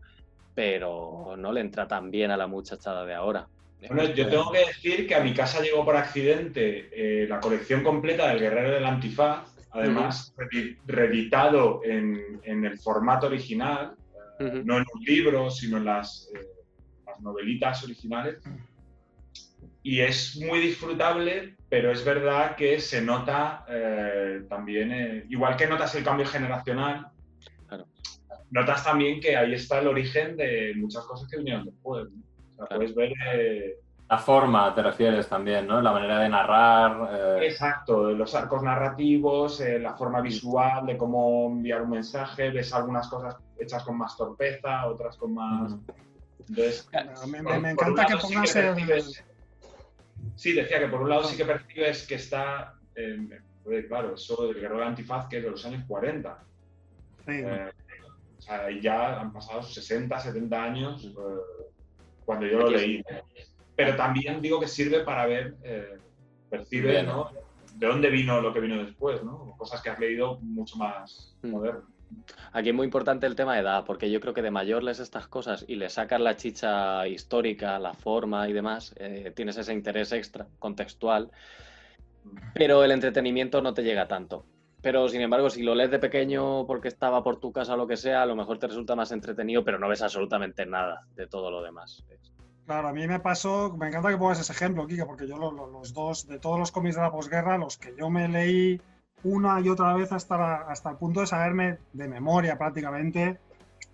pero 0.53 1.35
no 1.37 1.51
le 1.51 1.61
entra 1.61 1.87
tan 1.87 2.09
bien 2.11 2.31
a 2.31 2.37
la 2.37 2.47
muchachada 2.47 3.05
de 3.05 3.13
ahora. 3.13 3.47
Bueno, 3.87 4.03
yo 4.15 4.27
tengo 4.29 4.51
que 4.51 4.59
decir 4.65 5.07
que 5.07 5.15
a 5.15 5.19
mi 5.23 5.33
casa 5.33 5.61
llegó 5.61 5.83
por 5.85 5.95
accidente 5.95 6.89
eh, 6.93 7.27
la 7.27 7.39
colección 7.39 7.83
completa 7.83 8.29
del 8.29 8.39
Guerrero 8.39 8.71
del 8.71 8.85
Antifaz, 8.85 9.53
además 9.71 10.33
reedi- 10.37 10.77
reeditado 10.85 11.81
en, 11.83 12.39
en 12.43 12.65
el 12.65 12.79
formato 12.79 13.27
original, 13.27 13.93
no 14.65 14.77
en 14.77 14.85
un 14.93 15.03
libro, 15.05 15.49
sino 15.51 15.77
en 15.77 15.85
las, 15.85 16.29
eh, 16.33 16.39
las 17.15 17.21
novelitas 17.21 17.83
originales. 17.83 18.41
y 19.83 20.01
es 20.01 20.35
muy 20.37 20.59
disfrutable, 20.59 21.55
pero 21.69 21.91
es 21.91 22.03
verdad 22.03 22.55
que 22.55 22.79
se 22.79 23.01
nota 23.03 23.63
eh, 23.69 24.41
también, 24.49 24.91
eh, 24.91 25.25
igual 25.29 25.55
que 25.55 25.67
notas 25.67 25.93
el 25.95 26.03
cambio 26.03 26.25
generacional, 26.25 27.07
Claro. 27.67 27.85
notas 28.49 28.83
también 28.83 29.19
que 29.19 29.37
ahí 29.37 29.53
está 29.53 29.79
el 29.79 29.87
origen 29.87 30.35
de 30.37 30.73
muchas 30.75 31.03
cosas 31.05 31.29
que 31.29 31.37
vinieron 31.37 31.65
después. 31.65 32.07
¿no? 32.09 32.17
O 32.17 32.55
sea, 32.55 32.65
Claro. 32.65 32.75
puedes 32.79 32.95
ver... 32.95 33.11
eh, 33.35 33.75
La 34.09 34.17
forma 34.17 34.73
te 34.73 34.81
refieres 34.83 35.27
también, 35.29 35.65
¿no? 35.67 35.81
La 35.81 35.91
manera 35.91 36.19
de 36.19 36.29
narrar. 36.29 37.09
eh, 37.41 37.47
Exacto, 37.47 38.11
los 38.11 38.33
arcos 38.35 38.63
narrativos, 38.63 39.61
eh, 39.61 39.77
la 39.79 39.93
forma 39.95 40.19
visual 40.21 40.85
de 40.87 40.97
cómo 40.97 41.47
enviar 41.51 41.81
un 41.83 41.89
mensaje, 41.91 42.49
ves 42.51 42.73
algunas 42.73 43.07
cosas 43.07 43.35
hechas 43.59 43.83
con 43.83 43.97
más 43.99 44.15
torpeza, 44.17 44.87
otras 44.87 45.15
con 45.17 45.33
más... 45.35 45.75
Entonces, 46.49 46.87
A 46.93 47.25
mí 47.27 47.31
me, 47.41 47.43
por- 47.43 47.87
encanta 47.89 48.05
que 48.05 48.13
sí 48.13 48.33
pongas 48.33 48.55
el... 48.55 48.65
percibes- 48.75 49.23
Sí, 50.35 50.53
decía 50.53 50.79
que 50.79 50.87
por 50.87 51.01
un 51.01 51.09
lado 51.09 51.23
sí 51.23 51.37
que 51.37 51.45
percibes 51.45 52.05
que 52.07 52.15
está, 52.15 52.77
eh, 52.95 53.17
claro, 53.87 54.15
eso 54.15 54.47
del 54.47 54.55
guerrero 54.55 54.79
de 54.79 54.85
antifaz 54.85 55.27
que 55.27 55.37
es 55.37 55.43
de 55.43 55.51
los 55.51 55.65
años 55.65 55.83
40. 55.87 56.43
Sí. 57.25 57.31
Eh, 57.31 57.71
o 58.37 58.41
sea, 58.41 58.69
y 58.69 58.81
ya 58.81 59.19
han 59.21 59.31
pasado 59.31 59.63
60, 59.63 60.19
70 60.19 60.63
años 60.63 61.05
eh, 61.05 61.13
cuando 62.25 62.45
yo 62.47 62.59
lo 62.59 62.69
leí. 62.69 63.01
Pero 63.75 63.95
también 63.95 64.41
digo 64.41 64.59
que 64.59 64.67
sirve 64.67 65.03
para 65.03 65.25
ver, 65.25 65.55
eh, 65.63 65.97
percibe, 66.49 66.91
Bien. 66.91 67.05
¿no? 67.07 67.31
De 67.75 67.87
dónde 67.87 68.09
vino 68.09 68.39
lo 68.41 68.53
que 68.53 68.59
vino 68.61 68.83
después, 68.83 69.23
¿no? 69.23 69.53
Cosas 69.57 69.81
que 69.81 69.89
has 69.89 69.99
leído 69.99 70.37
mucho 70.41 70.77
más 70.77 71.35
Mm. 71.43 71.49
modernas. 71.51 71.83
Aquí 72.53 72.69
es 72.69 72.75
muy 72.75 72.85
importante 72.85 73.27
el 73.27 73.35
tema 73.35 73.53
de 73.55 73.61
edad, 73.61 73.83
porque 73.85 74.09
yo 74.09 74.19
creo 74.19 74.33
que 74.33 74.41
de 74.41 74.51
mayor 74.51 74.83
lees 74.83 74.99
estas 74.99 75.27
cosas 75.27 75.65
y 75.67 75.75
le 75.75 75.89
sacas 75.89 76.21
la 76.21 76.35
chicha 76.35 77.07
histórica, 77.07 77.77
la 77.79 77.93
forma 77.93 78.47
y 78.47 78.53
demás, 78.53 78.93
eh, 78.97 79.31
tienes 79.35 79.57
ese 79.57 79.73
interés 79.73 80.11
extra, 80.11 80.47
contextual, 80.59 81.31
pero 82.53 82.83
el 82.83 82.91
entretenimiento 82.91 83.61
no 83.61 83.73
te 83.73 83.83
llega 83.83 84.07
tanto. 84.07 84.45
Pero 84.81 85.09
sin 85.09 85.21
embargo, 85.21 85.49
si 85.49 85.63
lo 85.63 85.73
lees 85.73 85.89
de 85.89 85.99
pequeño 85.99 86.65
porque 86.67 86.87
estaba 86.87 87.23
por 87.23 87.39
tu 87.39 87.51
casa 87.51 87.73
o 87.73 87.77
lo 87.77 87.87
que 87.87 87.97
sea, 87.97 88.21
a 88.21 88.25
lo 88.25 88.35
mejor 88.35 88.59
te 88.59 88.67
resulta 88.67 88.95
más 88.95 89.11
entretenido, 89.11 89.63
pero 89.63 89.79
no 89.79 89.89
ves 89.89 90.01
absolutamente 90.03 90.65
nada 90.65 91.01
de 91.15 91.25
todo 91.27 91.49
lo 91.49 91.63
demás. 91.63 92.03
Claro, 92.65 92.87
a 92.87 92.93
mí 92.93 93.07
me 93.07 93.19
pasó, 93.19 93.75
me 93.77 93.87
encanta 93.87 94.09
que 94.09 94.17
pongas 94.17 94.39
ese 94.39 94.51
ejemplo, 94.53 94.87
Kike, 94.87 95.05
porque 95.05 95.27
yo 95.27 95.37
lo- 95.37 95.51
lo- 95.51 95.67
los 95.67 95.93
dos, 95.93 96.27
de 96.27 96.39
todos 96.39 96.59
los 96.59 96.71
cómics 96.71 96.95
de 96.95 97.01
la 97.01 97.11
posguerra, 97.11 97.57
los 97.57 97.77
que 97.77 97.95
yo 97.97 98.09
me 98.09 98.27
leí 98.27 98.79
una 99.25 99.59
y 99.59 99.69
otra 99.69 99.93
vez 99.93 100.11
hasta, 100.11 100.69
hasta 100.69 100.91
el 100.91 100.97
punto 100.97 101.19
de 101.19 101.27
saberme 101.27 101.79
de 101.93 102.07
memoria 102.07 102.57
prácticamente, 102.57 103.39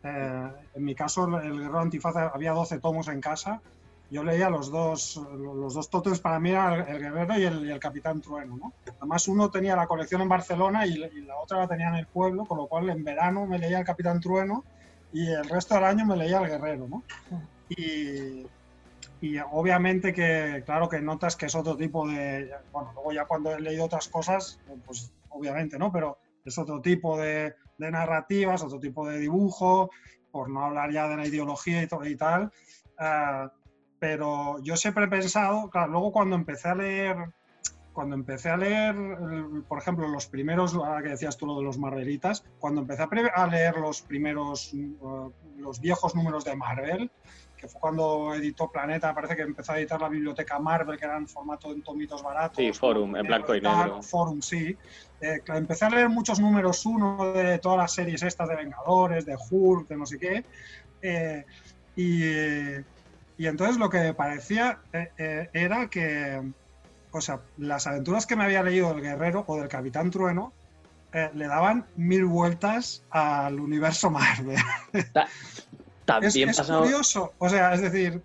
eh, 0.04 0.52
en 0.76 0.84
mi 0.84 0.94
caso 0.94 1.26
el 1.40 1.58
Guerrero 1.58 1.80
Antifaz 1.80 2.16
había 2.18 2.52
12 2.52 2.80
tomos 2.80 3.08
en 3.08 3.22
casa, 3.22 3.62
yo 4.10 4.26
leía 4.26 4.50
los 4.50 4.70
dos, 4.70 5.22
los 5.38 5.74
dos 5.74 5.90
tótems 5.90 6.20
para 6.20 6.38
mí 6.38 6.50
el 6.52 7.00
Guerrero 7.00 7.40
y 7.40 7.44
el, 7.44 7.66
y 7.66 7.72
el 7.72 7.80
Capitán 7.80 8.20
Trueno, 8.20 8.58
¿no? 8.58 8.74
Además 9.00 9.26
uno 9.30 9.50
tenía 9.50 9.74
la 9.78 9.88
colección 9.88 10.22
en 10.22 10.28
Barcelona 10.28 10.86
y, 10.86 11.02
y 11.02 11.22
la 11.22 11.38
otra 11.38 11.60
la 11.60 11.68
tenía 11.68 11.88
en 11.88 11.96
el 11.96 12.08
pueblo, 12.08 12.44
con 12.46 12.58
lo 12.58 12.68
cual 12.68 12.90
en 12.90 13.06
verano 13.06 13.46
me 13.46 13.58
leía 13.58 13.80
el 13.80 13.86
Capitán 13.86 14.20
Trueno 14.20 14.66
y 15.14 15.28
el 15.28 15.48
resto 15.48 15.76
del 15.76 15.86
año 15.86 16.06
me 16.06 16.18
leía 16.18 16.40
el 16.40 16.50
Guerrero, 16.50 16.88
¿no? 16.90 17.04
Y, 17.70 18.46
y 19.22 19.38
obviamente 19.52 20.14
que, 20.14 20.64
claro, 20.66 20.90
que 20.90 21.00
notas 21.00 21.36
que 21.36 21.46
es 21.46 21.56
otro 21.56 21.78
tipo 21.78 22.08
de. 22.08 22.52
Bueno, 22.74 22.92
luego 22.96 23.14
ya 23.14 23.26
cuando 23.26 23.56
he 23.56 23.62
leído 23.62 23.86
otras 23.86 24.08
cosas, 24.10 24.60
pues 24.86 25.12
obviamente, 25.32 25.78
¿no? 25.78 25.92
Pero 25.92 26.20
es 26.46 26.58
otro 26.58 26.82
tipo 26.82 27.18
de, 27.18 27.56
de 27.78 27.92
narrativas, 27.92 28.64
otro 28.64 28.80
tipo 28.80 29.08
de 29.08 29.20
dibujo, 29.20 29.90
por 30.32 30.50
no 30.50 30.64
hablar 30.64 30.92
ya 30.92 31.08
de 31.08 31.18
la 31.18 31.28
ideología 31.28 31.84
y, 31.84 32.16
tal. 32.16 32.52
Ah, 32.98 33.52
pero 34.00 34.60
yo 34.64 34.78
siempre 34.78 35.06
he 35.06 35.08
pensado, 35.08 35.70
claro, 35.70 35.92
luego 35.92 36.12
cuando 36.12 36.36
empecé 36.36 36.70
a 36.70 36.76
leer. 36.76 37.18
Cuando 37.94 38.16
empecé 38.16 38.50
a 38.50 38.56
leer, 38.56 38.96
por 39.68 39.78
ejemplo, 39.78 40.08
los 40.08 40.26
primeros, 40.26 40.74
ahora 40.76 41.04
que 41.04 41.10
decías 41.10 41.36
tú 41.36 41.46
lo 41.46 41.58
de 41.58 41.64
los 41.64 41.78
Marvelitas, 41.78 42.46
cuando 42.58 42.80
empecé 42.80 43.04
a, 43.04 43.48
leer 43.48 43.76
los 43.76 44.02
primeros, 44.02 44.74
uh, 44.74 45.30
los 45.58 45.82
viejos 45.82 46.16
números 46.16 46.46
de 46.46 46.56
Marvel, 46.56 47.12
que 47.62 47.68
fue 47.68 47.80
cuando 47.80 48.34
editó 48.34 48.70
Planeta, 48.72 49.14
parece 49.14 49.36
que 49.36 49.44
empezó 49.44 49.74
a 49.74 49.78
editar 49.80 50.02
la 50.02 50.10
biblioteca 50.10 50.58
Marvel, 50.58 50.98
que 50.98 51.06
era 51.06 51.16
en 51.16 51.28
formato 51.28 51.72
en 51.72 51.84
tomitos 51.84 52.24
baratos. 52.24 52.58
Sí, 52.58 52.74
Forum, 52.74 53.16
en 53.16 53.28
blanco 53.28 53.54
y 53.56 53.62
negro. 53.62 54.02
Forum, 54.02 54.42
sí. 54.42 54.76
Eh, 55.22 55.40
empecé 55.48 55.86
a 55.86 55.92
leer 55.92 56.10
muchos 56.10 56.40
números 56.40 56.84
uno 56.88 57.32
de 57.34 57.60
todas 57.60 57.78
las 57.78 57.94
series 57.94 58.24
estas 58.24 58.50
de 58.50 58.56
Vengadores, 58.56 59.26
de 59.26 59.38
Hulk, 59.50 59.88
de 59.88 59.96
no 59.98 60.06
sé 60.08 60.18
qué. 60.18 60.44
eh, 61.04 61.46
y, 61.96 62.24
y 63.38 63.48
entonces 63.48 63.78
lo 63.78 63.90
que 63.90 64.00
me 64.00 64.14
parecía 64.14 64.80
eh, 64.94 65.12
eh, 65.18 65.50
era 65.54 65.88
que, 65.88 66.42
o 67.12 67.22
sea, 67.22 67.42
las 67.58 67.86
aventuras 67.86 68.26
que 68.26 68.36
me 68.36 68.44
había 68.46 68.64
leído 68.64 68.94
del 68.94 69.02
Guerrero 69.04 69.44
o 69.46 69.58
del 69.58 69.68
Capitán 69.68 70.10
Trueno 70.10 70.54
eh, 71.14 71.30
le 71.34 71.48
daban 71.48 71.86
mil 71.96 72.26
vueltas 72.26 73.04
al 73.12 73.60
universo 73.60 74.10
Marvel. 74.10 74.58
Es, 76.20 76.62
curioso, 76.68 77.34
o 77.38 77.50
sea, 77.50 77.74
es 77.74 77.82
decir, 77.82 78.22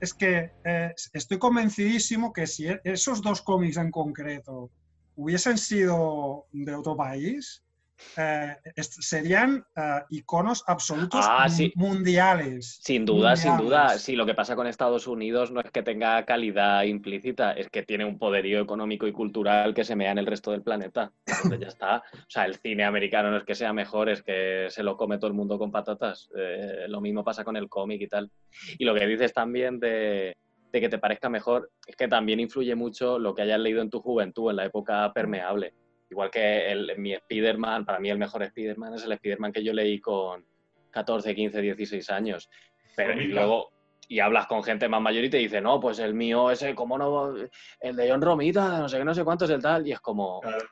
es 0.00 0.14
que 0.14 0.50
eh, 0.64 0.94
estoy 1.12 1.38
convencidísimo 1.38 2.32
que 2.32 2.46
si 2.46 2.68
e- 2.68 2.80
esos 2.84 3.22
dos 3.22 3.42
cómics 3.42 3.76
en 3.76 3.90
concreto 3.90 4.70
hubiesen 5.16 5.58
sido 5.58 6.46
de 6.52 6.74
otro 6.74 6.96
país, 6.96 7.62
eh, 8.16 8.56
serían 8.82 9.64
eh, 9.76 10.00
iconos 10.10 10.64
absolutos 10.66 11.24
Ah, 11.28 11.48
sí. 11.48 11.72
mundiales. 11.76 12.78
Sin 12.82 13.04
duda, 13.04 13.36
sin 13.36 13.56
duda. 13.56 13.98
Sí, 13.98 14.16
lo 14.16 14.26
que 14.26 14.34
pasa 14.34 14.56
con 14.56 14.66
Estados 14.66 15.06
Unidos 15.06 15.50
no 15.50 15.60
es 15.60 15.70
que 15.70 15.82
tenga 15.82 16.24
calidad 16.24 16.82
implícita, 16.84 17.52
es 17.52 17.68
que 17.70 17.82
tiene 17.82 18.04
un 18.04 18.18
poderío 18.18 18.60
económico 18.60 19.06
y 19.06 19.12
cultural 19.12 19.74
que 19.74 19.84
se 19.84 19.96
mea 19.96 20.12
en 20.12 20.18
el 20.18 20.26
resto 20.26 20.50
del 20.50 20.62
planeta. 20.62 21.12
Entonces 21.26 21.60
ya 21.60 21.68
está. 21.68 21.96
O 22.12 22.30
sea, 22.30 22.44
el 22.46 22.56
cine 22.56 22.84
americano 22.84 23.30
no 23.30 23.36
es 23.36 23.44
que 23.44 23.54
sea 23.54 23.72
mejor, 23.72 24.08
es 24.08 24.22
que 24.22 24.66
se 24.70 24.82
lo 24.82 24.96
come 24.96 25.18
todo 25.18 25.28
el 25.28 25.34
mundo 25.34 25.58
con 25.58 25.70
patatas. 25.70 26.28
Eh, 26.36 26.86
lo 26.88 27.00
mismo 27.00 27.24
pasa 27.24 27.44
con 27.44 27.56
el 27.56 27.68
cómic 27.68 28.00
y 28.02 28.08
tal. 28.08 28.30
Y 28.78 28.84
lo 28.84 28.94
que 28.94 29.06
dices 29.06 29.32
también 29.32 29.78
de, 29.78 30.36
de 30.72 30.80
que 30.80 30.88
te 30.88 30.98
parezca 30.98 31.28
mejor, 31.28 31.70
es 31.86 31.96
que 31.96 32.08
también 32.08 32.40
influye 32.40 32.74
mucho 32.74 33.18
lo 33.18 33.34
que 33.34 33.42
hayas 33.42 33.60
leído 33.60 33.82
en 33.82 33.90
tu 33.90 34.00
juventud, 34.00 34.50
en 34.50 34.56
la 34.56 34.64
época 34.66 35.12
permeable. 35.12 35.74
Igual 36.10 36.30
que 36.30 36.70
el, 36.70 36.98
mi 36.98 37.12
Spider-Man, 37.14 37.84
para 37.84 38.00
mí 38.00 38.10
el 38.10 38.18
mejor 38.18 38.42
Spider-Man 38.42 38.94
es 38.94 39.04
el 39.04 39.12
Spider-Man 39.12 39.52
que 39.52 39.62
yo 39.62 39.72
leí 39.72 40.00
con 40.00 40.44
14, 40.90 41.34
15, 41.34 41.62
16 41.62 42.10
años. 42.10 42.50
Pero 42.96 43.20
y 43.20 43.28
luego, 43.28 43.70
y 44.08 44.18
hablas 44.18 44.46
con 44.48 44.62
gente 44.64 44.88
más 44.88 45.00
mayor 45.00 45.22
y 45.24 45.30
te 45.30 45.36
dice, 45.36 45.60
no, 45.60 45.78
pues 45.78 46.00
el 46.00 46.14
mío, 46.14 46.50
ese, 46.50 46.74
¿cómo 46.74 46.98
no? 46.98 47.34
El 47.80 47.94
de 47.96 48.10
John 48.10 48.20
Romita, 48.20 48.80
no 48.80 48.88
sé 48.88 48.98
qué, 48.98 49.04
no 49.04 49.14
sé 49.14 49.22
cuánto 49.24 49.44
es 49.44 49.50
el 49.52 49.62
tal. 49.62 49.86
Y 49.86 49.92
es 49.92 50.00
como, 50.00 50.40
Claro. 50.40 50.66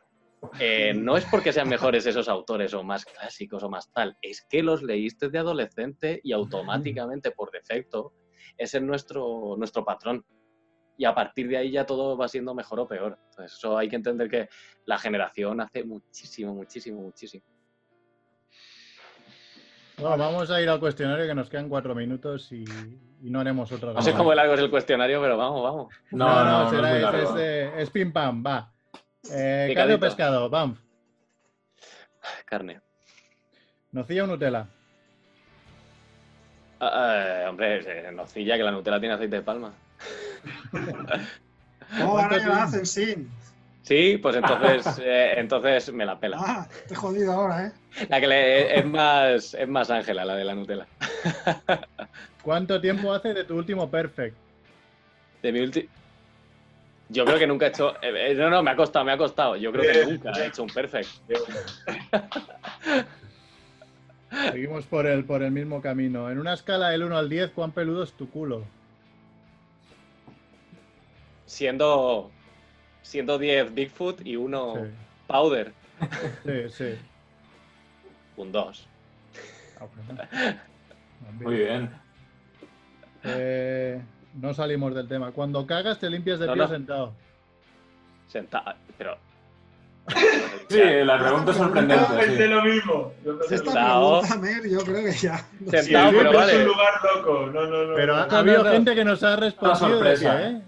eh, 0.58 0.92
no 0.92 1.16
es 1.16 1.24
porque 1.26 1.52
sean 1.52 1.68
mejores 1.68 2.04
esos 2.06 2.28
autores 2.28 2.74
o 2.74 2.82
más 2.82 3.04
clásicos 3.04 3.62
o 3.62 3.70
más 3.70 3.92
tal, 3.92 4.16
es 4.22 4.42
que 4.50 4.62
los 4.62 4.82
leíste 4.82 5.28
de 5.28 5.38
adolescente 5.38 6.20
y 6.24 6.32
automáticamente, 6.32 7.30
por 7.30 7.52
defecto, 7.52 8.12
ese 8.56 8.78
es 8.78 8.82
nuestro, 8.82 9.54
nuestro 9.56 9.84
patrón. 9.84 10.24
Y 10.98 11.04
a 11.04 11.14
partir 11.14 11.48
de 11.48 11.56
ahí 11.56 11.70
ya 11.70 11.86
todo 11.86 12.16
va 12.16 12.28
siendo 12.28 12.54
mejor 12.54 12.80
o 12.80 12.88
peor. 12.88 13.16
Entonces, 13.30 13.56
eso 13.56 13.78
hay 13.78 13.88
que 13.88 13.96
entender 13.96 14.28
que 14.28 14.48
la 14.84 14.98
generación 14.98 15.60
hace 15.60 15.84
muchísimo, 15.84 16.52
muchísimo, 16.52 17.00
muchísimo. 17.00 17.44
Bueno, 19.96 20.18
vamos 20.18 20.50
a 20.50 20.60
ir 20.60 20.68
al 20.68 20.80
cuestionario 20.80 21.26
que 21.26 21.34
nos 21.34 21.48
quedan 21.48 21.68
cuatro 21.68 21.94
minutos 21.94 22.52
y, 22.52 22.64
y 23.22 23.30
no 23.30 23.40
haremos 23.40 23.70
otra 23.72 23.92
No 23.92 24.02
sé 24.02 24.12
cómo 24.12 24.34
largo 24.34 24.54
es 24.54 24.60
el 24.60 24.70
cuestionario, 24.70 25.20
pero 25.20 25.36
vamos, 25.36 25.62
vamos. 25.62 25.94
No, 26.10 26.44
no, 26.44 26.64
no 26.64 26.70
será 26.70 26.88
es 26.88 26.94
muy 26.94 26.96
es, 26.96 27.02
largo. 27.02 27.38
es, 27.38 27.72
es 27.82 27.90
pim 27.90 28.12
pam, 28.12 28.44
va. 28.44 28.72
Eh, 29.32 29.72
carne 29.74 29.94
o 29.94 30.00
pescado, 30.00 30.50
vamos. 30.50 30.78
Carne. 32.44 32.80
Nocilla 33.92 34.24
o 34.24 34.26
Nutella. 34.26 34.68
Ah, 36.80 37.42
eh, 37.42 37.46
hombre, 37.48 38.08
eh, 38.08 38.12
nocilla, 38.12 38.56
que 38.56 38.62
la 38.62 38.70
Nutella 38.70 39.00
tiene 39.00 39.14
aceite 39.14 39.36
de 39.36 39.42
palma. 39.42 39.72
No, 40.72 42.10
¿Cuánto 42.12 42.34
ahora 42.34 42.38
ya 42.38 42.62
hacen 42.64 42.86
sin. 42.86 43.28
Sí, 43.82 44.18
pues 44.18 44.36
entonces, 44.36 44.98
eh, 45.02 45.34
entonces 45.38 45.92
me 45.92 46.04
la 46.04 46.18
pela. 46.20 46.36
Ah, 46.40 46.68
te 46.86 46.94
he 46.94 46.96
jodido 46.96 47.32
ahora, 47.32 47.66
¿eh? 47.66 47.72
La 48.10 48.20
que 48.20 48.26
le- 48.26 48.78
es 48.78 48.84
más, 48.86 49.54
es 49.54 49.68
más 49.68 49.90
Ángela, 49.90 50.24
la 50.24 50.36
de 50.36 50.44
la 50.44 50.54
Nutella. 50.54 50.86
¿Cuánto 52.42 52.80
tiempo 52.80 53.12
hace 53.12 53.32
de 53.32 53.44
tu 53.44 53.56
último 53.56 53.90
perfect? 53.90 54.36
De 55.42 55.52
mi 55.52 55.60
ulti- 55.60 55.88
Yo 57.08 57.24
creo 57.24 57.38
que 57.38 57.46
nunca 57.46 57.66
he 57.66 57.68
hecho. 57.70 57.94
eh, 58.02 58.32
eh, 58.32 58.34
no, 58.34 58.50
no, 58.50 58.62
me 58.62 58.70
ha 58.72 58.76
costado, 58.76 59.04
me 59.04 59.12
ha 59.12 59.18
costado. 59.18 59.56
Yo 59.56 59.72
creo 59.72 59.84
que 59.86 60.04
nunca 60.04 60.32
he 60.42 60.46
hecho 60.48 60.62
un 60.64 60.68
perfect. 60.68 61.08
Seguimos 64.50 64.84
por 64.86 65.06
el, 65.06 65.24
por 65.24 65.42
el 65.42 65.50
mismo 65.52 65.80
camino. 65.80 66.30
En 66.30 66.38
una 66.38 66.52
escala 66.52 66.90
del 66.90 67.04
1 67.04 67.16
al 67.16 67.28
10, 67.30 67.50
¿cuán 67.52 67.72
peludo 67.72 68.02
es 68.02 68.12
tu 68.12 68.30
culo? 68.30 68.66
Siendo. 71.48 72.30
Siendo 73.02 73.38
10 73.38 73.74
Bigfoot 73.74 74.20
y 74.26 74.36
uno 74.36 74.74
Powder. 75.26 75.72
Sí, 76.44 76.50
sí. 76.68 76.70
sí. 76.92 76.98
Un 78.36 78.52
2. 78.52 78.86
Ah, 79.80 79.84
bueno. 80.06 80.22
Muy 81.40 81.56
bien. 81.56 81.90
Eh, 83.24 84.00
No 84.34 84.52
salimos 84.52 84.94
del 84.94 85.08
tema. 85.08 85.32
Cuando 85.32 85.66
cagas 85.66 85.98
te 85.98 86.10
limpias 86.10 86.38
de 86.38 86.46
No, 86.46 86.52
pie 86.52 86.62
no. 86.62 86.68
sentado. 86.68 87.12
Sentado. 88.28 88.74
Pero. 88.96 89.16
Sí, 90.68 90.80
la 91.04 91.18
pregunta 91.18 91.50
es 91.50 91.56
sorprendente. 91.56 92.04
Pensé 92.14 92.36
sí. 92.36 92.48
lo 92.48 92.62
mismo. 92.62 93.12
Yo 93.24 93.38
pensé 93.38 93.54
lo 93.56 93.56
Esta 93.56 93.72
Sentado. 93.72 94.20
pregunta, 94.20 94.36
Mer, 94.46 94.68
yo 94.70 94.78
creo 94.84 95.04
que 95.04 95.12
ya. 95.12 95.36
Sentado, 95.70 96.10
Siempre 96.10 96.18
pero 96.30 96.40
es 96.42 96.54
un 96.56 96.64
lugar 96.66 96.92
loco. 97.14 97.46
No, 97.46 97.66
no, 97.66 97.84
no. 97.84 97.94
Pero 97.94 98.16
ha, 98.16 98.22
habido 98.24 98.58
no, 98.58 98.64
no. 98.64 98.70
gente 98.72 98.94
que 98.94 99.04
nos 99.04 99.22
ha 99.22 99.36
respondido 99.36 99.76
sorpresa. 99.88 100.36
pie, 100.36 100.46
¿eh? 100.46 100.62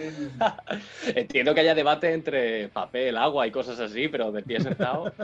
Entiendo 1.14 1.54
que 1.54 1.60
haya 1.60 1.74
debate 1.74 2.12
entre 2.12 2.68
papel, 2.68 3.16
agua 3.16 3.46
y 3.46 3.50
cosas 3.50 3.78
así, 3.80 4.08
pero 4.08 4.32
de 4.32 4.42
pie 4.42 4.60
sentado. 4.60 5.12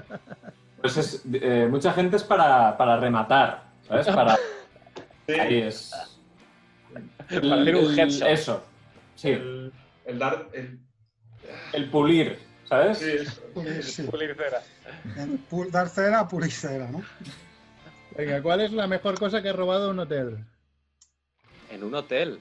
Pues 0.78 0.98
es, 0.98 1.23
eh, 1.32 1.66
mucha 1.69 1.90
gente 1.94 2.16
es 2.16 2.23
para, 2.23 2.77
para 2.77 2.98
rematar, 2.98 3.65
¿sabes? 3.89 4.07
Para. 4.07 4.36
Sí, 5.27 5.32
Ahí 5.32 5.62
es. 5.62 5.90
Para 6.93 7.62
hacer 7.62 7.74
un 7.74 7.98
headshot. 7.98 8.28
Eso. 8.28 8.65
Sí, 9.16 9.31
el, 9.31 9.73
el 10.05 10.19
dar. 10.20 10.47
El, 10.53 10.78
el 11.73 11.90
pulir, 11.90 12.39
¿sabes? 12.69 12.98
sí, 12.98 13.11
eso. 13.11 13.43
Sí. 13.82 14.03
Pulir 14.05 14.36
cera. 14.36 14.62
Dar 15.73 15.89
cera, 15.89 16.28
puricera, 16.28 16.89
¿no? 16.89 17.03
Venga, 18.16 18.40
¿cuál 18.40 18.61
es 18.61 18.73
la 18.73 18.86
mejor 18.86 19.19
cosa 19.19 19.43
que 19.43 19.48
he 19.48 19.53
robado 19.53 19.90
un 19.90 19.98
hotel? 19.98 20.44
En 21.70 21.82
un 21.82 21.94
hotel. 21.94 22.39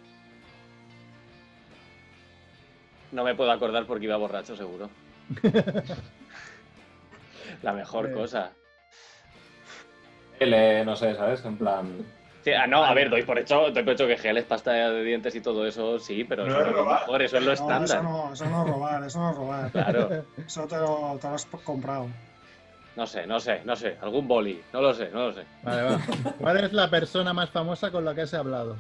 No 3.16 3.24
me 3.24 3.34
puedo 3.34 3.50
acordar 3.50 3.86
porque 3.86 4.04
iba 4.06 4.18
borracho, 4.18 4.58
seguro. 4.58 4.90
La 7.64 7.72
mejor 7.72 8.08
Eh. 8.10 8.12
cosa. 8.12 8.52
El, 10.38 10.54
eh, 10.54 10.84
no 10.86 10.98
sé, 10.98 11.16
¿sabes? 11.16 11.44
En 11.46 11.58
plan. 11.58 11.96
Sí, 12.44 12.52
ah, 12.52 12.68
no, 12.68 12.84
a 12.84 12.94
ver, 12.94 13.10
doy 13.10 13.24
por 13.24 13.40
hecho, 13.40 13.72
doy 13.72 13.84
por 13.84 13.94
hecho 13.94 14.06
que 14.06 14.18
gel 14.18 14.38
es 14.38 14.44
pasta 14.44 14.72
de 14.74 15.02
dientes 15.04 15.34
y 15.34 15.40
todo 15.42 15.66
eso, 15.66 15.98
sí, 15.98 16.26
pero 16.26 16.46
No 16.46 16.52
eso 16.52 16.60
es 16.62 16.68
lo 16.68 16.74
robar. 16.74 17.00
mejor, 17.00 17.22
eso 17.22 17.38
es 17.38 17.44
lo 17.44 17.48
No, 17.48 17.54
eso 17.54 17.64
estándar. 17.64 18.04
no, 18.04 18.34
eso 18.34 18.46
no 18.50 18.62
es 18.64 18.68
robar, 18.70 19.04
eso 19.06 19.20
no 19.20 19.32
es 19.32 19.38
robar. 19.38 19.72
Claro, 19.72 20.10
Eso 20.46 20.68
te 20.68 20.76
lo, 20.78 21.18
te 21.20 21.28
lo 21.30 21.34
has 21.36 21.46
comprado. 21.46 22.10
no 22.98 23.08
sé, 23.08 23.26
no 23.26 23.40
sé, 23.40 23.62
no 23.64 23.76
sé, 23.78 23.98
algún 24.02 24.28
boli, 24.28 24.62
no 24.74 24.82
lo 24.82 24.94
sé, 24.94 25.10
no 25.10 25.28
lo 25.28 25.34
sé. 25.34 25.44
Vale, 25.64 25.84
va. 25.84 26.00
¿Cuál 26.38 26.58
es 26.66 26.74
la 26.74 26.90
persona 26.90 27.34
más 27.34 27.50
famosa 27.50 27.90
con 27.92 28.04
la 28.04 28.14
que 28.14 28.22
has 28.24 28.34
hablado? 28.34 28.76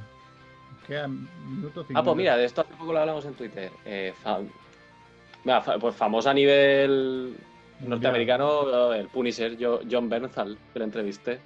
Queda 0.88 1.07
minuto 1.07 1.82
Ah, 1.82 1.86
50. 1.88 2.03
pues 2.03 2.18
mira, 2.18 2.38
de 2.38 2.45
esto 2.45 2.62
hace 2.62 2.74
poco 2.76 2.94
lo 2.94 2.99
hablamos 2.99 3.26
en 3.26 3.34
Twitter. 3.34 3.72
Eh, 3.86 4.14
fa- 4.22 4.40
Mira, 5.44 5.62
fa- 5.62 5.78
pues 5.78 5.95
famoso 5.95 6.30
a 6.30 6.34
nivel 6.34 7.36
norteamericano, 7.82 8.94
el 8.94 9.07
Punisher, 9.10 9.56
yo- 9.57 9.82
John 9.90 10.10
Bernthal, 10.10 10.57
que 10.74 10.80
lo 10.80 10.86
entrevisté. 10.86 11.40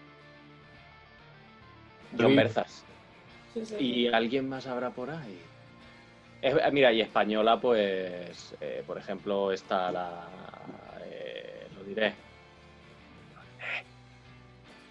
John. 2.18 2.36
Berzas. 2.36 2.84
Sí, 3.54 3.66
sí. 3.66 3.76
¿Y 3.80 4.08
alguien 4.08 4.48
más 4.48 4.68
habrá 4.68 4.90
por 4.92 5.10
ahí? 5.10 5.40
Es- 6.42 6.56
mira, 6.72 6.94
y 6.94 7.02
española, 7.02 7.60
pues, 7.60 8.56
eh, 8.62 8.84
por 8.88 8.98
ejemplo, 8.98 9.52
está 9.52 9.92
la... 9.92 10.28
eh, 11.04 11.68
lo 11.78 11.84
diré. 11.84 12.14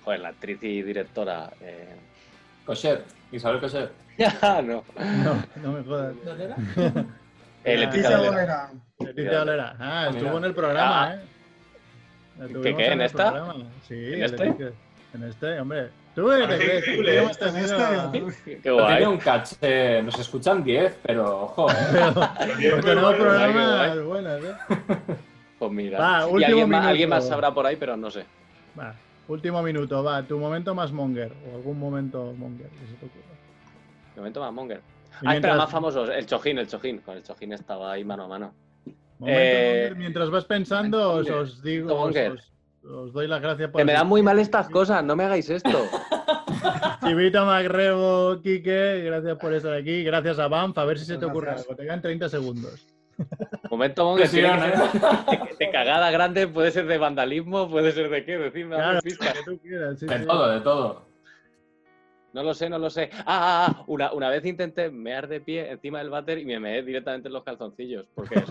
Joder, 0.04 0.20
la 0.20 0.28
actriz 0.28 0.62
y 0.62 0.82
directora. 0.82 1.50
Eh... 1.60 1.96
Cochet, 2.68 3.02
Isabel 3.32 3.60
Cochet. 3.60 3.90
no. 4.64 4.84
No, 4.98 5.44
no 5.62 5.72
me 5.72 5.82
jodas. 5.84 6.14
¿Dónde 6.24 6.44
era? 6.44 6.56
Ah, 7.64 7.70
Leticia 7.70 8.16
Dolera. 9.38 9.76
Ah, 9.78 10.06
Mira. 10.08 10.18
estuvo 10.20 10.38
en 10.38 10.44
el 10.44 10.54
programa, 10.54 11.04
Ah. 11.08 11.14
¿eh? 11.16 11.20
¿Qué, 12.62 12.74
qué, 12.76 12.86
en 12.86 13.00
el 13.00 13.06
esta? 13.06 13.32
programa. 13.32 13.54
Sí, 13.86 14.14
¿En 14.14 14.22
este? 14.22 14.44
Leticia. 14.46 14.72
En 15.14 15.22
este, 15.24 15.60
hombre. 15.60 15.88
¿Tú 16.14 16.26
crees? 16.28 16.60
¿eh? 16.60 16.82
En 16.86 17.04
tenido- 17.04 18.28
este, 18.28 18.60
Qué 18.60 18.68
No 18.70 18.74
guay. 18.76 18.96
tiene 18.96 19.06
un 19.08 19.18
caché, 19.18 20.02
nos 20.02 20.18
escuchan 20.18 20.62
10, 20.64 20.98
pero 21.02 21.42
ojo, 21.42 21.70
¿eh? 21.70 21.74
Pero, 22.58 22.80
tenemos 22.80 23.14
programas 23.16 24.04
buenos, 24.04 24.44
¿eh? 24.44 24.54
Pues 25.58 25.72
mira. 25.72 25.98
Va, 25.98 26.30
y 26.40 26.44
alguien 26.44 26.58
más, 26.60 26.68
minuto. 26.68 26.88
alguien 26.88 27.08
más 27.10 27.28
sabrá 27.28 27.52
por 27.52 27.66
ahí, 27.66 27.76
pero 27.76 27.96
no 27.96 28.10
sé. 28.10 28.24
Va, 28.78 28.94
último 29.28 29.62
minuto, 29.62 30.02
va. 30.02 30.22
Tu 30.22 30.38
momento 30.38 30.74
más 30.74 30.90
monger. 30.92 31.32
O 31.52 31.56
algún 31.56 31.78
momento 31.78 32.32
monger 32.36 32.68
que 32.70 32.86
se 32.86 32.94
te 32.94 33.06
ocurra. 33.06 33.24
Momento 34.16 34.40
más 34.40 34.52
Monger. 34.52 34.78
Y 34.78 34.80
Ah, 34.80 35.14
espera, 35.14 35.30
mientras- 35.32 35.56
más 35.58 35.70
famosos. 35.70 36.08
El 36.10 36.26
Chojín, 36.26 36.58
el 36.58 36.66
Chojín. 36.66 36.98
Con 36.98 37.16
el 37.16 37.22
Chojín 37.22 37.52
estaba 37.52 37.92
ahí 37.92 38.04
mano 38.04 38.24
a 38.24 38.28
mano. 38.28 38.52
Momento 39.20 39.40
Eh, 39.40 39.80
monger, 39.84 39.96
Mientras 39.96 40.30
vas 40.30 40.44
pensando, 40.44 41.12
os, 41.14 41.30
os 41.30 41.62
digo, 41.62 41.94
os, 41.94 42.16
os- 42.84 43.12
doy 43.12 43.28
las 43.28 43.40
gracias 43.40 43.70
por 43.70 43.78
Que 43.80 43.84
me 43.84 43.92
dan 43.92 44.06
muy 44.08 44.22
mal 44.22 44.38
estas 44.40 44.68
cosas, 44.68 45.04
no 45.04 45.14
me 45.14 45.24
hagáis 45.24 45.48
esto. 45.50 45.68
Chivito, 47.04 47.44
Macrebo, 47.46 48.40
Quique, 48.42 49.02
gracias 49.04 49.36
por 49.38 49.52
estar 49.54 49.72
aquí. 49.74 50.02
Gracias 50.02 50.38
a 50.40 50.48
Banff. 50.48 50.76
A 50.78 50.84
ver 50.84 50.98
si 50.98 51.04
se 51.04 51.16
te 51.16 51.24
ocurre 51.26 51.46
gracias. 51.46 51.66
algo. 51.68 51.76
Te 51.76 51.82
quedan 51.84 52.02
30 52.02 52.28
segundos. 52.28 52.86
Momento 53.70 54.14
Presión, 54.16 54.60
ser 54.60 54.72
de, 55.58 55.70
cagada 55.70 56.10
grande, 56.10 56.46
puede 56.48 56.70
ser 56.70 56.86
de 56.86 56.98
vandalismo, 56.98 57.68
puede 57.68 57.92
ser 57.92 58.08
de 58.10 58.24
qué, 58.24 58.38
decidme, 58.38 58.76
dame 58.76 58.84
Claro, 58.84 59.00
pistas. 59.02 59.32
que 59.34 59.42
tú 59.44 59.58
quieras. 59.60 59.98
sí, 59.98 60.06
De 60.06 60.18
sí. 60.18 60.26
todo, 60.26 60.48
de 60.48 60.60
todo. 60.60 61.08
No 62.32 62.42
lo 62.42 62.54
sé, 62.54 62.68
no 62.68 62.78
lo 62.78 62.90
sé. 62.90 63.10
Ah, 63.20 63.24
ah, 63.26 63.66
ah, 63.68 63.84
una, 63.86 64.12
una 64.12 64.28
vez 64.28 64.44
intenté 64.44 64.90
mear 64.90 65.26
de 65.28 65.40
pie 65.40 65.70
encima 65.70 65.98
del 65.98 66.10
váter 66.10 66.38
y 66.38 66.44
me 66.44 66.60
meé 66.60 66.82
directamente 66.82 67.28
en 67.28 67.34
los 67.34 67.42
calzoncillos. 67.42 68.06
Porque 68.14 68.34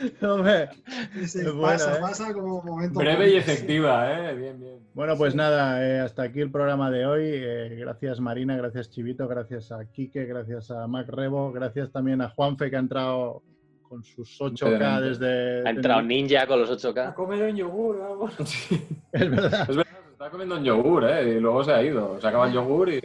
Sí, 1.14 1.26
sí, 1.26 1.38
Es 1.40 1.52
bueno, 1.52 1.60
pasa, 1.60 1.96
¿eh? 1.96 2.00
pasa 2.00 2.32
como 2.32 2.62
momento. 2.62 2.98
Breve 2.98 3.30
y 3.30 3.36
efectiva, 3.36 4.12
¿eh? 4.12 4.34
Bien, 4.34 4.58
bien. 4.58 4.78
Bueno, 4.94 5.16
pues 5.16 5.34
nada, 5.34 5.86
eh, 5.86 6.00
hasta 6.00 6.22
aquí 6.22 6.40
el 6.40 6.50
programa 6.50 6.90
de 6.90 7.06
hoy. 7.06 7.24
Eh, 7.26 7.76
gracias 7.78 8.20
Marina, 8.20 8.56
gracias 8.56 8.90
Chivito, 8.90 9.28
gracias 9.28 9.72
a 9.72 9.84
Quique, 9.84 10.24
gracias 10.24 10.70
a 10.70 10.86
Mac 10.86 11.08
Rebo, 11.08 11.52
gracias 11.52 11.90
también 11.90 12.22
a 12.22 12.30
Juanfe 12.30 12.70
que 12.70 12.76
ha 12.76 12.80
entrado 12.80 13.42
con 13.82 14.02
sus 14.04 14.40
8K 14.40 14.50
Impedimento. 14.50 15.00
desde... 15.00 15.68
Ha 15.68 15.70
entrado 15.70 16.02
Ninja 16.02 16.46
con 16.46 16.60
los 16.60 16.70
8K. 16.70 17.08
A 17.08 17.14
comer 17.14 17.50
un 17.50 17.56
yogur 17.56 17.96
o 17.96 18.06
algo. 18.06 18.28
Es 19.12 19.30
verdad. 19.30 19.68
Es 19.68 19.76
verdad, 19.76 19.98
se 20.06 20.12
está 20.12 20.30
comiendo 20.30 20.56
un 20.56 20.64
yogur, 20.64 21.04
¿eh? 21.04 21.36
Y 21.36 21.40
luego 21.40 21.64
se 21.64 21.72
ha 21.72 21.82
ido. 21.82 22.20
Se 22.20 22.26
acaba 22.26 22.46
el 22.46 22.54
yogur 22.54 22.90
y... 22.90 23.00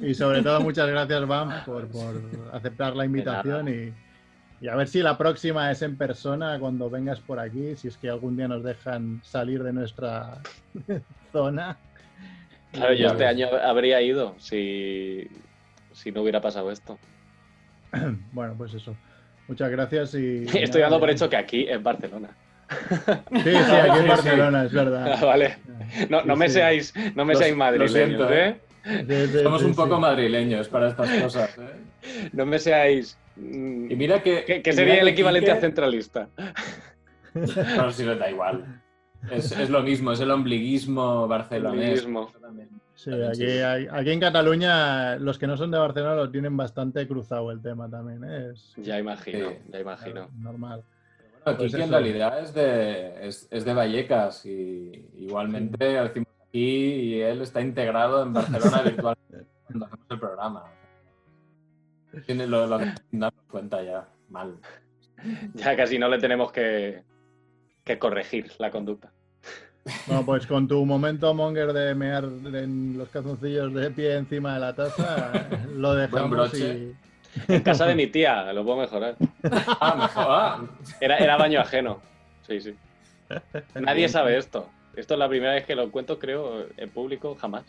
Y 0.00 0.14
sobre 0.14 0.42
todo 0.42 0.60
muchas 0.60 0.88
gracias 0.88 1.28
Bam 1.28 1.64
por, 1.64 1.86
por 1.86 2.14
aceptar 2.52 2.96
la 2.96 3.04
invitación 3.04 3.68
y, 3.68 3.92
y 4.62 4.68
a 4.68 4.76
ver 4.76 4.86
si 4.86 5.00
la 5.02 5.18
próxima 5.18 5.70
es 5.72 5.82
en 5.82 5.96
persona 5.96 6.56
cuando 6.60 6.88
vengas 6.88 7.18
por 7.20 7.40
aquí, 7.40 7.74
si 7.76 7.88
es 7.88 7.96
que 7.98 8.08
algún 8.08 8.36
día 8.36 8.46
nos 8.46 8.62
dejan 8.62 9.20
salir 9.24 9.62
de 9.64 9.72
nuestra 9.72 10.38
zona. 11.32 11.76
Claro, 12.70 12.94
yo 12.94 13.08
este 13.08 13.26
año 13.26 13.48
habría 13.62 14.00
ido 14.00 14.34
si, 14.38 15.28
si 15.92 16.12
no 16.12 16.22
hubiera 16.22 16.40
pasado 16.40 16.70
esto. 16.70 16.98
Bueno, 18.32 18.54
pues 18.56 18.72
eso. 18.72 18.96
Muchas 19.48 19.68
gracias 19.70 20.14
y... 20.14 20.44
Estoy 20.54 20.80
dando 20.80 21.00
por 21.00 21.10
hecho 21.10 21.28
que 21.28 21.36
aquí 21.36 21.66
es 21.68 21.82
Barcelona. 21.82 22.28
Sí, 22.70 22.76
sí, 23.42 23.50
aquí 23.50 23.98
en 23.98 24.02
Sí, 24.04 24.08
Barcelona, 24.08 24.64
es 24.64 24.72
Ah, 24.72 24.76
verdad. 24.84 25.20
vale. 25.26 25.58
No, 26.08 26.22
no 26.24 26.34
Sí, 26.34 26.38
me 26.38 26.48
sí. 26.48 26.54
seáis, 26.54 26.94
no 27.16 27.24
me 27.26 27.34
seáis 27.34 27.54
madrileños, 27.56 27.92
siento, 27.92 28.32
¿eh? 28.32 28.56
¿eh? 28.84 29.04
Sí, 29.26 29.32
sí, 29.38 29.42
Somos 29.42 29.60
sí, 29.60 29.66
un 29.66 29.74
poco 29.74 29.96
sí. 29.96 30.00
madrileños 30.00 30.68
para 30.68 30.88
estas 30.88 31.10
cosas, 31.20 31.58
¿eh? 31.58 32.30
No 32.32 32.46
me 32.46 32.58
seáis. 32.58 33.18
Mm, 33.36 33.90
Y 33.90 33.96
mira 33.96 34.22
que... 34.22 34.44
que, 34.44 34.62
que 34.62 34.70
y 34.70 34.72
sería 34.72 34.94
el 35.00 35.06
que 35.06 35.10
equivalente 35.12 35.50
a 35.50 35.56
centralista. 35.60 36.28
Pero 37.32 37.90
si 37.92 38.04
no 38.04 38.14
da 38.16 38.30
igual. 38.30 38.82
Es, 39.30 39.52
es 39.52 39.70
lo 39.70 39.82
mismo, 39.82 40.12
es 40.12 40.20
el 40.20 40.30
ombliguismo 40.30 41.26
barcelonés. 41.28 42.04
Ombliguismo. 42.04 42.32
Sí, 42.94 43.10
aquí, 43.10 43.34
sí. 44.04 44.10
en 44.10 44.20
Cataluña 44.20 45.16
los 45.16 45.38
que 45.38 45.46
no 45.46 45.56
son 45.56 45.70
de 45.70 45.78
Barcelona 45.78 46.14
lo 46.14 46.30
tienen 46.30 46.56
bastante 46.56 47.06
cruzado 47.08 47.50
el 47.50 47.60
tema 47.62 47.88
también. 47.88 48.22
¿eh? 48.24 48.50
Es 48.52 48.74
Ya 48.76 48.98
imagino, 48.98 49.48
Sí. 49.50 49.56
ya 49.72 49.80
imagino. 49.80 50.28
normal. 50.38 50.82
Bueno, 51.44 51.58
Pues 51.58 51.74
en 51.74 51.82
eso. 51.82 51.90
realidad 51.90 52.40
es 52.40 52.54
de, 52.54 53.26
es, 53.26 53.48
es 53.50 53.64
de 53.64 53.74
Vallecas 53.74 54.44
y 54.46 55.08
igualmente 55.16 55.84
decimos 55.84 56.28
aquí 56.48 56.60
y 56.60 57.20
él 57.20 57.40
está 57.42 57.60
integrado 57.60 58.22
en 58.24 58.32
Barcelona 58.34 58.82
virtualmente 58.84 59.46
cuando 59.66 59.86
hacemos 59.86 60.06
el 60.10 60.20
programa. 60.20 60.64
Tiene 62.26 62.46
lo, 62.46 62.66
lo 62.66 62.78
cuenta 63.50 63.82
ya, 63.82 64.06
mal. 64.28 64.56
Ya 65.54 65.76
casi 65.76 65.98
no 65.98 66.08
le 66.08 66.18
tenemos 66.18 66.52
que, 66.52 67.02
que 67.84 67.98
corregir 67.98 68.50
la 68.58 68.70
conducta. 68.70 69.12
Bueno, 70.06 70.24
pues 70.24 70.46
con 70.46 70.68
tu 70.68 70.84
momento 70.84 71.34
monger 71.34 71.72
de 71.72 71.94
mear 71.94 72.24
en 72.24 72.96
los 72.96 73.08
calzoncillos 73.08 73.74
de 73.74 73.90
pie 73.90 74.14
encima 74.16 74.54
de 74.54 74.60
la 74.60 74.74
taza, 74.74 75.48
lo 75.74 75.94
dejamos 75.94 76.30
broche. 76.30 76.74
y... 76.74 76.96
En 77.48 77.62
casa 77.62 77.86
de 77.86 77.94
mi 77.94 78.06
tía, 78.08 78.52
lo 78.52 78.62
puedo 78.64 78.78
mejorar. 78.78 79.16
Ah, 79.80 79.94
mejor. 79.96 80.26
ah, 80.28 80.64
Era, 81.00 81.16
era 81.18 81.36
baño 81.36 81.60
ajeno. 81.60 82.00
Sí, 82.46 82.60
sí. 82.60 82.74
Nadie 83.74 84.08
sabe 84.08 84.36
esto. 84.36 84.68
Esto 84.94 85.14
es 85.14 85.18
la 85.18 85.28
primera 85.28 85.54
vez 85.54 85.64
que 85.64 85.74
lo 85.74 85.90
cuento, 85.90 86.18
creo, 86.18 86.66
en 86.76 86.90
público, 86.90 87.34
jamás. 87.34 87.64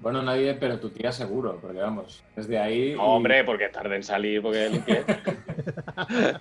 Bueno, 0.00 0.22
nadie, 0.22 0.54
pero 0.54 0.78
tu 0.78 0.90
tía 0.90 1.10
seguro, 1.10 1.58
porque 1.60 1.78
vamos, 1.78 2.22
desde 2.36 2.58
ahí. 2.58 2.92
y- 2.92 2.94
No, 2.96 3.02
hombre, 3.14 3.42
porque 3.44 3.68
tarde 3.68 3.96
en 3.96 4.02
salir, 4.02 4.42
porque 4.42 4.68
limpié. 4.70 5.04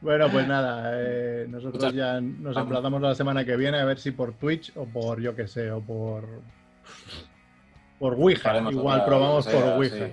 Bueno, 0.00 0.28
pues 0.30 0.46
nada, 0.48 0.92
eh, 0.94 1.46
nosotros 1.48 1.82
Muchas- 1.84 1.94
ya 1.94 2.20
nos 2.20 2.56
emplazamos 2.56 3.02
la 3.02 3.14
semana 3.14 3.44
que 3.44 3.56
viene 3.56 3.78
a 3.78 3.84
ver 3.84 3.98
si 3.98 4.12
por 4.12 4.32
Twitch 4.32 4.72
o 4.76 4.86
por, 4.86 5.20
yo 5.20 5.34
que 5.36 5.46
sé, 5.46 5.70
o 5.70 5.80
por... 5.80 6.24
Por 7.98 8.14
Ouija, 8.14 8.56
igual 8.70 8.96
otra 9.00 9.06
probamos 9.06 9.46
por 9.46 9.62
sí. 9.62 9.68
Ouija. 10.00 10.06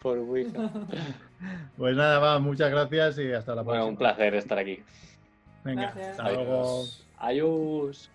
Por 0.00 0.18
Ouija. 0.18 0.70
Pues 1.76 1.96
nada, 1.96 2.18
va, 2.20 2.38
muchas 2.38 2.70
gracias 2.70 3.18
y 3.18 3.32
hasta 3.32 3.54
la 3.56 3.62
Bueno, 3.62 3.86
un 3.88 3.96
placer 3.96 4.34
estar 4.36 4.58
aquí. 4.58 4.80
Venga, 5.64 5.82
Gracias. 5.92 6.10
hasta 6.10 6.22
luego. 6.32 6.60
Adiós. 6.62 7.06
Adiós. 7.18 8.10